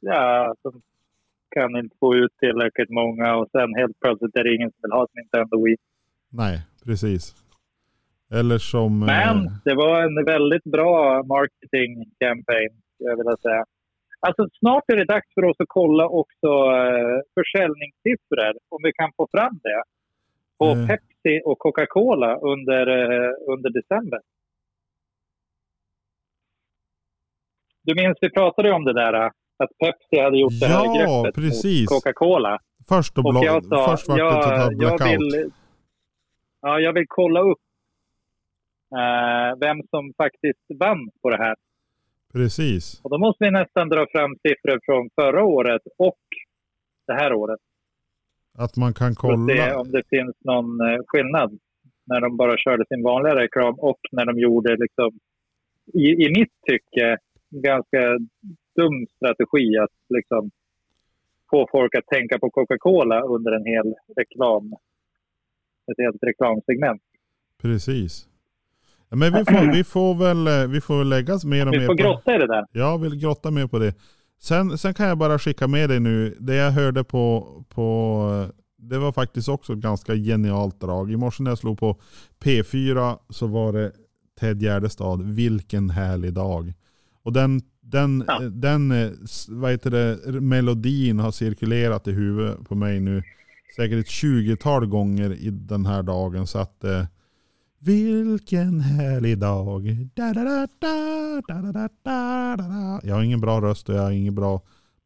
Ja, 0.00 0.54
så 0.62 0.72
kan 1.54 1.76
inte 1.76 1.96
få 2.00 2.14
ut 2.16 2.32
tillräckligt 2.38 2.90
många 2.90 3.34
och 3.36 3.48
sen 3.52 3.74
helt 3.74 4.00
plötsligt 4.00 4.36
är 4.36 4.44
det 4.44 4.54
ingen 4.54 4.70
som 4.70 4.78
vill 4.82 4.92
ha 4.92 5.04
ett 5.04 5.14
Nintendo 5.14 5.64
Wii. 5.64 5.76
Nej, 6.30 6.60
precis. 6.84 7.34
Eller 8.32 8.58
som... 8.58 8.98
Men 9.00 9.36
eh, 9.46 9.52
det 9.64 9.74
var 9.74 10.02
en 10.02 10.24
väldigt 10.24 10.64
bra 10.64 11.22
marketing 11.22 12.04
campaign, 12.20 12.70
jag 12.98 13.16
vilja 13.16 13.36
säga. 13.36 13.64
Alltså 14.26 14.48
snart 14.58 14.84
är 14.92 14.96
det 14.96 15.04
dags 15.04 15.34
för 15.34 15.44
oss 15.44 15.56
att 15.60 15.68
kolla 15.68 16.08
också 16.08 16.46
eh, 16.80 17.18
försäljningssiffror, 17.38 18.52
om 18.68 18.80
vi 18.82 18.92
kan 18.92 19.10
få 19.16 19.28
fram 19.30 19.58
det. 19.62 19.82
På 20.58 20.64
Mm. 20.72 20.88
Pepsi 20.88 21.40
och 21.44 21.58
Coca-Cola 21.58 22.36
under, 22.36 22.86
eh, 22.86 23.30
under 23.52 23.70
december. 23.70 24.20
Du 27.84 27.94
minns 27.94 28.18
vi 28.20 28.30
pratade 28.30 28.72
om 28.72 28.84
det 28.84 28.92
där, 28.92 29.12
eh, 29.14 29.30
att 29.56 29.70
Pepsi 29.78 30.20
hade 30.20 30.38
gjort 30.38 30.60
det 30.60 30.66
här 30.66 30.84
Ja, 30.84 31.22
greppet 31.22 31.34
precis. 31.34 31.90
mot 31.90 32.02
Coca-Cola. 32.02 32.58
först, 32.88 33.18
och 33.18 33.24
Och 33.26 33.44
jag 33.44 33.64
sa, 33.64 33.90
först 33.90 34.08
var 34.08 34.16
det 34.16 34.22
jag, 34.24 34.42
total 34.42 34.58
jag, 34.72 34.78
blackout. 34.78 35.08
vill, 35.20 35.50
ja, 36.60 36.78
jag 36.80 36.92
vill 36.92 37.04
kolla 37.08 37.40
upp 37.40 37.58
eh, 37.58 37.71
vem 39.60 39.82
som 39.90 40.12
faktiskt 40.16 40.66
vann 40.78 41.10
på 41.22 41.30
det 41.30 41.36
här. 41.36 41.54
Precis. 42.32 43.00
Och 43.04 43.10
då 43.10 43.18
måste 43.18 43.44
vi 43.44 43.50
nästan 43.50 43.88
dra 43.88 44.06
fram 44.12 44.36
siffror 44.42 44.80
från 44.84 45.10
förra 45.20 45.44
året 45.44 45.82
och 45.98 46.24
det 47.06 47.12
här 47.12 47.32
året. 47.32 47.60
Att 48.58 48.76
man 48.76 48.94
kan 48.94 49.08
att 49.08 49.14
se 49.14 49.20
kolla. 49.20 49.78
om 49.80 49.90
det 49.90 50.02
finns 50.08 50.36
någon 50.40 50.80
eh, 50.80 50.98
skillnad. 51.06 51.58
När 52.04 52.20
de 52.20 52.36
bara 52.36 52.56
körde 52.58 52.84
sin 52.88 53.02
vanliga 53.02 53.36
reklam 53.36 53.74
och 53.78 54.00
när 54.12 54.24
de 54.24 54.38
gjorde, 54.38 54.76
liksom, 54.76 55.10
i, 55.94 56.06
i 56.24 56.28
mitt 56.38 56.52
tycke, 56.70 57.18
en 57.50 57.62
ganska 57.62 58.00
dum 58.76 59.06
strategi 59.16 59.78
att 59.78 59.96
liksom, 60.08 60.50
få 61.50 61.68
folk 61.70 61.94
att 61.94 62.06
tänka 62.06 62.38
på 62.38 62.50
Coca-Cola 62.50 63.20
under 63.20 63.52
en 63.52 63.64
hel 63.64 63.94
reklam, 64.16 64.72
ett 65.92 65.98
helt 65.98 66.22
reklamsegment. 66.22 67.02
Precis. 67.62 68.28
Men 69.14 69.32
vi 69.32 69.44
får, 69.44 69.72
vi 69.72 69.84
får 69.84 70.14
väl 70.14 70.46
eh, 70.46 70.66
vi 70.66 70.80
får 70.80 70.98
väl 70.98 71.08
lägga 71.08 71.38
mer 71.44 71.66
och 71.68 71.74
Vi 71.74 71.78
mer 71.78 71.86
får 71.86 71.96
på 71.96 72.02
grotta 72.02 72.34
i 72.34 72.38
det 72.38 72.46
där. 72.46 72.66
Jag 72.72 72.98
vill 72.98 73.16
grotta 73.16 73.50
mer 73.50 73.66
på 73.66 73.78
det. 73.78 73.94
Sen, 74.42 74.78
sen 74.78 74.94
kan 74.94 75.06
jag 75.06 75.18
bara 75.18 75.38
skicka 75.38 75.68
med 75.68 75.90
dig 75.90 76.00
nu, 76.00 76.36
det 76.40 76.54
jag 76.54 76.70
hörde 76.70 77.04
på, 77.04 77.48
på 77.68 78.46
det 78.78 78.98
var 78.98 79.12
faktiskt 79.12 79.48
också 79.48 79.72
ett 79.72 79.78
ganska 79.78 80.14
genialt 80.14 80.80
drag. 80.80 81.12
I 81.12 81.16
morse 81.16 81.42
när 81.42 81.50
jag 81.50 81.58
slog 81.58 81.78
på 81.78 81.96
P4 82.44 83.16
så 83.28 83.46
var 83.46 83.72
det 83.72 83.92
Ted 84.40 84.62
Gärdestad, 84.62 85.22
vilken 85.22 85.90
härlig 85.90 86.32
dag. 86.32 86.72
Och 87.24 87.32
den, 87.32 87.60
den, 87.82 88.24
Ja. 88.26 88.38
den 88.40 88.90
eh, 88.92 89.10
s- 89.24 89.46
vad 89.48 89.70
heter 89.70 89.90
det, 89.90 90.40
melodin 90.40 91.18
har 91.18 91.30
cirkulerat 91.30 92.08
i 92.08 92.12
huvudet 92.12 92.68
på 92.68 92.74
mig 92.74 93.00
nu 93.00 93.22
säkert 93.76 93.98
ett 94.00 94.08
tjugotal 94.10 94.86
gånger 94.86 95.32
i 95.32 95.50
den 95.50 95.86
här 95.86 96.02
dagen. 96.02 96.46
Så 96.46 96.58
att 96.58 96.84
eh, 96.84 97.04
vilken 97.86 98.80
härlig 98.80 99.38
dag. 99.38 99.82
Da, 100.14 100.32
da, 100.32 100.66
da, 100.78 101.42
da, 101.48 101.88
da, 102.02 103.00
Jag 103.02 103.14
har 103.14 103.22
ingen 103.22 103.40
bra 103.40 103.60
röst 103.60 103.88
och 103.88 103.94
jag 103.94 104.06
är 104.06 104.10
ingen 104.10 104.34
bra 104.34 104.60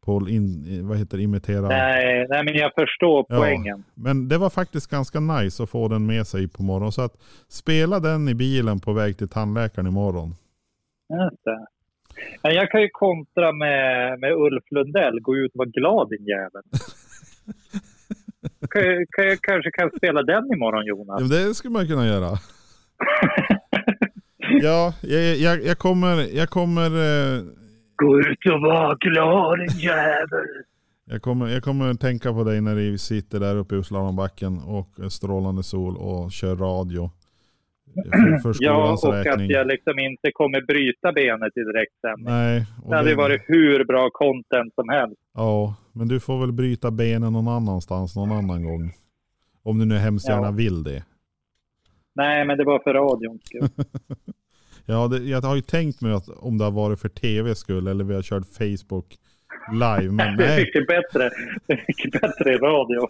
på 0.05 0.29
in, 0.29 0.65
eh, 0.69 0.87
vad 0.87 0.97
heter, 0.97 1.17
imitera. 1.19 1.67
Nej, 1.67 2.27
nej, 2.29 2.43
men 2.43 2.53
jag 2.53 2.71
förstår 2.73 3.25
ja, 3.29 3.37
poängen. 3.37 3.83
Men 3.95 4.27
det 4.27 4.37
var 4.37 4.49
faktiskt 4.49 4.91
ganska 4.91 5.19
nice 5.19 5.63
att 5.63 5.69
få 5.69 5.87
den 5.87 6.05
med 6.05 6.27
sig 6.27 6.47
på 6.47 6.63
morgonen. 6.63 6.91
Så 6.91 7.01
att 7.01 7.15
spela 7.47 7.99
den 7.99 8.29
i 8.29 8.35
bilen 8.35 8.79
på 8.79 8.93
väg 8.93 9.17
till 9.17 9.29
tandläkaren 9.29 9.87
imorgon. 9.87 10.35
Just. 11.09 11.43
Jag 12.41 12.71
kan 12.71 12.81
ju 12.81 12.89
kontra 12.91 13.51
med, 13.51 14.19
med 14.19 14.31
Ulf 14.33 14.63
Lundell. 14.71 15.19
Gå 15.21 15.35
ut 15.35 15.51
och 15.53 15.57
vara 15.57 15.69
glad 15.69 16.09
din 16.09 16.25
jävel. 16.25 16.63
kan, 19.15 19.37
kanske 19.41 19.71
kan 19.71 19.91
spela 19.97 20.23
den 20.23 20.53
imorgon 20.53 20.85
Jonas. 20.85 21.21
Ja, 21.21 21.27
det 21.37 21.53
skulle 21.53 21.71
man 21.71 21.87
kunna 21.87 22.07
göra. 22.07 22.37
Ja, 24.61 24.93
jag, 25.01 25.35
jag, 25.37 25.63
jag 25.65 25.77
kommer, 25.77 26.37
jag 26.37 26.49
kommer, 26.49 26.85
eh, 26.85 27.41
Gå 27.95 28.19
ut 28.19 28.45
och 28.53 28.61
vara 28.61 28.95
glad 28.95 29.59
din 29.59 29.79
jävel. 29.79 30.47
jag 31.05 31.21
kommer, 31.21 31.47
jag 31.47 31.63
kommer 31.63 31.93
tänka 31.93 32.33
på 32.33 32.43
dig 32.43 32.61
när 32.61 32.75
vi 32.75 32.97
sitter 32.97 33.39
där 33.39 33.55
uppe 33.55 33.75
i 33.75 33.83
slalombacken 33.83 34.59
och 34.65 35.11
strålande 35.11 35.63
sol 35.63 35.97
och 35.97 36.31
kör 36.31 36.55
radio. 36.55 37.11
För, 38.43 38.55
Ja, 38.59 38.91
och 39.03 39.15
att 39.19 39.25
räkning. 39.25 39.49
jag 39.49 39.67
liksom 39.67 39.99
inte 39.99 40.31
kommer 40.33 40.61
bryta 40.61 41.11
benet 41.11 41.57
i 41.57 41.59
direktsändning. 41.59 42.25
Nej, 42.33 42.65
Det 42.89 42.95
hade 42.95 43.09
det- 43.09 43.15
varit 43.15 43.41
hur 43.47 43.83
bra 43.85 44.09
content 44.13 44.73
som 44.75 44.89
helst. 44.89 45.21
Ja, 45.35 45.75
men 45.93 46.07
du 46.07 46.19
får 46.19 46.39
väl 46.39 46.51
bryta 46.51 46.91
benen 46.91 47.33
någon 47.33 47.47
annanstans 47.47 48.15
någon 48.15 48.31
annan 48.31 48.63
gång. 48.63 48.91
Om 49.63 49.79
du 49.79 49.85
nu 49.85 49.95
hemskt 49.97 50.27
Ja. 50.29 50.33
gärna 50.35 50.51
vill 50.51 50.83
det. 50.83 51.03
Nej, 52.17 52.45
men 52.45 52.57
det 52.57 52.63
var 52.63 52.79
för 52.79 52.93
radions 52.93 53.41
skull. 53.45 53.67
Ja, 54.89 55.07
det, 55.07 55.17
jag 55.17 55.41
har 55.41 55.55
ju 55.55 55.61
tänkt 55.61 56.01
mig 56.01 56.13
att 56.13 56.29
om 56.29 56.57
det 56.57 56.63
har 56.63 56.71
varit 56.71 56.99
för 56.99 57.09
tv 57.09 57.55
skull 57.55 57.87
eller 57.87 58.03
vi 58.03 58.15
har 58.15 58.21
kört 58.21 58.43
Facebook 58.57 59.15
live. 59.71 60.11
Men 60.13 60.17
Det 60.37 60.43
är 60.43 60.47
nej, 60.47 60.59
mycket 60.59 60.87
bättre. 60.87 61.29
Det 61.67 61.73
är 61.73 61.85
mycket 61.87 62.21
bättre 62.21 62.53
i 62.53 62.57
radio. 62.57 63.07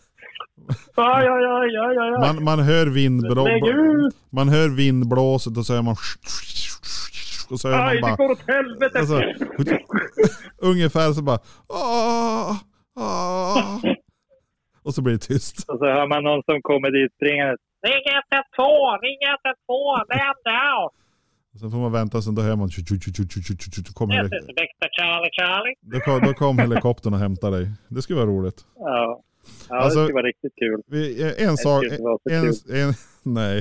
Aj, 0.96 1.28
aj, 1.28 1.46
aj, 1.46 1.78
aj, 1.78 1.98
aj, 1.98 2.12
man, 2.34 2.44
man, 2.44 2.60
hör 2.60 2.88
vindblå, 2.88 3.48
man 4.30 4.50
hör 4.50 4.70
vindblåset 4.70 5.58
och 5.58 5.66
så 5.66 5.74
hör 5.74 5.82
man 5.82 5.96
och 7.50 7.60
så 7.60 7.70
hör 7.70 7.88
Aj, 7.88 8.02
man 8.02 8.12
det 8.12 8.18
bara 8.18 8.28
går 8.28 8.32
åt 8.32 8.48
helvete! 8.48 9.00
alltså, 9.00 9.22
ungefär 10.58 11.14
så 11.14 11.22
bara 11.22 11.40
"Åh, 11.68 12.56
åh." 13.00 13.82
och 14.84 14.94
så 14.94 15.02
blir 15.02 15.14
det 15.14 15.20
tyst. 15.20 15.70
Och 15.70 15.78
så 15.80 15.86
hör 15.86 16.08
man 16.08 16.24
någon 16.24 16.44
som 16.44 16.62
kommer 16.62 16.92
dit 16.92 17.14
springande. 17.16 17.56
Ring 17.88 18.06
112, 18.30 19.02
ring 19.08 19.20
112, 19.24 20.08
vänd 20.14 20.46
out! 20.68 20.92
Sen 21.60 21.72
får 21.72 21.78
man 21.78 21.92
vänta, 21.92 22.22
sen 22.22 22.36
då 22.36 22.42
hör 22.42 22.56
man... 22.56 22.70
Kommer 23.94 24.14
helikopter. 24.14 24.90
Charlie, 24.98 25.30
Charlie. 25.40 25.76
Då, 25.82 26.00
kom, 26.00 26.20
då 26.28 26.34
kom 26.34 26.60
helikoptern 26.60 27.14
och 27.14 27.20
hämtade 27.20 27.58
dig. 27.58 27.68
Det 27.88 28.02
skulle 28.02 28.20
vara 28.20 28.30
roligt. 28.30 28.66
Ja, 28.76 29.22
ja 29.70 29.76
alltså, 29.76 29.84
det 29.84 29.92
skulle 29.92 30.02
alltså, 30.02 30.14
vara 30.14 30.28
riktigt 30.28 30.56
kul. 30.56 30.82
En 31.48 31.58
sak... 31.58 31.84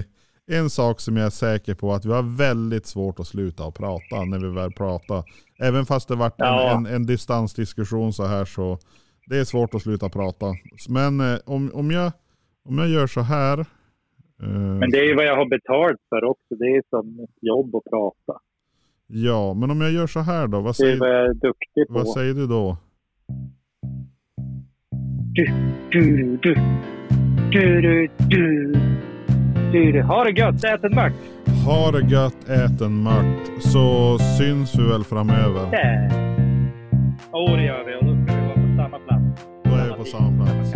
En 0.49 0.71
sak 0.71 1.01
som 1.01 1.17
jag 1.17 1.27
är 1.27 1.31
säker 1.31 1.75
på 1.75 1.93
att 1.93 2.05
vi 2.05 2.13
har 2.13 2.37
väldigt 2.37 2.87
svårt 2.87 3.21
att 3.21 3.27
sluta 3.27 3.65
att 3.65 3.75
prata 3.75 4.25
när 4.25 4.39
vi 4.39 4.49
väl 4.49 4.73
pratar. 4.73 5.25
Även 5.59 5.87
fast 5.87 6.09
det 6.09 6.15
varit 6.15 6.35
ja. 6.37 6.71
en, 6.71 6.87
en, 6.87 6.95
en, 6.95 7.07
distansdiskussion 7.07 8.13
så 8.13 8.25
här 8.25 8.45
så 8.45 8.79
det 9.27 9.39
är 9.39 9.45
svårt 9.45 9.75
att 9.75 9.83
sluta 9.83 10.09
prata. 10.09 10.47
Men 10.89 11.21
eh, 11.21 11.39
om, 11.47 11.71
om, 11.75 11.91
jag, 11.91 12.13
om 12.65 12.79
jag 12.79 12.89
gör 12.89 13.07
så 13.07 13.21
här 13.21 13.67
eh, 14.43 14.49
Men 14.49 14.91
det 14.91 14.99
är 14.99 15.05
ju 15.09 15.15
vad 15.15 15.25
jag 15.25 15.37
har 15.37 15.47
betalt 15.49 15.99
för 16.09 16.25
också. 16.25 16.55
Det 16.59 16.65
är 16.77 16.83
som 16.91 17.21
ett 17.25 17.37
jobb 17.41 17.75
att 17.77 17.85
prata. 17.85 18.41
Ja, 19.07 19.55
men 19.55 19.71
om 19.71 19.81
jag 19.81 19.93
gör 19.93 20.07
så 20.07 20.21
här 20.21 20.47
då. 20.47 20.57
Vad 20.61 20.65
Det 20.65 20.69
är 20.69 20.73
säger, 20.73 20.99
vad 21.01 21.09
jag 21.11 21.25
är 21.25 21.35
duktig 21.35 21.87
på. 21.89 21.93
vad 21.95 22.09
säger 22.09 22.35
du 22.35 22.47
då? 22.47 22.77
Du, 25.33 25.47
du, 25.91 26.37
du. 26.43 26.55
Du, 27.53 27.81
du, 27.81 28.09
du. 28.29 28.73
Du, 29.73 29.93
du. 29.93 30.03
Ha 30.03 30.25
det 30.25 30.31
gött, 30.31 30.65
ät 30.65 30.85
en 30.85 30.95
mack. 30.95 31.13
Ha 31.67 31.91
det 31.91 32.07
gött, 32.13 32.49
ät 32.49 32.81
en 32.81 33.03
mört. 33.03 33.47
Så 33.61 34.19
syns 34.39 34.79
vi 34.79 34.83
väl 34.89 35.05
framöver. 35.05 35.69
Ja. 35.73 36.09
Jo, 37.33 37.57
det 37.57 37.65
gör 37.65 37.85
vi. 37.85 37.95
Och 37.97 38.05
då 38.05 38.25
ska 38.27 38.41
vi 38.41 38.47
vara 38.47 38.55
på 38.55 38.77
samma 38.77 38.99
plats. 38.99 39.47
Då 39.65 39.71
är 39.71 39.85
vi 39.91 39.95
på 39.99 40.05
samma 40.05 40.45
plats. 40.45 40.73